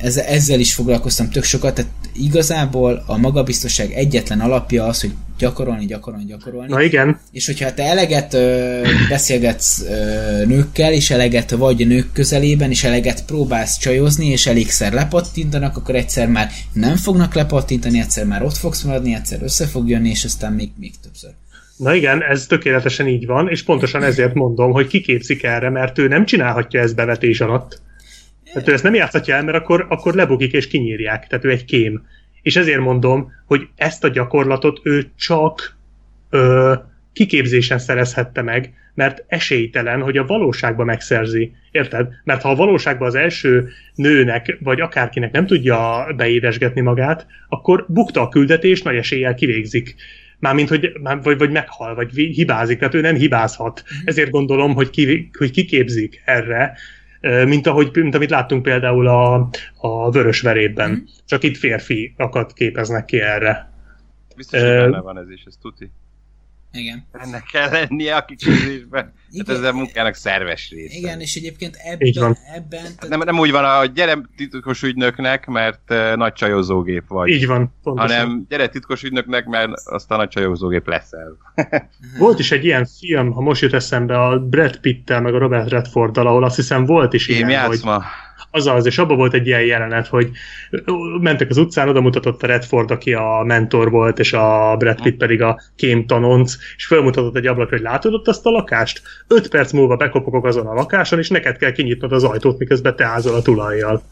ezzel 0.00 0.60
is 0.60 0.74
foglalkoztam 0.74 1.30
tök 1.30 1.44
sokat, 1.44 1.74
tehát 1.74 1.90
igazából 2.12 3.02
a 3.06 3.16
magabiztosság 3.16 3.92
egyetlen 3.92 4.40
alapja 4.40 4.84
az, 4.84 5.00
hogy 5.00 5.10
gyakorolni, 5.38 5.86
gyakorolni, 5.86 6.24
gyakorolni. 6.24 6.72
Na 6.72 6.82
igen. 6.82 7.20
És 7.32 7.46
hogyha 7.46 7.74
te 7.74 7.82
eleget 7.82 8.34
ö, 8.34 8.80
beszélgetsz 9.08 9.80
ö, 9.80 10.44
nőkkel, 10.46 10.92
és 10.92 11.10
eleget 11.10 11.50
vagy 11.50 11.86
nők 11.86 12.12
közelében, 12.12 12.70
és 12.70 12.84
eleget 12.84 13.24
próbálsz 13.24 13.78
csajozni, 13.78 14.26
és 14.26 14.46
elégszer 14.46 14.92
lepattintanak, 14.92 15.76
akkor 15.76 15.94
egyszer 15.94 16.28
már 16.28 16.50
nem 16.72 16.96
fognak 16.96 17.34
lepattintani, 17.34 18.00
egyszer 18.00 18.26
már 18.26 18.42
ott 18.42 18.56
fogsz 18.56 18.82
maradni, 18.82 19.14
egyszer 19.14 19.42
össze 19.42 19.66
fog 19.66 19.88
jönni, 19.88 20.08
és 20.08 20.24
aztán 20.24 20.52
még, 20.52 20.70
még 20.78 20.92
többször. 21.02 21.30
Na 21.76 21.94
igen, 21.94 22.22
ez 22.22 22.46
tökéletesen 22.46 23.08
így 23.08 23.26
van, 23.26 23.48
és 23.48 23.62
pontosan 23.62 24.02
ezért 24.02 24.34
mondom, 24.34 24.72
hogy 24.72 24.86
kiképzik 24.86 25.42
erre, 25.42 25.70
mert 25.70 25.98
ő 25.98 26.08
nem 26.08 26.24
csinálhatja 26.24 26.80
ezt 26.80 26.94
bevetés 26.94 27.40
alatt. 27.40 27.80
Tehát 28.52 28.68
ő 28.68 28.72
ezt 28.72 28.82
nem 28.82 28.94
játszhatja 28.94 29.34
el, 29.34 29.44
mert 29.44 29.56
akkor, 29.56 29.86
akkor 29.88 30.14
lebukik 30.14 30.52
és 30.52 30.68
kinyírják. 30.68 31.26
Tehát 31.26 31.44
ő 31.44 31.50
egy 31.50 31.64
kém. 31.64 32.06
És 32.42 32.56
ezért 32.56 32.80
mondom, 32.80 33.32
hogy 33.46 33.68
ezt 33.76 34.04
a 34.04 34.08
gyakorlatot 34.08 34.80
ő 34.82 35.10
csak 35.16 35.76
ö, 36.30 36.74
kiképzésen 37.12 37.78
szerezhette 37.78 38.42
meg, 38.42 38.72
mert 38.94 39.24
esélytelen, 39.26 40.02
hogy 40.02 40.16
a 40.16 40.26
valóságban 40.26 40.86
megszerzi. 40.86 41.52
Érted? 41.70 42.08
Mert 42.24 42.42
ha 42.42 42.50
a 42.50 42.54
valóságban 42.54 43.08
az 43.08 43.14
első 43.14 43.68
nőnek, 43.94 44.58
vagy 44.60 44.80
akárkinek 44.80 45.32
nem 45.32 45.46
tudja 45.46 46.06
beédesgetni 46.16 46.80
magát, 46.80 47.26
akkor 47.48 47.84
bukta 47.88 48.20
a 48.20 48.28
küldetés, 48.28 48.82
nagy 48.82 48.96
eséllyel 48.96 49.34
kivégzik. 49.34 49.94
Mármint, 50.38 50.68
hogy, 50.68 50.92
vagy, 51.22 51.38
vagy 51.38 51.50
meghal, 51.50 51.94
vagy 51.94 52.10
hibázik, 52.12 52.78
tehát 52.78 52.94
ő 52.94 53.00
nem 53.00 53.14
hibázhat. 53.14 53.82
Mm-hmm. 53.82 54.02
Ezért 54.04 54.30
gondolom, 54.30 54.74
hogy, 54.74 54.90
ki, 54.90 55.30
hogy 55.38 55.50
kiképzik 55.50 56.22
erre, 56.24 56.76
mint, 57.20 57.66
ahogy, 57.66 57.90
mint 57.92 58.14
amit 58.14 58.30
láttunk 58.30 58.62
például 58.62 59.06
a, 59.06 59.48
a 59.76 60.10
vörös 60.10 60.40
verében. 60.40 60.90
Mm. 60.90 61.04
Csak 61.26 61.42
itt 61.42 61.56
férfiakat 61.56 62.52
képeznek 62.52 63.04
ki 63.04 63.20
erre. 63.20 63.72
Biztos, 64.36 64.60
hogy 64.60 64.70
benne 64.70 65.00
van 65.00 65.18
ez 65.18 65.30
is, 65.30 65.42
ez 65.46 65.54
tuti. 65.60 65.90
Igen. 66.72 67.06
Ennek 67.12 67.42
kell 67.52 67.70
lennie 67.70 68.16
a 68.16 68.24
kiképzésben. 68.24 69.12
Hát 69.38 69.48
ez 69.48 69.62
a 69.62 69.72
munkának 69.72 70.14
szerves 70.14 70.70
része. 70.70 70.96
Igen, 70.98 71.20
és 71.20 71.34
egyébként 71.34 71.76
ebben... 71.84 72.36
ebben 72.54 72.82
tehát... 72.82 73.08
nem, 73.08 73.20
nem 73.20 73.38
úgy 73.38 73.50
van, 73.50 73.64
a 73.64 73.84
gyere 73.84 74.20
titkos 74.36 74.82
ügynöknek, 74.82 75.46
mert 75.46 75.80
uh, 75.88 76.16
nagy 76.16 76.32
csajozógép 76.32 77.04
vagy. 77.08 77.28
Így 77.28 77.46
van, 77.46 77.74
pontosan. 77.82 78.16
Hanem 78.16 78.46
gyere 78.48 78.68
titkos 78.68 79.02
ügynöknek, 79.02 79.46
mert 79.46 79.72
aztán 79.84 80.18
nagy 80.18 80.28
csajozógép 80.28 80.86
leszel. 80.86 81.36
volt 82.18 82.38
is 82.38 82.52
egy 82.52 82.64
ilyen 82.64 82.86
film, 82.98 83.32
ha 83.32 83.40
most 83.40 83.62
jut 83.62 83.74
eszembe, 83.74 84.20
a 84.20 84.38
Brad 84.38 84.80
Pitt-tel, 84.80 85.20
meg 85.20 85.34
a 85.34 85.38
Robert 85.38 85.68
Redforddal, 85.68 86.26
ahol 86.26 86.44
azt 86.44 86.56
hiszem 86.56 86.84
volt 86.84 87.12
is 87.12 87.28
Én 87.28 87.36
ilyen, 87.36 87.50
játszma. 87.50 87.94
hogy 87.94 88.04
azaz, 88.50 88.86
és 88.86 88.98
abban 88.98 89.16
volt 89.16 89.34
egy 89.34 89.46
ilyen 89.46 89.64
jelenet, 89.64 90.06
hogy 90.06 90.30
mentek 91.20 91.50
az 91.50 91.56
utcán, 91.56 91.88
oda 91.88 92.00
mutatott 92.00 92.42
a 92.42 92.46
Redford, 92.46 92.90
aki 92.90 93.12
a 93.12 93.42
mentor 93.46 93.90
volt, 93.90 94.18
és 94.18 94.32
a 94.32 94.76
Brad 94.78 95.02
Pitt 95.02 95.16
pedig 95.16 95.42
a 95.42 95.60
kém 95.76 96.06
tanonc, 96.06 96.56
és 96.76 96.86
felmutatott 96.86 97.36
egy 97.36 97.46
ablak, 97.46 97.68
hogy 97.68 97.80
látod 97.80 98.14
ott 98.14 98.28
azt 98.28 98.46
a 98.46 98.50
lakást? 98.50 99.02
Öt 99.26 99.48
perc 99.48 99.72
múlva 99.72 99.96
bekopogok 99.96 100.44
azon 100.44 100.66
a 100.66 100.74
lakáson, 100.74 101.18
és 101.18 101.28
neked 101.28 101.56
kell 101.56 101.72
kinyitnod 101.72 102.12
az 102.12 102.24
ajtót, 102.24 102.58
miközben 102.58 102.96
te 102.96 103.04
ázol 103.04 103.34
a 103.34 103.42
tulajjal. 103.42 104.02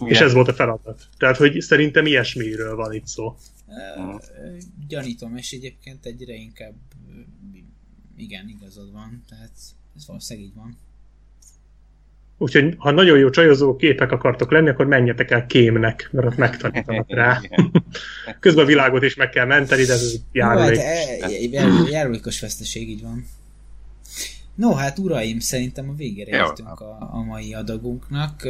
Igen. 0.00 0.12
És 0.12 0.20
ez 0.20 0.32
volt 0.32 0.48
a 0.48 0.52
feladat. 0.52 1.02
Tehát, 1.18 1.36
hogy 1.36 1.60
szerintem 1.60 2.06
ilyesmiről 2.06 2.76
van 2.76 2.92
itt 2.92 3.06
szó. 3.06 3.36
Uh, 3.66 4.20
gyanítom, 4.88 5.36
és 5.36 5.52
egyébként 5.52 6.06
egyre 6.06 6.34
inkább 6.34 6.74
igen, 8.16 8.48
igazad 8.48 8.92
van, 8.92 9.22
tehát 9.28 9.52
ez 9.96 10.06
valószínűleg 10.06 10.48
így 10.48 10.54
van. 10.54 10.76
Úgyhogy 12.38 12.74
ha 12.76 12.90
nagyon 12.90 13.18
jó 13.18 13.30
csajozó 13.30 13.76
képek 13.76 14.12
akartok 14.12 14.50
lenni, 14.50 14.68
akkor 14.68 14.86
menjetek 14.86 15.30
el 15.30 15.46
kémnek, 15.46 16.08
mert 16.12 16.26
ott 16.26 16.36
megtanítanak 16.36 17.06
rá. 17.08 17.40
Közben 18.40 18.64
a 18.64 18.66
világot 18.66 19.02
is 19.02 19.14
meg 19.14 19.28
kell 19.28 19.46
menteni, 19.46 19.84
de 19.84 19.92
ez 19.92 20.14
járulék. 20.32 20.76
No, 21.52 21.60
hát, 21.60 21.90
járulékos 21.90 22.40
veszteség, 22.40 22.88
így 22.88 23.02
van. 23.02 23.26
No, 24.54 24.72
hát 24.72 24.98
uraim, 24.98 25.38
szerintem 25.40 25.88
a 25.88 25.94
végére 25.94 26.36
értünk 26.36 26.80
a, 26.80 27.08
a 27.12 27.22
mai 27.22 27.54
adagunknak. 27.54 28.48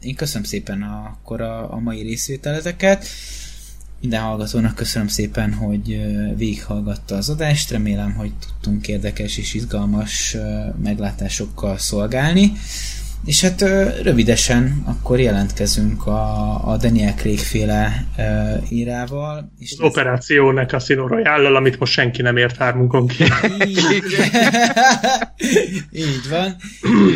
Én 0.00 0.14
köszönöm 0.14 0.44
szépen 0.44 0.82
a, 0.82 1.04
akkor 1.04 1.40
a, 1.40 1.72
a 1.72 1.78
mai 1.78 2.02
részvételeteket. 2.02 3.06
Minden 4.00 4.20
hallgatónak 4.20 4.74
köszönöm 4.74 5.08
szépen, 5.08 5.52
hogy 5.52 6.00
végighallgatta 6.36 7.16
az 7.16 7.28
adást. 7.28 7.70
Remélem, 7.70 8.14
hogy 8.14 8.32
tudtunk 8.46 8.88
érdekes 8.88 9.38
és 9.38 9.54
izgalmas 9.54 10.36
meglátásokkal 10.82 11.78
szolgálni. 11.78 12.52
És 13.24 13.40
hát 13.40 13.60
rövidesen 14.02 14.82
akkor 14.86 15.20
jelentkezünk 15.20 16.06
a, 16.06 16.54
a 16.68 16.76
Daniel 16.76 17.14
Craig 17.14 17.38
féle 17.38 18.06
uh, 18.18 18.72
írával. 18.72 19.52
És 19.58 19.72
az 19.72 19.80
ez... 19.80 19.86
operáció 19.86 20.48
a 20.48 20.66
Casino 20.66 21.06
royale 21.06 21.56
amit 21.56 21.78
most 21.78 21.92
senki 21.92 22.22
nem 22.22 22.36
ért 22.36 22.56
hármunkon 22.56 23.06
ki. 23.06 23.24
Így, 23.66 23.80
Így 26.06 26.28
van. 26.30 26.56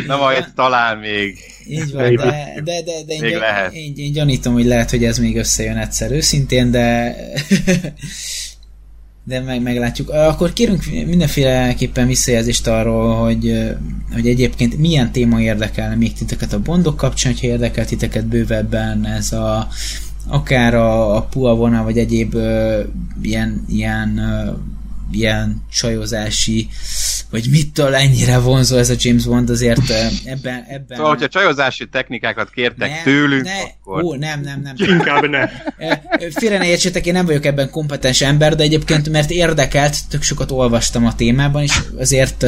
Na 0.07 0.17
majd 0.17 0.45
talán 0.55 0.97
még. 0.97 1.37
Így 1.67 1.91
van, 1.91 2.15
de, 2.15 2.61
de, 2.63 2.81
de, 2.81 3.03
de 3.05 3.13
én, 3.13 3.21
még 3.21 3.35
lehet. 3.35 3.73
Én, 3.73 3.93
én 3.95 4.11
gyanítom, 4.11 4.53
hogy 4.53 4.65
lehet, 4.65 4.89
hogy 4.89 5.03
ez 5.03 5.17
még 5.17 5.37
összejön 5.37 5.77
egyszer 5.77 6.11
őszintén, 6.11 6.71
de 6.71 7.15
de 9.27 9.39
meg, 9.39 9.61
meglátjuk. 9.61 10.09
Akkor 10.09 10.53
kérünk 10.53 10.85
mindenféleképpen 10.85 12.07
visszajelzést 12.07 12.67
arról, 12.67 13.15
hogy, 13.15 13.67
hogy 14.13 14.27
egyébként 14.27 14.77
milyen 14.77 15.11
téma 15.11 15.41
érdekelne 15.41 15.95
még 15.95 16.13
titeket 16.13 16.53
a 16.53 16.59
bondok 16.59 16.95
kapcsán, 16.95 17.31
hogyha 17.33 17.47
érdekel 17.47 17.85
titeket 17.85 18.25
bővebben 18.25 19.05
ez 19.05 19.31
a 19.31 19.67
akár 20.27 20.75
a, 20.75 21.15
a 21.15 21.21
puavona, 21.21 21.83
vagy 21.83 21.97
egyéb 21.97 22.35
uh, 22.35 22.79
ilyen, 23.21 23.65
ilyen 23.67 24.19
uh, 24.19 24.55
ilyen 25.11 25.61
csajozási, 25.71 26.67
vagy 27.29 27.47
mitől 27.49 27.95
ennyire 27.95 28.37
vonzó 28.37 28.77
ez 28.77 28.89
a 28.89 28.95
James 28.97 29.25
Bond, 29.25 29.49
azért 29.49 29.89
ebben... 30.25 30.63
ebben 30.67 30.97
szóval, 30.97 31.09
hogyha 31.11 31.27
csajozási 31.27 31.87
technikákat 31.87 32.49
kértek 32.49 32.89
ne, 32.89 33.01
tőlünk, 33.03 33.43
ne, 33.43 33.61
akkor... 33.61 34.03
Ó, 34.03 34.15
nem, 34.15 34.41
nem, 34.41 34.61
nem. 34.61 34.75
Inkább 34.77 35.29
ne. 35.29 35.49
Félre 36.29 36.57
ne 36.57 36.67
értsétek, 36.67 37.05
én 37.05 37.13
nem 37.13 37.25
vagyok 37.25 37.45
ebben 37.45 37.69
kompetens 37.69 38.21
ember, 38.21 38.55
de 38.55 38.63
egyébként, 38.63 39.09
mert 39.09 39.29
érdekelt, 39.29 39.97
tök 40.09 40.21
sokat 40.21 40.51
olvastam 40.51 41.05
a 41.05 41.15
témában, 41.15 41.63
és 41.63 41.79
azért, 41.97 42.45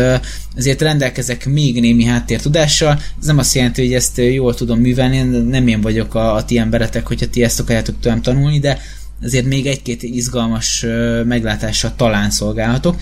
azért 0.55 0.81
rendelkezek 0.81 1.45
még 1.45 1.79
némi 1.79 2.03
háttértudással. 2.03 2.99
Ez 3.19 3.25
nem 3.25 3.37
azt 3.37 3.55
jelenti, 3.55 3.81
hogy 3.81 3.93
ezt 3.93 4.17
jól 4.17 4.55
tudom 4.55 4.79
művelni, 4.79 5.21
nem 5.39 5.67
én 5.67 5.81
vagyok 5.81 6.15
a, 6.15 6.35
a 6.35 6.45
ti 6.45 6.57
emberetek, 6.57 7.07
hogyha 7.07 7.29
ti 7.29 7.43
ezt 7.43 7.59
akarjátok 7.59 7.99
tőlem 7.99 8.21
tanulni, 8.21 8.59
de 8.59 8.79
ezért 9.21 9.45
még 9.45 9.65
egy-két 9.65 10.03
izgalmas 10.03 10.85
meglátással 11.25 11.93
talán 11.95 12.29
szolgálhatok. 12.29 12.95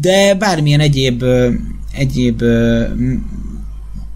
De 0.00 0.34
bármilyen 0.34 0.80
egyéb, 0.80 1.24
egyéb 1.92 2.42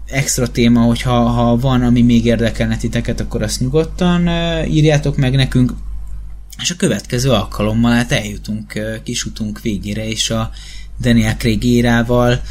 extra 0.05 0.47
téma, 0.47 0.81
hogyha 0.81 1.11
ha 1.11 1.57
van, 1.57 1.81
ami 1.81 2.01
még 2.01 2.25
érdekelne 2.25 2.77
titeket, 2.77 3.19
akkor 3.19 3.41
azt 3.41 3.59
nyugodtan 3.59 4.27
írjátok 4.67 5.17
meg 5.17 5.35
nekünk. 5.35 5.73
És 6.61 6.71
a 6.71 6.75
következő 6.75 7.29
alkalommal 7.29 7.91
hát 7.91 8.11
eljutunk 8.11 8.73
kisutunk 9.03 9.61
végére, 9.61 10.07
és 10.07 10.29
a 10.29 10.51
Daniel 11.01 11.37
Craig 11.37 11.63
érával 11.63 12.41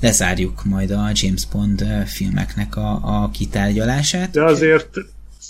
lezárjuk 0.00 0.64
majd 0.64 0.90
a 0.90 1.10
James 1.12 1.46
Bond 1.52 1.84
filmeknek 2.06 2.76
a, 2.76 3.00
a 3.02 3.30
kitárgyalását. 3.30 4.30
De 4.30 4.44
azért 4.44 4.88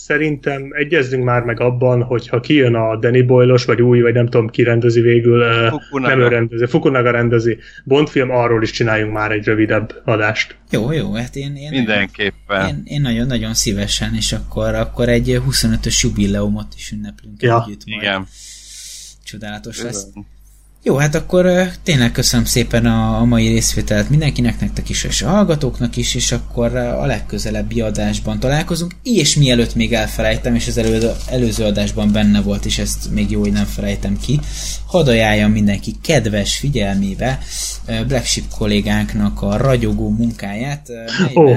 szerintem 0.06 0.68
egyezzünk 0.72 1.24
már 1.24 1.42
meg 1.42 1.60
abban, 1.60 2.02
hogy 2.02 2.28
ha 2.28 2.40
kijön 2.40 2.74
a 2.74 2.96
Danny 2.96 3.26
Boyle-os, 3.26 3.64
vagy 3.64 3.82
új, 3.82 4.00
vagy 4.00 4.14
nem 4.14 4.28
tudom 4.28 4.48
ki 4.48 4.62
rendezi 4.62 5.00
végül, 5.00 5.44
Fukunaga. 5.70 6.14
nem 6.14 6.20
ő 6.20 6.28
rendezi, 6.28 6.66
Fukunaga 6.66 7.10
rendezi, 7.10 7.58
Bond 7.84 8.08
film, 8.08 8.30
arról 8.30 8.62
is 8.62 8.70
csináljunk 8.70 9.12
már 9.12 9.30
egy 9.30 9.44
rövidebb 9.44 10.02
adást. 10.04 10.56
Jó, 10.70 10.92
jó, 10.92 11.14
hát 11.14 11.36
én, 11.36 11.56
én 11.56 11.70
mindenképpen. 11.70 12.68
Én, 12.68 12.82
én 12.84 13.00
nagyon-nagyon 13.00 13.54
szívesen, 13.54 14.14
és 14.14 14.32
akkor, 14.32 14.74
akkor 14.74 15.08
egy 15.08 15.40
25-ös 15.48 16.00
jubileumot 16.02 16.74
is 16.76 16.90
ünneplünk 16.90 17.42
ja. 17.42 17.64
együtt 17.66 17.86
majd. 17.86 18.02
Igen. 18.02 18.26
Csodálatos 19.24 19.82
lesz. 19.82 20.06
Jó, 20.86 20.96
hát 20.96 21.14
akkor 21.14 21.70
tényleg 21.82 22.12
köszönöm 22.12 22.44
szépen 22.44 22.86
a, 22.86 23.24
mai 23.24 23.48
részvételt 23.48 24.10
mindenkinek, 24.10 24.60
nektek 24.60 24.88
is, 24.88 25.04
és 25.04 25.22
a 25.22 25.28
hallgatóknak 25.28 25.96
is, 25.96 26.14
és 26.14 26.32
akkor 26.32 26.76
a 26.76 27.06
legközelebbi 27.06 27.80
adásban 27.80 28.38
találkozunk, 28.38 28.94
és 29.02 29.36
mielőtt 29.36 29.74
még 29.74 29.92
elfelejtem, 29.92 30.54
és 30.54 30.68
az 30.68 30.78
elő, 30.78 31.10
előző 31.26 31.64
adásban 31.64 32.12
benne 32.12 32.40
volt, 32.40 32.64
és 32.64 32.78
ezt 32.78 33.10
még 33.10 33.30
jó, 33.30 33.40
hogy 33.40 33.52
nem 33.52 33.64
felejtem 33.64 34.18
ki, 34.18 34.40
hadd 34.86 35.08
ajánljam 35.08 35.50
mindenki 35.50 35.94
kedves 36.02 36.56
figyelmébe 36.56 37.38
Black 37.86 38.24
Sheep 38.24 38.48
kollégánknak 38.58 39.42
a 39.42 39.56
ragyogó 39.56 40.08
munkáját, 40.10 40.88
melyben, 41.18 41.46
oh 41.46 41.56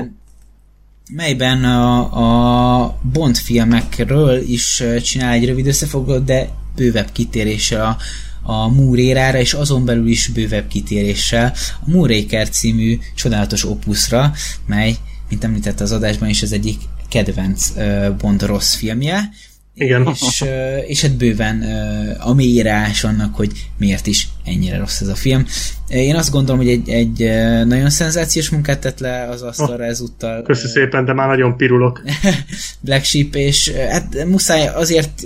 melyben 1.16 1.64
a, 1.64 2.84
a 2.84 2.98
Bond 3.14 3.38
filmekről 3.38 4.42
is 4.42 4.84
csinál 5.04 5.34
egy 5.34 5.46
rövid 5.46 5.68
összefoglalót, 5.68 6.24
de 6.24 6.50
bővebb 6.76 7.12
kitéréssel 7.12 7.86
a 7.86 7.98
a 8.50 8.68
Múrérára, 8.68 9.40
és 9.40 9.54
azon 9.54 9.86
belül 9.86 10.08
is 10.08 10.28
bővebb 10.28 10.68
kitéréssel 10.68 11.54
a 11.86 11.90
Múréker 11.90 12.50
című 12.50 13.00
csodálatos 13.16 13.66
opuszra, 13.66 14.34
mely, 14.66 14.96
mint 15.30 15.44
említette 15.44 15.84
az 15.84 15.92
adásban 15.92 16.30
is, 16.30 16.42
az 16.42 16.52
egyik 16.52 16.80
kedvenc 17.10 17.72
Bond 18.18 18.42
rossz 18.42 18.76
filmje, 18.76 19.30
Igen. 19.78 20.08
És, 20.14 20.44
és 20.88 21.02
hát 21.02 21.16
bőven 21.16 21.62
a 22.20 22.34
mélyírás 22.34 23.04
annak, 23.04 23.36
hogy 23.36 23.52
miért 23.78 24.08
is 24.08 24.28
ennyire 24.44 24.78
rossz 24.78 25.02
ez 25.02 25.08
a 25.08 25.16
film. 25.16 25.46
Én 25.88 26.16
azt 26.16 26.32
gondolom, 26.32 26.62
hogy 26.62 26.70
egy, 26.70 26.90
egy 26.90 27.20
nagyon 27.66 27.90
szenzációs 27.90 28.50
munkát 28.50 28.80
tett 28.80 29.00
le 29.00 29.28
az 29.30 29.42
asztalra 29.42 29.84
oh, 29.84 29.90
ezúttal. 29.90 30.42
Köszi 30.42 30.68
szépen, 30.68 31.06
de 31.06 31.14
már 31.14 31.28
nagyon 31.28 31.58
pirulok. 31.58 32.02
Black 32.80 33.04
Sheep, 33.04 33.36
és 33.36 33.72
hát 33.90 34.26
muszáj 34.26 34.68
azért, 34.68 35.24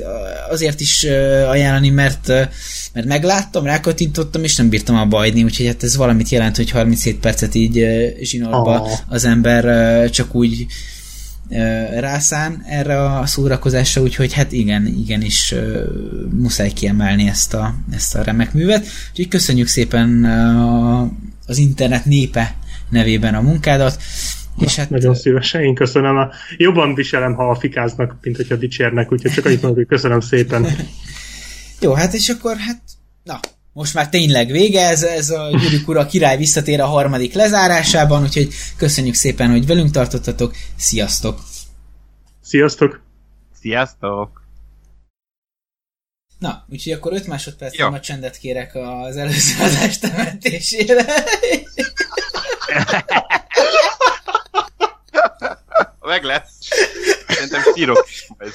azért 0.50 0.80
is 0.80 1.04
ajánlani, 1.48 1.90
mert, 1.90 2.28
mert 2.94 3.06
megláttam, 3.08 3.66
rákattintottam, 3.66 4.44
és 4.44 4.56
nem 4.56 4.70
bírtam 4.70 4.96
a 4.96 5.06
bajni, 5.06 5.44
úgyhogy 5.44 5.66
hát 5.66 5.84
ez 5.84 5.96
valamit 5.96 6.30
jelent, 6.30 6.56
hogy 6.56 6.70
37 6.70 7.20
percet 7.20 7.56
így 7.56 7.88
zsinórba 8.22 8.82
oh. 8.82 8.92
az 9.08 9.26
ember 9.26 10.10
csak 10.10 10.36
úgy 10.36 10.66
rászán 12.00 12.64
erre 12.68 13.04
a 13.04 13.26
szórakozásra, 13.26 14.02
úgyhogy 14.02 14.34
hát 14.34 14.52
igen, 14.52 14.86
igenis 14.86 15.56
muszáj 16.30 16.72
kiemelni 16.72 17.28
ezt 17.28 17.54
a, 17.54 17.76
ezt 17.92 18.16
a 18.16 18.24
remek 18.24 18.54
művet. 18.54 18.86
Úgyhogy 19.10 19.28
köszönjük 19.28 19.68
szépen 19.68 20.26
az 21.48 21.58
internet 21.58 22.06
népe 22.06 22.56
nevében 22.90 23.36
a 23.36 23.42
munkádat. 23.42 24.02
És 24.60 24.76
hát, 24.76 24.90
Nagyon 24.90 25.16
szívesen, 25.16 25.62
én 25.62 25.76
köszönöm. 25.76 26.18
A, 26.18 26.30
jobban 26.58 26.94
viselem, 26.94 27.34
ha 27.34 27.56
fikáznak, 27.56 28.18
mint 28.22 28.36
hogyha 28.36 28.56
dicsérnek, 28.56 29.12
úgyhogy 29.12 29.32
csak 29.32 29.46
annyit 29.46 29.62
mondok, 29.62 29.78
hogy 29.78 29.88
köszönöm 29.88 30.20
szépen. 30.20 30.66
Jó, 31.82 31.94
hát 31.94 32.14
és 32.14 32.30
akkor 32.30 32.56
hát, 32.58 32.82
na, 33.24 33.40
most 33.74 33.94
már 33.94 34.10
tényleg 34.10 34.52
vége, 34.52 34.88
ez, 34.88 35.04
ez 35.04 35.30
a 35.30 35.50
Gyurük 35.50 35.88
Ura 35.88 36.06
király 36.06 36.38
visszatér 36.38 36.82
a 36.82 36.86
harmadik 36.86 37.34
lezárásában, 37.34 38.22
úgyhogy 38.22 38.54
köszönjük 38.78 39.16
szépen, 39.16 39.50
hogy 39.50 39.66
velünk 39.66 39.92
tartottatok, 39.92 40.56
sziasztok! 40.76 41.40
Sziasztok! 42.42 43.02
Sziasztok! 43.60 44.42
Na, 46.40 46.66
úgyhogy 46.70 46.94
akkor 46.94 47.14
5 47.14 47.28
másodperc 47.28 47.80
a 47.80 48.00
csendet 48.00 48.38
kérek 48.38 48.76
az 48.76 49.18
előző 49.18 49.64
adás 49.64 50.00
temetésére. 50.00 51.06
Meg 56.00 56.24
lesz. 56.24 56.52
Sírok 57.76 58.06
is 58.10 58.28
majd. 58.38 58.54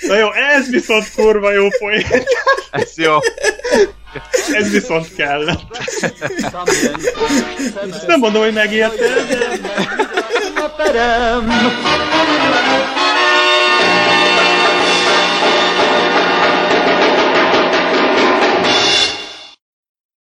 Na 0.00 0.16
jó, 0.16 0.32
ez 0.32 0.70
viszont 0.70 1.12
kurva 1.14 1.52
jó 1.52 1.68
poén. 1.78 2.06
Ez 2.70 2.92
jó. 2.96 3.18
Ez 4.52 4.70
viszont 4.70 5.14
kell. 5.14 5.44
Nem 8.06 8.18
mondom, 8.18 8.42
hogy 8.42 8.52
megérte, 8.52 9.06
de... 10.92 11.38